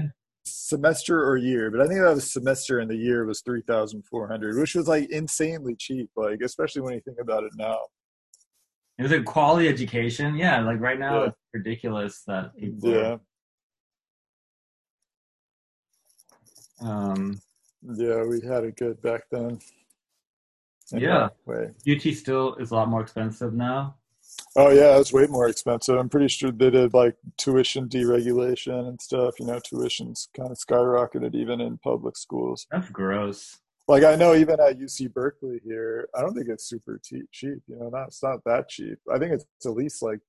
semester 0.45 1.23
or 1.27 1.37
year, 1.37 1.69
but 1.71 1.81
I 1.81 1.87
think 1.87 1.99
that 1.99 2.13
was 2.13 2.31
semester 2.31 2.79
and 2.79 2.89
the 2.89 2.95
year 2.95 3.25
was 3.25 3.41
three 3.41 3.61
thousand 3.61 4.05
four 4.05 4.27
hundred, 4.27 4.57
which 4.57 4.75
was 4.75 4.87
like 4.87 5.09
insanely 5.09 5.75
cheap. 5.75 6.09
Like 6.15 6.41
especially 6.41 6.81
when 6.81 6.93
you 6.93 7.01
think 7.01 7.17
about 7.19 7.43
it 7.43 7.51
now. 7.55 7.79
It 8.99 9.03
was 9.03 9.13
a 9.13 9.23
quality 9.23 9.69
education. 9.69 10.35
Yeah, 10.35 10.59
like 10.59 10.81
right 10.81 10.99
now 10.99 11.21
Yeah. 11.21 11.27
it's 11.29 11.37
ridiculous 11.53 12.21
that 12.27 12.53
people. 12.57 12.89
Yeah, 12.91 13.17
Um, 16.81 17.41
yeah, 17.81 18.23
we 18.23 18.41
had 18.41 18.65
it 18.65 18.75
good 18.77 19.01
back 19.01 19.23
then. 19.31 19.59
In 20.91 20.99
Yeah. 20.99 21.29
Way. 21.45 21.73
UT 21.87 22.13
still 22.13 22.55
is 22.55 22.71
a 22.71 22.75
lot 22.75 22.89
more 22.89 23.01
expensive 23.01 23.53
now. 23.53 23.95
Oh 24.57 24.69
yeah, 24.69 24.99
it's 24.99 25.13
way 25.13 25.27
more 25.27 25.47
expensive. 25.47 25.97
I'm 25.97 26.09
pretty 26.09 26.27
sure 26.27 26.51
they 26.51 26.69
did 26.69 26.93
like 26.93 27.15
tuition 27.37 27.87
deregulation 27.87 28.87
and 28.87 29.01
stuff. 29.01 29.39
You 29.39 29.45
know, 29.45 29.59
tuition's 29.59 30.27
kind 30.35 30.51
of 30.51 30.57
skyrocketed 30.57 31.35
even 31.35 31.61
in 31.61 31.77
public 31.77 32.17
schools. 32.17 32.67
That's 32.69 32.89
gross. 32.89 33.59
Like 33.89 34.03
I 34.03 34.13
know 34.15 34.35
even 34.35 34.59
at 34.59 34.77
UC 34.77 35.11
Berkeley 35.11 35.59
here, 35.63 36.07
I 36.15 36.21
don't 36.21 36.35
think 36.35 36.47
it's 36.47 36.69
super 36.69 37.01
cheap. 37.03 37.27
You 37.41 37.59
know, 37.75 37.89
not 37.89 38.09
it's 38.09 38.21
not 38.21 38.43
that 38.45 38.69
cheap. 38.69 38.99
I 39.11 39.17
think 39.17 39.31
it's 39.31 39.45
at 39.65 39.71
least 39.71 40.03
like 40.03 40.19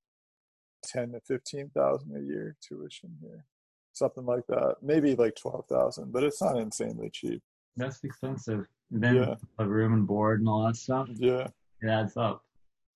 ten 0.83 1.13
to 1.13 1.21
fifteen 1.21 1.69
thousand 1.69 2.17
a 2.17 2.21
year 2.21 2.57
tuition 2.67 3.19
here, 3.21 3.45
something 3.93 4.25
like 4.25 4.47
that. 4.49 4.77
Maybe 4.81 5.15
like 5.15 5.35
twelve 5.37 5.67
thousand, 5.69 6.11
but 6.11 6.25
it's 6.25 6.41
not 6.41 6.57
insanely 6.57 7.11
cheap. 7.13 7.43
That's 7.77 8.03
expensive. 8.03 8.65
And 8.91 9.05
then 9.05 9.17
Yeah. 9.17 9.35
the 9.59 9.67
room 9.67 9.93
and 9.93 10.07
board 10.07 10.41
and 10.41 10.49
all 10.49 10.65
that 10.67 10.77
stuff. 10.77 11.09
Yeah. 11.13 11.49
It 11.83 11.89
adds 11.89 12.17
up. 12.17 12.43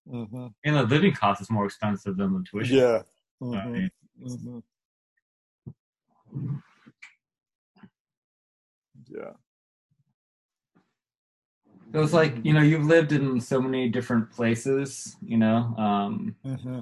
hmm 0.08 0.46
And 0.64 0.76
the 0.76 0.84
living 0.84 1.12
cost 1.12 1.42
is 1.42 1.50
more 1.50 1.66
expensive 1.66 2.16
than 2.16 2.32
the 2.32 2.42
tuition. 2.42 2.78
Yeah. 2.78 3.02
I 3.42 3.66
hmm 3.66 3.72
mean, 3.72 3.90
hmm 4.18 4.58
Yeah. 9.08 9.32
So 11.94 12.00
was 12.00 12.12
like, 12.12 12.34
you 12.44 12.52
know, 12.52 12.60
you've 12.60 12.86
lived 12.86 13.12
in 13.12 13.40
so 13.40 13.62
many 13.62 13.88
different 13.88 14.28
places, 14.32 15.14
you 15.24 15.36
know. 15.36 15.72
Um, 15.78 16.34
hmm 16.44 16.80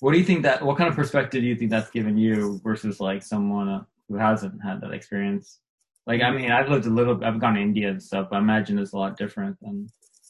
what 0.00 0.12
do 0.12 0.18
you 0.18 0.24
think 0.24 0.42
that, 0.42 0.62
what 0.62 0.76
kind 0.76 0.88
of 0.88 0.96
perspective 0.96 1.42
do 1.42 1.46
you 1.46 1.56
think 1.56 1.70
that's 1.70 1.90
given 1.90 2.18
you 2.18 2.60
versus 2.62 3.00
like 3.00 3.22
someone 3.22 3.68
uh, 3.68 3.84
who 4.08 4.16
hasn't 4.16 4.62
had 4.62 4.80
that 4.82 4.92
experience? 4.92 5.60
Like, 6.06 6.20
I 6.20 6.30
mean, 6.30 6.50
I've 6.50 6.68
lived 6.68 6.86
a 6.86 6.90
little, 6.90 7.22
I've 7.24 7.38
gone 7.38 7.54
to 7.54 7.60
India 7.60 7.88
and 7.88 8.02
stuff, 8.02 8.28
but 8.30 8.36
I 8.36 8.38
imagine 8.40 8.78
it's 8.78 8.92
a 8.92 8.98
lot 8.98 9.16
different 9.16 9.56
than. 9.60 9.88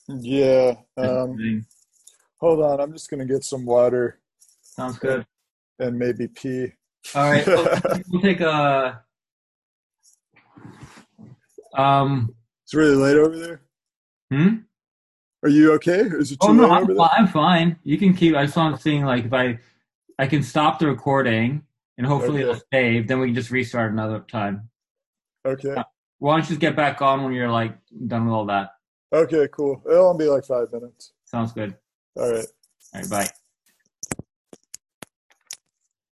Yeah. 0.08 0.74
Um, 0.96 1.66
hold 2.38 2.62
on, 2.62 2.80
I'm 2.80 2.92
just 2.92 3.10
gonna 3.10 3.26
get 3.26 3.44
some 3.44 3.64
water 3.64 4.20
Sounds 4.62 4.98
good. 4.98 5.26
and 5.80 5.98
maybe 5.98 6.28
pee. 6.28 6.72
All 7.14 7.30
right, 7.30 7.46
we'll, 7.46 7.68
we'll 8.10 8.22
take 8.22 8.40
a. 8.40 9.02
Um. 11.76 12.34
It's 12.70 12.74
really 12.76 12.94
late 12.94 13.16
over 13.16 13.36
there. 13.36 13.62
Hmm. 14.30 14.58
Are 15.42 15.48
you 15.48 15.72
okay? 15.72 16.02
Is 16.02 16.30
it 16.30 16.36
too 16.40 16.50
Oh 16.50 16.52
no, 16.52 16.70
I'm, 16.70 16.86
fi- 16.86 17.10
I'm 17.18 17.26
fine. 17.26 17.76
You 17.82 17.98
can 17.98 18.14
keep. 18.14 18.36
I 18.36 18.44
just 18.44 18.56
want 18.56 18.80
seeing 18.80 19.04
like 19.04 19.24
if 19.24 19.32
I, 19.32 19.58
I 20.20 20.28
can 20.28 20.40
stop 20.44 20.78
the 20.78 20.86
recording 20.86 21.64
and 21.98 22.06
hopefully 22.06 22.44
Okay. 22.44 22.50
it'll 22.50 22.62
save. 22.72 23.08
Then 23.08 23.18
we 23.18 23.26
can 23.26 23.34
just 23.34 23.50
restart 23.50 23.90
another 23.90 24.20
time. 24.20 24.68
Okay. 25.44 25.74
Why 26.20 26.34
don't 26.34 26.42
you 26.44 26.46
just 26.50 26.60
get 26.60 26.76
back 26.76 27.02
on 27.02 27.24
when 27.24 27.32
you're 27.32 27.50
like 27.50 27.76
done 28.06 28.26
with 28.26 28.34
all 28.34 28.46
that? 28.46 28.70
Okay, 29.12 29.48
cool. 29.50 29.82
It'll 29.90 30.10
only 30.10 30.26
be 30.26 30.30
like 30.30 30.44
five 30.44 30.72
minutes. 30.72 31.12
Sounds 31.24 31.52
good. 31.52 31.74
All 32.16 32.30
right. 32.30 32.46
All 32.94 33.00
right, 33.00 33.10
bye. 33.10 33.26